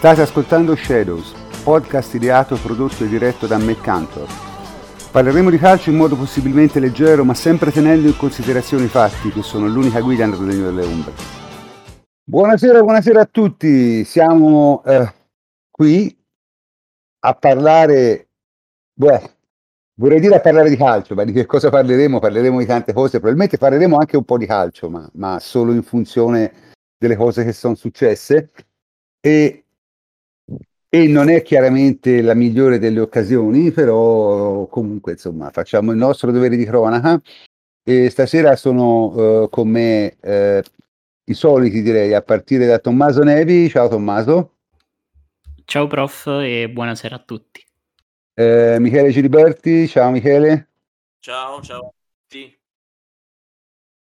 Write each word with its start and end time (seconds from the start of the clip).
State 0.00 0.22
ascoltando 0.22 0.74
Shadows, 0.74 1.34
podcast 1.62 2.14
ideato, 2.14 2.56
prodotto 2.56 3.04
e 3.04 3.06
diretto 3.06 3.46
da 3.46 3.58
Cantor. 3.82 4.26
Parleremo 5.12 5.50
di 5.50 5.58
calcio 5.58 5.90
in 5.90 5.96
modo 5.96 6.16
possibilmente 6.16 6.80
leggero, 6.80 7.22
ma 7.22 7.34
sempre 7.34 7.70
tenendo 7.70 8.08
in 8.08 8.16
considerazione 8.16 8.84
i 8.84 8.88
fatti, 8.88 9.28
che 9.30 9.42
sono 9.42 9.66
l'unica 9.66 10.00
guida 10.00 10.24
nel 10.24 10.38
regno 10.38 10.64
delle 10.64 10.86
ombre. 10.86 11.12
Buonasera, 12.24 12.80
buonasera 12.80 13.20
a 13.20 13.28
tutti. 13.30 14.02
Siamo 14.04 14.82
eh, 14.86 15.12
qui 15.70 16.18
a 17.18 17.34
parlare, 17.34 18.28
beh, 18.94 19.30
vorrei 19.96 20.20
dire 20.20 20.36
a 20.36 20.40
parlare 20.40 20.70
di 20.70 20.78
calcio, 20.78 21.14
ma 21.14 21.24
di 21.24 21.32
che 21.32 21.44
cosa 21.44 21.68
parleremo? 21.68 22.20
Parleremo 22.20 22.58
di 22.58 22.64
tante 22.64 22.94
cose, 22.94 23.18
probabilmente 23.18 23.58
parleremo 23.58 23.98
anche 23.98 24.16
un 24.16 24.24
po' 24.24 24.38
di 24.38 24.46
calcio, 24.46 24.88
ma, 24.88 25.06
ma 25.16 25.38
solo 25.40 25.72
in 25.72 25.82
funzione 25.82 26.72
delle 26.96 27.16
cose 27.16 27.44
che 27.44 27.52
sono 27.52 27.74
successe. 27.74 28.50
E 29.22 29.64
e 30.92 31.06
non 31.06 31.30
è 31.30 31.42
chiaramente 31.42 32.20
la 32.20 32.34
migliore 32.34 32.80
delle 32.80 32.98
occasioni, 32.98 33.70
però 33.70 34.66
comunque 34.66 35.12
insomma 35.12 35.50
facciamo 35.50 35.92
il 35.92 35.96
nostro 35.96 36.32
dovere 36.32 36.56
di 36.56 36.64
cronaca 36.64 37.20
e 37.84 38.10
stasera 38.10 38.56
sono 38.56 39.42
uh, 39.42 39.48
con 39.48 39.68
me 39.68 40.16
uh, 40.20 40.60
i 41.24 41.34
soliti 41.34 41.80
direi 41.80 42.12
a 42.12 42.22
partire 42.22 42.66
da 42.66 42.80
Tommaso 42.80 43.22
Nevi, 43.22 43.68
ciao 43.70 43.88
Tommaso. 43.88 44.56
Ciao 45.64 45.86
prof 45.86 46.26
e 46.26 46.68
buonasera 46.68 47.14
a 47.14 47.22
tutti. 47.24 47.64
Uh, 48.34 48.80
Michele 48.80 49.10
Giliberti, 49.10 49.86
ciao 49.86 50.10
Michele. 50.10 50.70
Ciao, 51.20 51.62
ciao 51.62 51.86
a 51.86 51.92
tutti. 52.26 52.58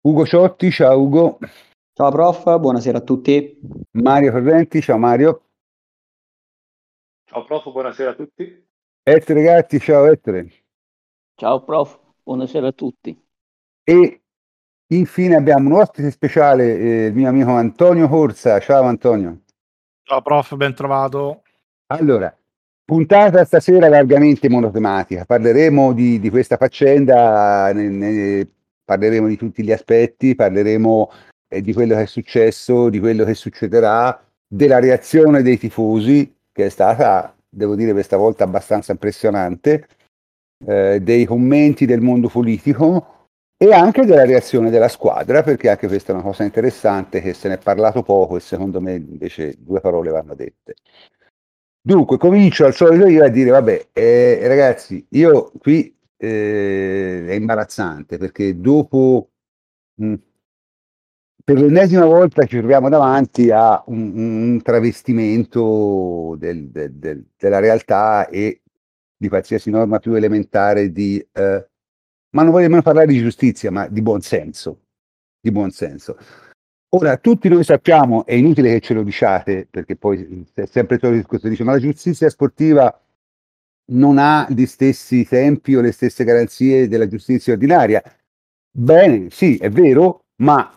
Ugo 0.01 0.25
Ciotti, 0.25 0.71
ciao 0.71 0.99
Ugo. 0.99 1.37
Ciao 1.93 2.09
prof, 2.09 2.57
buonasera 2.57 2.97
a 2.97 3.01
tutti. 3.01 3.59
Mario 3.91 4.31
Correnti, 4.31 4.81
ciao 4.81 4.97
Mario. 4.97 5.48
Ciao 7.31 7.45
prof, 7.45 7.71
buonasera 7.71 8.09
a 8.09 8.15
tutti. 8.15 8.67
Ettore 9.03 9.43
Gatti, 9.43 9.79
ciao 9.79 10.07
Ettore. 10.07 10.49
Ciao 11.35 11.63
prof, 11.63 11.99
buonasera 12.23 12.69
a 12.69 12.71
tutti. 12.71 13.15
E 13.83 14.21
infine 14.87 15.35
abbiamo 15.35 15.69
un 15.69 15.79
ospite 15.79 16.09
speciale, 16.09 16.75
eh, 16.75 17.05
il 17.05 17.13
mio 17.13 17.29
amico 17.29 17.51
Antonio 17.51 18.07
Corsa. 18.07 18.59
Ciao 18.59 18.85
Antonio. 18.85 19.41
Ciao 20.01 20.23
prof, 20.23 20.55
ben 20.55 20.73
trovato. 20.73 21.43
Allora, 21.91 22.35
puntata 22.83 23.45
stasera 23.45 23.87
largamente 23.89 24.49
monotematica. 24.49 25.25
Parleremo 25.25 25.93
di, 25.93 26.19
di 26.19 26.31
questa 26.31 26.57
faccenda, 26.57 27.71
ne, 27.73 27.89
ne, 27.89 28.51
parleremo 28.83 29.27
di 29.27 29.37
tutti 29.37 29.63
gli 29.63 29.71
aspetti, 29.71 30.33
parleremo 30.33 31.11
eh, 31.47 31.61
di 31.61 31.73
quello 31.73 31.93
che 31.93 32.01
è 32.01 32.07
successo, 32.07 32.89
di 32.89 32.99
quello 32.99 33.23
che 33.23 33.35
succederà, 33.35 34.19
della 34.47 34.79
reazione 34.79 35.43
dei 35.43 35.59
tifosi 35.59 36.37
che 36.59 36.65
è 36.65 36.69
stata, 36.69 37.33
devo 37.49 37.75
dire, 37.75 37.93
questa 37.93 38.17
volta 38.17 38.43
abbastanza 38.43 38.91
impressionante, 38.91 39.87
eh, 40.65 40.99
dei 41.01 41.23
commenti 41.23 41.85
del 41.85 42.01
mondo 42.01 42.27
politico 42.27 43.27
e 43.57 43.73
anche 43.73 44.05
della 44.05 44.25
reazione 44.25 44.69
della 44.69 44.89
squadra, 44.89 45.41
perché 45.41 45.69
anche 45.69 45.87
questa 45.87 46.11
è 46.11 46.15
una 46.15 46.23
cosa 46.23 46.43
interessante 46.43 47.21
che 47.21 47.33
se 47.33 47.47
ne 47.47 47.53
è 47.55 47.57
parlato 47.57 48.03
poco 48.03 48.35
e 48.35 48.41
secondo 48.41 48.81
me 48.81 48.95
invece 48.95 49.55
due 49.57 49.79
parole 49.79 50.11
vanno 50.11 50.35
dette. 50.35 50.75
Dunque, 51.81 52.17
comincio 52.17 52.65
al 52.65 52.73
solito 52.73 53.07
io 53.07 53.23
a 53.23 53.29
dire, 53.29 53.51
vabbè, 53.51 53.87
eh, 53.93 54.47
ragazzi, 54.47 55.05
io 55.11 55.51
qui 55.59 55.95
eh, 56.17 57.25
è 57.25 57.33
imbarazzante 57.33 58.17
perché 58.17 58.59
dopo 58.59 59.29
mh, 59.95 60.13
per 61.49 61.57
l'ennesima 61.57 62.05
volta 62.05 62.45
ci 62.45 62.59
troviamo 62.59 62.89
davanti 62.89 63.49
a 63.49 63.83
un, 63.87 64.51
un 64.51 64.61
travestimento 64.61 66.35
del, 66.37 66.69
del, 66.69 66.93
del, 66.93 67.25
della 67.35 67.57
realtà 67.57 68.27
e 68.27 68.61
di 69.17 69.27
qualsiasi 69.29 69.71
norma 69.71 69.97
più 69.97 70.13
elementare 70.13 70.91
di, 70.91 71.17
eh, 71.17 71.67
ma 72.29 72.43
non 72.43 72.51
voglio 72.51 72.65
nemmeno 72.65 72.83
parlare 72.83 73.07
di 73.07 73.17
giustizia, 73.17 73.71
ma 73.71 73.87
di 73.87 74.03
buonsenso. 74.03 74.81
Di 75.41 75.49
buonsenso. 75.49 76.17
Ora, 76.89 77.17
tutti 77.17 77.49
noi 77.49 77.63
sappiamo, 77.63 78.27
è 78.27 78.35
inutile 78.35 78.73
che 78.73 78.81
ce 78.81 78.93
lo 78.93 79.01
diciate, 79.01 79.67
perché 79.67 79.95
poi 79.95 80.45
è 80.53 80.65
sempre 80.67 80.99
il 81.01 81.13
discorso, 81.13 81.47
dice, 81.47 81.63
ma 81.63 81.71
la 81.71 81.79
giustizia 81.79 82.29
sportiva 82.29 82.95
non 83.93 84.19
ha 84.19 84.45
gli 84.51 84.67
stessi 84.67 85.25
tempi 85.25 85.75
o 85.75 85.81
le 85.81 85.93
stesse 85.93 86.23
garanzie 86.23 86.87
della 86.87 87.07
giustizia 87.07 87.53
ordinaria. 87.53 88.03
Bene, 88.71 89.31
sì, 89.31 89.57
è 89.57 89.71
vero, 89.71 90.25
ma 90.43 90.73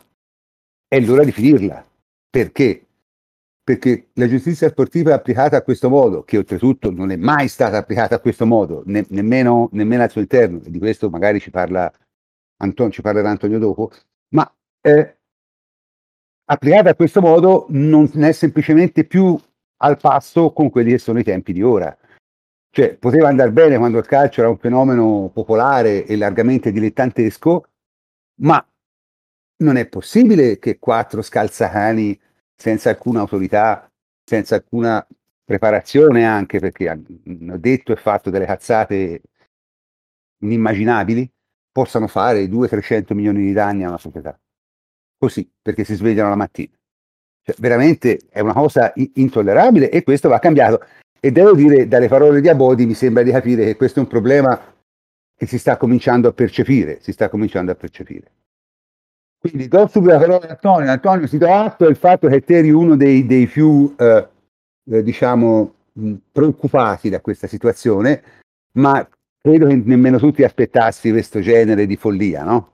è 0.92 1.00
l'ora 1.00 1.24
di 1.24 1.32
finirla. 1.32 1.82
Perché? 2.28 2.86
Perché 3.64 4.08
la 4.14 4.28
giustizia 4.28 4.68
sportiva 4.68 5.12
è 5.12 5.14
applicata 5.14 5.56
a 5.56 5.62
questo 5.62 5.88
modo, 5.88 6.22
che 6.22 6.36
oltretutto 6.36 6.90
non 6.90 7.10
è 7.10 7.16
mai 7.16 7.48
stata 7.48 7.78
applicata 7.78 8.16
a 8.16 8.20
questo 8.20 8.44
modo, 8.44 8.82
ne, 8.84 9.06
nemmeno, 9.08 9.70
nemmeno, 9.72 10.02
al 10.02 10.10
suo 10.10 10.20
interno, 10.20 10.58
di 10.58 10.78
questo 10.78 11.08
magari 11.08 11.40
ci, 11.40 11.48
parla 11.48 11.90
Anton, 12.58 12.90
ci 12.90 13.00
parlerà 13.00 13.30
Antonio 13.30 13.58
dopo, 13.58 13.90
ma 14.34 14.54
eh, 14.82 15.16
applicata 16.44 16.90
a 16.90 16.94
questo 16.94 17.22
modo 17.22 17.64
non 17.70 18.10
è 18.22 18.32
semplicemente 18.32 19.04
più 19.04 19.38
al 19.78 19.96
passo 19.96 20.52
con 20.52 20.68
quelli 20.68 20.90
che 20.90 20.98
sono 20.98 21.20
i 21.20 21.24
tempi 21.24 21.54
di 21.54 21.62
ora. 21.62 21.96
Cioè, 22.68 22.96
poteva 22.96 23.28
andare 23.28 23.50
bene 23.50 23.78
quando 23.78 23.96
il 23.96 24.06
calcio 24.06 24.40
era 24.40 24.50
un 24.50 24.58
fenomeno 24.58 25.30
popolare 25.32 26.04
e 26.04 26.16
largamente 26.16 26.70
dilettantesco, 26.70 27.66
ma 28.42 28.62
non 29.62 29.76
è 29.76 29.86
possibile 29.86 30.58
che 30.58 30.78
quattro 30.78 31.22
scalzacani 31.22 32.18
senza 32.54 32.90
alcuna 32.90 33.20
autorità, 33.20 33.90
senza 34.24 34.56
alcuna 34.56 35.06
preparazione 35.44 36.24
anche, 36.24 36.58
perché 36.58 36.88
hanno 36.88 37.58
detto 37.58 37.92
e 37.92 37.96
fatto 37.96 38.30
delle 38.30 38.46
cazzate 38.46 39.22
inimmaginabili, 40.42 41.30
possano 41.70 42.06
fare 42.06 42.44
200-300 42.44 43.14
milioni 43.14 43.42
di 43.42 43.52
danni 43.52 43.84
a 43.84 43.88
una 43.88 43.98
società. 43.98 44.38
Così, 45.16 45.50
perché 45.60 45.84
si 45.84 45.94
svegliano 45.94 46.28
la 46.28 46.36
mattina. 46.36 46.76
Cioè, 47.44 47.56
veramente 47.58 48.20
è 48.28 48.40
una 48.40 48.52
cosa 48.52 48.92
intollerabile 48.94 49.90
e 49.90 50.02
questo 50.02 50.28
va 50.28 50.38
cambiato. 50.38 50.84
E 51.18 51.30
devo 51.30 51.54
dire, 51.54 51.88
dalle 51.88 52.08
parole 52.08 52.40
di 52.40 52.48
Abodi 52.48 52.86
mi 52.86 52.94
sembra 52.94 53.22
di 53.22 53.30
capire 53.30 53.64
che 53.64 53.76
questo 53.76 54.00
è 54.00 54.02
un 54.02 54.08
problema 54.08 54.60
che 55.34 55.46
si 55.46 55.58
sta 55.58 55.76
cominciando 55.76 56.28
a 56.28 56.32
percepire, 56.32 57.00
si 57.00 57.12
sta 57.12 57.28
cominciando 57.28 57.72
a 57.72 57.74
percepire. 57.74 58.32
Quindi 59.42 59.68
la 59.68 59.88
parola 59.88 60.46
a 60.46 60.50
Antonio. 60.50 60.88
Antonio, 60.88 61.26
si 61.26 61.36
dà 61.36 61.64
atto 61.64 61.84
del 61.84 61.96
fatto 61.96 62.28
che 62.28 62.44
te 62.44 62.58
eri 62.58 62.70
uno 62.70 62.94
dei, 62.94 63.26
dei 63.26 63.48
più, 63.48 63.92
eh, 63.98 64.28
eh, 64.88 65.02
diciamo, 65.02 65.74
preoccupati 66.30 67.08
da 67.08 67.20
questa 67.20 67.48
situazione, 67.48 68.22
ma 68.78 69.04
credo 69.40 69.66
che 69.66 69.74
nemmeno 69.74 70.20
tu 70.20 70.30
ti 70.30 70.44
aspettassi 70.44 71.10
questo 71.10 71.40
genere 71.40 71.86
di 71.86 71.96
follia, 71.96 72.44
no? 72.44 72.70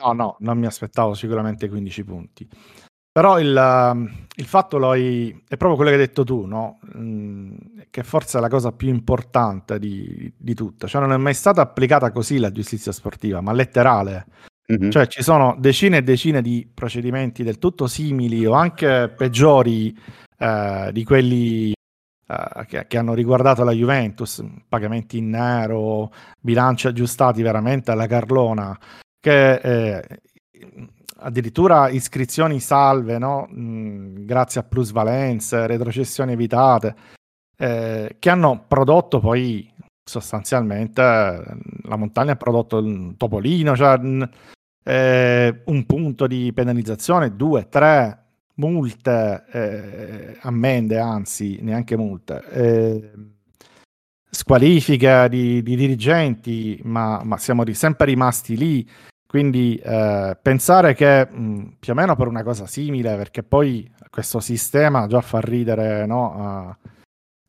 No, 0.00 0.12
no, 0.12 0.36
non 0.40 0.58
mi 0.58 0.66
aspettavo 0.66 1.14
sicuramente 1.14 1.68
15 1.68 2.04
punti. 2.04 2.48
Però 3.12 3.38
il, 3.38 3.56
um, 3.56 4.26
il 4.34 4.44
fatto 4.44 4.92
è 4.92 5.56
proprio 5.56 5.76
quello 5.76 5.90
che 5.90 5.96
hai 5.96 6.04
detto 6.04 6.24
tu, 6.24 6.46
no? 6.46 6.80
Che 7.88 8.02
forse 8.02 8.38
è 8.38 8.40
la 8.40 8.48
cosa 8.48 8.72
più 8.72 8.88
importante 8.88 9.78
di, 9.78 10.30
di 10.36 10.54
tutto. 10.54 10.88
Cioè 10.88 11.00
non 11.00 11.12
è 11.12 11.16
mai 11.16 11.32
stata 11.32 11.60
applicata 11.60 12.10
così 12.10 12.38
la 12.38 12.50
giustizia 12.50 12.90
sportiva, 12.90 13.40
ma 13.40 13.52
letterale. 13.52 14.26
Mm-hmm. 14.72 14.90
Cioè 14.90 15.06
ci 15.06 15.22
sono 15.22 15.54
decine 15.58 15.98
e 15.98 16.02
decine 16.02 16.42
di 16.42 16.68
procedimenti 16.72 17.44
del 17.44 17.58
tutto 17.58 17.86
simili 17.86 18.44
o 18.46 18.52
anche 18.52 19.12
peggiori 19.16 19.96
eh, 20.38 20.90
di 20.92 21.04
quelli 21.04 21.72
eh, 22.26 22.66
che, 22.66 22.86
che, 22.88 22.98
hanno 22.98 23.14
riguardato 23.14 23.62
la 23.62 23.70
Juventus, 23.70 24.44
pagamenti 24.68 25.18
in 25.18 25.30
nero, 25.30 26.12
bilanci 26.40 26.88
aggiustati 26.88 27.42
veramente 27.42 27.92
alla 27.92 28.08
Carlona, 28.08 28.76
che 29.20 29.54
eh, 29.54 30.04
addirittura 31.18 31.88
iscrizioni 31.88 32.58
salve, 32.58 33.18
no? 33.18 33.48
mm, 33.52 34.24
grazie 34.24 34.60
a 34.60 34.64
plusvalenze, 34.64 35.68
retrocessioni 35.68 36.32
evitate, 36.32 36.96
eh, 37.56 38.16
che 38.18 38.30
hanno 38.30 38.64
prodotto 38.66 39.20
poi 39.20 39.72
sostanzialmente 40.08 41.00
la 41.02 41.96
montagna 41.96 42.32
ha 42.32 42.36
prodotto 42.36 42.78
il 42.78 43.14
topolino, 43.16 43.74
cioè 43.74 43.98
eh, 44.86 45.62
un 45.64 45.84
punto 45.84 46.28
di 46.28 46.52
penalizzazione, 46.52 47.34
due, 47.34 47.68
tre 47.68 48.22
multe, 48.54 49.44
eh, 49.50 50.38
ammende, 50.42 50.98
anzi 51.00 51.58
neanche 51.60 51.96
multe, 51.96 52.44
eh, 52.50 53.10
squalifica 54.30 55.26
di, 55.26 55.60
di, 55.62 55.74
dirigenti, 55.74 56.80
ma, 56.84 57.20
ma 57.24 57.36
siamo 57.36 57.64
ri- 57.64 57.74
sempre 57.74 58.06
rimasti 58.06 58.56
lì. 58.56 58.88
Quindi 59.26 59.74
eh, 59.74 60.38
pensare 60.40 60.94
che 60.94 61.26
mh, 61.26 61.76
più 61.80 61.92
o 61.92 61.96
meno 61.96 62.14
per 62.14 62.28
una 62.28 62.44
cosa 62.44 62.66
simile, 62.66 63.16
perché 63.16 63.42
poi 63.42 63.90
questo 64.08 64.38
sistema 64.38 65.08
già 65.08 65.20
fa 65.20 65.40
ridere 65.40 66.06
no, 66.06 66.32
a, 66.38 66.78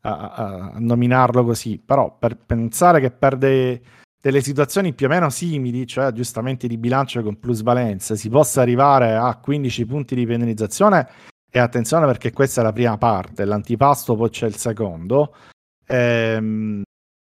a, 0.00 0.32
a, 0.32 0.72
nominarlo 0.78 1.44
così, 1.44 1.78
però 1.78 2.16
per 2.18 2.36
pensare 2.36 3.00
che 3.00 3.12
per 3.12 3.36
dei 3.36 3.80
delle 4.20 4.40
situazioni 4.40 4.94
più 4.94 5.06
o 5.06 5.08
meno 5.08 5.30
simili, 5.30 5.86
cioè 5.86 6.06
aggiustamenti 6.06 6.66
di 6.66 6.76
bilancio 6.76 7.22
con 7.22 7.38
plusvalenza, 7.38 8.16
si 8.16 8.28
possa 8.28 8.60
arrivare 8.60 9.14
a 9.14 9.36
15 9.36 9.86
punti 9.86 10.14
di 10.14 10.26
penalizzazione 10.26 11.08
E 11.50 11.58
attenzione 11.58 12.04
perché 12.06 12.32
questa 12.32 12.60
è 12.60 12.64
la 12.64 12.72
prima 12.72 12.98
parte, 12.98 13.44
l'antipasto 13.44 14.16
poi 14.16 14.28
c'è 14.30 14.46
il 14.46 14.56
secondo. 14.56 15.34
Ehm, 15.86 16.82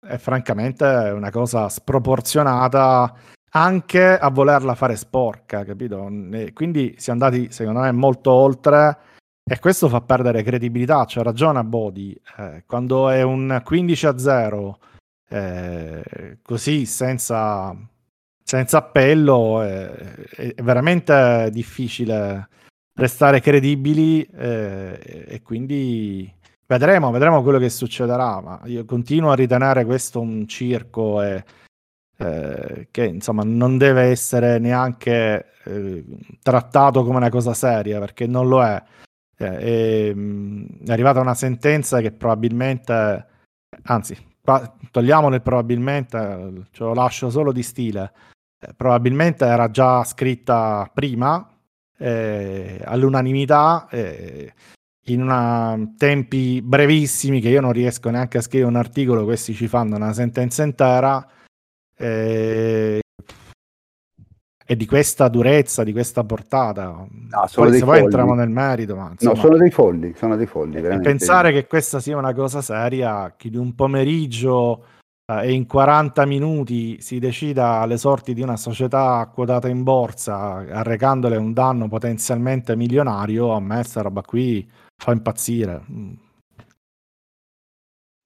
è 0.05 0.17
francamente 0.17 0.83
una 0.85 1.29
cosa 1.29 1.69
sproporzionata 1.69 3.13
anche 3.51 4.17
a 4.17 4.29
volerla 4.29 4.75
fare 4.75 4.95
sporca, 4.95 5.63
capito? 5.63 6.07
E 6.31 6.53
quindi 6.53 6.95
si 6.97 7.09
è 7.09 7.13
andati, 7.13 7.51
secondo 7.51 7.79
me, 7.81 7.91
molto 7.91 8.31
oltre 8.31 8.97
e 9.43 9.57
questo 9.59 9.89
fa 9.89 10.01
perdere 10.01 10.43
credibilità. 10.43 11.05
C'ha 11.07 11.23
ragione 11.23 11.59
a 11.59 11.63
Bodi, 11.63 12.19
eh, 12.37 12.63
quando 12.67 13.09
è 13.09 13.21
un 13.23 13.61
15 13.63 14.05
a 14.05 14.17
0, 14.17 14.79
eh, 15.29 16.39
così 16.41 16.85
senza, 16.85 17.75
senza 18.43 18.77
appello, 18.79 19.61
è, 19.61 19.89
è, 20.55 20.61
veramente 20.61 21.49
difficile 21.51 22.49
restare 22.95 23.39
credibili 23.39 24.23
eh, 24.23 25.25
e 25.27 25.41
quindi 25.41 26.31
vedremo, 26.65 27.11
vedremo 27.11 27.43
quello 27.43 27.59
che 27.59 27.69
succederà. 27.69 28.41
Ma 28.41 28.61
io 28.65 28.85
continuo 28.85 29.31
a 29.31 29.35
ritenere 29.35 29.85
questo 29.85 30.19
un 30.19 30.47
circo 30.47 31.21
e 31.21 31.43
eh, 32.17 32.87
che 32.91 33.05
insomma 33.05 33.43
non 33.43 33.77
deve 33.77 34.03
essere 34.03 34.59
neanche 34.59 35.53
eh, 35.63 36.03
trattato 36.41 37.03
come 37.03 37.17
una 37.17 37.29
cosa 37.29 37.53
seria 37.53 37.99
perché 37.99 38.27
non 38.27 38.47
lo 38.47 38.63
è. 38.63 38.83
Eh, 39.37 40.09
è, 40.09 40.13
mm, 40.13 40.65
è 40.85 40.91
arrivata 40.91 41.21
una 41.21 41.35
sentenza 41.35 42.01
che 42.01 42.11
probabilmente, 42.11 43.25
anzi, 43.83 44.17
togliamone 44.91 45.39
probabilmente, 45.41 46.65
ce 46.71 46.83
lo 46.83 46.93
lascio 46.93 47.29
solo 47.29 47.51
di 47.51 47.63
stile. 47.63 48.11
Eh, 48.59 48.73
probabilmente 48.75 49.45
era 49.45 49.69
già 49.69 50.03
scritta 50.03 50.89
prima 50.93 51.47
eh, 51.97 52.81
all'unanimità 52.83 53.87
in 55.05 55.21
una, 55.21 55.77
tempi 55.97 56.61
brevissimi 56.61 57.41
che 57.41 57.49
io 57.49 57.61
non 57.61 57.71
riesco 57.71 58.09
neanche 58.09 58.37
a 58.37 58.41
scrivere 58.41 58.69
un 58.69 58.75
articolo, 58.75 59.23
questi 59.23 59.53
ci 59.53 59.67
fanno 59.67 59.95
una 59.95 60.13
sentenza 60.13 60.63
intera 60.63 61.25
eh, 61.97 62.99
e 64.71 64.75
di 64.75 64.85
questa 64.85 65.29
durezza, 65.29 65.83
di 65.83 65.91
questa 65.91 66.23
portata. 66.23 66.89
No, 66.89 67.49
poi, 67.51 67.73
se 67.73 67.83
poi 67.83 68.01
entriamo 68.01 68.35
nel 68.35 68.51
merito, 68.51 68.95
ma 68.95 69.09
insomma, 69.09 69.33
no, 69.33 69.39
sono 69.39 69.57
dei 69.57 69.71
folli, 69.71 70.13
sono 70.15 70.35
dei 70.35 70.45
folli. 70.45 70.77
E 70.77 70.99
pensare 70.99 71.51
che 71.51 71.65
questa 71.65 71.99
sia 71.99 72.15
una 72.15 72.35
cosa 72.35 72.61
seria, 72.61 73.33
che 73.35 73.49
di 73.49 73.57
un 73.57 73.73
pomeriggio 73.73 74.85
eh, 75.25 75.47
e 75.47 75.53
in 75.53 75.65
40 75.65 76.23
minuti 76.27 77.01
si 77.01 77.17
decida 77.17 77.83
le 77.87 77.97
sorti 77.97 78.35
di 78.35 78.43
una 78.43 78.57
società 78.57 79.27
quotata 79.33 79.67
in 79.67 79.81
borsa, 79.81 80.57
arrecandole 80.57 81.35
un 81.35 81.51
danno 81.51 81.87
potenzialmente 81.87 82.75
milionario, 82.75 83.53
a 83.53 83.59
me 83.59 83.73
questa 83.73 84.01
roba 84.01 84.21
qui 84.21 84.69
fa 84.95 85.11
impazzire. 85.11 85.81
Mm 85.91 86.11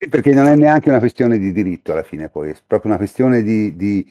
perché 0.09 0.33
non 0.33 0.47
è 0.47 0.55
neanche 0.57 0.89
una 0.89 0.99
questione 0.99 1.37
di 1.37 1.53
diritto 1.53 1.93
alla 1.93 2.03
fine, 2.03 2.27
poi 2.27 2.49
è 2.49 2.55
proprio 2.67 2.91
una 2.91 2.99
questione 2.99 3.41
di, 3.41 3.73
di, 3.77 4.05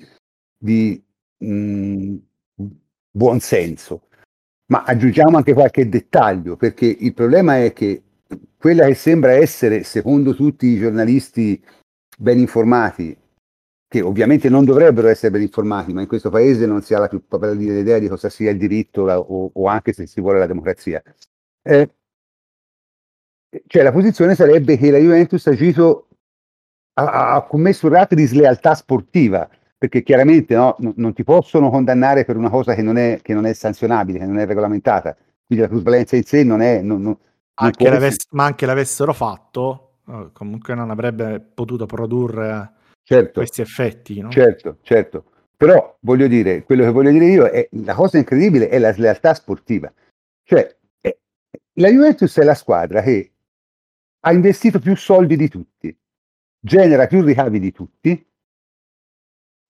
di 0.56 1.04
mh, 1.42 2.18
mm, 2.62 2.66
buonsenso. 3.10 4.08
Ma 4.66 4.84
aggiungiamo 4.84 5.36
anche 5.36 5.52
qualche 5.52 5.88
dettaglio, 5.88 6.56
perché 6.56 6.86
il 6.86 7.12
problema 7.12 7.62
è 7.62 7.72
che 7.72 8.02
quella 8.56 8.86
che 8.86 8.94
sembra 8.94 9.32
essere, 9.32 9.82
secondo 9.82 10.34
tutti 10.34 10.66
i 10.66 10.78
giornalisti 10.78 11.62
ben 12.16 12.38
informati, 12.38 13.16
che 13.88 14.00
ovviamente 14.00 14.48
non 14.48 14.64
dovrebbero 14.64 15.08
essere 15.08 15.32
ben 15.32 15.42
informati, 15.42 15.92
ma 15.92 16.00
in 16.00 16.06
questo 16.06 16.30
paese 16.30 16.64
non 16.64 16.80
si 16.80 16.94
ha 16.94 16.98
la 16.98 17.08
più 17.08 17.26
pallida 17.26 17.78
idea 17.78 17.98
di 17.98 18.08
cosa 18.08 18.30
sia 18.30 18.50
il 18.50 18.56
diritto 18.56 19.02
o, 19.02 19.50
o, 19.52 19.66
anche 19.66 19.92
se 19.92 20.06
si 20.06 20.20
vuole 20.22 20.38
la 20.38 20.46
democrazia. 20.46 21.02
Eh, 21.62 21.94
cioè 23.66 23.82
la 23.82 23.92
posizione 23.92 24.34
sarebbe 24.34 24.78
che 24.78 24.90
la 24.90 24.96
Juventus 24.96 25.46
ha 25.46 25.50
agito, 25.50 26.08
ha, 26.94 27.34
ha 27.34 27.42
commesso 27.42 27.86
un 27.86 27.92
reato 27.92 28.14
di 28.14 28.24
slealtà 28.24 28.74
sportiva, 28.74 29.46
perché 29.82 30.04
chiaramente 30.04 30.54
no, 30.54 30.76
no, 30.78 30.92
non 30.94 31.12
ti 31.12 31.24
possono 31.24 31.68
condannare 31.68 32.24
per 32.24 32.36
una 32.36 32.48
cosa 32.48 32.72
che 32.72 32.82
non, 32.82 32.96
è, 32.98 33.18
che 33.20 33.34
non 33.34 33.46
è 33.46 33.52
sanzionabile, 33.52 34.20
che 34.20 34.26
non 34.26 34.38
è 34.38 34.46
regolamentata, 34.46 35.16
quindi 35.44 35.64
la 35.64 35.68
plusvalenza 35.68 36.14
in 36.14 36.22
sé 36.22 36.44
non 36.44 36.60
è... 36.60 36.80
Non, 36.80 37.02
non, 37.02 37.18
anche 37.54 37.90
l'avess- 37.90 38.28
ma 38.30 38.44
anche 38.44 38.64
l'avessero 38.64 39.12
fatto, 39.12 39.94
eh, 40.06 40.28
comunque 40.32 40.76
non 40.76 40.90
avrebbe 40.90 41.40
potuto 41.40 41.86
produrre 41.86 42.74
certo, 43.02 43.40
questi 43.40 43.60
effetti. 43.60 44.20
No? 44.20 44.30
Certo, 44.30 44.76
certo. 44.82 45.24
Però 45.56 45.96
voglio 45.98 46.28
dire, 46.28 46.62
quello 46.62 46.84
che 46.84 46.90
voglio 46.90 47.10
dire 47.10 47.24
io 47.26 47.46
è 47.46 47.68
la 47.72 47.94
cosa 47.94 48.18
incredibile 48.18 48.68
è 48.68 48.78
la 48.78 48.92
slealtà 48.92 49.34
sportiva. 49.34 49.92
Cioè, 50.44 50.76
è, 51.00 51.16
la 51.72 51.88
Juventus 51.88 52.38
è 52.38 52.44
la 52.44 52.54
squadra 52.54 53.02
che 53.02 53.32
ha 54.20 54.32
investito 54.32 54.78
più 54.78 54.94
soldi 54.94 55.34
di 55.34 55.48
tutti, 55.48 55.92
genera 56.60 57.08
più 57.08 57.20
ricavi 57.22 57.58
di 57.58 57.72
tutti. 57.72 58.26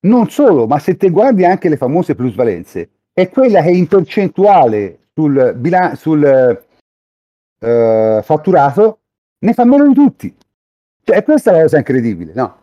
Non 0.06 0.30
solo, 0.30 0.66
ma 0.66 0.78
se 0.78 0.97
te 0.97 1.11
guardi 1.11 1.44
anche 1.44 1.68
le 1.68 1.76
famose 1.76 2.14
plusvalenze, 2.14 2.90
è 3.12 3.28
quella 3.28 3.62
che 3.62 3.71
in 3.71 3.87
percentuale 3.87 5.09
sul, 5.14 5.54
bilan- 5.56 5.97
sul 5.97 6.64
uh, 7.59 8.23
fatturato 8.23 9.00
ne 9.38 9.52
fa 9.54 9.64
meno 9.64 9.87
di 9.87 9.94
tutti. 9.94 10.35
Cioè, 11.04 11.23
questa 11.23 11.50
è 11.50 11.54
la 11.54 11.62
cosa 11.62 11.78
incredibile, 11.78 12.32
no? 12.35 12.61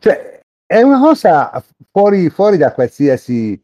Cioè, 0.00 0.40
è 0.66 0.82
una 0.82 1.00
cosa 1.00 1.62
fuori, 1.90 2.30
fuori 2.30 2.56
da 2.56 2.72
qualsiasi 2.72 3.60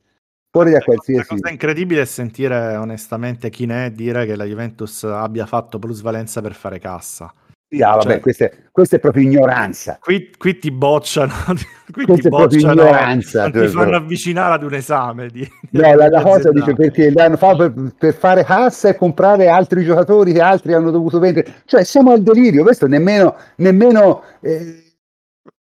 fuori 0.50 0.72
da 0.72 0.80
qualsiasi... 0.80 1.28
La 1.28 1.36
cosa 1.36 1.50
incredibile 1.50 2.02
è 2.02 2.04
sentire 2.04 2.76
onestamente 2.76 3.50
chi 3.50 3.66
ne 3.66 3.86
è 3.86 3.90
dire 3.90 4.26
che 4.26 4.36
la 4.36 4.44
Juventus 4.44 5.04
abbia 5.04 5.46
fatto 5.46 5.78
plusvalenza 5.78 6.40
per 6.40 6.54
fare 6.54 6.78
cassa. 6.78 7.32
Ah, 7.78 7.94
vabbè, 7.94 8.02
cioè, 8.02 8.20
questa, 8.20 8.44
è, 8.46 8.52
questa, 8.72 8.96
è, 8.96 8.98
proprio 8.98 9.22
ignoranza. 9.22 9.98
Qui, 10.00 10.30
qui 10.36 10.58
ti 10.58 10.72
bocciano, 10.72 11.32
qui 11.92 12.04
questa 12.04 12.28
ti 12.28 12.28
bocciano, 12.28 12.72
ignoranza. 12.72 13.48
ti 13.48 13.68
fanno 13.68 13.96
avvicinare 13.96 14.54
ad 14.54 14.64
un 14.64 14.74
esame. 14.74 15.28
Di, 15.28 15.48
no, 15.70 15.94
la, 15.94 16.08
la 16.08 16.22
cosa 16.22 16.50
dice 16.50 16.74
perché 16.74 17.12
l'hanno 17.12 17.36
fatto 17.36 17.72
per, 17.72 17.94
per, 17.96 18.14
fare 18.14 18.42
cassa 18.42 18.88
e 18.88 18.96
comprare 18.96 19.46
altri 19.46 19.84
giocatori 19.84 20.32
che 20.32 20.40
altri 20.40 20.72
hanno 20.72 20.90
dovuto 20.90 21.20
vendere. 21.20 21.62
Cioè, 21.64 21.84
siamo 21.84 22.10
al 22.10 22.22
delirio. 22.22 22.64
Questo 22.64 22.88
nemmeno, 22.88 23.36
nemmeno 23.56 24.24
eh, 24.40 24.96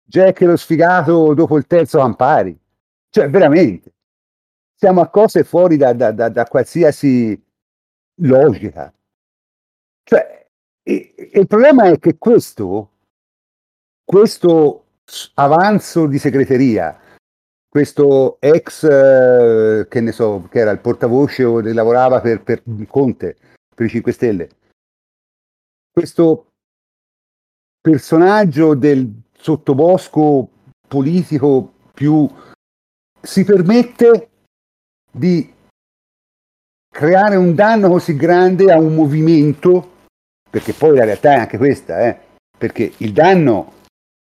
Jack 0.02 0.40
lo 0.40 0.56
sfigato 0.56 1.34
dopo 1.34 1.58
il 1.58 1.66
terzo 1.66 1.98
Campari. 1.98 2.58
Cioè, 3.10 3.28
veramente 3.28 3.92
siamo 4.74 5.02
a 5.02 5.08
cose 5.08 5.44
fuori 5.44 5.76
da, 5.76 5.92
da, 5.92 6.12
da, 6.12 6.28
da 6.30 6.44
qualsiasi 6.44 7.38
logica. 8.22 8.92
E 10.88 11.14
il 11.34 11.46
problema 11.46 11.84
è 11.90 11.98
che 11.98 12.16
questo, 12.16 12.92
questo 14.02 14.86
avanzo 15.34 16.06
di 16.06 16.18
segreteria, 16.18 16.98
questo 17.68 18.38
ex, 18.40 18.84
eh, 18.84 19.86
che 19.86 20.00
ne 20.00 20.12
so, 20.12 20.48
che 20.50 20.60
era 20.60 20.70
il 20.70 20.78
portavoce 20.78 21.44
o 21.44 21.60
lavorava 21.60 22.22
per, 22.22 22.42
per 22.42 22.62
Conte, 22.86 23.36
per 23.74 23.84
i 23.84 23.90
5 23.90 24.12
Stelle, 24.12 24.48
questo 25.92 26.52
personaggio 27.82 28.74
del 28.74 29.12
sottobosco 29.36 30.48
politico 30.88 31.74
più 31.92 32.26
si 33.20 33.44
permette 33.44 34.30
di 35.12 35.52
creare 36.88 37.36
un 37.36 37.54
danno 37.54 37.90
così 37.90 38.16
grande 38.16 38.72
a 38.72 38.78
un 38.78 38.94
movimento, 38.94 39.96
perché 40.50 40.72
poi 40.72 40.96
la 40.96 41.04
realtà 41.04 41.32
è 41.32 41.38
anche 41.38 41.58
questa, 41.58 42.06
eh, 42.06 42.16
perché 42.56 42.92
il 42.98 43.12
danno 43.12 43.72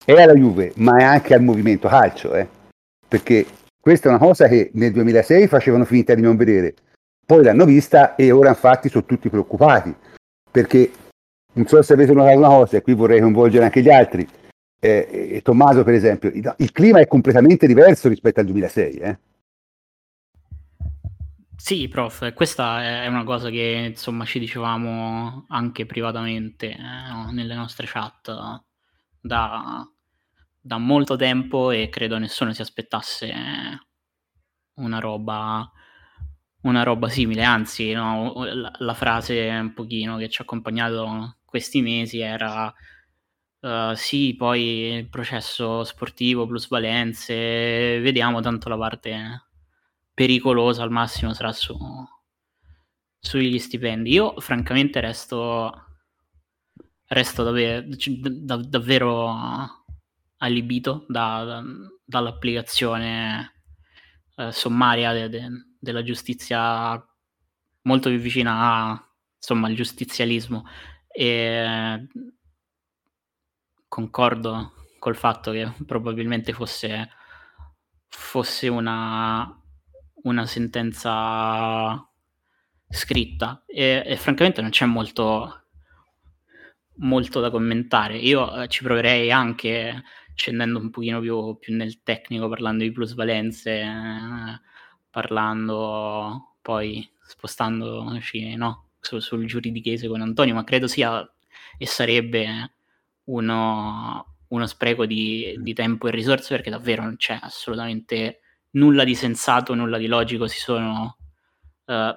è 0.04 0.14
alla 0.14 0.34
Juve, 0.34 0.74
ma 0.78 0.98
è 0.98 1.04
anche 1.04 1.34
al 1.34 1.44
movimento 1.44 1.88
calcio, 1.88 2.34
eh, 2.34 2.48
perché 3.08 3.46
questa 3.80 4.08
è 4.08 4.12
una 4.12 4.20
cosa 4.20 4.48
che 4.48 4.72
nel 4.74 4.92
2006 4.92 5.48
facevano 5.48 5.86
finta 5.86 6.14
di 6.14 6.22
non 6.22 6.36
vedere, 6.36 6.74
poi 7.26 7.44
l'hanno 7.44 7.66
vista 7.66 8.16
e 8.16 8.32
ora 8.32 8.50
infatti 8.50 8.90
sono 8.90 9.06
tutti 9.06 9.30
preoccupati, 9.30 9.96
perché 10.50 10.92
non 11.54 11.68
so 11.68 11.82
se 11.82 11.94
avete 11.94 12.14
notato 12.14 12.38
una 12.38 12.48
cosa, 12.48 12.78
e 12.78 12.82
qui 12.82 12.94
vorrei 12.94 13.20
coinvolgere 13.20 13.64
anche 13.64 13.82
gli 13.82 13.90
altri, 13.90 14.28
eh, 14.80 15.42
Tommaso 15.44 15.84
per 15.84 15.94
esempio, 15.94 16.32
il 16.34 16.72
clima 16.72 17.00
è 17.00 17.08
completamente 17.08 17.68
diverso 17.68 18.10
rispetto 18.10 18.40
al 18.40 18.46
2006, 18.46 18.94
eh. 18.96 19.18
Sì, 21.68 21.90
prof, 21.90 22.34
questa 22.34 22.82
è 23.04 23.08
una 23.08 23.26
cosa 23.26 23.50
che 23.50 23.90
insomma 23.90 24.24
ci 24.24 24.40
dicevamo 24.40 25.48
anche 25.50 25.86
privatamente 25.86 26.70
eh, 26.70 27.32
nelle 27.34 27.56
nostre 27.56 27.86
chat 27.88 28.32
da, 29.20 29.86
da, 30.62 30.78
molto 30.78 31.18
tempo 31.18 31.72
e 31.72 31.90
credo 31.90 32.18
nessuno 32.20 32.54
si 32.54 32.62
aspettasse 32.62 33.34
una 34.76 35.00
roba, 35.00 35.70
una 36.62 36.84
roba 36.84 37.10
simile, 37.10 37.44
anzi 37.44 37.92
no, 37.92 38.46
la, 38.46 38.72
la, 38.78 38.94
frase 38.94 39.50
un 39.50 39.74
pochino 39.74 40.16
che 40.16 40.30
ci 40.30 40.40
ha 40.40 40.46
accompagnato 40.46 41.40
questi 41.44 41.82
mesi 41.82 42.22
era 42.22 42.74
uh, 43.60 43.94
sì, 43.94 44.36
poi 44.38 44.62
il 45.00 45.10
processo 45.10 45.84
sportivo, 45.84 46.48
plusvalenze, 46.48 48.00
vediamo 48.00 48.40
tanto 48.40 48.70
la 48.70 48.78
parte 48.78 49.47
pericolosa 50.18 50.82
al 50.82 50.90
massimo 50.90 51.32
sarà 51.32 51.54
su, 51.54 51.78
sugli 53.20 53.60
stipendi. 53.60 54.10
Io 54.14 54.40
francamente 54.40 55.00
resto, 55.00 56.00
resto 57.06 57.44
davvero, 57.44 57.86
da, 58.42 58.56
davvero 58.56 59.86
allibito 60.38 61.06
da, 61.08 61.44
da, 61.44 61.64
dall'applicazione 62.04 63.62
eh, 64.38 64.52
sommaria 64.52 65.14
de, 65.14 65.30
de, 65.30 65.50
della 65.80 66.02
giustizia 66.02 67.00
molto 67.84 68.10
più 68.10 68.18
vicina 68.18 68.90
a, 68.90 69.12
insomma, 69.36 69.68
al 69.68 69.76
giustizialismo 69.76 70.66
e 71.10 72.08
concordo 73.88 74.74
col 74.98 75.16
fatto 75.16 75.52
che 75.52 75.72
probabilmente 75.86 76.54
fosse, 76.54 77.08
fosse 78.08 78.68
una, 78.68 79.62
una 80.24 80.46
sentenza 80.46 82.08
scritta 82.90 83.64
e, 83.66 84.04
e, 84.06 84.16
francamente 84.18 84.62
non 84.62 84.70
c'è 84.72 84.86
molto, 84.86 85.64
molto 86.96 87.40
da 87.40 87.50
commentare. 87.50 88.18
Io 88.18 88.64
eh, 88.64 88.68
ci 88.68 88.84
proverei 88.84 89.32
anche 89.32 90.04
scendendo 90.34 90.80
un 90.80 90.90
pochino 90.90 91.20
più, 91.20 91.58
più 91.60 91.76
nel 91.76 92.04
tecnico, 92.04 92.48
parlando 92.48 92.84
di 92.84 92.92
plusvalenze, 92.92 93.82
eh, 93.82 94.62
parlando 95.10 96.58
poi 96.62 97.10
spostandoci 97.22 98.56
no, 98.56 98.90
su, 99.00 99.20
sul 99.20 99.46
giuridichese 99.46 100.08
con 100.08 100.22
Antonio, 100.22 100.54
ma 100.54 100.64
credo 100.64 100.88
sia 100.88 101.28
e 101.78 101.86
sarebbe 101.86 102.72
uno, 103.26 104.36
uno 104.48 104.66
spreco 104.68 105.06
di, 105.06 105.56
di, 105.60 105.74
tempo 105.74 106.08
e 106.08 106.12
risorse 106.12 106.56
perché 106.56 106.70
davvero 106.70 107.04
non 107.04 107.18
c'è 107.18 107.38
assolutamente 107.42 108.42
nulla 108.78 109.04
di 109.04 109.16
sensato, 109.16 109.74
nulla 109.74 109.98
di 109.98 110.08
logico, 110.08 110.48
si 110.48 110.60
sono 110.60 111.18
uh, 111.86 112.16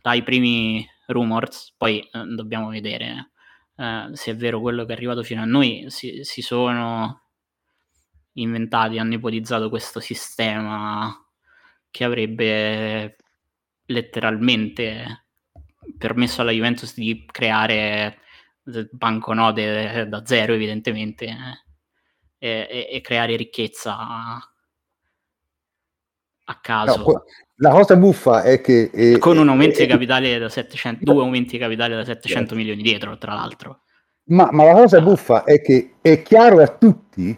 dai 0.00 0.22
primi 0.22 0.86
rumors, 1.06 1.74
poi 1.76 2.06
uh, 2.12 2.24
dobbiamo 2.34 2.68
vedere 2.68 3.32
uh, 3.76 4.12
se 4.12 4.32
è 4.32 4.36
vero 4.36 4.60
quello 4.60 4.84
che 4.84 4.92
è 4.92 4.96
arrivato 4.96 5.22
fino 5.22 5.42
a 5.42 5.46
noi, 5.46 5.86
si, 5.88 6.20
si 6.22 6.42
sono 6.42 7.20
inventati, 8.34 8.98
hanno 8.98 9.14
ipotizzato 9.14 9.68
questo 9.68 10.00
sistema 10.00 11.14
che 11.90 12.04
avrebbe 12.04 13.16
letteralmente 13.86 15.26
permesso 15.98 16.40
alla 16.40 16.52
Juventus 16.52 16.94
di 16.94 17.26
creare 17.30 18.18
banconote 18.92 20.06
da 20.08 20.24
zero 20.24 20.54
evidentemente 20.54 21.26
eh, 22.38 22.66
e, 22.70 22.88
e, 22.90 23.00
creare 23.00 23.36
ricchezza 23.36 24.51
a 26.52 26.58
caso. 26.60 26.98
No, 26.98 27.24
la 27.56 27.70
cosa 27.70 27.96
buffa 27.96 28.42
è 28.42 28.60
che... 28.60 28.90
È, 28.90 29.18
con 29.18 29.38
un 29.38 29.48
aumento 29.48 29.78
è, 29.78 29.82
di 29.82 29.86
capitale 29.88 30.38
da 30.38 30.48
700, 30.48 31.04
due 31.04 31.22
aumenti 31.22 31.52
di 31.52 31.58
capitale 31.58 31.94
da 31.94 32.04
700 32.04 32.38
certo. 32.38 32.54
milioni 32.54 32.82
dietro, 32.82 33.18
tra 33.18 33.34
l'altro. 33.34 33.80
Ma, 34.24 34.48
ma 34.52 34.64
la 34.64 34.74
cosa 34.74 35.00
buffa 35.00 35.44
è 35.44 35.60
che 35.60 35.94
è 36.00 36.22
chiaro 36.22 36.60
a 36.62 36.68
tutti 36.68 37.36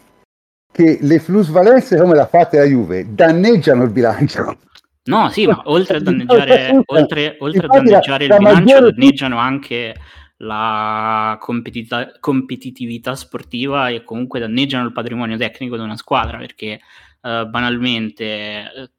che 0.71 0.99
le 1.00 1.21
plusvalenze 1.21 1.99
come 1.99 2.14
l'ha 2.14 2.26
fatta 2.26 2.59
la 2.59 2.64
Juve 2.64 3.14
danneggiano 3.14 3.85
il 3.85 3.90
bilancio. 3.90 4.59
No, 5.04 5.28
sì, 5.30 5.47
ma 5.47 5.62
oltre 5.66 5.99
a 5.99 6.00
danneggiare, 6.00 6.83
oltre, 6.87 7.37
oltre 7.38 7.66
a 7.66 7.68
danneggiare 7.68 8.25
il 8.25 8.37
bilancio, 8.37 8.90
danneggiano 8.90 9.38
anche 9.38 9.94
la 10.38 11.37
competita- 11.40 12.12
competitività 12.18 13.14
sportiva 13.14 13.88
e 13.88 14.02
comunque 14.02 14.40
danneggiano 14.40 14.87
il 14.87 14.92
patrimonio 14.92 15.37
tecnico 15.37 15.76
di 15.76 15.83
una 15.83 15.97
squadra 15.97 16.38
perché 16.38 16.80
uh, 17.23 17.47
banalmente 17.49 18.90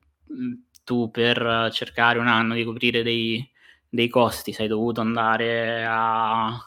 tu 0.83 1.09
per 1.11 1.69
cercare 1.71 2.19
un 2.19 2.27
anno 2.27 2.53
di 2.53 2.63
coprire 2.63 3.03
dei, 3.03 3.47
dei 3.89 4.07
costi 4.07 4.53
sei 4.53 4.67
dovuto 4.67 5.01
andare 5.01 5.85
a 5.87 6.57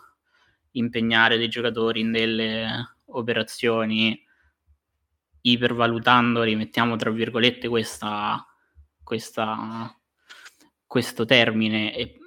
impegnare 0.72 1.38
dei 1.38 1.48
giocatori 1.48 2.00
in 2.00 2.12
delle 2.12 2.96
operazioni 3.06 4.20
ipervalutandoli, 5.40 6.56
mettiamo 6.56 6.96
tra 6.96 7.10
virgolette 7.10 7.68
questa, 7.68 8.44
questa, 9.02 9.94
questo 10.86 11.24
termine 11.24 11.94
e 11.94 12.18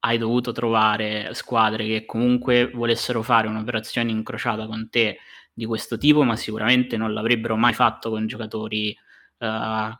hai 0.00 0.18
dovuto 0.18 0.52
trovare 0.52 1.34
squadre 1.34 1.86
che 1.86 2.06
comunque 2.06 2.70
volessero 2.70 3.22
fare 3.22 3.48
un'operazione 3.48 4.10
incrociata 4.10 4.66
con 4.66 4.88
te 4.90 5.18
di 5.52 5.66
questo 5.66 5.98
tipo, 5.98 6.22
ma 6.22 6.36
sicuramente 6.36 6.96
non 6.96 7.12
l'avrebbero 7.12 7.56
mai 7.56 7.74
fatto 7.74 8.10
con 8.10 8.26
giocatori 8.26 8.96
uh, 9.38 9.98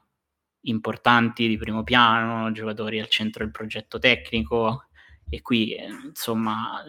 importanti 0.62 1.49
di 1.49 1.57
primo 1.57 1.83
piano, 1.83 2.53
giocatori 2.53 3.00
al 3.00 3.09
centro 3.09 3.45
del 3.45 3.53
progetto 3.53 3.99
tecnico 3.99 4.87
e 5.29 5.43
qui 5.43 5.75
eh, 5.75 5.87
insomma 6.07 6.83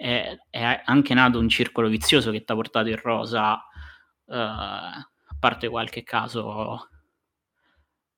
è, 0.00 0.34
è, 0.48 0.82
anche 0.86 1.12
nato 1.12 1.38
un 1.38 1.48
circolo 1.48 1.88
vizioso 1.88 2.30
che 2.30 2.42
ti 2.42 2.52
ha 2.52 2.54
portato 2.54 2.88
in 2.88 2.96
rosa, 2.96 3.52
uh, 3.52 4.32
a 4.32 5.06
parte 5.38 5.68
qualche 5.68 6.02
caso 6.02 6.88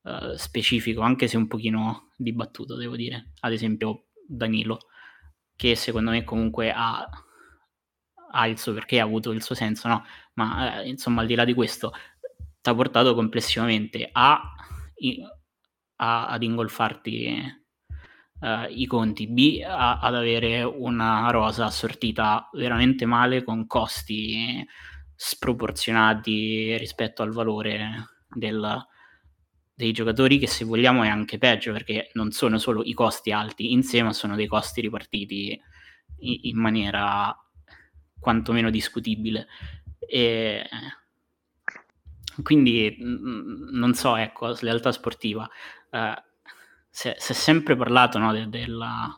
uh, 0.03 0.37
specifico, 0.37 1.01
anche 1.01 1.27
se 1.27 1.37
un 1.37 1.49
pochino 1.49 2.13
dibattuto, 2.17 2.77
devo 2.77 2.95
dire. 2.95 3.33
Ad 3.41 3.53
esempio 3.53 4.07
Danilo, 4.25 4.79
che 5.57 5.75
secondo 5.75 6.13
me 6.13 6.23
comunque 6.23 6.71
ha, 6.73 7.09
ha 8.31 8.47
il 8.47 8.59
suo 8.59 8.73
perché, 8.75 9.01
ha 9.01 9.05
avuto 9.05 9.33
il 9.33 9.43
suo 9.43 9.57
senso, 9.57 9.89
no? 9.89 10.05
Ma 10.35 10.83
eh, 10.83 10.89
insomma, 10.89 11.23
al 11.23 11.27
di 11.27 11.35
là 11.35 11.45
di 11.45 11.55
questo, 11.55 11.93
ti 12.63 12.71
ha 12.71 12.75
portato 12.75 13.15
complessivamente 13.15 14.09
a, 14.11 14.41
a, 15.97 16.27
ad 16.27 16.43
ingolfarti 16.43 17.61
Uh, 18.43 18.67
i 18.71 18.87
conti, 18.87 19.29
B 19.29 19.63
a, 19.65 20.01
ad 20.01 20.17
avere 20.17 20.65
una 20.65 21.31
rosa 21.31 21.67
assortita 21.67 22.49
veramente 22.55 23.07
male 23.07 23.45
con 23.45 23.69
costi 23.69 24.67
sproporzionati 25.15 26.77
rispetto 26.77 27.23
al 27.23 27.31
valore 27.31 28.17
del, 28.29 28.85
dei 29.73 29.93
giocatori 29.93 30.39
che 30.39 30.49
se 30.49 30.65
vogliamo 30.65 31.05
è 31.05 31.09
anche 31.09 31.39
peggio 31.39 31.71
perché 31.71 32.11
non 32.15 32.33
sono 32.33 32.59
solo 32.59 32.83
i 32.83 32.95
costi 32.95 33.31
alti 33.31 33.71
in 33.71 33.85
sé 33.85 34.03
ma 34.03 34.13
sono 34.13 34.35
dei 34.35 34.49
costi 34.49 34.81
ripartiti 34.81 35.61
in, 36.23 36.39
in 36.43 36.59
maniera 36.59 37.33
quantomeno 38.19 38.71
discutibile. 38.71 39.47
E 40.01 40.69
quindi 42.43 42.97
non 43.01 43.93
so 43.95 44.17
ecco 44.17 44.57
lealtà 44.61 44.93
sportiva 44.93 45.49
eh, 45.91 46.23
si 46.89 47.09
è 47.09 47.17
sempre 47.19 47.77
parlato 47.77 48.19
no, 48.19 48.33
de, 48.33 48.49
della, 48.49 49.15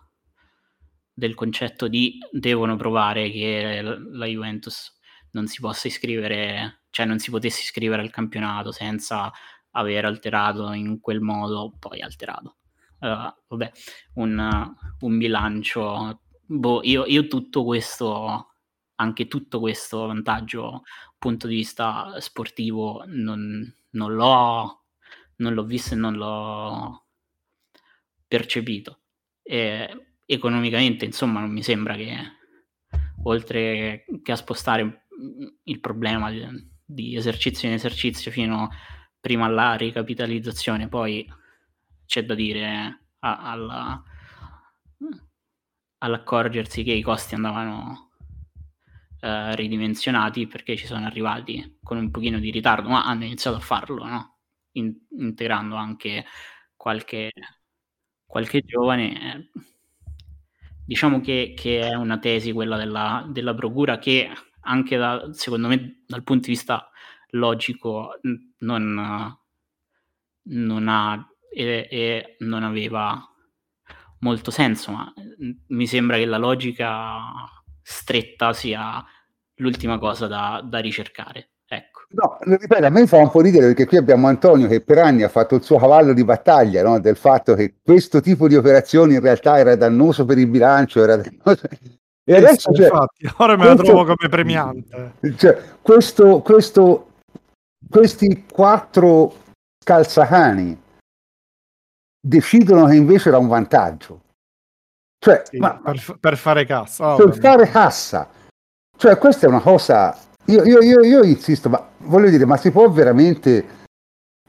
del 1.12 1.34
concetto 1.34 1.88
di 1.88 2.18
devono 2.30 2.76
provare 2.76 3.30
che 3.30 3.82
la 3.82 4.26
Juventus 4.26 4.92
non 5.32 5.46
si 5.46 5.60
possa 5.60 5.88
iscrivere 5.88 6.84
cioè 6.90 7.06
non 7.06 7.18
si 7.18 7.30
potesse 7.30 7.60
iscrivere 7.62 8.02
al 8.02 8.10
campionato 8.10 8.70
senza 8.70 9.32
aver 9.74 10.04
alterato 10.04 10.72
in 10.72 11.00
quel 11.00 11.20
modo, 11.20 11.74
poi 11.78 12.00
alterato. 12.00 12.56
Uh, 13.00 13.32
vabbè, 13.48 13.70
un, 14.14 14.74
un 15.00 15.18
bilancio. 15.18 16.20
Boh, 16.46 16.80
io, 16.82 17.04
io, 17.06 17.26
tutto 17.26 17.64
questo, 17.64 18.54
anche 18.96 19.26
tutto 19.26 19.60
questo 19.60 20.06
vantaggio, 20.06 20.82
punto 21.24 21.46
di 21.46 21.54
vista 21.54 22.20
sportivo, 22.20 23.02
non, 23.06 23.74
non, 23.92 24.14
l'ho, 24.14 24.84
non 25.36 25.54
l'ho 25.54 25.64
visto 25.64 25.94
e 25.94 25.96
non 25.96 26.16
l'ho 26.16 27.06
percepito. 28.28 29.00
E, 29.42 30.18
economicamente, 30.26 31.06
insomma, 31.06 31.40
non 31.40 31.50
mi 31.50 31.62
sembra 31.62 31.94
che 31.96 32.14
oltre 33.22 34.04
che 34.22 34.32
a 34.32 34.36
spostare 34.36 35.06
il 35.62 35.80
problema 35.80 36.30
di, 36.30 36.46
di 36.84 37.16
esercizio 37.16 37.68
in 37.68 37.74
esercizio 37.74 38.30
fino 38.30 38.68
prima 39.18 39.46
alla 39.46 39.76
ricapitalizzazione, 39.76 40.88
poi 40.88 41.26
c'è 42.04 42.26
da 42.26 42.34
dire 42.34 43.06
a, 43.20 43.50
alla, 43.50 44.02
all'accorgersi 46.00 46.82
che 46.82 46.92
i 46.92 47.00
costi 47.00 47.34
andavano 47.34 48.03
eh, 49.24 49.56
ridimensionati 49.56 50.46
perché 50.46 50.76
ci 50.76 50.84
sono 50.84 51.06
arrivati 51.06 51.78
con 51.82 51.96
un 51.96 52.10
pochino 52.10 52.38
di 52.38 52.50
ritardo, 52.50 52.90
ma 52.90 53.06
hanno 53.06 53.24
iniziato 53.24 53.56
a 53.56 53.60
farlo, 53.60 54.04
no? 54.04 54.36
In, 54.72 54.94
integrando 55.18 55.76
anche 55.76 56.26
qualche, 56.76 57.32
qualche 58.26 58.60
giovane. 58.60 59.50
Diciamo 60.84 61.22
che, 61.22 61.54
che, 61.56 61.80
è 61.88 61.94
una 61.94 62.18
tesi 62.18 62.52
quella 62.52 62.76
della, 62.76 63.24
della 63.30 63.54
procura 63.54 63.98
che 63.98 64.30
anche 64.60 64.96
da, 64.98 65.32
secondo 65.32 65.68
me 65.68 66.02
dal 66.06 66.22
punto 66.22 66.48
di 66.48 66.52
vista 66.52 66.90
logico 67.30 68.20
non, 68.58 69.38
non 70.42 70.88
ha 70.88 71.28
e, 71.50 71.88
e, 71.90 72.36
non 72.40 72.62
aveva 72.62 73.26
molto 74.18 74.50
senso, 74.50 74.90
ma 74.90 75.10
mi 75.68 75.86
sembra 75.86 76.18
che 76.18 76.26
la 76.26 76.36
logica 76.36 77.22
stretta 77.80 78.52
sia 78.52 79.02
l'ultima 79.56 79.98
cosa 79.98 80.26
da, 80.26 80.62
da 80.64 80.78
ricercare. 80.78 81.50
Ecco. 81.66 82.02
No, 82.10 82.38
ripeto, 82.40 82.86
a 82.86 82.90
me 82.90 83.06
fa 83.06 83.16
un 83.16 83.30
po' 83.30 83.40
ridere 83.40 83.66
perché 83.66 83.86
qui 83.86 83.96
abbiamo 83.96 84.28
Antonio 84.28 84.68
che 84.68 84.80
per 84.80 84.98
anni 84.98 85.22
ha 85.22 85.28
fatto 85.28 85.56
il 85.56 85.62
suo 85.62 85.78
cavallo 85.78 86.12
di 86.12 86.22
battaglia 86.22 86.82
no? 86.82 87.00
del 87.00 87.16
fatto 87.16 87.54
che 87.54 87.76
questo 87.82 88.20
tipo 88.20 88.46
di 88.46 88.54
operazioni 88.54 89.14
in 89.14 89.20
realtà 89.20 89.58
era 89.58 89.74
dannoso 89.74 90.24
per 90.24 90.38
il 90.38 90.46
bilancio, 90.46 91.02
era 91.02 91.16
dannoso... 91.16 91.68
E 92.26 92.36
adesso, 92.36 92.72
cioè, 92.72 92.86
infatti, 92.86 93.30
ora 93.36 93.54
me 93.56 93.64
questo, 93.64 93.82
la 93.82 93.88
trovo 93.88 94.04
come 94.04 94.28
premiante. 94.30 95.12
Cioè, 95.36 95.62
questo, 95.82 96.40
questo, 96.40 97.10
questi 97.90 98.46
quattro 98.50 99.34
calzacani 99.84 100.80
decidono 102.18 102.86
che 102.86 102.94
invece 102.94 103.28
era 103.28 103.36
un 103.36 103.48
vantaggio. 103.48 104.22
Cioè, 105.18 105.42
sì, 105.44 105.58
ma, 105.58 105.78
per, 105.82 106.16
per, 106.18 106.36
fare 106.38 106.64
cassa. 106.64 107.12
Oh, 107.12 107.16
per 107.16 107.38
fare 107.38 107.68
cassa. 107.68 108.28
Cioè, 108.96 109.18
questa 109.18 109.46
è 109.46 109.48
una 109.48 109.60
cosa... 109.60 110.16
Io, 110.46 110.62
io, 110.64 110.82
io, 110.82 111.02
io 111.02 111.24
insisto, 111.24 111.68
ma 111.68 111.88
voglio 111.98 112.28
dire, 112.28 112.44
ma 112.44 112.56
si 112.56 112.70
può 112.70 112.90
veramente 112.90 113.64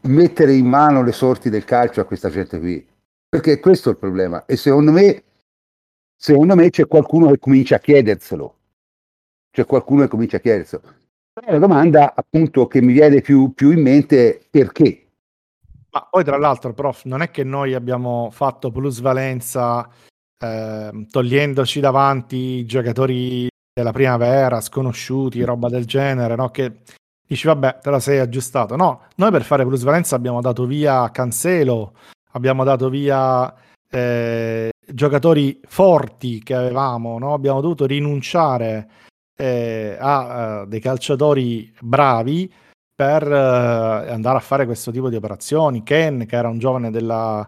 mettere 0.02 0.54
in 0.54 0.68
mano 0.68 1.04
le 1.04 1.14
sorti 1.14 1.50
del 1.50 1.64
calcio 1.64 2.02
a 2.02 2.06
questa 2.06 2.30
gente 2.30 2.60
qui? 2.60 2.86
Perché 3.30 3.60
questo 3.60 3.90
è 3.90 3.92
il 3.94 3.98
problema. 3.98 4.46
E 4.46 4.58
secondo 4.58 4.92
me, 4.92 5.24
secondo 6.16 6.56
me 6.56 6.70
c'è 6.70 6.88
qualcuno 6.88 7.30
che 7.30 7.40
comincia 7.40 7.76
a 7.76 7.80
chiederselo. 7.80 8.58
C'è 9.52 9.66
qualcuno 9.66 10.02
che 10.02 10.10
comincia 10.10 10.38
a 10.38 10.42
chiederselo. 10.42 10.84
La 11.48 11.60
domanda 11.60 12.14
appunto 12.16 12.68
che 12.68 12.82
mi 12.82 12.94
viene 12.94 13.22
più, 13.22 13.54
più 13.54 13.72
in 13.72 13.82
mente 13.82 14.30
è 14.30 14.42
perché? 14.50 15.06
Ma 15.92 16.08
poi 16.10 16.24
tra 16.24 16.38
l'altro, 16.38 16.74
prof, 16.74 17.04
non 17.06 17.22
è 17.22 17.32
che 17.32 17.44
noi 17.44 17.74
abbiamo 17.74 18.30
fatto 18.32 18.72
plusvalenza 18.72 19.90
eh, 20.38 21.08
togliendoci 21.10 21.80
davanti 21.80 22.36
i 22.36 22.66
giocatori 22.66 23.48
della 23.76 23.92
primavera, 23.92 24.62
sconosciuti, 24.62 25.44
roba 25.44 25.68
del 25.68 25.84
genere, 25.84 26.36
no? 26.36 26.50
Che 26.50 26.78
dici, 27.28 27.46
vabbè, 27.46 27.80
te 27.82 27.90
la 27.90 28.00
sei 28.00 28.20
aggiustato. 28.20 28.78
No, 28.78 29.02
noi 29.16 29.32
per 29.32 29.44
fare 29.44 29.66
plusvalenza 29.66 30.16
abbiamo 30.16 30.40
dato 30.40 30.66
via 30.66 31.12
Cancelo, 31.12 31.92
abbiamo 32.32 32.64
dato 32.64 32.88
via 32.88 33.54
eh, 33.90 34.70
giocatori 34.88 35.60
forti 35.68 36.42
che 36.42 36.56
avevamo, 36.56 37.20
no? 37.20 37.34
Abbiamo 37.34 37.60
dovuto 37.60 37.86
rinunciare 37.86 38.88
eh, 39.36 39.98
a 40.00 40.62
uh, 40.62 40.66
dei 40.68 40.80
calciatori 40.80 41.74
bravi 41.82 42.50
per 42.96 43.28
uh, 43.28 44.10
andare 44.10 44.38
a 44.38 44.40
fare 44.40 44.66
questo 44.66 44.90
tipo 44.90 45.10
di 45.10 45.18
operazioni. 45.18 45.84
Ken, 45.84 46.26
che 46.26 46.38
era 46.38 46.48
un 46.48 46.60
giovane 46.60 46.92
della, 46.92 47.46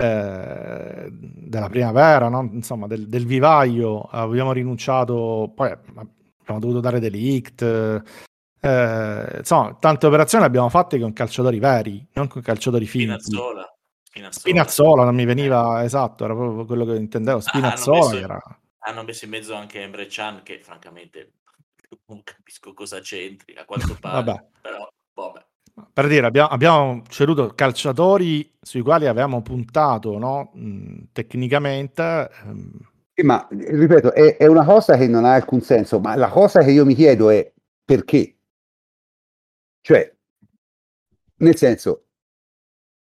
eh, 0.00 1.08
della 1.10 1.68
primavera, 1.68 2.28
no? 2.28 2.48
insomma, 2.52 2.86
del, 2.86 3.06
del, 3.06 3.26
vivaio, 3.26 4.02
abbiamo 4.02 4.52
rinunciato, 4.52 5.52
poi 5.54 5.70
abbiamo 5.70 6.58
dovuto 6.58 6.80
dare 6.80 7.00
delict. 7.00 7.62
Eh, 8.62 9.34
insomma, 9.38 9.74
tante 9.74 10.06
operazioni 10.06 10.44
abbiamo 10.44 10.68
fatte 10.68 10.98
con 10.98 11.12
calciatori 11.12 11.58
veri, 11.58 12.06
non 12.14 12.28
con 12.28 12.40
calciatori 12.40 12.86
finti. 12.86 13.20
Spinazzola. 13.20 13.74
Spinazzola. 14.02 14.40
Spinazzola 14.40 15.04
non 15.04 15.14
mi 15.14 15.24
veniva 15.24 15.84
esatto, 15.84 16.24
era 16.24 16.34
proprio 16.34 16.64
quello 16.64 16.84
che 16.84 16.94
intendevo. 16.96 17.40
Spinazzola 17.40 17.98
ah, 17.98 18.00
hanno, 18.00 18.10
messo, 18.10 18.24
era... 18.24 18.60
hanno 18.78 19.02
messo 19.02 19.24
in 19.24 19.30
mezzo 19.30 19.54
anche 19.54 19.82
Emre 19.82 20.06
Chan, 20.08 20.42
che 20.42 20.60
francamente 20.62 21.34
non 22.06 22.22
capisco 22.22 22.72
cosa 22.72 23.00
c'entri, 23.00 23.54
a 23.54 23.64
quanto 23.64 23.96
pare. 24.00 24.22
Vabbè. 24.22 24.44
Però, 24.62 24.92
vabbè. 25.14 25.46
Per 25.92 26.06
dire, 26.08 26.26
abbiamo, 26.26 26.48
abbiamo, 26.48 27.02
ceduto 27.08 27.54
calciatori 27.54 28.52
sui 28.60 28.82
quali 28.82 29.06
avevamo 29.06 29.42
puntato 29.42 30.18
no? 30.18 30.52
Mm, 30.56 31.02
tecnicamente. 31.12 32.30
Ehm... 32.44 32.78
Sì, 33.14 33.24
ma 33.24 33.46
ripeto, 33.50 34.12
è, 34.12 34.36
è, 34.36 34.46
una 34.46 34.64
cosa 34.64 34.96
che 34.96 35.06
non 35.06 35.24
ha 35.24 35.34
alcun 35.34 35.60
senso, 35.60 36.00
ma 36.00 36.14
la 36.16 36.28
cosa 36.28 36.62
che 36.62 36.70
io 36.70 36.84
mi 36.84 36.94
chiedo 36.94 37.30
è 37.30 37.52
perché? 37.84 38.36
Cioè, 39.82 40.14
nel 41.36 41.56
senso, 41.56 42.06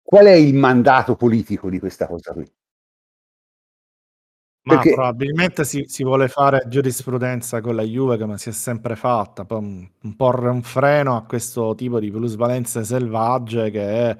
qual 0.03 0.27
è 0.27 0.33
il 0.33 0.55
mandato 0.55 1.17
politico 1.17 1.71
di 1.71 1.79
questa 1.79 2.07
cosa 2.07 2.33
qui? 2.33 2.51
Perché... 4.77 4.95
probabilmente 4.95 5.65
si, 5.65 5.85
si, 5.89 6.03
vuole 6.03 6.29
fare 6.29 6.65
giurisprudenza 6.69 7.61
con 7.61 7.75
la 7.75 7.83
Juve 7.83 8.19
come 8.19 8.39
si 8.39 8.49
è 8.49 8.53
sempre 8.53 8.97
fatta, 8.97 9.45
poi 9.45 9.59
un, 10.01 10.17
porre 10.17 10.49
un 10.49 10.63
freno 10.63 11.17
a 11.17 11.23
questo 11.23 11.75
tipo 11.75 11.99
di 12.01 12.11
plusvalenze 12.11 12.85
selvagge 12.85 13.71
che 13.71 14.17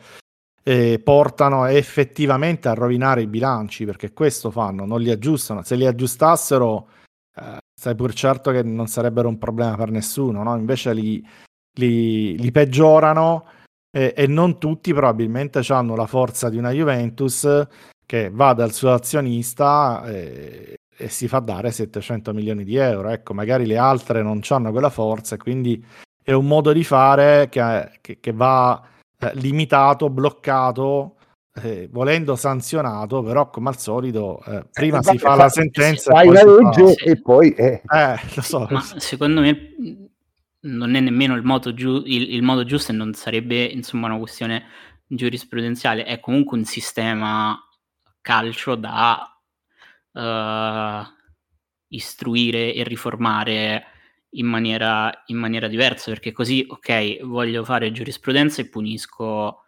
eh, 0.63 1.01
portano 1.03 1.65
effettivamente 1.67 2.69
a 2.69 2.75
rovinare 2.75 3.23
i 3.23 3.27
bilanci, 3.27 3.85
perché 3.85 4.13
questo 4.13 4.51
fanno, 4.51 4.85
non 4.85 5.01
li 5.01 5.11
aggiustano. 5.11 5.63
Se 5.63 5.75
li 5.75 5.87
aggiustassero, 5.87 6.89
eh, 7.35 7.59
sai 7.75 7.95
pur 7.95 8.13
certo 8.13 8.51
che 8.51 8.63
non 8.63 8.87
sarebbero 8.87 9.29
un 9.29 9.39
problema 9.39 9.77
per 9.77 9.91
nessuno, 9.91 10.43
no? 10.43 10.57
invece 10.57 10.93
li, 10.93 11.27
li, 11.79 12.37
li 12.39 12.51
peggiorano 12.51 13.47
e, 13.91 14.13
e 14.17 14.27
non 14.27 14.59
tutti 14.59 14.93
probabilmente 14.93 15.61
hanno 15.69 15.97
la 15.97 16.07
forza 16.07 16.49
di 16.49 16.59
una 16.59 16.71
Juventus 16.71 17.67
che 18.11 18.29
va 18.29 18.55
dal 18.55 18.73
suo 18.73 18.93
azionista 18.93 20.03
e, 20.05 20.75
e, 20.97 21.09
si 21.09 21.29
fa 21.29 21.39
dare 21.39 21.71
700 21.71 22.33
milioni 22.33 22.65
di 22.65 22.75
euro. 22.75 23.11
Ecco, 23.11 23.35
magari 23.35 23.67
le 23.67 23.77
altre 23.77 24.21
non 24.21 24.41
hanno 24.49 24.73
quella 24.73 24.91
forza 24.91 25.37
e 25.37 25.39
quindi 25.39 25.87
è 26.21 26.33
un 26.33 26.49
modo 26.49 26.73
di 26.73 26.83
fare 26.83 27.49
che, 27.49 27.99
che, 28.01 28.19
che 28.19 28.33
va 28.33 28.83
eh, 29.17 29.31
limitato, 29.35 30.11
bloccato, 30.11 31.19
eh, 31.63 31.89
volendo 31.89 32.35
sanzionato, 32.35 33.23
però 33.23 33.49
come 33.49 33.69
al 33.69 33.79
solito 33.79 34.43
eh, 34.45 34.65
prima 34.73 34.99
eh, 34.99 35.03
si 35.05 35.19
fa 35.19 35.37
la 35.37 35.49
sentenza 35.49 36.11
fai 36.11 36.33
la 36.33 36.43
legge 36.43 36.95
fa... 36.95 37.05
e 37.05 37.21
poi... 37.21 37.53
Eh. 37.53 37.83
eh. 37.87 38.17
lo 38.35 38.43
so. 38.43 38.67
Ma 38.71 38.83
secondo 38.97 39.41
me 39.41 39.75
non 40.63 40.97
è 40.97 41.01
nemmeno 41.01 41.37
il 41.37 41.45
modo, 41.45 41.73
giu- 41.75 42.03
il, 42.05 42.35
il 42.35 42.43
modo 42.43 42.65
giusto 42.65 42.91
e 42.91 42.97
non 42.97 43.15
sarebbe 43.15 43.63
insomma 43.63 44.09
una 44.09 44.19
questione 44.19 44.65
giurisprudenziale, 45.07 46.03
è 46.03 46.19
comunque 46.19 46.59
un 46.59 46.65
sistema 46.65 47.57
calcio 48.21 48.75
da 48.75 49.39
uh, 50.13 51.07
istruire 51.89 52.75
e 52.75 52.83
riformare 52.85 53.85
in 54.35 54.47
maniera, 54.47 55.11
in 55.27 55.37
maniera 55.37 55.67
diversa, 55.69 56.11
perché 56.11 56.33
così, 56.33 56.65
ok, 56.69 57.25
voglio 57.25 57.65
fare 57.65 57.93
giurisprudenza 57.93 58.61
e 58.63 58.69
punisco 58.69 59.65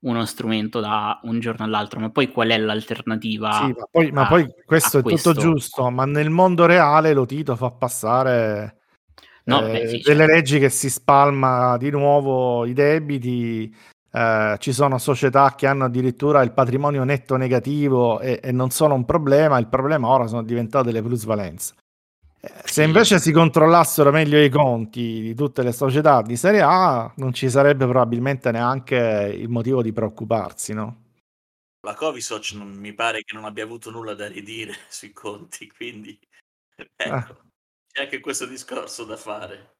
uno 0.00 0.24
strumento 0.24 0.80
da 0.80 1.20
un 1.24 1.40
giorno 1.40 1.64
all'altro, 1.64 2.00
ma 2.00 2.10
poi 2.10 2.30
qual 2.30 2.48
è 2.48 2.58
l'alternativa? 2.58 3.52
Sì, 3.52 3.74
ma 3.76 3.86
poi, 3.90 4.08
a, 4.08 4.12
ma 4.12 4.26
poi 4.26 4.54
questo 4.64 4.98
è 4.98 5.02
questo? 5.02 5.32
tutto 5.32 5.40
giusto, 5.40 5.90
ma 5.90 6.06
nel 6.06 6.30
mondo 6.30 6.66
reale 6.66 7.12
lo 7.12 7.26
Tito 7.26 7.54
fa 7.54 7.70
passare 7.70 8.78
no, 9.44 9.66
eh, 9.66 9.70
beh, 9.70 9.88
sì, 9.88 10.00
delle 10.00 10.20
certo. 10.20 10.32
leggi 10.32 10.58
che 10.58 10.70
si 10.70 10.88
spalma 10.88 11.76
di 11.76 11.90
nuovo 11.90 12.64
i 12.64 12.72
debiti 12.72 13.74
eh, 14.12 14.56
ci 14.58 14.72
sono 14.72 14.98
società 14.98 15.54
che 15.54 15.66
hanno 15.66 15.84
addirittura 15.84 16.42
il 16.42 16.52
patrimonio 16.52 17.04
netto 17.04 17.36
negativo 17.36 18.20
e, 18.20 18.40
e, 18.42 18.50
non 18.52 18.70
sono 18.70 18.94
un 18.94 19.04
problema, 19.04 19.58
il 19.58 19.68
problema 19.68 20.08
ora 20.08 20.26
sono 20.26 20.42
diventate 20.42 20.90
le 20.90 21.02
plusvalenze. 21.02 21.74
Eh, 22.40 22.52
se 22.64 22.82
invece 22.82 23.20
si 23.20 23.30
controllassero 23.32 24.10
meglio 24.10 24.42
i 24.42 24.48
conti 24.48 25.20
di 25.20 25.34
tutte 25.34 25.62
le 25.62 25.72
società 25.72 26.22
di 26.22 26.36
Serie 26.36 26.62
A, 26.62 27.12
non 27.16 27.32
ci 27.32 27.48
sarebbe 27.48 27.86
probabilmente 27.86 28.50
neanche 28.50 29.32
il 29.36 29.48
motivo 29.48 29.82
di 29.82 29.92
preoccuparsi, 29.92 30.72
no? 30.72 31.04
La 31.82 31.94
Covisoc 31.94 32.52
non 32.52 32.68
mi 32.68 32.92
pare 32.92 33.22
che 33.22 33.34
non 33.34 33.44
abbia 33.44 33.64
avuto 33.64 33.90
nulla 33.90 34.14
da 34.14 34.26
ridire 34.26 34.74
sui 34.88 35.12
conti, 35.12 35.68
quindi 35.70 36.18
ecco, 36.96 37.14
ah. 37.14 37.36
c'è 37.92 38.02
anche 38.02 38.20
questo 38.20 38.46
discorso 38.46 39.04
da 39.04 39.16
fare. 39.16 39.76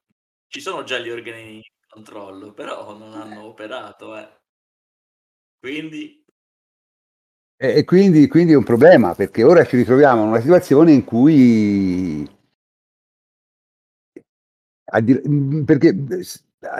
Ci 0.47 0.61
sono 0.61 0.83
già 0.83 0.99
gli 0.99 1.11
organi 1.11 1.62
controllo, 1.90 2.53
però 2.53 2.96
non 2.96 3.12
hanno 3.12 3.44
operato, 3.44 4.16
eh. 4.16 4.38
Quindi 5.59 6.24
e 7.62 7.85
quindi, 7.85 8.26
quindi, 8.26 8.53
è 8.53 8.57
un 8.57 8.64
problema 8.64 9.14
perché 9.14 9.42
ora 9.42 9.66
ci 9.66 9.76
ritroviamo 9.76 10.22
in 10.22 10.29
una 10.29 10.40
situazione 10.40 10.92
in 10.92 11.05
cui 11.05 12.26
perché 15.66 15.94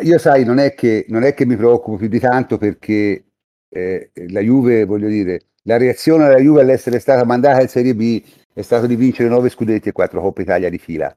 io 0.03 0.19
sai 0.19 0.45
non 0.45 0.59
è 0.59 0.75
che, 0.75 1.05
non 1.09 1.23
è 1.23 1.35
che 1.35 1.45
mi 1.45 1.57
preoccupo 1.57 1.99
più 1.99 2.09
di 2.09 2.19
tanto 2.19 2.57
perché 2.57 3.25
eh, 3.69 4.11
la 4.29 4.41
Juve 4.41 4.87
voglio 4.87 5.09
dire 5.09 5.49
la 5.65 5.77
reazione 5.77 6.27
della 6.27 6.41
Juve 6.41 6.63
all'essere 6.63 6.99
stata 6.99 7.25
mandata 7.25 7.61
in 7.61 7.69
Serie 7.69 7.95
B 7.95 8.25
è 8.55 8.63
stato 8.63 8.87
di 8.87 8.97
vincere 8.97 9.29
nove 9.29 9.51
scudetti 9.51 9.91
e 9.91 9.93
quattro 9.93 10.23
Coppa 10.23 10.41
Italia 10.41 10.71
di 10.71 10.79
fila 10.79 11.15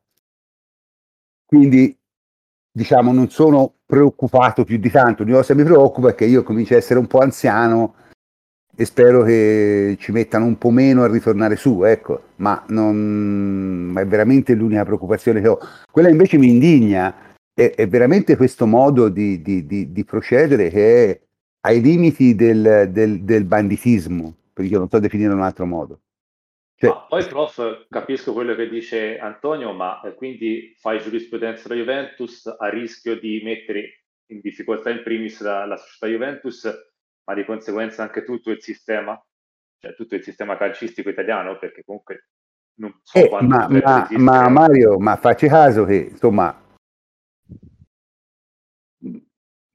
quindi 1.45 1.97
diciamo, 2.73 3.13
non 3.13 3.29
sono 3.29 3.75
preoccupato 3.85 4.63
più 4.63 4.77
di 4.77 4.89
tanto. 4.89 5.21
L'unica 5.21 5.41
cosa 5.41 5.53
che 5.53 5.61
mi 5.61 5.65
preoccupa 5.65 6.09
è 6.09 6.15
che 6.15 6.25
io 6.25 6.43
comincio 6.43 6.73
a 6.73 6.77
essere 6.77 6.99
un 6.99 7.07
po' 7.07 7.19
anziano 7.19 7.95
e 8.75 8.85
spero 8.85 9.21
che 9.21 9.95
ci 9.99 10.11
mettano 10.11 10.45
un 10.45 10.57
po' 10.57 10.71
meno 10.71 11.03
a 11.03 11.07
ritornare 11.07 11.55
su, 11.55 11.83
ecco, 11.83 12.21
ma, 12.37 12.63
non, 12.69 13.93
è 13.95 14.05
veramente 14.07 14.55
l'unica 14.55 14.83
preoccupazione 14.83 15.41
che 15.41 15.47
ho. 15.47 15.59
Quella 15.91 16.09
invece 16.09 16.39
mi 16.39 16.49
indigna 16.49 17.13
è, 17.53 17.73
è 17.75 17.87
veramente 17.87 18.35
questo 18.35 18.65
modo 18.65 19.09
di, 19.09 19.43
di, 19.43 19.67
di, 19.67 19.91
di, 19.91 20.03
procedere 20.03 20.69
che 20.69 21.11
è 21.11 21.21
ai 21.61 21.81
limiti 21.81 22.33
del, 22.33 22.89
del, 22.91 23.21
del 23.21 23.45
banditismo, 23.45 24.33
perché 24.51 24.71
io 24.71 24.79
non 24.79 24.89
so 24.89 24.97
definire 24.97 25.31
un 25.33 25.43
altro 25.43 25.67
modo. 25.67 25.99
Cioè, 26.83 26.89
ma 26.89 27.05
poi, 27.07 27.25
prof, 27.27 27.85
capisco 27.87 28.33
quello 28.33 28.55
che 28.55 28.67
dice 28.67 29.17
Antonio, 29.17 29.71
ma 29.71 30.01
eh, 30.01 30.13
quindi 30.15 30.75
fai 30.77 30.99
giurisprudenza 30.99 31.69
da 31.69 31.75
Juventus 31.75 32.45
a 32.45 32.67
rischio 32.67 33.17
di 33.17 33.39
mettere 33.41 34.03
in 34.31 34.41
difficoltà 34.41 34.89
in 34.89 35.01
primis 35.01 35.41
la, 35.41 35.65
la 35.65 35.77
società 35.77 36.07
Juventus, 36.07 36.69
ma 37.23 37.33
di 37.35 37.45
conseguenza 37.45 38.03
anche 38.03 38.23
tutto 38.23 38.51
il 38.51 38.61
sistema, 38.61 39.17
cioè 39.79 39.95
tutto 39.95 40.15
il 40.15 40.23
sistema 40.23 40.57
calcistico 40.57 41.07
italiano, 41.07 41.57
perché 41.57 41.83
comunque 41.85 42.27
non 42.79 42.99
so 43.01 43.17
Eh, 43.17 43.29
quanto 43.29 43.47
ma, 43.47 43.67
ma- 43.69 44.07
ma 44.17 44.49
Mario, 44.49 44.99
ma 44.99 45.15
facci 45.15 45.47
caso 45.47 45.85
che 45.85 46.09
insomma 46.11 46.61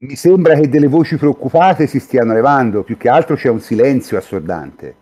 mi 0.01 0.15
sembra 0.15 0.55
che 0.55 0.69
delle 0.69 0.89
voci 0.89 1.17
preoccupate 1.17 1.87
si 1.87 2.01
stiano 2.01 2.35
levando, 2.35 2.83
più 2.83 2.99
che 2.99 3.09
altro 3.09 3.35
c'è 3.35 3.49
un 3.49 3.61
silenzio 3.61 4.19
assordante. 4.19 4.97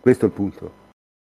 Questo 0.00 0.26
è 0.26 0.28
il 0.28 0.34
punto. 0.34 0.77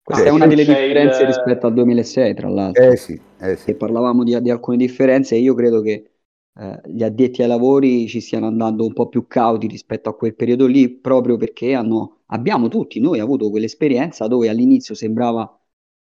Questa 0.03 0.23
Sì, 0.23 0.29
è 0.29 0.31
una 0.31 0.47
delle 0.47 0.65
differenze 0.65 1.21
il- 1.21 1.27
rispetto 1.27 1.67
al 1.67 1.73
2006, 1.73 2.33
tra 2.33 2.49
l'altro. 2.49 2.91
Eh 2.91 2.95
sì, 2.97 3.19
eh 3.39 3.55
sì. 3.55 3.65
Se 3.65 3.75
parlavamo 3.75 4.23
di, 4.23 4.39
di 4.41 4.49
alcune 4.49 4.77
differenze, 4.77 5.35
io 5.35 5.53
credo 5.53 5.81
che 5.81 6.11
eh, 6.53 6.81
gli 6.87 7.03
addetti 7.03 7.41
ai 7.41 7.47
lavori 7.47 8.07
ci 8.07 8.19
stiano 8.19 8.47
andando 8.47 8.85
un 8.85 8.93
po' 8.93 9.07
più 9.07 9.27
cauti 9.27 9.67
rispetto 9.67 10.09
a 10.09 10.15
quel 10.15 10.35
periodo 10.35 10.65
lì, 10.65 10.89
proprio 10.89 11.37
perché 11.37 11.73
hanno, 11.73 12.21
abbiamo 12.27 12.67
tutti 12.67 12.99
noi 12.99 13.19
avuto 13.19 13.49
quell'esperienza 13.49 14.27
dove 14.27 14.49
all'inizio 14.49 14.95
sembrava, 14.95 15.59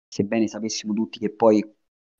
sebbene 0.08 0.48
sapessimo 0.48 0.92
tutti 0.92 1.18
che 1.18 1.30
poi 1.30 1.64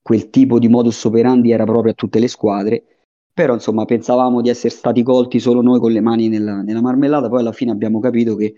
quel 0.02 0.31
tipo 0.31 0.59
di 0.59 0.68
modus 0.68 1.02
operandi 1.05 1.50
era 1.50 1.64
proprio 1.64 1.92
a 1.92 1.94
tutte 1.94 2.18
le 2.20 2.29
squadre, 2.29 2.85
però 3.33 3.55
insomma 3.55 3.85
pensavamo 3.85 4.40
di 4.40 4.48
essere 4.48 4.70
stati 4.74 5.02
colti 5.02 5.40
solo 5.40 5.61
noi 5.62 5.81
con 5.81 5.90
le 5.92 6.00
mani 6.00 6.29
nella, 6.29 6.62
nella 6.62 6.81
marmellata, 6.81 7.29
poi 7.29 7.40
alla 7.40 7.52
fine 7.52 7.72
abbiamo 7.72 7.98
capito 8.00 8.37
che 8.37 8.55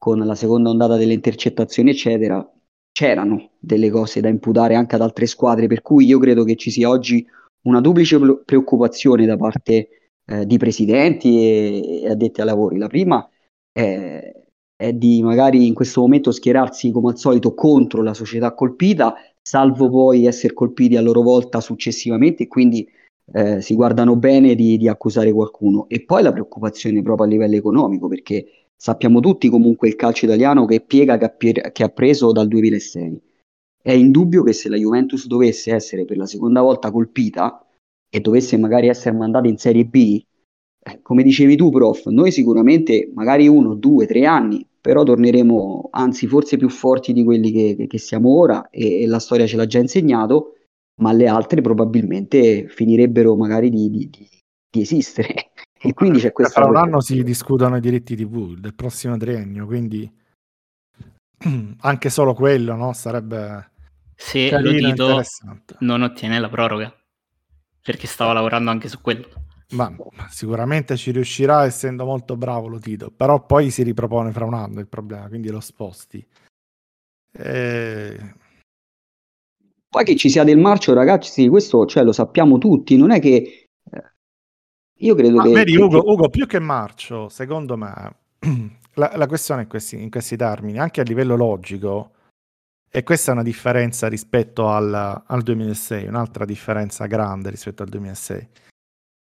con 0.00 0.18
la 0.18 0.34
seconda 0.34 0.70
ondata 0.70 0.96
delle 0.96 1.12
intercettazioni, 1.12 1.90
eccetera, 1.90 2.50
c'erano 2.90 3.50
delle 3.58 3.90
cose 3.90 4.22
da 4.22 4.30
imputare 4.30 4.74
anche 4.74 4.94
ad 4.94 5.02
altre 5.02 5.26
squadre, 5.26 5.66
per 5.66 5.82
cui 5.82 6.06
io 6.06 6.18
credo 6.18 6.42
che 6.42 6.56
ci 6.56 6.70
sia 6.70 6.88
oggi 6.88 7.26
una 7.64 7.82
duplice 7.82 8.18
pre- 8.18 8.38
preoccupazione 8.46 9.26
da 9.26 9.36
parte 9.36 9.88
eh, 10.24 10.46
di 10.46 10.56
presidenti 10.56 11.42
e, 11.42 12.00
e 12.04 12.08
addetti 12.08 12.40
ai 12.40 12.46
lavori. 12.46 12.78
La 12.78 12.86
prima 12.86 13.28
è, 13.70 14.32
è 14.74 14.92
di 14.94 15.22
magari 15.22 15.66
in 15.66 15.74
questo 15.74 16.00
momento 16.00 16.30
schierarsi 16.30 16.90
come 16.92 17.10
al 17.10 17.18
solito 17.18 17.52
contro 17.52 18.02
la 18.02 18.14
società 18.14 18.54
colpita, 18.54 19.14
salvo 19.42 19.90
poi 19.90 20.24
essere 20.24 20.54
colpiti 20.54 20.96
a 20.96 21.02
loro 21.02 21.20
volta 21.20 21.60
successivamente 21.60 22.44
e 22.44 22.48
quindi 22.48 22.88
eh, 23.34 23.60
si 23.60 23.74
guardano 23.74 24.16
bene 24.16 24.54
di, 24.54 24.78
di 24.78 24.88
accusare 24.88 25.30
qualcuno. 25.30 25.84
E 25.88 26.04
poi 26.06 26.22
la 26.22 26.32
preoccupazione 26.32 27.02
proprio 27.02 27.26
a 27.26 27.28
livello 27.28 27.56
economico, 27.56 28.08
perché 28.08 28.59
sappiamo 28.80 29.20
tutti 29.20 29.48
comunque 29.50 29.88
il 29.88 29.96
calcio 29.96 30.24
italiano 30.24 30.64
che 30.64 30.80
piega 30.80 31.18
che 31.18 31.24
ha, 31.26 31.28
pie- 31.28 31.70
che 31.72 31.82
ha 31.82 31.88
preso 31.90 32.32
dal 32.32 32.48
2006. 32.48 33.20
È 33.82 33.92
indubbio 33.92 34.42
che 34.42 34.54
se 34.54 34.68
la 34.70 34.76
Juventus 34.76 35.26
dovesse 35.26 35.74
essere 35.74 36.04
per 36.06 36.16
la 36.16 36.26
seconda 36.26 36.62
volta 36.62 36.90
colpita 36.90 37.62
e 38.08 38.20
dovesse 38.20 38.56
magari 38.56 38.88
essere 38.88 39.14
mandata 39.16 39.48
in 39.48 39.58
Serie 39.58 39.84
B, 39.84 40.22
eh, 40.82 41.00
come 41.02 41.22
dicevi 41.22 41.56
tu, 41.56 41.68
prof, 41.70 42.06
noi 42.06 42.32
sicuramente 42.32 43.10
magari 43.14 43.48
uno, 43.48 43.74
due, 43.74 44.06
tre 44.06 44.24
anni, 44.24 44.66
però 44.80 45.02
torneremo 45.02 45.88
anzi 45.90 46.26
forse 46.26 46.56
più 46.56 46.70
forti 46.70 47.12
di 47.12 47.22
quelli 47.22 47.50
che- 47.50 47.86
che 47.86 47.98
siamo 47.98 48.30
ora 48.38 48.70
e, 48.70 49.02
e 49.02 49.06
la 49.06 49.18
storia 49.18 49.46
ce 49.46 49.56
l'ha 49.56 49.66
già 49.66 49.78
insegnato, 49.78 50.54
ma 51.02 51.12
le 51.12 51.26
altre 51.28 51.60
probabilmente 51.60 52.66
finirebbero 52.68 53.36
magari 53.36 53.68
di, 53.68 53.90
di- 53.90 54.08
di- 54.08 54.28
di 54.70 54.80
esistere. 54.80 55.49
E 55.82 55.94
quindi 55.94 56.18
c'è 56.18 56.30
questa 56.32 56.60
Fra 56.60 56.68
un 56.68 56.76
anno 56.76 57.00
si 57.00 57.22
discutono 57.22 57.76
i 57.76 57.80
diritti 57.80 58.14
TV 58.14 58.54
del 58.56 58.74
prossimo 58.74 59.16
triennio, 59.16 59.64
quindi 59.64 60.10
anche 61.80 62.10
solo 62.10 62.34
quello 62.34 62.74
no? 62.74 62.92
sarebbe 62.92 63.70
Se 64.14 64.48
e 64.48 64.78
interessante. 64.80 65.76
non 65.80 66.02
ottiene 66.02 66.38
la 66.38 66.50
proroga, 66.50 66.94
perché 67.80 68.06
stava 68.06 68.34
lavorando 68.34 68.70
anche 68.70 68.88
su 68.88 69.00
quello. 69.00 69.26
Ma 69.70 69.88
ma 69.88 70.28
sicuramente 70.28 70.96
ci 70.96 71.12
riuscirà 71.12 71.64
essendo 71.64 72.04
molto 72.04 72.36
bravo 72.36 72.66
Lotito, 72.66 73.10
però 73.10 73.46
poi 73.46 73.70
si 73.70 73.82
ripropone 73.82 74.32
fra 74.32 74.44
un 74.44 74.54
anno 74.54 74.80
il 74.80 74.88
problema, 74.88 75.28
quindi 75.28 75.48
lo 75.48 75.60
sposti. 75.60 76.26
Eh, 77.32 78.34
Poi 79.88 80.04
che 80.04 80.16
ci 80.16 80.28
sia 80.28 80.44
del 80.44 80.58
marcio, 80.58 80.92
ragazzi, 80.92 81.30
sì, 81.30 81.48
questo 81.48 81.86
cioè, 81.86 82.02
lo 82.04 82.12
sappiamo 82.12 82.58
tutti, 82.58 82.96
non 82.96 83.12
è 83.12 83.20
che 83.20 83.68
eh, 83.90 84.02
io 85.00 85.14
credo 85.14 85.36
ma 85.36 85.42
che, 85.44 85.52
vedi 85.52 85.72
che- 85.72 85.82
Ugo, 85.82 86.02
Ugo, 86.04 86.28
più 86.28 86.46
che 86.46 86.58
marcio, 86.58 87.28
secondo 87.28 87.76
me, 87.76 88.14
la, 88.94 89.12
la 89.16 89.26
questione 89.26 89.62
è 89.62 89.66
questi- 89.66 90.00
in 90.02 90.10
questi 90.10 90.36
termini, 90.36 90.78
anche 90.78 91.00
a 91.00 91.04
livello 91.04 91.36
logico, 91.36 92.12
e 92.90 93.02
questa 93.02 93.30
è 93.30 93.34
una 93.34 93.44
differenza 93.44 94.08
rispetto 94.08 94.68
al, 94.68 95.22
al 95.24 95.42
2006, 95.42 96.06
un'altra 96.06 96.44
differenza 96.44 97.06
grande 97.06 97.50
rispetto 97.50 97.82
al 97.82 97.88
2006, 97.88 98.48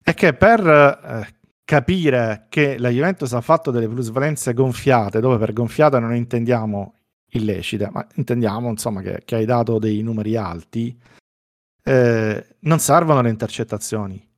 è 0.04 0.14
che 0.14 0.34
per 0.34 0.66
eh, 0.68 1.28
capire 1.64 2.48
che 2.50 2.80
la 2.80 2.90
Juventus 2.90 3.32
ha 3.34 3.42
fatto 3.42 3.70
delle 3.70 3.88
plusvalenze 3.88 4.54
gonfiate, 4.54 5.20
dove 5.20 5.38
per 5.38 5.54
gonfiate 5.54 6.00
non 6.00 6.16
intendiamo 6.16 6.96
illecite, 7.32 7.90
ma 7.92 8.06
intendiamo 8.16 8.70
insomma 8.70 9.02
che, 9.02 9.22
che 9.24 9.36
hai 9.36 9.46
dato 9.46 9.78
dei 9.78 10.02
numeri 10.02 10.36
alti, 10.36 11.00
eh, 11.84 12.48
non 12.62 12.80
servono 12.80 13.22
le 13.22 13.30
intercettazioni. 13.30 14.29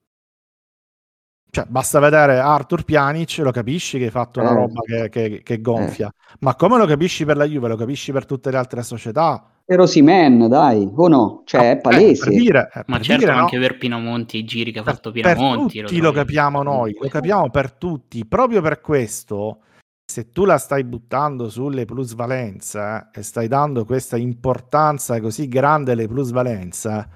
Cioè, 1.54 1.66
basta 1.68 2.00
vedere 2.00 2.40
Arthur 2.40 2.84
Pjanic, 2.86 3.40
lo 3.40 3.52
capisci 3.52 3.98
che 3.98 4.06
hai 4.06 4.10
fatto 4.10 4.40
una 4.40 4.52
Eh. 4.52 4.54
roba 4.56 4.82
che, 4.86 5.10
che- 5.10 5.42
che 5.44 5.60
gonfia, 5.62 6.10
ma 6.40 6.56
come 6.56 6.78
lo 6.78 6.86
capisci 6.86 7.26
per 7.26 7.36
la 7.36 7.44
Juve, 7.46 7.68
lo 7.68 7.76
capisci 7.76 8.14
per 8.14 8.26
tutte 8.26 8.50
le 8.52 8.58
altre 8.58 8.82
società? 8.84 9.46
Però 9.66 9.86
Simen, 9.86 10.48
dai, 10.48 10.90
o 10.96 11.08
no? 11.10 11.42
Cioè, 11.46 11.60
Ah, 11.68 11.72
è 11.72 11.78
palese. 11.78 12.24
per 12.30 12.34
dire, 12.34 12.70
eh, 12.74 12.84
Ma 12.88 12.96
per 12.96 13.06
certo, 13.06 13.22
dire, 13.26 13.36
no? 13.36 13.42
anche 13.44 13.60
per 13.60 13.78
Pinamonti, 13.78 14.38
i 14.38 14.44
giri 14.46 14.72
che 14.72 14.80
ha 14.80 14.84
per, 14.84 14.94
fatto 14.96 15.12
per 15.12 15.22
Pinamonti. 15.34 15.80
tutti 15.82 15.98
lo, 16.00 16.12
trovi 16.12 16.16
capiamo 16.26 16.64
noi, 16.64 16.96
lo 17.00 17.08
capiamo 17.10 17.50
per 17.50 17.72
tutti. 17.74 18.26
Proprio 18.26 18.62
per 18.62 18.80
questo, 18.82 19.60
se 20.06 20.32
tu 20.32 20.46
la 20.46 20.58
stai 20.58 20.84
buttando 20.86 21.50
sulle 21.50 21.84
plusvalenze 21.86 22.80
eh, 23.14 23.20
e 23.20 23.24
stai 23.24 23.48
dando 23.50 23.84
questa 23.86 24.16
importanza 24.18 25.20
così 25.22 25.48
grande 25.50 25.92
alle 25.94 26.08
plusvalenze, 26.08 27.08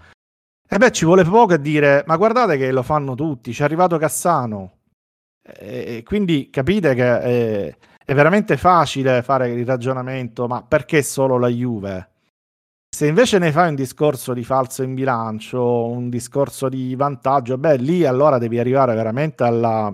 e 0.67 0.77
beh, 0.77 0.91
ci 0.91 1.05
vuole 1.05 1.23
poco 1.23 1.53
a 1.53 1.57
dire, 1.57 2.03
ma 2.07 2.17
guardate 2.17 2.57
che 2.57 2.71
lo 2.71 2.81
fanno 2.81 3.13
tutti, 3.13 3.53
ci 3.53 3.61
è 3.61 3.65
arrivato 3.65 3.97
Cassano. 3.97 4.77
E, 5.41 6.01
quindi 6.03 6.49
capite 6.49 6.95
che 6.95 7.19
è, 7.19 7.77
è 8.03 8.13
veramente 8.15 8.57
facile 8.57 9.21
fare 9.21 9.49
il 9.51 9.65
ragionamento, 9.65 10.47
ma 10.47 10.63
perché 10.63 11.03
solo 11.03 11.37
la 11.37 11.47
Juve? 11.47 12.09
Se 12.95 13.05
invece 13.05 13.39
ne 13.39 13.51
fai 13.51 13.69
un 13.69 13.75
discorso 13.75 14.33
di 14.33 14.43
falso 14.43 14.81
in 14.81 14.95
bilancio, 14.95 15.87
un 15.87 16.09
discorso 16.09 16.69
di 16.69 16.95
vantaggio, 16.95 17.57
beh, 17.57 17.75
lì 17.75 18.05
allora 18.05 18.37
devi 18.37 18.57
arrivare 18.57 18.95
veramente 18.95 19.43
alla, 19.43 19.93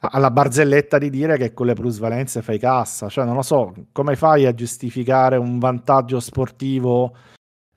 alla 0.00 0.30
barzelletta 0.30 0.98
di 0.98 1.10
dire 1.10 1.36
che 1.36 1.52
con 1.52 1.66
le 1.66 1.74
plusvalenze 1.74 2.42
fai 2.42 2.58
cassa. 2.58 3.08
Cioè, 3.08 3.24
non 3.24 3.34
lo 3.34 3.42
so, 3.42 3.74
come 3.92 4.16
fai 4.16 4.46
a 4.46 4.54
giustificare 4.54 5.36
un 5.36 5.58
vantaggio 5.58 6.20
sportivo 6.20 7.16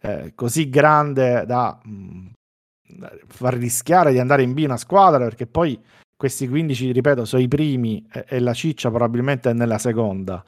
eh, 0.04 0.34
così 0.36 0.70
grande 0.70 1.46
da 1.46 1.80
mh, 1.82 2.32
far 3.28 3.54
rischiare 3.56 4.12
di 4.12 4.20
andare 4.20 4.44
in 4.44 4.54
B 4.54 4.62
una 4.66 4.78
squadra? 4.78 5.24
Perché 5.24 5.48
poi 5.48 5.80
questi 6.16 6.48
15, 6.48 6.92
ripeto, 6.92 7.26
sono 7.26 7.42
i 7.42 7.48
primi 7.48 8.06
e, 8.12 8.26
e 8.28 8.40
la 8.40 8.54
ciccia 8.54 8.90
probabilmente 8.90 9.50
è 9.50 9.54
nella 9.54 9.78
seconda. 9.78 10.44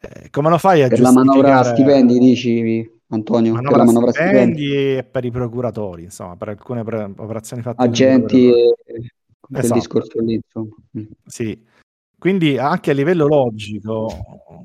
Eh, 0.00 0.30
come 0.30 0.48
lo 0.48 0.58
fai 0.58 0.82
a 0.82 0.88
Per 0.88 1.00
la 1.00 1.10
giustificare? 1.10 1.42
manovra 1.42 1.64
stipendi, 1.64 2.18
dici 2.18 2.90
Antonio? 3.08 3.52
per 3.52 3.62
manovra 3.62 3.78
la 3.78 3.84
manovra 3.84 4.10
stipendi, 4.12 4.62
stipendi 4.62 4.96
e 4.98 5.04
per 5.04 5.24
i 5.24 5.30
procuratori, 5.30 6.02
insomma, 6.04 6.36
per 6.36 6.48
alcune 6.48 6.84
pre- 6.84 7.12
operazioni 7.16 7.62
fatte 7.62 7.82
agenti 7.82 8.48
e 8.48 8.74
quel 9.40 9.62
Esatto. 9.62 9.80
discorso 9.80 10.20
lì, 10.20 10.34
insomma. 10.34 10.74
Mm. 10.98 11.04
Sì. 11.26 11.66
Quindi 12.18 12.58
anche 12.58 12.90
a 12.90 12.94
livello 12.94 13.26
logico, 13.26 14.08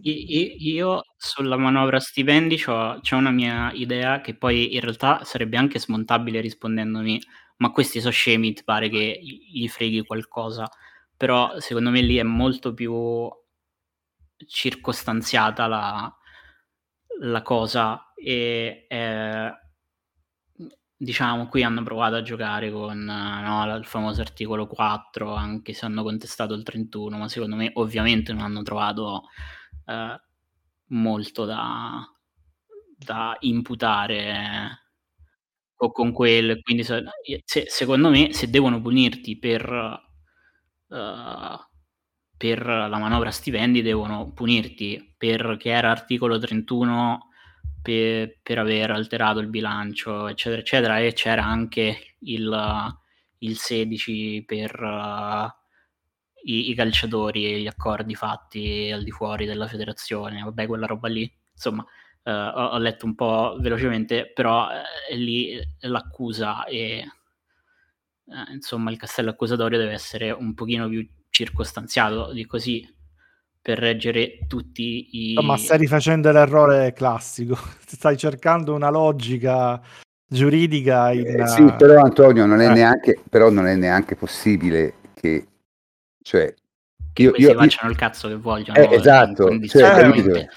Io 0.02 1.02
sulla 1.16 1.56
manovra 1.56 2.00
stipendi 2.00 2.58
c'ho 2.58 3.00
una 3.12 3.30
mia 3.32 3.72
idea 3.74 4.22
che 4.22 4.36
poi 4.36 4.74
in 4.74 4.82
realtà 4.82 5.24
sarebbe 5.24 5.56
anche 5.56 5.80
smontabile 5.80 6.42
rispondendomi, 6.42 7.22
ma 7.58 7.72
questi 7.72 8.00
sono 8.00 8.12
scemi, 8.12 8.54
ti 8.54 8.63
pare 8.63 8.89
che 8.89 9.20
gli 9.22 9.68
freghi 9.68 10.04
qualcosa, 10.04 10.68
però 11.16 11.60
secondo 11.60 11.92
me 11.92 12.02
lì 12.02 12.18
è 12.18 12.24
molto 12.24 12.74
più 12.74 13.30
circostanziata 14.48 15.68
la, 15.68 16.18
la 17.22 17.42
cosa 17.42 18.13
e 18.16 18.86
eh, 18.89 19.54
diciamo 21.04 21.48
qui 21.48 21.63
hanno 21.63 21.84
provato 21.84 22.16
a 22.16 22.22
giocare 22.22 22.72
con 22.72 23.00
eh, 23.10 23.42
no, 23.42 23.76
il 23.76 23.86
famoso 23.86 24.22
articolo 24.22 24.68
4 24.68 25.34
anche 25.34 25.74
se 25.74 25.86
hanno 25.86 26.04
contestato 26.04 26.54
il 26.54 26.63
31 26.63 27.18
ma 27.18 27.28
secondo 27.30 27.56
me 27.56 27.72
ovviamente 27.76 28.34
non 28.34 28.44
hanno 28.44 28.62
trovato 28.63 29.24
eh, 29.86 30.22
molto 30.88 31.46
da, 31.46 32.02
da 32.98 33.36
imputare 33.42 34.80
o 35.78 35.92
con 35.92 36.12
quello 36.12 36.58
quindi 36.62 36.84
se- 36.84 37.04
se- 37.46 37.66
secondo 37.68 38.10
me 38.10 38.34
se 38.34 38.50
devono 38.50 38.82
punirti 38.82 39.38
per 39.38 40.02
eh, 40.89 41.58
per 42.38 42.66
la 42.66 42.98
manovra 42.98 43.32
stipendi 43.32 43.82
devono 43.82 44.32
punirti 44.34 45.16
perché 45.18 45.70
era 45.70 45.92
articolo 45.92 46.38
31 46.38 47.30
per, 47.84 48.39
per 48.41 48.58
aver 48.58 48.89
alterato 48.91 49.39
il 49.39 49.50
bilancio 49.50 50.28
eccetera 50.28 50.62
eccetera 50.62 51.00
e 51.00 51.13
c'era 51.13 51.43
anche 51.43 52.15
il, 52.19 52.96
il 53.39 53.58
16 53.58 54.43
per 54.46 54.82
uh, 54.82 55.48
i, 56.46 56.69
i, 56.69 56.76
calciatori 56.76 57.46
e 57.46 57.60
gli 57.60 57.67
accordi 57.67 58.15
fatti 58.15 58.89
al 58.91 59.04
di 59.04 59.12
fuori 59.12 59.46
della 59.46 59.67
federazione, 59.67 60.41
vabbè, 60.41 60.67
quella 60.67 60.86
roba 60.86 61.08
lì. 61.08 61.32
Insomma, 61.52 61.84
uh, 62.24 62.30
ho, 62.30 62.65
ho, 62.67 62.78
letto 62.78 63.06
un 63.06 63.15
po' 63.15 63.58
velocemente, 63.60 64.32
però 64.34 64.67
uh, 64.67 65.15
lì 65.15 65.60
l'accusa 65.82 66.65
e 66.65 67.06
insomma 68.52 68.89
il 68.89 68.98
castello 68.98 69.32
accusatorio 69.32 69.78
deve 69.78 69.91
essere 69.91 70.32
un 70.32 70.54
pochino 70.54 70.88
più 70.88 71.06
circostanziato 71.30 72.32
di 72.32 72.46
così 72.46 72.88
per 73.63 73.80
reggere 73.80 74.39
tutti 74.45 75.08
i... 75.12 75.39
ma 75.41 75.56
stai 75.56 75.78
rifacendo 75.78 76.30
l'errore 76.34 76.91
classico, 76.91 77.58
stai 77.88 78.17
cercando 78.17 78.73
una 78.73 78.89
logica 78.89 79.82
giuridica 80.28 81.13
in... 81.13 81.26
Eh, 81.26 81.47
sì, 81.47 81.73
però 81.78 82.02
Antonio 82.02 82.45
non 82.45 82.60
è, 82.60 82.69
eh. 82.69 82.73
neanche, 82.73 83.21
però 83.30 83.49
non 83.49 83.65
è 83.65 83.76
neanche 83.76 84.17
possibile 84.17 84.95
che... 85.13 85.47
Cioè, 86.21 86.54
che 87.13 87.21
io, 87.21 87.32
io, 87.36 87.49
si 87.49 87.56
facciano 87.56 87.91
il 87.91 87.97
cazzo 87.97 88.28
che 88.28 88.36
vogliono. 88.36 88.78
Eh, 88.78 88.95
esatto, 88.95 89.47
cioè, 89.67 90.08
eh, 90.08 90.49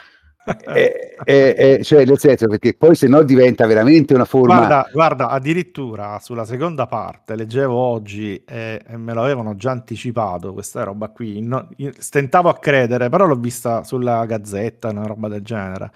eh, 0.64 1.12
eh, 1.24 1.80
cioè 1.82 2.04
nel 2.04 2.18
senso 2.18 2.46
perché 2.46 2.74
poi 2.74 2.94
se 2.94 3.08
no 3.08 3.22
diventa 3.22 3.66
veramente 3.66 4.14
una 4.14 4.24
forma 4.24 4.58
guarda, 4.58 4.88
guarda 4.92 5.28
addirittura 5.28 6.18
sulla 6.20 6.44
seconda 6.44 6.86
parte 6.86 7.34
leggevo 7.34 7.74
oggi 7.74 8.42
e, 8.46 8.80
e 8.86 8.96
me 8.96 9.12
l'avevano 9.12 9.56
già 9.56 9.72
anticipato 9.72 10.52
questa 10.52 10.84
roba 10.84 11.08
qui. 11.08 11.40
No, 11.42 11.68
stentavo 11.98 12.48
a 12.48 12.58
credere 12.58 13.08
però 13.08 13.26
l'ho 13.26 13.36
vista 13.36 13.82
sulla 13.82 14.24
gazzetta 14.24 14.90
una 14.90 15.06
roba 15.06 15.28
del 15.28 15.42
genere. 15.42 15.90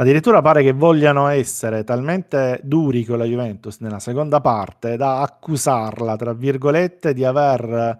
Addirittura 0.00 0.40
pare 0.40 0.62
che 0.62 0.72
vogliano 0.72 1.26
essere 1.26 1.82
talmente 1.82 2.60
duri 2.62 3.04
con 3.04 3.18
la 3.18 3.24
Juventus 3.24 3.80
nella 3.80 3.98
seconda 3.98 4.40
parte 4.40 4.96
da 4.96 5.22
accusarla 5.22 6.14
tra 6.14 6.32
virgolette 6.32 7.12
di 7.12 7.24
aver 7.24 7.98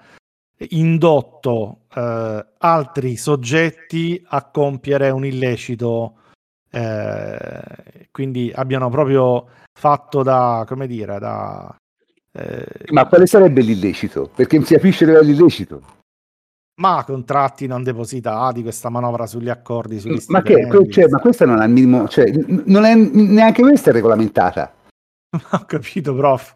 indotto 0.71 1.81
eh, 1.95 2.47
altri 2.59 3.17
soggetti 3.17 4.23
a 4.29 4.45
compiere 4.51 5.11
un 5.11 5.25
illecito, 5.25 6.15
eh, 6.71 8.09
quindi 8.11 8.53
abbiano 8.55 8.91
proprio 8.91 9.49
fatto 9.73 10.23
da, 10.23 10.65
come 10.67 10.87
dire, 10.87 11.19
da... 11.19 11.75
Eh, 12.33 12.67
Ma 12.91 13.07
quale 13.07 13.27
sarebbe 13.27 13.63
l'illecito? 13.63 14.31
Perché 14.35 14.63
si 14.63 14.75
capisce 14.75 15.07
che 15.07 15.19
è 15.19 15.23
l'illecito. 15.23 15.97
Ma 16.79 17.03
contratti 17.05 17.67
non 17.67 17.83
depositati, 17.83 18.63
questa 18.63 18.89
manovra 18.89 19.27
sugli 19.27 19.49
accordi, 19.49 19.99
sugli 19.99 20.23
ma, 20.29 20.43
che, 20.43 20.69
cioè, 20.91 21.09
ma 21.09 21.19
questa 21.19 21.45
non 21.45 21.69
minimo, 21.73 22.07
cioè, 22.07 22.31
non 22.67 22.85
è 22.85 22.95
neanche 22.95 23.63
questa 23.63 23.91
è 23.91 23.93
regolamentata. 23.93 24.75
Ho 25.53 25.65
capito, 25.67 26.15
prof. 26.15 26.55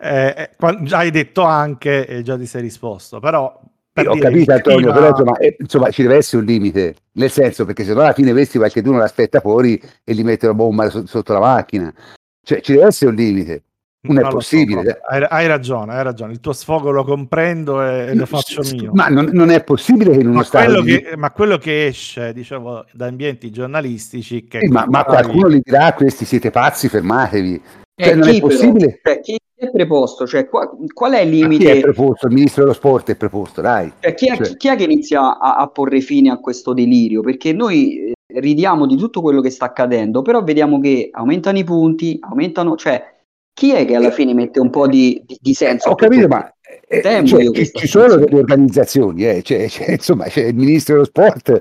Eh, 0.00 0.50
eh, 0.58 0.82
già 0.82 0.98
hai 0.98 1.10
detto 1.10 1.42
anche 1.42 2.06
e 2.06 2.22
già 2.22 2.36
ti 2.36 2.46
sei 2.46 2.62
risposto, 2.62 3.18
però... 3.20 3.60
Per 3.92 4.08
ho 4.08 4.16
capito 4.16 4.52
Antonio, 4.52 4.92
però 4.92 5.08
insomma, 5.08 5.36
eh, 5.38 5.56
insomma, 5.58 5.90
ci 5.90 6.02
deve 6.02 6.16
essere 6.16 6.42
un 6.42 6.46
limite, 6.46 6.94
nel 7.14 7.32
senso 7.32 7.64
perché 7.64 7.82
se 7.82 7.94
no 7.94 8.02
alla 8.02 8.12
fine 8.12 8.30
questi 8.30 8.56
qualcuno 8.56 8.98
l'aspetta 8.98 9.40
fuori 9.40 9.80
e 10.04 10.14
gli 10.14 10.22
mette 10.22 10.46
una 10.46 10.54
bomba 10.54 10.88
so- 10.88 11.04
sotto 11.04 11.32
la 11.32 11.40
macchina. 11.40 11.92
Cioè 12.40 12.60
ci 12.60 12.74
deve 12.74 12.86
essere 12.86 13.10
un 13.10 13.16
limite. 13.16 13.62
Non, 14.00 14.14
non 14.14 14.26
è 14.26 14.28
possibile. 14.28 14.84
So, 14.84 14.98
hai, 15.08 15.26
hai, 15.28 15.46
ragione, 15.48 15.94
hai 15.94 16.04
ragione. 16.04 16.32
Il 16.32 16.38
tuo 16.38 16.52
sfogo 16.52 16.92
lo 16.92 17.02
comprendo 17.02 17.82
e, 17.82 18.10
e 18.10 18.14
lo 18.14 18.26
faccio 18.26 18.62
mio. 18.72 18.92
Ma 18.94 19.08
non, 19.08 19.30
non, 19.32 19.50
è 19.50 19.64
possibile 19.64 20.12
che 20.12 20.20
in 20.20 20.28
uno 20.28 20.36
ma 20.36 20.44
stato. 20.44 20.64
Quello 20.66 20.80
di... 20.82 21.02
che, 21.02 21.16
ma 21.16 21.32
quello 21.32 21.58
che 21.58 21.86
esce, 21.86 22.32
diciamo, 22.32 22.84
da 22.92 23.06
ambienti 23.06 23.50
giornalistici. 23.50 24.44
Che 24.44 24.58
eh, 24.58 24.68
ma, 24.68 24.86
ma 24.86 25.02
qualcuno 25.02 25.50
gli 25.50 25.60
dirà: 25.60 25.92
questi 25.94 26.24
siete 26.24 26.52
pazzi, 26.52 26.88
fermatevi. 26.88 27.62
Cioè, 27.96 28.12
eh, 28.12 28.14
non 28.14 28.28
è 28.28 28.38
possibile. 28.38 29.00
Cioè, 29.02 29.18
chi 29.18 29.36
è 29.58 29.70
preposto? 29.70 30.26
Cioè, 30.26 30.48
qual, 30.48 30.70
qual 30.92 31.12
è 31.12 31.20
il 31.20 31.30
limite? 31.30 31.64
Chi 31.64 31.78
è 31.78 31.80
preposto? 31.80 32.26
Il 32.28 32.34
ministro 32.34 32.62
dello 32.62 32.74
sport 32.74 33.10
è 33.10 33.16
preposto, 33.16 33.60
dai. 33.60 33.92
Cioè, 34.00 34.14
chi, 34.14 34.26
è, 34.28 34.36
cioè. 34.36 34.56
chi, 34.56 34.68
è, 34.68 34.76
che 34.76 34.84
inizia 34.84 35.38
a, 35.38 35.56
a, 35.56 35.66
porre 35.68 36.00
fine 36.00 36.30
a 36.30 36.38
questo 36.38 36.72
delirio? 36.72 37.22
Perché 37.22 37.52
noi 37.52 38.10
eh, 38.10 38.40
ridiamo 38.40 38.86
di 38.86 38.96
tutto 38.96 39.20
quello 39.20 39.40
che 39.40 39.50
sta 39.50 39.66
accadendo, 39.66 40.22
però 40.22 40.42
vediamo 40.42 40.78
che 40.80 41.08
aumentano 41.12 41.58
i 41.58 41.64
punti, 41.64 42.18
aumentano, 42.20 42.76
cioè, 42.76 43.16
chi 43.52 43.72
è 43.72 43.84
che 43.84 43.96
alla 43.96 44.12
fine 44.12 44.34
mette 44.34 44.60
un 44.60 44.70
po' 44.70 44.86
di, 44.86 45.20
di, 45.26 45.36
di 45.40 45.54
senso? 45.54 45.90
Ho 45.90 45.96
capito, 45.96 46.28
ma 46.28 46.48
eh, 46.86 47.02
cioè, 47.24 47.50
ci, 47.50 47.70
ci 47.72 47.86
sono 47.88 48.14
delle 48.16 48.38
organizzazioni, 48.38 49.26
eh, 49.26 49.42
cioè, 49.42 49.68
cioè, 49.68 49.90
insomma, 49.98 50.24
c'è 50.24 50.44
il 50.44 50.54
ministro 50.54 50.94
dello 50.94 51.06
sport, 51.06 51.60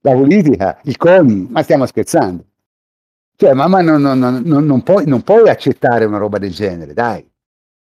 la 0.00 0.12
politica, 0.12 0.80
il 0.84 0.96
CONI, 0.96 1.48
ma 1.50 1.62
stiamo 1.62 1.84
scherzando. 1.84 2.44
Cioè, 3.36 3.52
ma, 3.52 3.66
ma 3.66 3.80
non, 3.82 4.00
non, 4.00 4.42
non, 4.44 4.82
puoi, 4.82 5.06
non 5.06 5.22
puoi 5.22 5.48
accettare 5.48 6.04
una 6.04 6.18
roba 6.18 6.38
del 6.38 6.52
genere, 6.52 6.94
dai. 6.94 7.26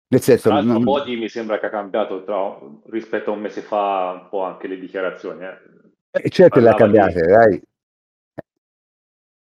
Nel 0.07 0.21
senso, 0.21 0.49
Tra 0.49 0.61
l'altro, 0.61 0.79
Modi 0.81 1.17
mi 1.17 1.29
sembra 1.29 1.59
che 1.59 1.65
ha 1.65 1.69
cambiato 1.69 2.23
tra, 2.23 2.59
rispetto 2.89 3.31
a 3.31 3.33
un 3.33 3.41
mese 3.41 3.61
fa 3.61 4.19
un 4.21 4.29
po' 4.29 4.43
anche 4.43 4.67
le 4.67 4.77
dichiarazioni. 4.77 5.43
Eh. 5.43 5.57
Eh, 6.11 6.29
certo, 6.29 6.59
le 6.59 6.69
ha 6.69 6.75
cambiate, 6.75 7.21
di... 7.21 7.27
dai. 7.27 7.61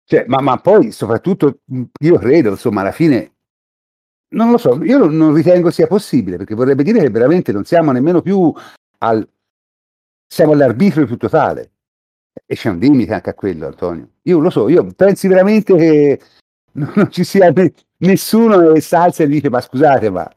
Cioè, 0.04 0.24
ma, 0.28 0.40
ma, 0.40 0.56
poi, 0.58 0.92
soprattutto, 0.92 1.58
io 2.00 2.18
credo, 2.18 2.50
insomma, 2.50 2.80
alla 2.80 2.92
fine, 2.92 3.34
non 4.28 4.50
lo 4.50 4.56
so, 4.56 4.82
io 4.82 5.06
non 5.06 5.34
ritengo 5.34 5.70
sia 5.70 5.86
possibile, 5.86 6.36
perché 6.36 6.54
vorrebbe 6.54 6.82
dire 6.82 7.00
che 7.00 7.10
veramente 7.10 7.52
non 7.52 7.64
siamo 7.64 7.92
nemmeno 7.92 8.22
più 8.22 8.52
al... 8.98 9.28
siamo 10.26 10.52
all'arbitrio 10.52 11.06
più 11.06 11.16
totale. 11.16 11.72
E 12.46 12.54
c'è 12.54 12.70
un 12.70 12.78
limite 12.78 13.12
anche 13.12 13.30
a 13.30 13.34
quello, 13.34 13.66
Antonio. 13.66 14.08
Io 14.22 14.38
lo 14.38 14.50
so, 14.50 14.68
io 14.68 14.86
pensi 14.94 15.26
veramente 15.28 15.74
che 15.74 16.20
non 16.72 17.10
ci 17.10 17.24
sia 17.24 17.52
nessuno 17.98 18.72
che 18.72 18.80
salza 18.80 19.22
e 19.22 19.26
dice 19.26 19.48
ma 19.48 19.60
scusate, 19.60 20.10
ma 20.10 20.30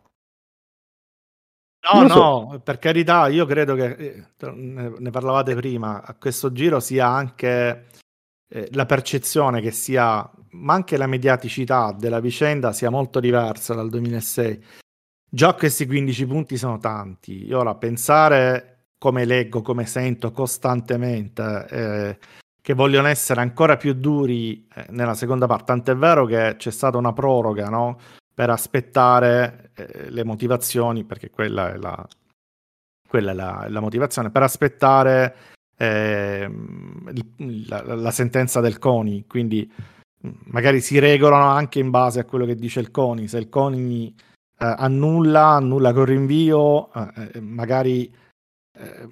No, 1.81 2.01
no, 2.01 2.09
so. 2.09 2.61
per 2.61 2.77
carità, 2.77 3.27
io 3.27 3.45
credo 3.45 3.73
che 3.73 3.95
eh, 3.95 4.51
ne 4.51 5.09
parlavate 5.11 5.55
prima, 5.55 6.03
a 6.03 6.13
questo 6.13 6.51
giro 6.51 6.81
sia 6.81 7.07
anche 7.07 7.87
eh, 8.49 8.67
la 8.73 8.85
percezione 8.85 9.61
che 9.61 9.71
sia, 9.71 10.29
ma 10.51 10.73
anche 10.73 10.97
la 10.97 11.07
mediaticità 11.07 11.95
della 11.97 12.19
vicenda 12.19 12.73
sia 12.73 12.89
molto 12.89 13.19
diversa 13.21 13.73
dal 13.73 13.89
2006. 13.89 14.63
Già 15.31 15.53
questi 15.53 15.85
15 15.85 16.25
punti 16.25 16.57
sono 16.57 16.79
tanti. 16.79 17.51
Ora 17.53 17.75
pensare 17.75 18.87
come 18.97 19.23
leggo, 19.23 19.61
come 19.61 19.85
sento 19.85 20.31
costantemente 20.31 21.67
eh, 21.69 22.17
che 22.61 22.73
vogliono 22.73 23.07
essere 23.07 23.39
ancora 23.39 23.77
più 23.77 23.93
duri 23.93 24.67
eh, 24.75 24.87
nella 24.89 25.13
seconda 25.13 25.47
parte, 25.47 25.65
tant'è 25.65 25.95
vero 25.95 26.25
che 26.25 26.55
c'è 26.57 26.71
stata 26.71 26.97
una 26.97 27.13
proroga, 27.13 27.69
no? 27.69 27.97
per 28.39 28.49
aspettare 28.49 29.68
eh, 29.87 30.09
le 30.09 30.23
motivazioni, 30.23 31.03
perché 31.03 31.29
quella 31.29 31.73
è 31.73 31.77
la, 31.77 32.07
quella 33.07 33.31
è 33.31 33.33
la, 33.33 33.65
la 33.69 33.79
motivazione, 33.79 34.31
per 34.31 34.43
aspettare 34.43 35.35
eh, 35.77 36.51
la, 37.67 37.95
la, 37.95 38.11
sentenza 38.11 38.59
del 38.59 38.79
CONI, 38.79 39.25
quindi 39.27 39.71
mm, 40.25 40.31
magari 40.45 40.81
si 40.81 40.99
regolano 40.99 41.49
anche 41.49 41.79
in 41.79 41.89
base 41.89 42.19
a 42.19 42.25
quello 42.25 42.45
che 42.45 42.55
dice 42.55 42.79
il 42.79 42.91
CONI, 42.91 43.27
se 43.27 43.37
il 43.37 43.49
CONI 43.49 44.13
eh, 44.59 44.75
annulla, 44.77 45.47
annulla 45.47 45.93
con 45.93 46.05
rinvio, 46.05 46.93
eh, 46.93 47.31
eh, 47.33 47.39
magari 47.41 48.11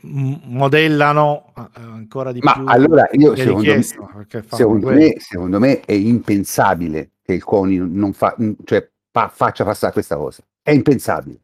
modellano 0.03 1.51
ancora 1.73 2.31
di 2.31 2.39
Ma 2.41 2.53
più. 2.53 2.63
Ma 2.63 2.71
allora 2.71 3.09
io 3.11 3.35
secondo, 3.35 3.73
me, 3.73 3.81
secondo, 3.81 4.89
me, 4.91 5.15
secondo 5.17 5.59
me 5.59 5.81
è 5.81 5.91
impensabile 5.91 7.11
che 7.21 7.33
il 7.33 7.43
CONI 7.43 7.77
non 7.77 8.13
fa, 8.13 8.33
cioè 8.63 8.89
fa, 9.11 9.27
faccia 9.27 9.65
passare 9.65 9.91
questa 9.91 10.15
cosa. 10.15 10.41
È 10.67 10.71
impensabile. 10.71 11.39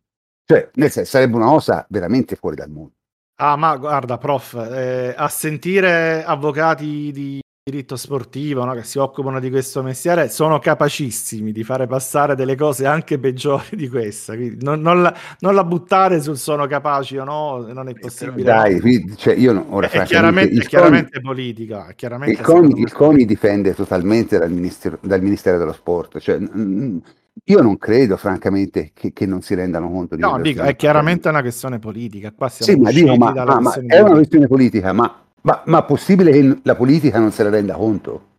Cioè, 0.45 0.69
nel 0.73 0.91
senso, 0.91 1.11
sarebbe 1.11 1.37
una 1.37 1.45
cosa 1.45 1.85
veramente 1.87 2.35
fuori 2.35 2.57
dal 2.57 2.69
mondo. 2.69 2.91
Ah, 3.35 3.55
ma 3.55 3.77
guarda, 3.77 4.17
prof, 4.17 4.53
eh, 4.53 5.13
a 5.15 5.29
sentire 5.29 6.25
avvocati 6.25 7.09
di 7.13 7.39
diritto 7.63 7.95
sportivo 7.95 8.65
no, 8.65 8.73
che 8.73 8.83
si 8.83 8.97
occupano 8.97 9.39
di 9.39 9.49
questo 9.49 9.81
mestiere 9.81 10.27
sono 10.27 10.59
capacissimi 10.59 11.53
di 11.53 11.63
fare 11.63 11.87
passare 11.87 12.35
delle 12.35 12.57
cose 12.57 12.85
anche 12.85 13.17
peggiori 13.17 13.77
di 13.77 13.87
questa. 13.87 14.35
Quindi 14.35 14.61
non, 14.61 14.81
non, 14.81 15.01
la, 15.01 15.15
non 15.39 15.55
la, 15.55 15.63
buttare 15.63 16.21
sul 16.21 16.37
sono 16.37 16.67
capaci 16.67 17.15
o 17.15 17.23
no, 17.23 17.65
non 17.71 17.87
è 17.87 17.93
possibile. 17.93 18.43
Dai, 18.43 19.05
no. 19.05 19.15
cioè 19.15 19.35
io 19.35 19.53
no, 19.53 19.65
ora, 19.69 19.87
è 19.89 20.03
chiaramente, 20.03 20.61
è 20.61 20.65
chiaramente 20.65 21.21
CONI, 21.21 21.23
politica. 21.23 21.93
Chiaramente 21.95 22.41
il, 22.41 22.45
CONI, 22.45 22.81
il 22.81 22.91
CONI 22.91 23.25
dipende 23.25 23.73
totalmente 23.73 24.37
dal 24.37 24.51
ministero, 24.51 24.99
dal 25.01 25.21
ministero 25.21 25.57
dello 25.57 25.71
Sport. 25.71 26.19
Cioè, 26.19 26.37
mh, 26.37 27.01
io 27.45 27.61
non 27.61 27.77
credo, 27.77 28.15
francamente, 28.15 28.91
che, 28.93 29.11
che, 29.11 29.25
non 29.25 29.41
si 29.41 29.55
rendano 29.55 29.89
conto 29.89 30.15
di 30.15 30.21
No, 30.21 30.39
dico, 30.39 30.61
è 30.61 30.75
chiaramente 30.75 31.27
una 31.29 31.41
questione 31.41 31.79
politica. 31.79 32.31
Qua 32.31 32.47
sì, 32.47 32.75
ma, 32.75 32.91
dico, 32.91 33.15
ma, 33.15 33.33
ma, 33.33 33.59
ma 33.59 33.73
è 33.87 33.99
una 33.99 34.13
questione 34.13 34.47
politica, 34.47 34.93
ma, 34.93 35.23
ma, 35.41 35.63
ma 35.65 35.83
possibile 35.83 36.31
che 36.31 36.59
la 36.63 36.75
politica 36.75 37.19
non 37.19 37.31
se 37.31 37.43
ne 37.43 37.49
renda 37.49 37.75
conto? 37.75 38.29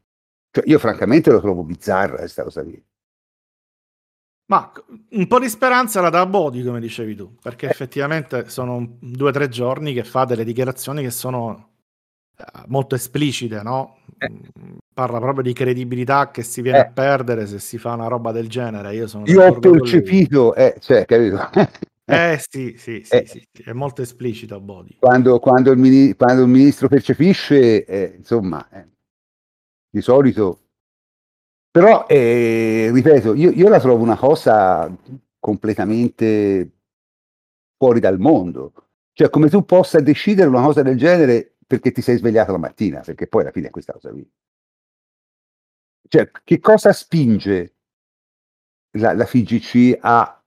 Cioè, 0.50 0.64
io 0.66 0.78
francamente 0.78 1.30
lo 1.30 1.40
trovo 1.40 1.64
bizzarra 1.64 2.18
questa 2.18 2.44
cosa 2.44 2.62
lì. 2.62 2.82
Ma 4.46 4.70
un 5.10 5.26
po' 5.26 5.38
di 5.38 5.48
speranza 5.48 6.00
la 6.00 6.10
dà 6.10 6.24
Bodi, 6.26 6.62
come 6.62 6.80
dicevi 6.80 7.16
tu, 7.16 7.34
perché 7.42 7.66
eh. 7.66 7.70
effettivamente 7.70 8.48
sono 8.48 8.96
due 9.00 9.30
o 9.30 9.32
tre 9.32 9.48
giorni 9.48 9.92
che 9.92 10.04
fa 10.04 10.24
delle 10.24 10.44
dichiarazioni 10.44 11.02
che 11.02 11.10
sono 11.10 11.73
molto 12.66 12.94
esplicite, 12.94 13.62
no? 13.62 13.98
Eh. 14.18 14.30
Mm, 14.30 14.76
parla 14.92 15.18
proprio 15.18 15.42
di 15.42 15.52
credibilità 15.52 16.30
che 16.30 16.42
si 16.42 16.62
viene 16.62 16.78
eh. 16.78 16.80
a 16.82 16.90
perdere 16.90 17.46
se 17.46 17.58
si 17.58 17.78
fa 17.78 17.94
una 17.94 18.06
roba 18.06 18.32
del 18.32 18.48
genere. 18.48 18.94
Io, 18.94 19.06
sono 19.06 19.24
Io 19.26 19.42
ho 19.42 19.58
percepito, 19.58 20.54
eh, 20.54 20.76
cioè, 20.80 21.04
capito? 21.04 21.50
Eh 22.04 22.38
sì, 22.48 22.74
sì, 22.76 23.02
sì, 23.04 23.14
eh, 23.14 23.26
sì, 23.26 23.46
è 23.64 23.72
molto 23.72 24.02
esplicito 24.02 24.60
Bodi. 24.60 24.96
Quando, 24.98 25.38
quando, 25.38 25.70
il, 25.70 25.78
mini, 25.78 26.14
quando 26.14 26.42
il 26.42 26.48
ministro 26.48 26.88
percepisce, 26.88 27.84
eh, 27.84 28.14
insomma, 28.16 28.66
eh, 28.70 28.88
di 29.90 30.00
solito... 30.00 30.60
Però, 31.70 32.06
eh, 32.06 32.90
ripeto, 32.92 33.34
io, 33.34 33.50
io 33.50 33.68
la 33.68 33.80
trovo 33.80 34.00
una 34.00 34.16
cosa 34.16 34.88
completamente 35.40 36.70
fuori 37.76 37.98
dal 37.98 38.20
mondo. 38.20 38.72
Cioè, 39.12 39.28
come 39.28 39.48
tu 39.48 39.64
possa 39.64 40.00
decidere 40.00 40.48
una 40.48 40.62
cosa 40.62 40.82
del 40.82 40.96
genere 40.96 41.53
perché 41.66 41.92
ti 41.92 42.02
sei 42.02 42.16
svegliato 42.16 42.52
la 42.52 42.58
mattina, 42.58 43.00
perché 43.00 43.26
poi 43.26 43.42
alla 43.42 43.50
fine 43.50 43.68
è 43.68 43.70
questa 43.70 43.92
cosa 43.92 44.10
qui. 44.10 44.28
Cioè, 46.08 46.30
che 46.44 46.60
cosa 46.60 46.92
spinge 46.92 47.74
la, 48.92 49.14
la 49.14 49.24
FIGC 49.24 49.98
a 50.00 50.42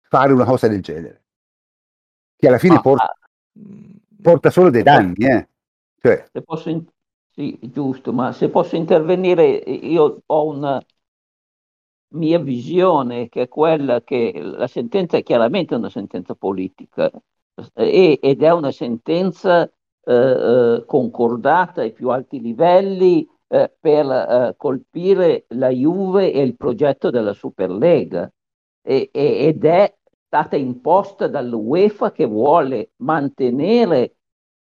fare 0.00 0.32
una 0.32 0.44
cosa 0.44 0.68
del 0.68 0.82
genere? 0.82 1.24
Che 2.36 2.48
alla 2.48 2.58
fine 2.58 2.74
Ma, 2.74 2.80
porta, 2.80 3.18
porta, 4.20 4.50
solo 4.50 4.70
dei 4.70 4.82
danni, 4.82 5.26
eh. 5.26 5.48
Cioè, 6.00 6.28
se 6.32 6.42
posso 6.42 6.70
in... 6.70 6.84
Sì, 7.30 7.58
giusto, 7.62 8.12
ma 8.12 8.32
se 8.32 8.50
posso 8.50 8.76
intervenire, 8.76 9.46
io 9.46 10.22
ho 10.26 10.46
una 10.46 10.82
mia 12.12 12.38
visione 12.38 13.28
che 13.28 13.42
è 13.42 13.48
quella 13.48 14.02
che 14.02 14.32
la 14.34 14.66
sentenza 14.66 15.16
è 15.16 15.22
chiaramente 15.22 15.74
una 15.74 15.88
sentenza 15.88 16.34
politica 16.34 17.10
e, 17.74 18.18
ed 18.20 18.42
è 18.42 18.50
una 18.50 18.70
sentenza 18.70 19.70
eh, 20.04 20.14
eh 20.14 20.84
concordata 20.86 21.82
ai 21.82 21.92
più 21.92 22.10
alti 22.10 22.40
livelli 22.40 23.28
eh, 23.48 23.72
per 23.78 24.06
eh, 24.10 24.54
colpire 24.56 25.44
la 25.48 25.68
Juve 25.68 26.32
e 26.32 26.42
il 26.42 26.56
progetto 26.56 27.10
della 27.10 27.32
Superlega 27.32 28.30
e, 28.82 29.10
e, 29.12 29.46
ed 29.46 29.64
è 29.64 29.94
stata 30.26 30.56
imposta 30.56 31.28
dall'UEFA 31.28 32.12
che 32.12 32.24
vuole 32.24 32.92
mantenere 32.96 34.16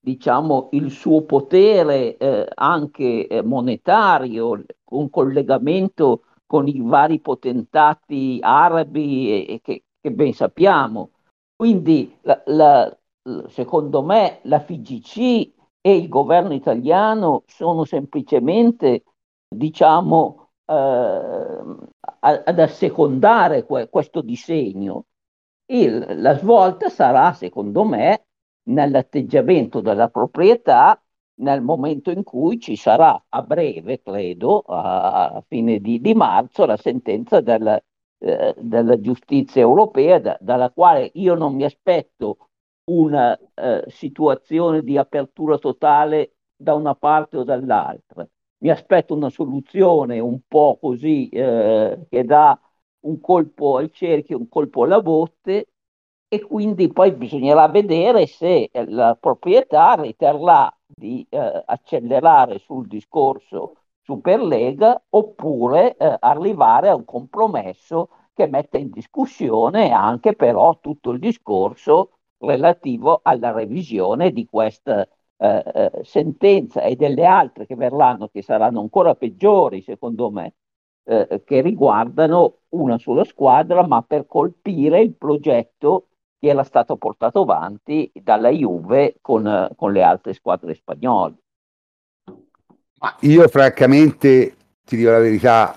diciamo, 0.06 0.68
il 0.72 0.90
suo 0.92 1.22
potere 1.24 2.16
eh, 2.16 2.46
anche 2.54 3.26
eh, 3.26 3.42
monetario, 3.42 4.62
un 4.90 5.10
collegamento 5.10 6.22
con 6.46 6.68
i 6.68 6.80
vari 6.80 7.20
potentati 7.20 8.38
arabi 8.40 9.46
e, 9.46 9.60
che, 9.60 9.82
che, 10.00 10.12
ben 10.12 10.32
sappiamo. 10.32 11.10
Quindi, 11.56 12.16
la, 12.22 12.40
la, 12.46 12.98
secondo 13.48 14.02
me, 14.02 14.40
la 14.44 14.60
FIGC 14.60 15.52
e 15.80 15.96
il 15.96 16.08
governo 16.08 16.54
italiano 16.54 17.42
sono 17.46 17.84
semplicemente, 17.84 19.04
diciamo, 19.48 20.50
eh, 20.66 20.72
ad 22.20 22.58
assecondare 22.58 23.64
que- 23.64 23.88
questo 23.88 24.20
disegno. 24.20 25.06
Il, 25.66 26.20
la 26.20 26.36
svolta 26.36 26.88
sarà, 26.88 27.32
secondo 27.32 27.84
me, 27.84 28.26
nell'atteggiamento 28.70 29.80
della 29.80 30.08
proprietà 30.08 31.00
nel 31.38 31.60
momento 31.60 32.10
in 32.10 32.22
cui 32.22 32.58
ci 32.58 32.76
sarà 32.76 33.22
a 33.28 33.42
breve, 33.42 34.00
credo, 34.02 34.60
a, 34.60 35.28
a 35.32 35.44
fine 35.46 35.78
di, 35.80 36.00
di, 36.00 36.14
marzo, 36.14 36.64
la 36.64 36.76
sentenza 36.76 37.40
del, 37.40 37.80
eh, 38.18 38.54
della 38.58 38.98
giustizia 39.00 39.60
europea, 39.60 40.18
da, 40.18 40.36
dalla 40.40 40.70
quale 40.70 41.10
io 41.14 41.34
non 41.34 41.54
mi 41.54 41.64
aspetto 41.64 42.45
una 42.86 43.38
eh, 43.54 43.84
situazione 43.88 44.82
di 44.82 44.96
apertura 44.98 45.58
totale 45.58 46.36
da 46.56 46.74
una 46.74 46.94
parte 46.94 47.36
o 47.38 47.44
dall'altra. 47.44 48.26
Mi 48.58 48.70
aspetto 48.70 49.14
una 49.14 49.28
soluzione 49.30 50.18
un 50.18 50.40
po' 50.46 50.78
così 50.80 51.28
eh, 51.28 52.06
che 52.08 52.24
dà 52.24 52.58
un 53.00 53.20
colpo 53.20 53.76
al 53.76 53.90
cerchio, 53.90 54.38
un 54.38 54.48
colpo 54.48 54.84
alla 54.84 55.00
botte 55.02 55.66
e 56.28 56.42
quindi 56.42 56.92
poi 56.92 57.12
bisognerà 57.12 57.68
vedere 57.68 58.26
se 58.26 58.70
la 58.72 59.16
proprietà 59.18 59.94
riterrà 59.94 60.72
di 60.86 61.24
eh, 61.28 61.62
accelerare 61.66 62.58
sul 62.58 62.86
discorso 62.86 63.74
Superlega 64.02 65.02
oppure 65.10 65.96
eh, 65.96 66.16
arrivare 66.20 66.88
a 66.88 66.94
un 66.94 67.04
compromesso 67.04 68.08
che 68.34 68.46
metta 68.46 68.78
in 68.78 68.90
discussione 68.90 69.90
anche 69.90 70.34
però 70.34 70.78
tutto 70.80 71.10
il 71.10 71.18
discorso 71.18 72.15
relativo 72.38 73.20
alla 73.22 73.52
revisione 73.52 74.32
di 74.32 74.46
questa 74.46 75.06
eh, 75.38 75.62
eh, 75.74 75.90
sentenza 76.02 76.82
e 76.82 76.96
delle 76.96 77.26
altre 77.26 77.66
che 77.66 77.74
verranno, 77.74 78.28
che 78.28 78.42
saranno 78.42 78.80
ancora 78.80 79.14
peggiori 79.14 79.82
secondo 79.82 80.30
me, 80.30 80.54
eh, 81.04 81.42
che 81.44 81.60
riguardano 81.60 82.60
una 82.70 82.98
sola 82.98 83.24
squadra, 83.24 83.86
ma 83.86 84.02
per 84.02 84.26
colpire 84.26 85.00
il 85.00 85.14
progetto 85.14 86.08
che 86.38 86.48
era 86.48 86.64
stato 86.64 86.96
portato 86.96 87.42
avanti 87.42 88.10
dalla 88.14 88.50
Juve 88.50 89.16
con, 89.20 89.70
con 89.76 89.92
le 89.92 90.02
altre 90.02 90.32
squadre 90.32 90.74
spagnole. 90.74 91.34
Io 93.20 93.46
francamente 93.48 94.56
ti 94.84 94.96
dico 94.96 95.10
la 95.10 95.18
verità, 95.18 95.76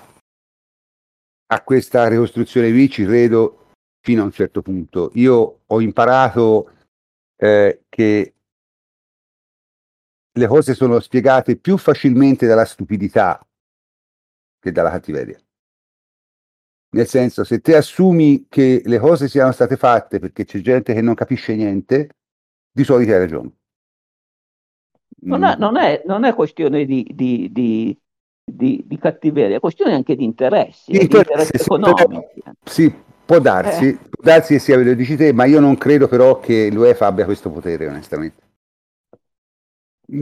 a 1.52 1.62
questa 1.62 2.08
ricostruzione 2.08 2.70
qui 2.70 2.88
ci 2.88 3.04
credo 3.04 3.59
fino 4.00 4.22
a 4.22 4.24
un 4.24 4.32
certo 4.32 4.62
punto. 4.62 5.10
Io 5.14 5.60
ho 5.66 5.80
imparato 5.80 6.72
eh, 7.36 7.84
che 7.88 8.34
le 10.32 10.46
cose 10.46 10.74
sono 10.74 11.00
spiegate 11.00 11.56
più 11.56 11.76
facilmente 11.76 12.46
dalla 12.46 12.64
stupidità 12.64 13.44
che 14.58 14.72
dalla 14.72 14.90
cattiveria. 14.90 15.38
Nel 16.92 17.06
senso, 17.06 17.44
se 17.44 17.60
te 17.60 17.76
assumi 17.76 18.46
che 18.48 18.82
le 18.84 18.98
cose 18.98 19.28
siano 19.28 19.52
state 19.52 19.76
fatte 19.76 20.18
perché 20.18 20.44
c'è 20.44 20.60
gente 20.60 20.92
che 20.92 21.00
non 21.00 21.14
capisce 21.14 21.54
niente, 21.54 22.10
di 22.72 22.84
solito 22.84 23.12
hai 23.12 23.18
ragione. 23.18 23.52
Non 25.22 25.44
è, 25.44 25.56
non 25.56 25.76
è, 25.76 26.02
non 26.06 26.24
è 26.24 26.34
questione 26.34 26.84
di, 26.86 27.06
di, 27.12 27.50
di, 27.52 27.96
di, 28.44 28.98
cattiveria, 28.98 29.56
è 29.56 29.60
questione 29.60 29.92
anche 29.92 30.16
di 30.16 30.24
interessi, 30.24 30.92
di 30.92 31.02
interessi, 31.02 31.30
interessi 31.30 31.56
economici. 31.56 32.42
Sì, 32.64 32.94
Può 33.30 33.38
darsi, 33.38 33.90
eh. 33.90 33.94
può 33.94 34.24
darsi 34.24 34.54
che 34.54 34.58
sia 34.58 34.74
quello 34.74 34.90
che 34.90 34.96
dici 34.96 35.14
te, 35.14 35.32
ma 35.32 35.44
io 35.44 35.60
non 35.60 35.78
credo 35.78 36.08
però 36.08 36.40
che 36.40 36.68
l'UEFA 36.68 37.06
abbia 37.06 37.24
questo 37.24 37.48
potere, 37.48 37.86
onestamente. 37.86 38.42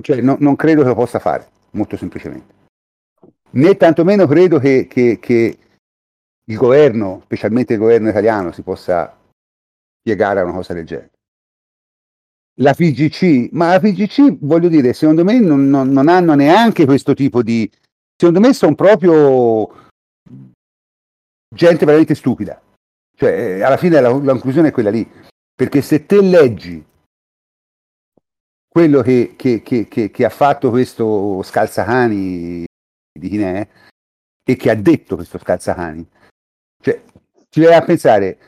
Cioè, 0.02 0.20
no, 0.20 0.36
non 0.40 0.56
credo 0.56 0.82
che 0.82 0.88
lo 0.88 0.94
possa 0.94 1.18
fare, 1.18 1.48
molto 1.70 1.96
semplicemente. 1.96 2.54
Né 3.52 3.76
tantomeno 3.78 4.26
credo 4.26 4.58
che, 4.58 4.86
che, 4.86 5.18
che 5.18 5.58
il 6.44 6.56
governo, 6.58 7.22
specialmente 7.24 7.72
il 7.72 7.78
governo 7.78 8.10
italiano, 8.10 8.52
si 8.52 8.60
possa 8.60 9.18
piegare 10.02 10.40
a 10.40 10.44
una 10.44 10.52
cosa 10.52 10.74
del 10.74 10.84
genere. 10.84 11.12
La 12.56 12.74
PGC, 12.74 13.48
ma 13.52 13.70
la 13.70 13.80
PGC, 13.80 14.36
voglio 14.40 14.68
dire, 14.68 14.92
secondo 14.92 15.24
me 15.24 15.40
non, 15.40 15.70
non, 15.70 15.88
non 15.88 16.08
hanno 16.08 16.34
neanche 16.34 16.84
questo 16.84 17.14
tipo 17.14 17.42
di... 17.42 17.70
Secondo 18.14 18.40
me 18.40 18.52
sono 18.52 18.74
proprio 18.74 19.88
gente 21.48 21.86
veramente 21.86 22.14
stupida. 22.14 22.60
Cioè, 23.18 23.30
eh, 23.30 23.62
alla 23.62 23.76
fine 23.76 24.00
la, 24.00 24.10
la 24.10 24.32
conclusione 24.32 24.68
è 24.68 24.72
quella 24.72 24.90
lì. 24.90 25.10
Perché 25.52 25.82
se 25.82 26.06
te 26.06 26.22
leggi 26.22 26.86
quello 28.68 29.02
che, 29.02 29.34
che, 29.36 29.60
che, 29.62 29.88
che, 29.88 30.24
ha 30.24 30.30
fatto 30.30 30.70
questo 30.70 31.42
Scalzacani 31.42 32.64
di 33.18 33.28
Chinè 33.28 33.68
e 34.44 34.56
che 34.56 34.70
ha 34.70 34.76
detto 34.76 35.16
questo 35.16 35.36
Scalzacani, 35.38 36.08
cioè, 36.80 37.02
ci 37.48 37.58
viene 37.58 37.74
a 37.74 37.82
pensare 37.82 38.38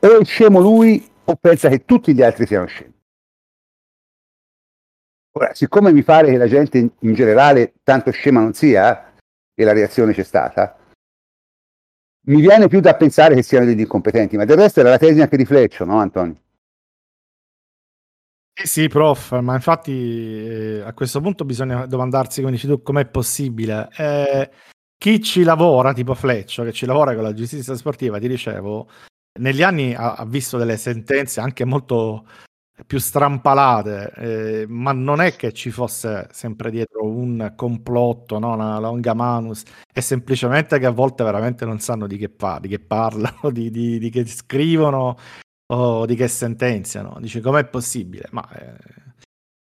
o 0.00 0.18
è 0.18 0.24
scemo 0.24 0.58
lui 0.60 1.08
o 1.24 1.36
pensa 1.36 1.68
che 1.68 1.84
tutti 1.84 2.12
gli 2.12 2.22
altri 2.22 2.44
siano 2.44 2.66
scemi. 2.66 2.94
Ora, 5.38 5.54
siccome 5.54 5.92
mi 5.92 6.02
pare 6.02 6.30
che 6.30 6.38
la 6.38 6.48
gente 6.48 6.78
in, 6.78 6.90
in 7.00 7.14
generale 7.14 7.74
tanto 7.84 8.10
scema 8.10 8.40
non 8.40 8.52
sia, 8.52 9.14
e 9.54 9.64
la 9.64 9.72
reazione 9.72 10.12
c'è 10.12 10.24
stata, 10.24 10.76
mi 12.26 12.40
viene 12.40 12.68
più 12.68 12.80
da 12.80 12.94
pensare 12.94 13.34
che 13.34 13.42
siano 13.42 13.66
degli 13.66 13.80
incompetenti, 13.80 14.36
ma 14.36 14.44
del 14.44 14.56
resto 14.56 14.80
era 14.80 14.90
la 14.90 14.98
tesi 14.98 15.20
anche 15.20 15.36
di 15.36 15.44
Fleccio, 15.44 15.84
no 15.84 15.98
Antonio? 15.98 16.40
Sì, 18.58 18.66
sì, 18.66 18.88
prof, 18.88 19.38
ma 19.40 19.54
infatti 19.54 19.92
eh, 19.92 20.80
a 20.80 20.92
questo 20.94 21.20
punto 21.20 21.44
bisogna 21.44 21.84
domandarsi, 21.86 22.40
come 22.40 22.52
dici 22.52 22.66
tu, 22.66 22.82
com'è 22.82 23.06
possibile. 23.06 23.88
Eh, 23.96 24.50
chi 24.96 25.22
ci 25.22 25.42
lavora, 25.42 25.92
tipo 25.92 26.14
Fleccio, 26.14 26.64
che 26.64 26.72
ci 26.72 26.86
lavora 26.86 27.14
con 27.14 27.22
la 27.22 27.34
giustizia 27.34 27.76
sportiva, 27.76 28.18
ti 28.18 28.28
dicevo, 28.28 28.88
negli 29.40 29.62
anni 29.62 29.94
ha, 29.94 30.14
ha 30.14 30.24
visto 30.24 30.56
delle 30.56 30.78
sentenze 30.78 31.40
anche 31.40 31.66
molto 31.66 32.26
più 32.84 32.98
strampalate, 32.98 34.12
eh, 34.16 34.66
ma 34.68 34.92
non 34.92 35.20
è 35.20 35.34
che 35.34 35.52
ci 35.52 35.70
fosse 35.70 36.28
sempre 36.30 36.70
dietro 36.70 37.04
un 37.04 37.54
complotto, 37.56 38.38
no? 38.38 38.52
una 38.52 38.78
longa 38.78 39.14
manus, 39.14 39.62
è 39.90 40.00
semplicemente 40.00 40.78
che 40.78 40.86
a 40.86 40.90
volte 40.90 41.24
veramente 41.24 41.64
non 41.64 41.78
sanno 41.78 42.06
di 42.06 42.18
che, 42.18 42.28
pa- 42.28 42.58
di 42.60 42.68
che 42.68 42.80
parlano, 42.80 43.48
di, 43.50 43.70
di, 43.70 43.98
di, 43.98 44.10
che 44.10 44.26
scrivono 44.26 45.16
o 45.72 46.04
di 46.04 46.14
che 46.14 46.28
sentenziano. 46.28 47.16
Dice 47.18 47.40
com'è 47.40 47.66
possibile? 47.66 48.28
Ma 48.32 48.46
eh, 48.52 48.76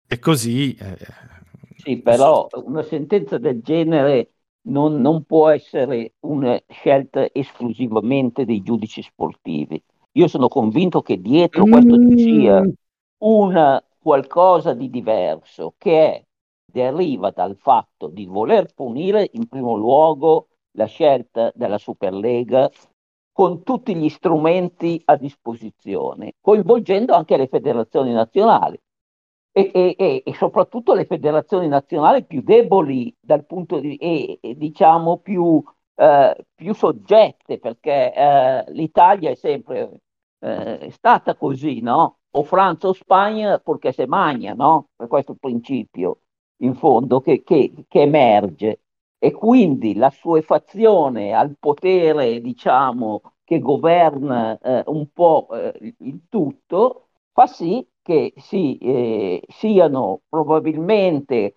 è 0.08 0.18
così. 0.18 0.74
Eh, 0.76 0.98
sì, 1.76 2.02
però 2.02 2.48
una 2.66 2.84
sentenza 2.84 3.38
del 3.38 3.62
genere 3.62 4.32
non, 4.64 5.00
non 5.00 5.24
può 5.24 5.50
essere 5.50 6.14
una 6.22 6.60
scelta 6.68 7.30
esclusivamente 7.32 8.44
dei 8.44 8.64
giudici 8.64 9.04
sportivi. 9.04 9.82
Io 10.14 10.28
sono 10.28 10.48
convinto 10.48 11.02
che 11.02 11.22
dietro 11.22 11.64
questo 11.64 11.96
ci 12.10 12.18
sia 12.18 12.64
Una 13.20 13.84
qualcosa 14.00 14.74
di 14.74 14.90
diverso 14.90 15.74
che 15.78 16.14
è- 16.14 16.24
deriva 16.72 17.32
dal 17.32 17.56
fatto 17.58 18.08
di 18.08 18.26
voler 18.26 18.74
punire 18.74 19.30
in 19.34 19.48
primo 19.48 19.76
luogo 19.76 20.50
la 20.78 20.86
scelta 20.86 21.52
della 21.56 21.78
Superlega 21.80 22.70
con 23.32 23.64
tutti 23.64 23.96
gli 23.96 24.10
strumenti 24.10 25.02
a 25.06 25.16
disposizione, 25.16 26.34
coinvolgendo 26.42 27.14
anche 27.14 27.38
le 27.38 27.48
federazioni 27.48 28.12
nazionali 28.14 28.80
e, 29.52 29.72
e- 29.74 30.24
e- 30.26 30.34
soprattutto 30.36 30.94
le 30.94 31.06
federazioni 31.06 31.68
nazionali 31.68 32.24
più 32.26 32.42
deboli 32.42 33.16
dal 33.20 33.46
punto 33.46 33.80
di 33.80 33.96
e, 33.98 34.38
e 34.42 34.56
diciamo 34.56 35.18
più, 35.18 35.64
eh, 35.96 36.46
più 36.54 36.74
soggette, 36.74 37.58
perché 37.60 38.14
eh, 38.14 38.66
l'Italia 38.74 39.32
è 39.32 39.36
sempre 39.36 40.02
eh, 40.40 40.90
stata 40.92 41.36
così, 41.36 41.82
no? 41.82 42.17
O 42.40 42.44
Francia 42.44 42.88
o 42.88 42.94
Spagna, 42.94 43.60
purché 43.60 43.92
se 43.92 44.06
magna, 44.08 44.54
no? 44.54 44.90
Per 44.96 45.08
questo 45.08 45.36
principio, 45.36 46.20
in 46.58 46.76
fondo, 46.76 47.20
che, 47.22 47.44
che- 47.44 47.86
che 47.88 48.02
emerge. 48.02 48.82
E 49.20 49.32
quindi 49.32 49.96
la 49.96 50.10
suefazione 50.12 51.34
al 51.34 51.56
potere, 51.60 52.40
diciamo, 52.42 53.22
che 53.44 53.60
governa 53.60 54.58
eh, 54.60 54.84
un 54.88 55.08
po' 55.12 55.48
eh, 55.52 55.96
il 56.00 56.22
tutto, 56.30 57.08
fa 57.32 57.48
sì 57.48 57.86
che 58.02 58.34
si, 58.38 58.78
eh, 58.78 59.42
siano 59.50 60.22
probabilmente 60.30 61.56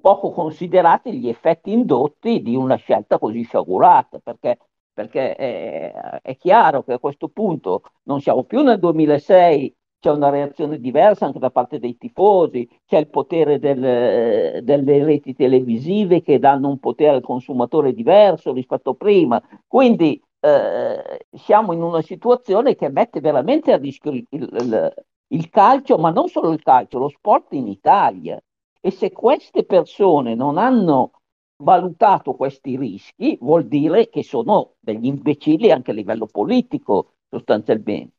poco 0.00 0.30
considerati 0.30 1.18
gli 1.18 1.28
effetti 1.28 1.72
indotti 1.72 2.42
di 2.42 2.54
una 2.56 2.76
scelta 2.76 3.18
così 3.18 3.42
sciagurata, 3.42 4.18
perché, 4.18 4.58
perché 4.94 5.34
è, 5.34 5.92
è 6.22 6.36
chiaro 6.36 6.82
che 6.84 6.94
a 6.94 6.98
questo 6.98 7.28
punto 7.28 7.82
non 8.04 8.20
siamo 8.20 8.44
più 8.44 8.62
nel 8.62 8.78
2006, 8.78 9.74
c'è 9.98 10.10
una 10.10 10.28
reazione 10.30 10.78
diversa 10.80 11.26
anche 11.26 11.38
da 11.38 11.50
parte 11.50 11.78
dei 11.78 11.96
tifosi, 11.96 12.68
c'è 12.86 12.98
il 12.98 13.08
potere 13.08 13.58
del- 13.58 14.62
delle 14.62 15.04
reti 15.04 15.34
televisive 15.34 16.20
che 16.22 16.38
danno 16.38 16.68
un 16.68 16.78
potere 16.78 17.16
al 17.16 17.22
consumatore 17.22 17.92
diverso 17.94 18.52
rispetto 18.52 18.90
a 18.90 18.94
prima. 18.94 19.42
Quindi 19.66 20.22
eh, 20.40 21.26
siamo 21.32 21.72
in 21.72 21.82
una 21.82 22.02
situazione 22.02 22.74
che 22.74 22.90
mette 22.90 23.20
veramente 23.20 23.72
a 23.72 23.76
rischio 23.78 24.10
il, 24.12 24.26
il- 24.30 24.92
il 25.28 25.48
calcio, 25.50 25.96
ma 25.98 26.10
non 26.10 26.28
solo 26.28 26.52
il 26.52 26.62
calcio, 26.62 26.98
lo 26.98 27.08
sport 27.08 27.52
in 27.54 27.66
Italia. 27.66 28.40
E 28.80 28.90
se 28.90 29.10
queste 29.12 29.64
persone 29.64 30.34
non 30.34 30.58
hanno 30.58 31.12
valutato 31.56 32.34
questi 32.34 32.76
rischi, 32.76 33.38
vuol 33.40 33.66
dire 33.66 34.08
che 34.08 34.22
sono 34.22 34.74
degli 34.80 35.06
imbecilli 35.06 35.70
anche 35.70 35.90
a 35.92 35.94
livello 35.94 36.26
politico, 36.26 37.14
sostanzialmente. 37.28 38.12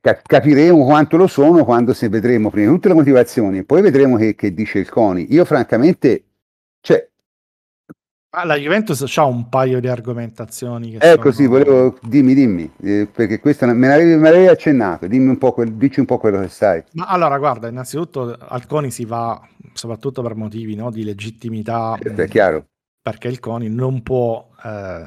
Ca- 0.00 0.22
capiremo 0.22 0.84
quanto 0.84 1.16
lo 1.16 1.26
sono 1.26 1.64
quando 1.64 1.92
se 1.92 2.08
vedremo 2.08 2.50
prima 2.50 2.72
tutte 2.72 2.88
le 2.88 2.94
motivazioni, 2.94 3.64
poi 3.64 3.82
vedremo 3.82 4.16
che, 4.16 4.34
che 4.34 4.54
dice 4.54 4.78
il 4.78 4.88
CONI. 4.88 5.32
Io 5.32 5.44
francamente, 5.44 6.24
cioè, 6.80 7.06
Ma 8.34 8.44
la 8.44 8.56
Juventus 8.56 9.16
ha 9.16 9.24
un 9.24 9.48
paio 9.48 9.78
di 9.80 9.86
argomentazioni 9.86 10.90
che 10.90 10.96
ecco 10.98 11.30
sono... 11.30 11.34
sì, 11.34 11.46
volevo, 11.46 11.96
dimmi, 12.02 12.34
dimmi, 12.34 12.68
eh, 12.82 13.06
perché 13.10 13.38
questo 13.38 13.64
me 13.66 13.86
l'avevi, 13.86 14.16
me 14.16 14.30
l'avevi 14.30 14.48
accennato, 14.48 15.06
dimmi 15.06 15.28
un 15.28 15.38
po' 15.38 15.52
quel, 15.52 15.72
dici 15.74 16.00
un 16.00 16.06
po' 16.06 16.18
quello 16.18 16.40
che 16.40 16.48
sai. 16.48 16.82
Ma 16.94 17.06
allora, 17.06 17.38
guarda, 17.38 17.68
innanzitutto 17.68 18.36
al 18.36 18.66
CONI 18.66 18.90
si 18.90 19.04
va 19.04 19.40
soprattutto 19.72 20.20
per 20.22 20.34
motivi 20.34 20.74
no, 20.74 20.90
di 20.90 21.04
legittimità, 21.04 21.96
Certo, 22.02 22.22
È 22.22 22.26
chiaro. 22.28 22.64
perché 23.00 23.28
il 23.28 23.38
CONI 23.38 23.68
non 23.68 24.02
può 24.02 24.48
eh, 24.64 25.04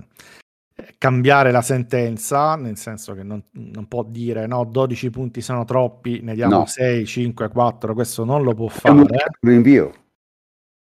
cambiare 0.98 1.52
la 1.52 1.62
sentenza, 1.62 2.56
nel 2.56 2.78
senso 2.78 3.14
che 3.14 3.24
non, 3.24 3.44
non 3.52 3.88
può 3.90 4.04
dire 4.04 4.48
no, 4.48 4.64
12 4.64 5.10
punti 5.10 5.42
sono 5.42 5.66
troppi, 5.66 6.22
ne 6.24 6.34
diamo 6.34 6.60
No. 6.60 6.66
6, 6.66 7.06
5, 7.06 7.50
4, 7.50 7.94
questo 7.94 8.24
non 8.24 8.44
lo 8.44 8.54
può 8.54 8.68
È 8.70 8.90
un 8.90 9.06
fare. 9.06 9.26
rinvio. 9.42 9.92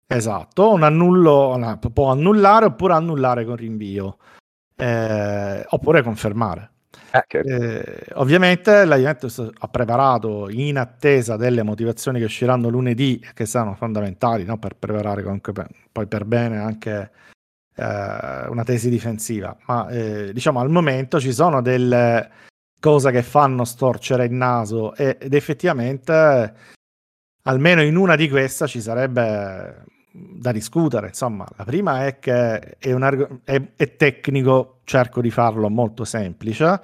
Esatto, 0.10 0.72
un 0.72 0.84
annullo 0.84 1.54
una- 1.54 1.78
può 1.78 2.10
annullare 2.12 2.66
oppure 2.66 2.94
annullare 2.94 3.44
con 3.44 3.58
rinvio, 3.58 4.18
eh, 4.78 5.66
oppure 5.70 6.02
confermare. 6.02 6.72
Ah, 7.12 7.24
certo. 7.28 7.50
Eh, 7.50 8.06
ovviamente 8.14 8.86
la 8.86 8.96
Juventus 8.96 9.40
ha 9.58 9.68
preparato 9.68 10.50
in 10.50 10.78
attesa 10.78 11.36
delle 11.36 11.62
motivazioni 11.64 12.20
che 12.20 12.26
usciranno 12.26 12.70
lunedì, 12.70 13.20
che 13.34 13.46
saranno 13.46 13.76
fondamentali 13.76 14.46
no? 14.46 14.58
per 14.58 14.76
preparare 14.78 15.24
comunque 15.24 15.52
per- 15.54 15.70
poi 15.92 16.08
per 16.08 16.24
bene 16.26 16.58
anche 16.58 17.12
eh, 17.76 18.48
una 18.50 18.64
tesi 18.64 18.90
difensiva. 18.90 19.56
Ma 19.68 19.88
eh, 19.90 20.32
diciamo 20.34 20.60
al 20.62 20.70
momento 20.70 21.20
ci 21.20 21.34
sono 21.34 21.62
delle 21.62 22.30
cose 22.80 23.12
che 23.12 23.24
fanno 23.24 23.66
storcere 23.66 24.26
il 24.26 24.32
naso 24.34 24.96
ed 24.96 25.34
effettivamente 25.34 26.54
almeno 27.44 27.82
in 27.82 27.96
una 27.96 28.16
di 28.16 28.30
queste 28.30 28.68
ci 28.68 28.82
sarebbe 28.82 29.84
da 30.18 30.52
discutere. 30.52 31.08
Insomma, 31.08 31.48
la 31.56 31.64
prima 31.64 32.06
è 32.06 32.20
che 32.20 32.78
è, 32.78 32.92
arg- 32.92 33.42
è- 33.44 33.74
è 33.76 33.96
tecnico, 33.96 34.80
cerco 34.84 35.22
di 35.22 35.30
farlo 35.30 35.70
molto 35.70 36.04
semplice. 36.04 36.82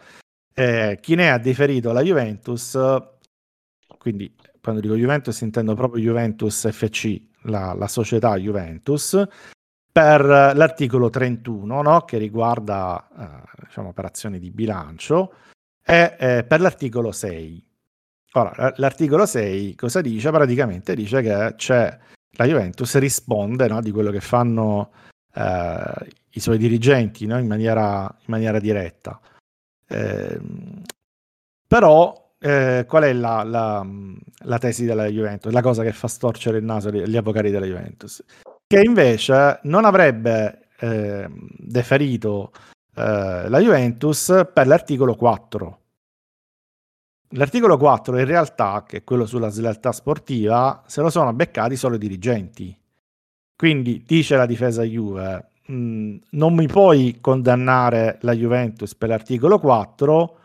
Eh, 0.54 1.00
chi 1.02 1.16
ne 1.16 1.32
ha 1.32 1.38
deferito 1.40 1.92
la 1.92 2.02
Juventus, 2.02 2.78
quindi 3.98 4.34
quando 4.62 4.82
dico 4.82 4.96
Juventus 4.96 5.42
intendo 5.42 5.74
proprio 5.74 6.04
Juventus 6.04 6.70
FC, 6.72 7.20
la, 7.44 7.74
la 7.74 7.88
società 7.88 8.38
Juventus, 8.38 9.22
per 9.92 10.24
l'articolo 10.26 11.10
31 11.10 11.82
no? 11.82 12.02
che 12.02 12.18
riguarda 12.18 13.08
eh, 13.18 13.64
diciamo, 13.66 13.90
operazioni 13.90 14.40
di 14.40 14.50
bilancio 14.52 15.34
e 15.86 16.16
eh, 16.18 16.44
per 16.44 16.62
l'articolo 16.62 17.12
6. 17.12 17.68
Ora, 18.36 18.74
l'articolo 18.78 19.26
6 19.26 19.76
cosa 19.76 20.02
dice? 20.02 20.32
Praticamente 20.32 20.96
dice 20.96 21.22
che 21.22 21.54
c'è 21.56 22.00
la 22.36 22.46
Juventus 22.46 22.98
risponde 22.98 23.68
no, 23.68 23.82
di 23.82 23.92
quello 23.92 24.12
che 24.12 24.22
fanno 24.22 24.92
eh, 25.34 26.08
i 26.32 26.40
suoi 26.40 26.58
dirigenti 26.58 27.26
no, 27.26 27.38
in, 27.38 27.48
maniera, 27.48 28.02
in 28.20 28.26
maniera 28.28 28.60
diretta. 28.60 29.20
Ehm, 29.88 30.82
però 31.68 32.36
eh, 32.40 32.86
qual 32.88 33.04
è 33.04 33.14
la, 33.14 33.44
la- 33.44 33.86
la 34.46 34.58
tesi 34.58 34.86
della 34.86 35.06
Juventus? 35.08 35.52
La 35.52 35.62
cosa 35.62 35.84
che 35.84 35.94
fa 35.94 36.08
storcere 36.08 36.58
il 36.58 36.64
naso 36.64 36.90
agli 36.90 37.18
avvocati 37.18 37.50
della 37.50 37.66
Juventus? 37.66 38.24
Che 38.66 38.82
invece 38.84 39.60
non 39.64 39.86
avrebbe 39.86 40.70
ehm, 40.80 41.48
deferito 41.58 42.52
eh, 42.96 43.48
la 43.48 43.60
Juventus 43.60 44.48
per 44.52 44.68
l'articolo 44.68 45.16
4. 45.16 45.80
L'articolo 47.36 47.78
4 47.78 48.20
in 48.20 48.26
realtà, 48.26 48.84
che 48.88 48.98
è 48.98 49.04
quello 49.04 49.26
sulla 49.26 49.50
slealtà 49.50 49.92
sportiva, 49.92 50.84
se 50.86 51.02
lo 51.02 51.10
sono 51.10 51.34
beccati 51.34 51.76
solo 51.76 51.96
i 51.96 52.00
dirigenti. 52.00 52.78
Quindi 53.56 54.04
dice 54.06 54.36
la 54.36 54.46
difesa 54.46 54.84
Juve, 54.84 55.48
"Mm, 55.72 56.18
non 56.32 56.54
mi 56.54 56.68
puoi 56.68 57.18
condannare 57.22 58.18
la 58.22 58.34
Juventus 58.34 58.94
per 58.96 59.10
l'articolo 59.10 59.58
4 59.60 60.38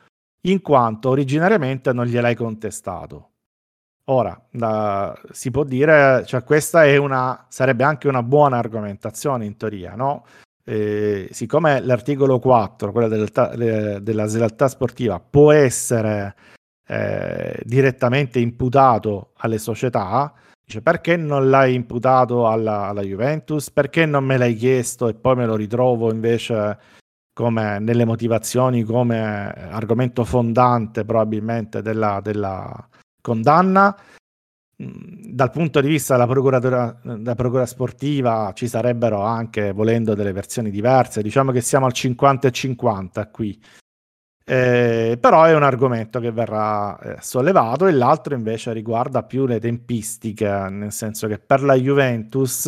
in 0.43 0.63
quanto 0.63 1.11
originariamente 1.11 1.93
non 1.93 2.07
gliel'hai 2.07 2.35
contestato. 2.35 3.31
Ora, 4.05 4.41
la- 4.53 5.15
si 5.33 5.51
può 5.51 5.65
dire, 5.65 6.25
cioè 6.25 6.43
questa 6.43 6.85
è 6.85 6.97
una, 6.97 7.45
sarebbe 7.49 7.85
anche 7.85 8.09
una 8.09 8.23
buona 8.23 8.57
argomentazione 8.57 9.45
in 9.45 9.57
teoria, 9.59 9.95
no? 9.95 10.25
Eh, 10.65 11.29
siccome 11.33 11.81
l'articolo 11.81 12.39
4, 12.39 12.93
quello 12.93 13.09
le- 13.09 13.99
della 14.03 14.27
slealtà 14.27 14.69
sportiva, 14.69 15.21
può 15.21 15.53
essere 15.53 16.35
eh, 16.91 17.61
direttamente 17.65 18.39
imputato 18.39 19.33
alle 19.37 19.59
società, 19.59 20.33
dice 20.65 20.81
perché 20.81 21.17
non 21.17 21.51
l'hai 21.51 21.75
imputato 21.75 22.49
alla, 22.49 22.87
alla 22.87 23.03
Juventus? 23.03 23.71
Perché 23.71 24.07
non 24.07 24.25
me 24.25 24.39
l'hai 24.39 24.55
chiesto 24.55 25.07
e 25.09 25.15
poi 25.15 25.37
me 25.37 25.47
lo 25.47 25.55
ritrovo 25.55 26.11
invece 26.11 26.79
come 27.35 27.79
nelle 27.79 28.05
motivazioni 28.05 28.83
come 28.83 29.53
argomento 29.71 30.25
fondante 30.25 31.05
probabilmente 31.05 31.83
della, 31.83 32.21
della 32.23 32.89
condanna? 33.21 33.95
Mm, 34.83 35.35
Dal 35.35 35.51
punto 35.51 35.81
di 35.81 35.89
vista 35.89 36.15
della 36.15 36.27
procuratura, 36.27 36.99
della 37.03 37.35
procura 37.35 37.67
sportiva 37.67 38.53
ci 38.55 38.67
sarebbero 38.67 39.21
anche, 39.21 39.73
volendo, 39.73 40.15
delle 40.15 40.33
versioni 40.33 40.71
diverse. 40.71 41.23
Diciamo 41.23 41.53
che 41.53 41.61
siamo 41.61 41.87
al 41.87 41.93
50 41.93 42.49
e 42.49 42.51
50 42.51 43.29
qui. 43.29 43.61
Eh, 44.51 45.19
però 45.21 45.45
è 45.45 45.55
un 45.55 45.63
argomento 45.63 46.21
che 46.21 46.33
verrà 46.33 46.99
eh, 47.01 47.17
sollevato 47.21 47.87
e 47.87 47.93
l'altro 47.93 48.35
invece 48.35 48.73
riguarda 48.73 49.23
più 49.23 49.45
le 49.45 49.61
tempistiche, 49.61 50.49
nel 50.71 50.91
senso 50.91 51.27
che 51.27 51.39
per 51.39 51.63
la 51.63 51.75
Juventus 51.75 52.67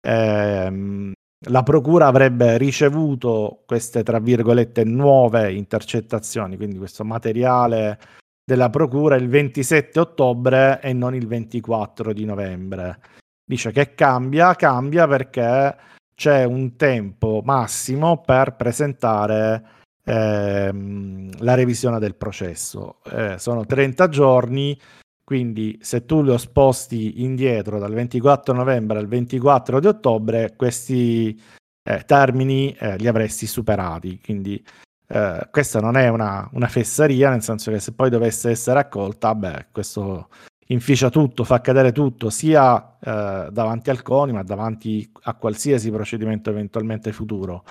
ehm, 0.00 1.12
la 1.48 1.62
procura 1.62 2.06
avrebbe 2.06 2.56
ricevuto 2.56 3.62
queste, 3.66 4.02
tra 4.02 4.20
virgolette, 4.20 4.84
nuove 4.84 5.52
intercettazioni, 5.52 6.56
quindi 6.56 6.78
questo 6.78 7.04
materiale 7.04 7.98
della 8.42 8.70
procura 8.70 9.16
il 9.16 9.28
27 9.28 10.00
ottobre 10.00 10.80
e 10.80 10.94
non 10.94 11.14
il 11.14 11.26
24 11.26 12.14
di 12.14 12.24
novembre. 12.24 13.00
dice 13.44 13.70
che 13.70 13.94
cambia, 13.94 14.54
cambia 14.54 15.06
perché 15.06 15.76
c'è 16.14 16.44
un 16.44 16.74
tempo 16.76 17.42
massimo 17.44 18.22
per 18.22 18.56
presentare 18.56 19.81
ehm, 20.04 21.30
la 21.38 21.54
revisione 21.54 21.98
del 21.98 22.14
processo. 22.14 23.00
Eh, 23.04 23.38
sono 23.38 23.64
30 23.64 24.08
giorni, 24.08 24.78
quindi 25.24 25.78
se 25.80 26.04
tu 26.04 26.22
lo 26.22 26.38
sposti 26.38 27.22
indietro 27.22 27.78
dal 27.78 27.92
24 27.92 28.54
novembre 28.54 28.98
al 28.98 29.08
24 29.08 29.80
di 29.80 29.86
ottobre, 29.86 30.54
questi 30.56 31.40
eh, 31.84 32.02
termini 32.04 32.72
eh, 32.78 32.96
li 32.96 33.06
avresti 33.06 33.46
superati. 33.46 34.20
Quindi 34.22 34.62
eh, 35.08 35.48
questa 35.50 35.80
non 35.80 35.96
è 35.96 36.08
una, 36.08 36.48
una, 36.52 36.68
fesseria, 36.68 37.30
nel 37.30 37.42
senso 37.42 37.70
che 37.70 37.80
se 37.80 37.92
poi 37.92 38.10
dovesse 38.10 38.50
essere 38.50 38.80
accolta, 38.80 39.34
beh, 39.34 39.66
questo 39.72 40.28
inficia 40.68 41.10
tutto, 41.10 41.44
fa 41.44 41.60
cadere 41.60 41.92
tutto, 41.92 42.30
sia 42.30 42.96
eh, 42.98 43.48
davanti 43.50 43.90
al 43.90 44.02
CONI, 44.02 44.32
ma 44.32 44.42
davanti 44.42 45.10
a 45.22 45.34
qualsiasi 45.34 45.90
procedimento 45.90 46.50
eventualmente 46.50 47.12
futuro. 47.12 47.64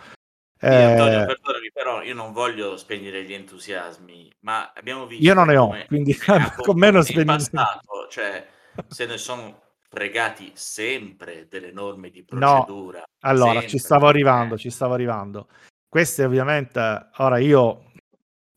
Sì, 0.60 0.68
Antonio, 0.68 1.22
eh, 1.22 1.26
perdonami, 1.26 1.61
però 1.92 2.02
io 2.04 2.14
non 2.14 2.32
voglio 2.32 2.78
spegnere 2.78 3.24
gli 3.24 3.34
entusiasmi, 3.34 4.32
ma 4.42 4.72
abbiamo 4.74 5.06
visto... 5.06 5.24
Io 5.24 5.34
non 5.34 5.48
ne 5.48 5.58
ho, 5.58 5.76
quindi 5.88 6.16
con 6.64 6.78
me 6.78 6.90
non 6.90 7.04
spegnere. 7.04 7.26
passato, 7.26 8.08
cioè, 8.10 8.48
se 8.88 9.06
ne 9.06 9.18
sono 9.18 9.62
fregati 9.90 10.52
sempre 10.56 11.48
delle 11.50 11.72
norme 11.72 12.10
di 12.10 12.24
procedura. 12.24 13.00
No, 13.00 13.06
allora, 13.22 13.52
sempre, 13.52 13.68
ci 13.68 13.78
stavo 13.78 14.08
arrivando, 14.08 14.56
eh. 14.56 14.58
ci 14.58 14.70
stavo 14.70 14.94
arrivando. 14.94 15.48
Queste 15.90 16.24
ovviamente, 16.24 17.10
ora 17.18 17.38
io 17.40 17.92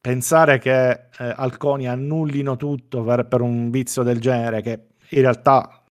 pensare 0.00 0.58
che 0.58 0.90
eh, 0.90 1.08
Alconi 1.18 1.88
annullino 1.88 2.56
tutto 2.56 3.02
per, 3.02 3.26
per, 3.26 3.40
un 3.40 3.70
vizio 3.70 4.04
del 4.04 4.20
genere, 4.20 4.62
che 4.62 4.86
in 5.08 5.20
realtà 5.22 5.82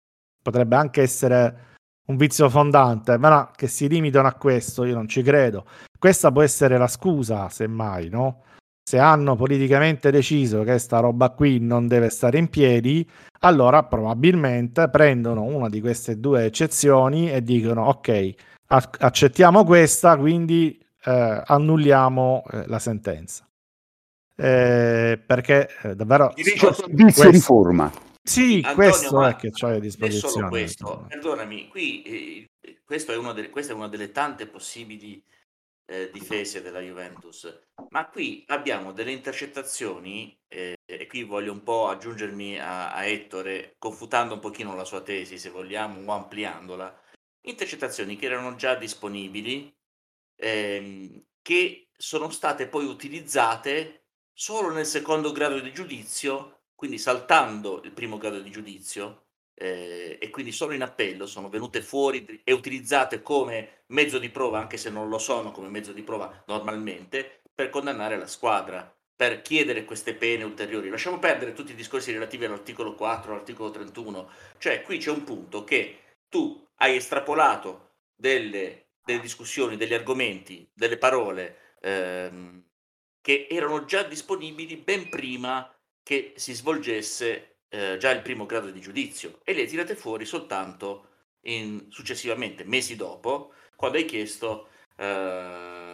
potrebbe 0.42 0.78
anche 0.78 1.02
essere 1.02 1.73
un 2.08 2.18
vizio 2.18 2.50
fondante, 2.50 3.18
ma 3.18 3.52
che 3.56 3.68
si 3.68 3.88
limitano 3.88 4.28
a 4.28 4.34
questo, 4.34 4.84
io 4.84 4.96
non 4.96 5.08
ci 5.08 5.22
credo. 5.22 5.66
Questa 5.98 6.32
può 6.32 6.42
essere 6.42 6.78
la 6.78 6.88
scusa, 6.88 7.50
semmai, 7.50 8.10
no? 8.10 8.44
Se 8.86 9.00
hanno 9.00 9.36
politicamente 9.36 10.12
deciso 10.12 10.64
che 10.64 10.78
sta 10.78 11.00
roba 11.00 11.30
qui 11.30 11.60
non 11.60 11.88
deve 11.88 12.10
stare 12.10 12.38
in 12.38 12.50
piedi, 12.50 13.10
allora 13.40 13.84
probabilmente 13.84 14.90
prendono 14.90 15.44
una 15.44 15.70
di 15.70 15.80
queste 15.80 16.20
due 16.20 16.46
eccezioni 16.46 17.32
e 17.32 17.42
dicono 17.42 17.86
ok, 17.88 18.34
accettiamo 18.68 19.64
questa, 19.64 20.18
quindi 20.18 20.78
eh, 21.06 21.42
annulliamo 21.46 22.44
eh, 22.52 22.68
la 22.68 22.80
sentenza 22.80 23.48
eh, 24.36 25.22
perché 25.26 25.70
eh, 25.84 25.96
davvero 25.96 26.34
vizio 26.90 27.30
di 27.30 27.40
forma 27.40 27.92
sì 28.24 28.62
Antonio, 28.64 28.76
questo 28.76 29.26
è 29.26 29.36
che 29.36 29.50
c'è 29.52 29.72
a 29.72 29.80
disposizione 29.80 30.50
questo, 30.50 31.06
perdonami 31.10 31.68
qui 31.68 32.02
eh, 32.04 32.50
questo 32.86 33.12
è 33.12 33.34
de- 33.34 33.50
questa 33.50 33.74
è 33.74 33.76
una 33.76 33.90
delle 33.90 34.12
tante 34.12 34.48
possibili 34.48 35.24
eh, 35.86 36.10
difese 36.12 36.62
della 36.62 36.80
Juventus. 36.80 37.62
Ma 37.90 38.08
qui 38.08 38.44
abbiamo 38.48 38.92
delle 38.92 39.12
intercettazioni 39.12 40.38
eh, 40.48 40.78
e 40.86 41.08
qui 41.08 41.24
voglio 41.24 41.52
un 41.52 41.64
po' 41.64 41.90
aggiungermi 41.90 42.60
a, 42.60 42.94
a 42.94 43.06
Ettore 43.06 43.76
confutando 43.78 44.36
un 44.36 44.40
pochino 44.40 44.76
la 44.76 44.86
sua 44.86 45.02
tesi 45.02 45.38
se 45.38 45.50
vogliamo 45.50 46.00
o 46.12 46.16
ampliandola. 46.16 47.02
Intercettazioni 47.46 48.16
che 48.16 48.26
erano 48.26 48.56
già 48.56 48.76
disponibili 48.76 49.76
ehm, 50.36 51.24
che 51.42 51.90
sono 51.96 52.30
state 52.30 52.68
poi 52.68 52.86
utilizzate 52.86 54.06
solo 54.34 54.72
nel 54.72 54.86
secondo 54.86 55.32
grado 55.32 55.60
di 55.60 55.74
giudizio, 55.74 56.53
quindi 56.76 56.98
saltando 56.98 57.82
il 57.84 57.92
primo 57.92 58.18
grado 58.18 58.40
di 58.40 58.52
giudizio, 58.52 59.24
eh, 59.56 60.18
e 60.20 60.30
quindi 60.30 60.52
solo 60.52 60.74
in 60.74 60.82
appello 60.82 61.26
sono 61.26 61.50
venute 61.50 61.82
fuori 61.82 62.42
e 62.44 62.52
utilizzate 62.52 63.22
come 63.22 63.84
mezzo 63.88 64.20
di 64.20 64.30
prova, 64.30 64.60
anche 64.60 64.78
se 64.78 64.90
non 64.90 65.10
lo 65.10 65.18
sono 65.18 65.52
come 65.52 65.70
mezzo 65.70 65.94
di 65.94 66.02
prova 66.02 66.44
normalmente, 66.48 67.42
per 67.54 67.70
condannare 67.70 68.18
la 68.18 68.28
squadra, 68.28 68.94
per 69.16 69.42
chiedere 69.42 69.86
queste 69.86 70.16
pene 70.16 70.44
ulteriori. 70.44 70.90
Lasciamo 70.90 71.20
perdere 71.20 71.54
tutti 71.54 71.72
i 71.72 71.76
discorsi 71.76 72.12
relativi 72.12 72.46
all'articolo 72.46 72.96
4, 72.96 73.32
all'articolo 73.32 73.70
31, 73.70 74.30
cioè 74.58 74.82
qui 74.82 74.98
c'è 74.98 75.12
un 75.12 75.24
punto 75.24 75.64
che 75.64 76.00
tu 76.30 76.68
hai 76.78 76.96
estrapolato 76.96 77.92
delle, 78.16 78.88
delle 79.04 79.20
discussioni, 79.20 79.78
degli 79.78 79.94
argomenti, 79.94 80.68
delle 80.74 80.98
parole 80.98 81.76
ehm, 81.82 82.64
che 83.22 83.48
erano 83.50 83.86
già 83.86 84.04
disponibili 84.04 84.78
ben 84.78 85.10
prima 85.10 85.72
che 86.04 86.34
si 86.36 86.54
svolgesse 86.54 87.58
eh, 87.70 87.98
già 87.98 88.12
il 88.12 88.22
primo 88.22 88.46
grado 88.46 88.70
di 88.70 88.80
giudizio 88.80 89.40
e 89.44 89.54
le 89.54 89.62
hai 89.62 89.68
tirate 89.68 89.96
fuori 89.96 90.26
soltanto 90.26 91.08
in, 91.44 91.88
successivamente, 91.90 92.64
mesi 92.64 92.96
dopo, 92.96 93.54
quando 93.76 93.98
hai 93.98 94.06
chiesto 94.06 94.70
eh, 94.96 95.04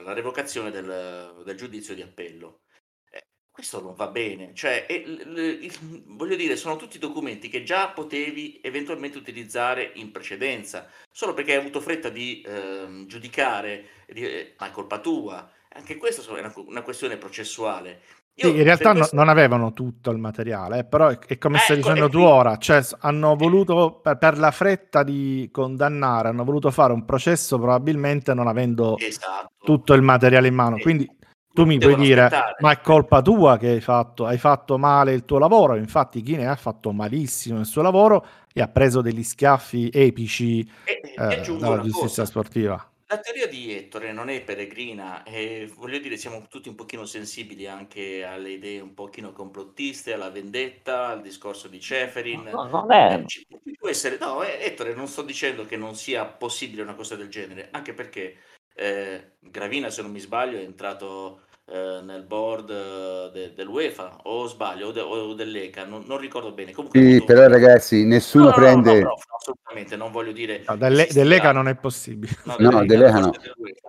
la 0.03 0.13
revocazione 0.13 0.71
del, 0.71 1.41
del, 1.45 1.55
giudizio 1.55 1.95
di 1.95 2.01
appello. 2.01 2.61
Eh, 3.09 3.23
questo 3.49 3.81
non 3.81 3.95
va 3.95 4.07
bene, 4.07 4.53
cioè, 4.53 4.85
il, 4.89 5.59
il, 5.61 6.03
voglio 6.07 6.35
dire, 6.35 6.55
sono 6.55 6.75
tutti 6.75 6.99
documenti 6.99 7.49
che 7.49 7.63
già 7.63 7.89
potevi 7.89 8.59
eventualmente 8.61 9.17
utilizzare 9.17 9.91
in 9.95 10.11
precedenza, 10.11 10.89
solo 11.11 11.33
perché 11.33 11.53
hai 11.53 11.59
avuto 11.59 11.81
fretta 11.81 12.09
di 12.09 12.43
ehm, 12.45 13.07
giudicare, 13.07 14.05
di, 14.07 14.25
eh, 14.25 14.55
ma 14.57 14.67
è 14.67 14.71
colpa 14.71 14.99
tua, 14.99 15.49
anche 15.69 15.97
questa 15.97 16.21
è 16.35 16.39
una, 16.39 16.53
una 16.55 16.81
questione 16.81 17.17
processuale. 17.17 18.01
Io, 18.41 18.51
sì, 18.51 18.57
in 18.57 18.63
realtà 18.63 18.93
questo... 18.93 19.15
non 19.15 19.27
avevano 19.27 19.73
tutto 19.73 20.11
il 20.11 20.17
materiale, 20.17 20.79
eh, 20.79 20.83
però 20.85 21.09
è, 21.09 21.19
è 21.19 21.37
come 21.37 21.57
eh, 21.57 21.61
stai 21.61 21.77
dicendo 21.77 22.07
tu 22.07 22.19
ora, 22.19 22.57
cioè 22.57 22.81
hanno 22.99 23.35
voluto, 23.35 23.99
per, 24.01 24.17
per, 24.17 24.37
la 24.37 24.51
fretta 24.51 25.03
di 25.03 25.49
condannare, 25.51 26.29
hanno 26.29 26.43
voluto 26.43 26.71
fare 26.71 26.93
un 26.93 27.03
processo 27.03 27.57
probabilmente 27.57 28.33
non 28.33 28.47
avendo 28.47 28.97
esatto. 28.97 29.51
tutto 29.63 29.93
il 29.93 30.01
materiale 30.01 30.47
in 30.47 30.55
mano. 30.55 30.77
Quindi 30.77 31.09
tu 31.51 31.65
mi 31.65 31.77
puoi 31.77 31.95
dire, 31.95 32.23
aspettare. 32.23 32.55
ma 32.59 32.71
è 32.71 32.79
colpa 32.79 33.21
tua 33.21 33.57
che 33.57 33.67
hai 33.69 33.81
fatto, 33.81 34.25
hai 34.25 34.37
fatto 34.37 34.77
male 34.77 35.13
il 35.13 35.25
tuo 35.25 35.37
lavoro, 35.37 35.75
infatti 35.75 36.21
Chine 36.21 36.47
ha 36.47 36.55
fatto 36.55 36.93
malissimo 36.93 37.59
il 37.59 37.65
suo 37.65 37.81
lavoro 37.81 38.25
e 38.53 38.61
ha 38.61 38.67
preso 38.67 39.01
degli 39.01 39.23
schiaffi 39.23 39.89
epici 39.91 40.61
e, 40.85 41.01
eh, 41.17 41.57
dalla 41.57 41.81
giustizia 41.81 42.23
cosa. 42.23 42.25
sportiva. 42.25 42.89
La 43.11 43.17
teoria 43.17 43.47
di 43.47 43.75
Ettore 43.75 44.11
non 44.11 44.29
è 44.29 44.39
peregrina 44.43 45.23
e 45.23 45.67
voglio 45.75 45.97
dire 45.97 46.15
siamo 46.15 46.45
tutti 46.47 46.69
un 46.69 46.75
pochino 46.75 47.05
sensibili 47.05 47.65
anche 47.65 48.23
alle 48.23 48.51
idee 48.51 48.81
un 48.81 48.93
pochino 48.93 49.31
complottiste, 49.31 50.13
alla 50.13 50.29
vendetta, 50.29 51.07
al 51.07 51.21
discorso 51.21 51.67
di 51.67 51.79
Ceferin. 51.79 52.43
No, 52.43 52.67
non 52.67 52.91
è. 52.91 53.15
Eh, 53.15 53.25
ci, 53.25 53.47
può 53.79 53.89
essere, 53.89 54.19
no, 54.19 54.43
eh, 54.43 54.59
Ettore 54.61 54.93
non 54.93 55.07
sto 55.07 55.23
dicendo 55.23 55.65
che 55.65 55.75
non 55.75 55.95
sia 55.95 56.23
possibile 56.25 56.83
una 56.83 56.93
cosa 56.93 57.15
del 57.15 57.29
genere, 57.29 57.69
anche 57.71 57.95
perché 57.95 58.37
eh, 58.75 59.31
Gravina 59.39 59.89
se 59.89 60.03
non 60.03 60.11
mi 60.11 60.19
sbaglio 60.19 60.59
è 60.59 60.63
entrato 60.63 61.47
eh, 61.71 62.01
nel 62.01 62.23
board 62.23 62.69
eh, 62.69 63.29
de, 63.31 63.53
dell'UEFA 63.53 64.21
o 64.23 64.47
sbaglio 64.47 64.87
o, 64.87 64.91
de, 64.91 65.01
o 65.01 65.33
dell'ECA 65.33 65.85
non, 65.85 66.03
non, 66.07 66.17
ricordo 66.17 66.51
bene. 66.51 66.71
Comunque, 66.71 66.99
sì, 66.99 67.23
però 67.23 67.47
ragazzi 67.47 68.05
nessuno 68.05 68.45
no, 68.45 68.49
no, 68.49 68.55
prende 68.55 69.01
no, 69.01 69.15
assolutamente 69.37 69.95
non 69.95 70.11
voglio 70.11 70.31
dire 70.31 70.63
no, 70.67 70.75
delle, 70.75 71.07
dell'ECA 71.11 71.51
non 71.51 71.67
è 71.67 71.75
possibile. 71.75 72.35
No, 72.45 72.55
no 72.57 72.85
dell'ECA 72.85 73.19
no. 73.19 73.31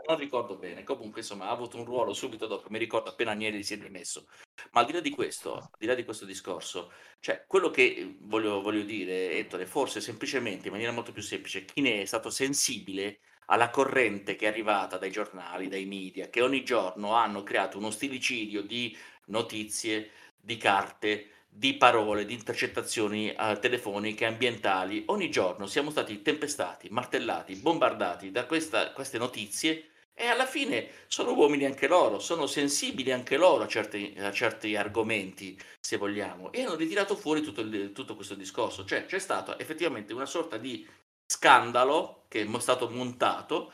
non 0.09 0.18
ricordo 0.18 0.57
bene. 0.57 0.85
Comunque 0.85 1.20
insomma 1.20 1.47
ha 1.47 1.51
avuto 1.51 1.78
un 1.78 1.85
ruolo 1.85 2.12
subito 2.12 2.47
dopo 2.47 2.68
mi 2.68 2.78
ricordo 2.78 3.11
appena 3.11 3.31
Agnelli 3.31 3.62
si 3.62 3.74
è 3.74 3.78
rimesso. 3.81 4.26
Ma 4.72 4.81
al 4.81 4.87
di 4.87 4.93
là 4.93 5.01
di 5.01 5.11
questo 5.11 5.55
al 5.55 5.70
di 5.78 5.87
là 5.87 5.95
di 5.95 6.05
questo 6.05 6.26
discorso 6.26 6.93
cioè 7.18 7.45
quello 7.47 7.70
che 7.70 8.16
voglio, 8.20 8.61
voglio 8.61 8.83
dire 8.83 9.33
Ettore 9.33 9.64
forse 9.64 10.01
semplicemente 10.01 10.66
in 10.66 10.72
maniera 10.72 10.93
molto 10.93 11.12
più 11.12 11.22
semplice 11.22 11.64
chi 11.64 11.81
ne 11.81 12.03
è 12.03 12.05
stato 12.05 12.28
sensibile 12.28 13.20
alla 13.51 13.70
corrente 13.70 14.36
che 14.36 14.46
è 14.46 14.48
arrivata 14.48 14.96
dai 14.96 15.11
giornali, 15.11 15.68
dai 15.68 15.84
media, 15.84 16.28
che 16.28 16.40
ogni 16.40 16.64
giorno 16.64 17.14
hanno 17.14 17.42
creato 17.42 17.78
uno 17.78 17.90
stilicidio 17.90 18.62
di 18.62 18.96
notizie, 19.26 20.11
di 20.40 20.57
carte, 20.57 21.28
di 21.48 21.74
parole, 21.74 22.24
di 22.24 22.34
intercettazioni 22.34 23.32
eh, 23.32 23.59
telefoniche, 23.61 24.24
ambientali. 24.24 25.03
Ogni 25.07 25.30
giorno 25.30 25.66
siamo 25.66 25.90
stati 25.90 26.22
tempestati, 26.22 26.88
martellati, 26.90 27.57
bombardati 27.57 28.30
da 28.30 28.46
questa, 28.46 28.92
queste 28.92 29.18
notizie 29.18 29.86
e 30.14 30.26
alla 30.26 30.46
fine 30.46 30.88
sono 31.09 31.32
uomini 31.32 31.64
anche 31.64 31.88
loro, 31.88 32.20
sono 32.20 32.46
sensibili 32.46 33.11
anche 33.11 33.36
loro 33.36 33.64
a 33.64 33.66
certi, 33.66 34.14
a 34.18 34.30
certi 34.30 34.76
argomenti, 34.76 35.59
se 35.80 35.96
vogliamo, 35.96 36.53
e 36.53 36.62
hanno 36.62 36.76
ritirato 36.76 37.16
fuori 37.16 37.40
tutto, 37.40 37.62
il, 37.62 37.92
tutto 37.92 38.14
questo 38.14 38.34
discorso. 38.34 38.84
Cioè 38.84 39.07
c'è 39.07 39.18
stata 39.18 39.59
effettivamente 39.59 40.12
una 40.12 40.26
sorta 40.26 40.57
di 40.57 40.86
scandalo 41.31 42.24
che 42.26 42.43
è 42.43 42.61
stato 42.61 42.91
montato 42.91 43.70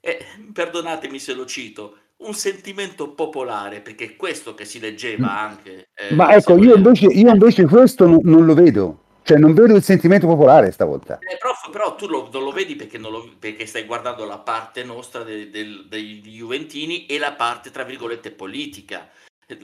e 0.00 0.24
perdonatemi 0.50 1.18
se 1.18 1.34
lo 1.34 1.44
cito 1.44 1.98
un 2.18 2.32
sentimento 2.32 3.12
popolare 3.12 3.82
perché 3.82 4.04
è 4.06 4.16
questo 4.16 4.54
che 4.54 4.64
si 4.64 4.80
leggeva 4.80 5.26
mm. 5.26 5.36
anche 5.36 5.88
eh, 5.94 6.14
ma 6.14 6.34
ecco 6.34 6.56
io 6.56 6.74
invece, 6.74 7.06
io 7.06 7.30
invece, 7.30 7.66
questo 7.66 8.06
non, 8.06 8.20
non, 8.22 8.46
lo 8.46 8.54
vedo. 8.54 9.02
Cioè 9.22 9.38
non 9.38 9.52
vedo 9.54 9.74
il 9.74 9.82
sentimento 9.82 10.26
popolare 10.26 10.70
stavolta. 10.70 11.18
Eh, 11.18 11.36
prof, 11.36 11.68
però 11.70 11.96
tu 11.96 12.06
lo, 12.06 12.28
non 12.32 12.44
lo 12.44 12.52
vedi 12.52 12.76
perché, 12.76 12.96
non 12.96 13.10
lo, 13.10 13.28
perché, 13.38 13.66
stai 13.66 13.84
guardando 13.84 14.24
la 14.24 14.38
parte 14.38 14.84
nostra 14.84 15.24
de, 15.24 15.50
de, 15.50 15.84
degli 15.88 16.36
Juventini 16.36 17.06
e 17.06 17.18
la 17.18 17.32
parte 17.32 17.70
tra 17.70 17.82
virgolette 17.82 18.30
politica 18.30 19.10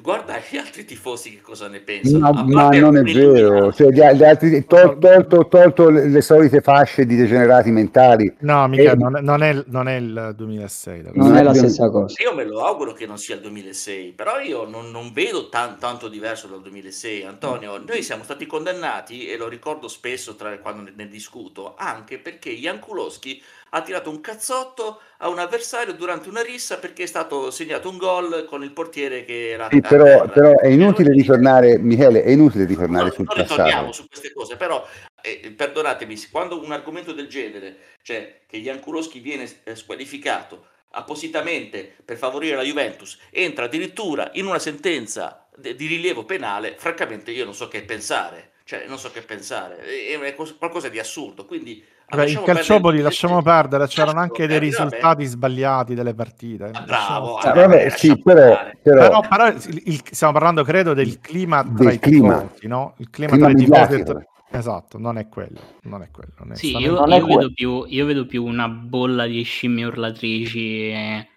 Guarda 0.00 0.38
gli 0.48 0.56
altri 0.56 0.84
tifosi 0.84 1.30
che 1.30 1.40
cosa 1.40 1.66
ne 1.66 1.80
pensano. 1.80 2.30
Ma, 2.30 2.44
ma 2.44 2.68
non 2.78 2.96
è 2.96 3.02
vero, 3.02 3.72
cioè, 3.72 3.88
gli, 3.88 4.00
gli 4.00 4.22
altri, 4.22 4.64
tol, 4.64 4.96
tolto, 4.96 5.48
tolto 5.48 5.90
le, 5.90 6.06
le, 6.06 6.20
solite 6.20 6.60
fasce 6.60 7.04
di 7.04 7.16
degenerati 7.16 7.72
mentali. 7.72 8.32
No, 8.42 8.68
mica, 8.68 8.92
e... 8.92 8.94
non, 8.94 9.18
non, 9.20 9.42
è, 9.42 9.60
non, 9.66 9.88
è, 9.88 9.96
il 9.96 10.34
2006. 10.36 11.10
Non 11.14 11.34
è 11.34 11.42
la 11.42 11.52
stessa 11.52 11.90
cosa. 11.90 12.14
Io 12.22 12.32
me 12.32 12.44
lo 12.44 12.64
auguro 12.64 12.92
che 12.92 13.06
non 13.06 13.18
sia 13.18 13.34
il 13.34 13.40
2006, 13.40 14.12
però 14.12 14.38
io 14.38 14.68
non, 14.68 14.92
non 14.92 15.12
vedo 15.12 15.48
tan, 15.48 15.76
tanto 15.80 16.06
diverso 16.06 16.46
dal 16.46 16.62
2006. 16.62 17.24
Antonio, 17.24 17.76
noi 17.84 18.04
siamo 18.04 18.22
stati 18.22 18.46
condannati, 18.46 19.26
e 19.26 19.36
lo 19.36 19.48
ricordo 19.48 19.88
spesso 19.88 20.36
tra, 20.36 20.58
quando 20.58 20.82
ne, 20.82 20.92
ne 20.94 21.08
discuto, 21.08 21.74
anche 21.76 22.18
perché 22.18 22.50
Jan 22.50 22.78
Kulowski 22.78 23.42
ha 23.74 23.82
tirato 23.82 24.10
un 24.10 24.20
cazzotto 24.20 25.00
a 25.18 25.28
un 25.28 25.38
avversario 25.38 25.94
durante 25.94 26.28
una 26.28 26.42
rissa 26.42 26.78
perché 26.78 27.04
è 27.04 27.06
stato 27.06 27.50
segnato 27.50 27.88
un 27.88 27.96
gol 27.96 28.44
con 28.44 28.62
il 28.62 28.72
portiere 28.72 29.24
che 29.24 29.50
era 29.50 29.68
sì, 29.70 29.80
però, 29.80 30.28
però, 30.28 30.58
è 30.58 30.68
inutile 30.68 31.12
ritornare 31.12 31.78
Michele 31.78 32.22
è 32.22 32.30
inutile 32.30 32.66
ritornare 32.66 33.06
no, 33.06 33.12
sul 33.12 33.24
non 33.24 33.36
passato. 33.36 33.62
ritorniamo 33.62 33.92
su 33.92 34.06
queste 34.08 34.32
cose 34.32 34.56
però 34.56 34.86
eh, 35.22 35.52
perdonatemi 35.56 36.16
quando 36.30 36.62
un 36.62 36.72
argomento 36.72 37.12
del 37.12 37.28
genere 37.28 37.76
cioè 38.02 38.40
che 38.46 38.60
Jankulowski 38.60 39.20
viene 39.20 39.48
eh, 39.64 39.74
squalificato 39.74 40.66
appositamente 40.90 41.94
per 42.04 42.18
favorire 42.18 42.56
la 42.56 42.62
Juventus 42.62 43.18
entra 43.30 43.64
addirittura 43.64 44.30
in 44.34 44.44
una 44.44 44.58
sentenza 44.58 45.48
di 45.56 45.86
rilievo 45.86 46.24
penale 46.24 46.74
francamente 46.76 47.30
io 47.30 47.44
non 47.44 47.54
so 47.54 47.68
che 47.68 47.82
pensare 47.82 48.50
cioè 48.64 48.84
non 48.86 48.98
so 48.98 49.10
che 49.10 49.22
pensare 49.22 49.78
è 49.82 50.34
qualcosa 50.34 50.88
di 50.88 50.98
assurdo 50.98 51.46
quindi 51.46 51.82
Vabbè, 52.12 52.28
il 52.28 52.42
Calciopoli 52.42 53.00
lasciamo 53.00 53.40
perdere, 53.40 53.86
c'erano 53.86 54.20
anche 54.20 54.46
dei 54.46 54.58
risultati 54.58 55.24
sbagliati 55.24 55.94
delle 55.94 56.12
partite. 56.12 56.70
Ah, 56.72 56.82
bravo, 56.82 57.36
ah, 57.36 57.54
vabbè, 57.54 57.88
sì, 57.88 58.20
però, 58.22 58.58
però, 58.82 59.08
però, 59.08 59.20
però 59.26 59.46
il, 59.48 59.82
il, 59.86 60.02
stiamo 60.10 60.34
parlando, 60.34 60.62
credo, 60.62 60.92
del 60.92 61.20
clima 61.20 61.62
tra 61.62 61.72
del 61.72 61.94
i 61.94 61.98
clima. 61.98 62.42
tifosi, 62.42 62.66
no? 62.66 62.94
Il 62.98 63.08
clima, 63.08 63.30
clima 63.32 63.48
tra 63.48 63.58
i 63.58 63.64
tifosi. 63.64 64.02
Tra... 64.02 64.26
Esatto, 64.50 64.98
non 64.98 65.16
è 65.16 65.28
quello. 65.28 65.58
Non 65.84 66.02
è 66.02 66.10
quello 66.10 66.32
sì, 66.52 66.76
io, 66.76 67.06
non 67.06 67.08
io, 67.08 67.24
vedo 67.24 67.50
più, 67.50 67.84
io, 67.86 68.04
vedo 68.04 68.26
più, 68.26 68.44
una 68.44 68.68
bolla 68.68 69.24
di 69.24 69.42
scimmie 69.42 69.86
urlatrici 69.86 70.90
eh, 70.90 71.28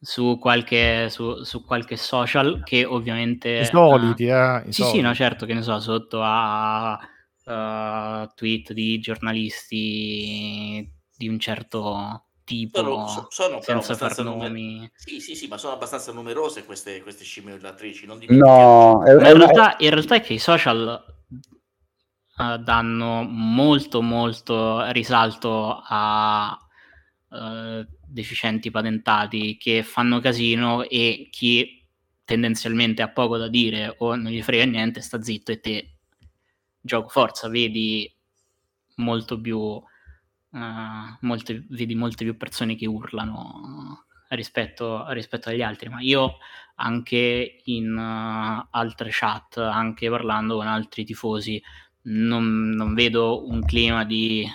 su, 0.00 0.40
qualche, 0.40 1.08
su, 1.08 1.44
su, 1.44 1.64
qualche, 1.64 1.96
social 1.96 2.62
che 2.64 2.84
ovviamente... 2.84 3.60
I 3.60 3.64
soliti, 3.66 4.26
eh. 4.26 4.62
I 4.66 4.72
sì, 4.72 4.82
soliti. 4.82 4.96
sì, 4.96 5.02
no, 5.02 5.14
certo, 5.14 5.46
che 5.46 5.54
ne 5.54 5.62
so, 5.62 5.78
sotto 5.78 6.20
a 6.20 6.98
uh, 7.44 8.26
tweet 8.34 8.72
di 8.72 8.98
giornalisti 8.98 10.90
di 11.16 11.28
un 11.28 11.38
certo 11.38 12.26
tipo 12.44 12.78
sono, 12.78 13.26
sono 13.30 13.60
senza 13.62 13.94
far 13.94 14.18
nomi 14.22 14.74
numer- 14.74 14.90
sì 14.94 15.18
sì 15.20 15.34
sì 15.34 15.48
ma 15.48 15.56
sono 15.56 15.72
abbastanza 15.72 16.12
numerose 16.12 16.64
queste, 16.64 17.00
queste 17.02 17.24
scimmiollatrici 17.24 18.04
non 18.04 18.18
no 18.28 19.02
è, 19.02 19.12
in, 19.12 19.18
realtà, 19.18 19.76
in 19.78 19.90
realtà 19.90 20.16
è 20.16 20.20
che 20.20 20.34
i 20.34 20.38
social 20.38 21.02
uh, 22.36 22.56
danno 22.58 23.22
molto 23.22 24.02
molto 24.02 24.90
risalto 24.90 25.80
a 25.82 26.58
uh, 27.28 27.86
deficienti 28.06 28.70
patentati 28.70 29.56
che 29.56 29.82
fanno 29.82 30.20
casino 30.20 30.82
e 30.82 31.28
chi 31.30 31.82
tendenzialmente 32.24 33.00
ha 33.00 33.08
poco 33.08 33.38
da 33.38 33.48
dire 33.48 33.94
o 33.98 34.14
non 34.16 34.30
gli 34.30 34.42
frega 34.42 34.64
niente 34.64 35.00
sta 35.00 35.22
zitto 35.22 35.50
e 35.50 35.60
te 35.60 35.93
gioco 36.84 37.08
forza 37.08 37.48
vedi 37.48 38.12
molto 38.96 39.40
più 39.40 39.58
uh, 39.58 39.82
molte, 41.20 41.64
vedi 41.70 41.94
molte 41.94 42.24
più 42.24 42.36
persone 42.36 42.76
che 42.76 42.86
urlano 42.86 44.04
rispetto, 44.28 45.10
rispetto 45.12 45.48
agli 45.48 45.62
altri. 45.62 45.88
Ma 45.88 46.00
io 46.02 46.36
anche 46.76 47.60
in 47.64 47.96
uh, 47.96 48.66
altre 48.70 49.08
chat 49.10 49.56
anche 49.56 50.10
parlando 50.10 50.56
con 50.56 50.66
altri 50.66 51.04
tifosi 51.04 51.62
non, 52.02 52.70
non 52.70 52.94
vedo 52.94 53.48
un 53.48 53.64
clima 53.64 54.04
di 54.04 54.46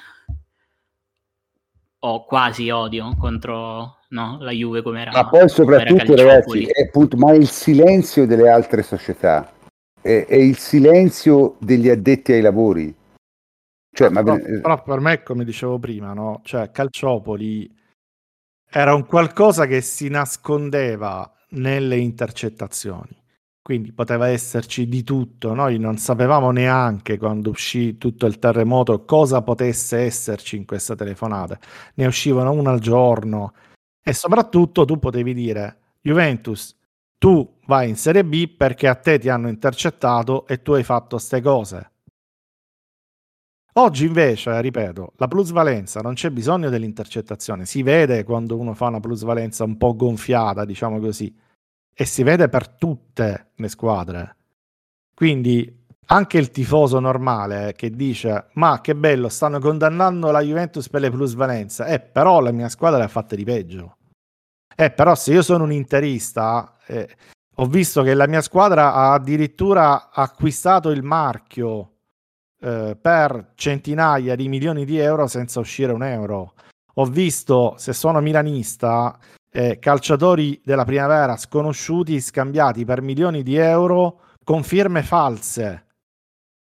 o 2.01 2.25
quasi 2.25 2.69
odio 2.69 3.15
contro 3.17 3.97
no, 4.09 4.37
la 4.39 4.51
Juve 4.51 4.81
come 4.81 5.01
era 5.01 5.11
ma 5.11 5.27
poi 5.27 5.49
soprattutto 5.49 6.15
ragazzi 6.15 6.65
è 6.65 6.83
appunto, 6.83 7.17
ma 7.17 7.33
il 7.33 7.47
silenzio 7.47 8.25
delle 8.25 8.49
altre 8.49 8.83
società 8.83 9.51
è, 10.01 10.25
è 10.25 10.35
il 10.35 10.57
silenzio 10.57 11.55
degli 11.59 11.89
addetti 11.89 12.33
ai 12.33 12.41
lavori. 12.41 12.95
Cioè, 13.91 14.11
però, 14.11 14.35
ma... 14.35 14.59
però, 14.61 14.83
per 14.83 14.99
me, 14.99 15.23
come 15.23 15.43
dicevo 15.43 15.79
prima, 15.79 16.13
no? 16.13 16.41
cioè, 16.43 16.71
Calciopoli 16.71 17.77
era 18.71 18.93
un 18.93 19.05
qualcosa 19.05 19.65
che 19.65 19.81
si 19.81 20.09
nascondeva 20.09 21.31
nelle 21.49 21.97
intercettazioni. 21.97 23.17
Quindi 23.61 23.91
poteva 23.91 24.27
esserci 24.27 24.87
di 24.87 25.03
tutto. 25.03 25.53
Noi 25.53 25.77
non 25.77 25.97
sapevamo 25.97 26.51
neanche 26.51 27.17
quando 27.17 27.49
uscì 27.49 27.97
tutto 27.97 28.25
il 28.25 28.39
terremoto 28.39 29.05
cosa 29.05 29.41
potesse 29.41 29.97
esserci 29.97 30.55
in 30.55 30.65
questa 30.65 30.95
telefonata. 30.95 31.59
Ne 31.95 32.05
uscivano 32.07 32.51
una 32.51 32.71
al 32.71 32.79
giorno. 32.79 33.53
E 34.01 34.13
soprattutto 34.13 34.85
tu 34.85 34.97
potevi 34.97 35.33
dire 35.33 35.77
Juventus 36.01 36.78
tu 37.19 37.57
vai 37.67 37.89
in 37.89 37.97
Serie 37.97 38.23
B 38.23 38.47
perché 38.47 38.87
a 38.87 38.95
te 38.95 39.19
ti 39.19 39.29
hanno 39.29 39.49
intercettato 39.49 40.47
e 40.47 40.61
tu 40.63 40.71
hai 40.71 40.83
fatto 40.83 41.17
queste 41.17 41.41
cose. 41.41 41.91
Oggi 43.73 44.05
invece, 44.05 44.59
ripeto, 44.61 45.13
la 45.17 45.27
plusvalenza 45.27 45.99
non 46.01 46.15
c'è 46.15 46.31
bisogno 46.31 46.69
dell'intercettazione, 46.69 47.65
si 47.65 47.83
vede 47.83 48.23
quando 48.23 48.57
uno 48.57 48.73
fa 48.73 48.87
una 48.87 48.99
plusvalenza 48.99 49.63
un 49.63 49.77
po' 49.77 49.95
gonfiata, 49.95 50.65
diciamo 50.65 50.99
così, 50.99 51.33
e 51.93 52.05
si 52.05 52.23
vede 52.23 52.49
per 52.49 52.69
tutte 52.69 53.51
le 53.55 53.67
squadre. 53.67 54.37
Quindi 55.13 55.77
anche 56.07 56.37
il 56.37 56.49
tifoso 56.49 56.99
normale 56.99 57.73
che 57.75 57.91
dice 57.91 58.47
ma 58.53 58.81
che 58.81 58.95
bello, 58.95 59.29
stanno 59.29 59.59
condannando 59.59 60.31
la 60.31 60.41
Juventus 60.41 60.89
per 60.89 61.01
le 61.01 61.11
plusvalenze, 61.11 61.85
eh 61.85 61.99
però 61.99 62.39
la 62.39 62.51
mia 62.51 62.69
squadra 62.69 62.97
le 62.97 63.05
ha 63.05 63.09
fatte 63.09 63.35
di 63.35 63.43
peggio. 63.43 63.97
Eh 64.81 64.91
però 64.91 65.13
se 65.13 65.33
io 65.33 65.41
sono 65.41 65.65
un 65.65 65.73
interista 65.73 66.77
eh, 66.87 67.05
ho 67.55 67.65
visto 67.65 68.01
che 68.01 68.13
la 68.13 68.27
mia 68.27 68.39
squadra 68.39 68.93
ha 68.93 69.11
addirittura 69.11 70.09
acquistato 70.09 70.89
il 70.91 71.03
marchio 71.03 71.95
eh, 72.61 72.95
per 72.95 73.51
centinaia 73.55 74.37
di 74.37 74.47
milioni 74.47 74.85
di 74.85 74.97
euro 74.97 75.27
senza 75.27 75.59
uscire 75.59 75.91
un 75.91 76.01
euro. 76.01 76.53
Ho 76.93 77.03
visto, 77.03 77.75
se 77.77 77.91
sono 77.91 78.21
milanista, 78.21 79.19
eh, 79.51 79.79
calciatori 79.79 80.61
della 80.63 80.85
primavera 80.85 81.35
sconosciuti 81.35 82.21
scambiati 82.21 82.85
per 82.85 83.01
milioni 83.01 83.43
di 83.43 83.57
euro 83.57 84.21
con 84.45 84.63
firme 84.63 85.03
false. 85.03 85.87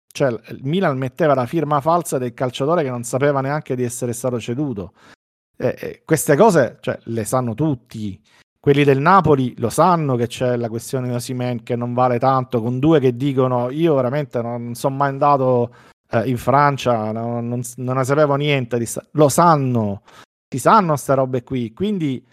Cioè, 0.06 0.28
il 0.28 0.60
Milan 0.62 0.96
metteva 0.96 1.34
la 1.34 1.46
firma 1.46 1.80
falsa 1.80 2.18
del 2.18 2.32
calciatore 2.32 2.84
che 2.84 2.90
non 2.90 3.02
sapeva 3.02 3.40
neanche 3.40 3.74
di 3.74 3.82
essere 3.82 4.12
stato 4.12 4.38
ceduto. 4.38 4.92
Eh, 5.56 5.76
eh, 5.78 6.02
queste 6.04 6.36
cose 6.36 6.78
cioè, 6.80 6.98
le 7.04 7.24
sanno 7.24 7.54
tutti. 7.54 8.20
Quelli 8.58 8.82
del 8.82 8.98
Napoli 8.98 9.54
lo 9.58 9.68
sanno 9.68 10.16
che 10.16 10.26
c'è 10.26 10.56
la 10.56 10.68
questione 10.68 11.08
di 11.08 11.14
Osimen 11.14 11.62
che 11.62 11.76
non 11.76 11.92
vale 11.92 12.18
tanto, 12.18 12.62
con 12.62 12.78
due 12.78 12.98
che 12.98 13.14
dicono 13.14 13.70
io 13.70 13.94
veramente 13.94 14.40
non 14.40 14.74
sono 14.74 14.96
mai 14.96 15.10
andato 15.10 15.74
eh, 16.10 16.28
in 16.28 16.38
Francia, 16.38 17.12
no, 17.12 17.40
non, 17.40 17.60
non, 17.76 17.96
ne 17.96 18.04
sapevo 18.04 18.36
niente, 18.36 18.78
di 18.78 18.86
sta... 18.86 19.04
lo 19.12 19.28
sanno, 19.28 20.02
si 20.48 20.58
sanno 20.58 20.92
queste 20.92 21.14
robe 21.14 21.42
qui, 21.42 21.74
quindi 21.74 22.24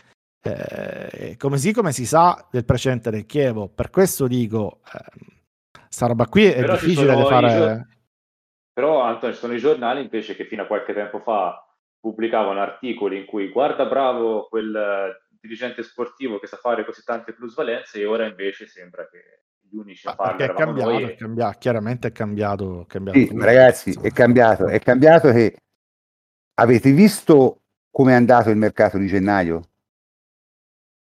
eh, 0.41 1.35
come, 1.37 1.57
si, 1.57 1.73
come 1.73 1.91
si 1.91 2.05
sa 2.05 2.47
del 2.49 2.63
precedente 2.63 3.11
del 3.11 3.25
Chievo, 3.25 3.67
per 3.67 3.89
questo 3.89 4.25
dico, 4.25 4.79
eh, 4.93 5.79
sta 5.89 6.07
roba 6.07 6.27
qui 6.27 6.45
è 6.45 6.61
però 6.61 6.73
difficile 6.73 7.13
da 7.13 7.25
fare... 7.25 7.87
Però 8.73 9.01
Antonio, 9.01 9.35
ci 9.35 9.41
sono 9.41 9.53
i 9.53 9.59
giornali 9.59 10.01
invece 10.01 10.33
che 10.33 10.45
fino 10.45 10.63
a 10.63 10.65
qualche 10.65 10.93
tempo 10.93 11.19
fa 11.19 11.70
pubblicavano 12.01 12.59
articoli 12.59 13.19
in 13.19 13.25
cui 13.25 13.49
guarda 13.49 13.85
bravo 13.85 14.47
quel 14.49 15.15
dirigente 15.39 15.83
sportivo 15.83 16.39
che 16.39 16.47
sa 16.47 16.57
fare 16.57 16.83
così 16.83 17.03
tante 17.03 17.33
plusvalenze 17.33 17.99
e 17.99 18.05
ora 18.05 18.25
invece 18.25 18.67
sembra 18.67 19.07
che 19.07 19.43
gli 19.61 19.77
unici 19.77 20.07
a 20.07 20.13
farlo 20.13 20.43
è 20.43 20.53
cambiato, 20.53 20.99
è 20.99 21.15
cambiato, 21.15 21.57
chiaramente 21.59 22.07
è 22.07 22.11
cambiato, 22.11 22.81
è 22.81 22.85
cambiato 22.87 23.19
sì, 23.19 23.29
ragazzi 23.39 23.99
è 24.01 24.11
cambiato 24.11 24.67
è 24.67 24.79
cambiato 24.79 25.31
che 25.31 25.55
avete 26.55 26.91
visto 26.91 27.61
come 27.91 28.11
è 28.11 28.15
andato 28.15 28.49
il 28.49 28.57
mercato 28.57 28.97
di 28.97 29.07
gennaio 29.07 29.61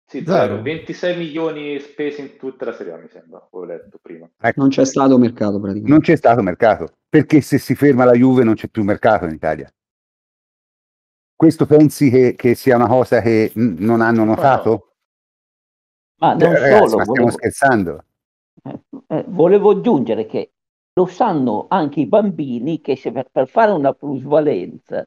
sì, 0.06 0.24
zero. 0.26 0.62
26 0.62 1.18
milioni 1.18 1.80
spesi 1.80 2.22
in 2.22 2.38
tutta 2.38 2.66
la 2.66 2.74
serie 2.74 2.96
mi 2.98 3.08
sembra, 3.10 3.48
ho 3.50 3.66
letto 3.66 3.98
prima. 4.00 4.30
Ecco. 4.40 4.60
Non 4.60 4.70
c'è 4.70 4.86
stato 4.86 5.18
mercato 5.18 5.54
praticamente. 5.54 5.90
Non 5.90 6.02
c'è 6.02 6.16
stato 6.16 6.44
mercato, 6.44 6.98
perché 7.10 7.42
se 7.42 7.58
si 7.58 7.74
ferma 7.74 8.06
la 8.06 8.12
Juve 8.12 8.44
non 8.44 8.54
c'è 8.54 8.68
più 8.68 8.84
mercato 8.84 9.26
in 9.26 9.32
Italia 9.32 9.74
questo 11.44 11.66
pensi 11.66 12.10
che, 12.10 12.36
che, 12.36 12.56
sia 12.56 12.78
una 12.78 12.88
cosa 12.88 13.20
che 13.20 13.52
non 13.56 14.00
hanno 14.00 14.24
notato? 14.24 14.94
Ma 16.22 16.30
non 16.30 16.39
cioè, 16.39 16.54
ragazzi, 16.54 16.88
solo, 16.88 16.96
ma 16.96 17.04
stiamo 17.04 17.06
volevo, 17.06 17.32
scherzando. 17.32 18.04
Eh, 18.64 18.80
eh, 19.08 19.26
volevo 19.28 19.72
aggiungere 19.72 20.26
che 20.26 20.54
lo 20.94 21.06
sanno 21.06 21.66
anche 21.68 22.00
i 22.00 22.06
bambini 22.06 22.80
che 22.80 22.96
se 22.96 23.12
per, 23.12 23.28
per 23.30 23.50
fare 23.50 23.74
una 23.74 23.91
plusvalenza 23.91 25.06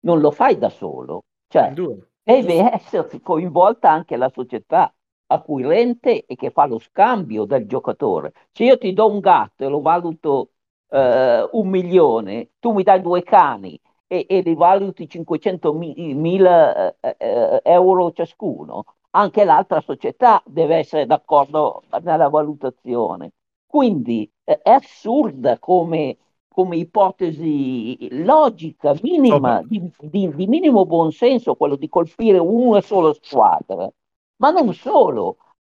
non 0.00 0.20
lo 0.20 0.30
fai 0.30 0.58
da 0.58 0.68
solo, 0.68 1.24
cioè 1.48 1.72
deve 1.72 2.70
esserci 2.70 3.22
coinvolta 3.22 3.90
anche 3.90 4.18
la 4.18 4.28
società. 4.28 4.92
acquirente 5.30 6.26
e 6.26 6.36
che 6.36 6.50
fa 6.50 6.66
lo 6.66 6.78
scambio 6.78 7.46
del 7.46 7.66
giocatore. 7.66 8.34
Se 8.52 8.64
io 8.64 8.76
ti 8.76 8.92
do 8.92 9.10
un 9.10 9.20
gatto 9.20 9.64
e 9.64 9.68
lo 9.68 9.80
valuto 9.80 10.50
eh, 10.90 11.48
un 11.50 11.68
milione, 11.68 12.50
tu 12.58 12.72
mi 12.72 12.82
dai 12.82 13.00
due 13.00 13.22
cani 13.22 13.80
e, 14.08 14.26
e 14.28 14.40
li 14.40 14.54
valuti 14.54 15.08
500 15.08 15.72
mila 15.74 16.94
eh, 16.98 17.16
eh, 17.18 17.60
euro 17.62 18.10
ciascuno, 18.12 18.84
anche 19.10 19.44
l'altra 19.44 19.80
società 19.80 20.42
deve 20.46 20.76
essere 20.76 21.06
d'accordo 21.06 21.84
nella 22.02 22.28
valutazione. 22.28 23.32
Quindi 23.66 24.28
eh, 24.44 24.58
è 24.62 24.70
assurda 24.70 25.58
come, 25.58 26.16
come, 26.48 26.76
ipotesi 26.76 28.08
logica, 28.24 28.94
minima, 29.02 29.62
di, 29.62 29.90
di, 30.00 30.34
di 30.34 30.46
minimo 30.46 30.86
buonsenso, 30.86 31.54
quello 31.54 31.76
di 31.76 31.88
colpire 31.88 32.38
una 32.38 32.80
sola 32.80 33.12
squadra. 33.12 33.90
Ma 34.36 34.50
non 34.50 34.72
solo, 34.72 35.36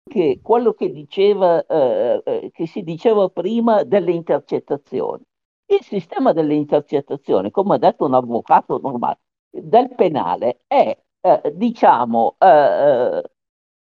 che 0.10 0.40
quello 0.42 0.74
che, 0.74 0.92
diceva, 0.92 1.66
eh, 1.66 2.22
eh, 2.26 2.52
che 2.52 2.68
si 2.68 2.84
diceva 2.84 3.30
prima 3.30 3.84
delle 3.84 4.12
intercettazioni. 4.12 5.24
Il 5.72 5.84
sistema 5.84 6.34
delle 6.34 6.56
intercettazioni, 6.56 7.52
come 7.52 7.76
ha 7.76 7.78
detto 7.78 8.06
un 8.06 8.16
avvocato 8.16 8.80
normale, 8.80 9.20
del 9.52 9.94
penale 9.94 10.62
è, 10.66 10.98
eh, 11.22 11.54
diciamo, 11.54 12.38
eh, 12.40 13.22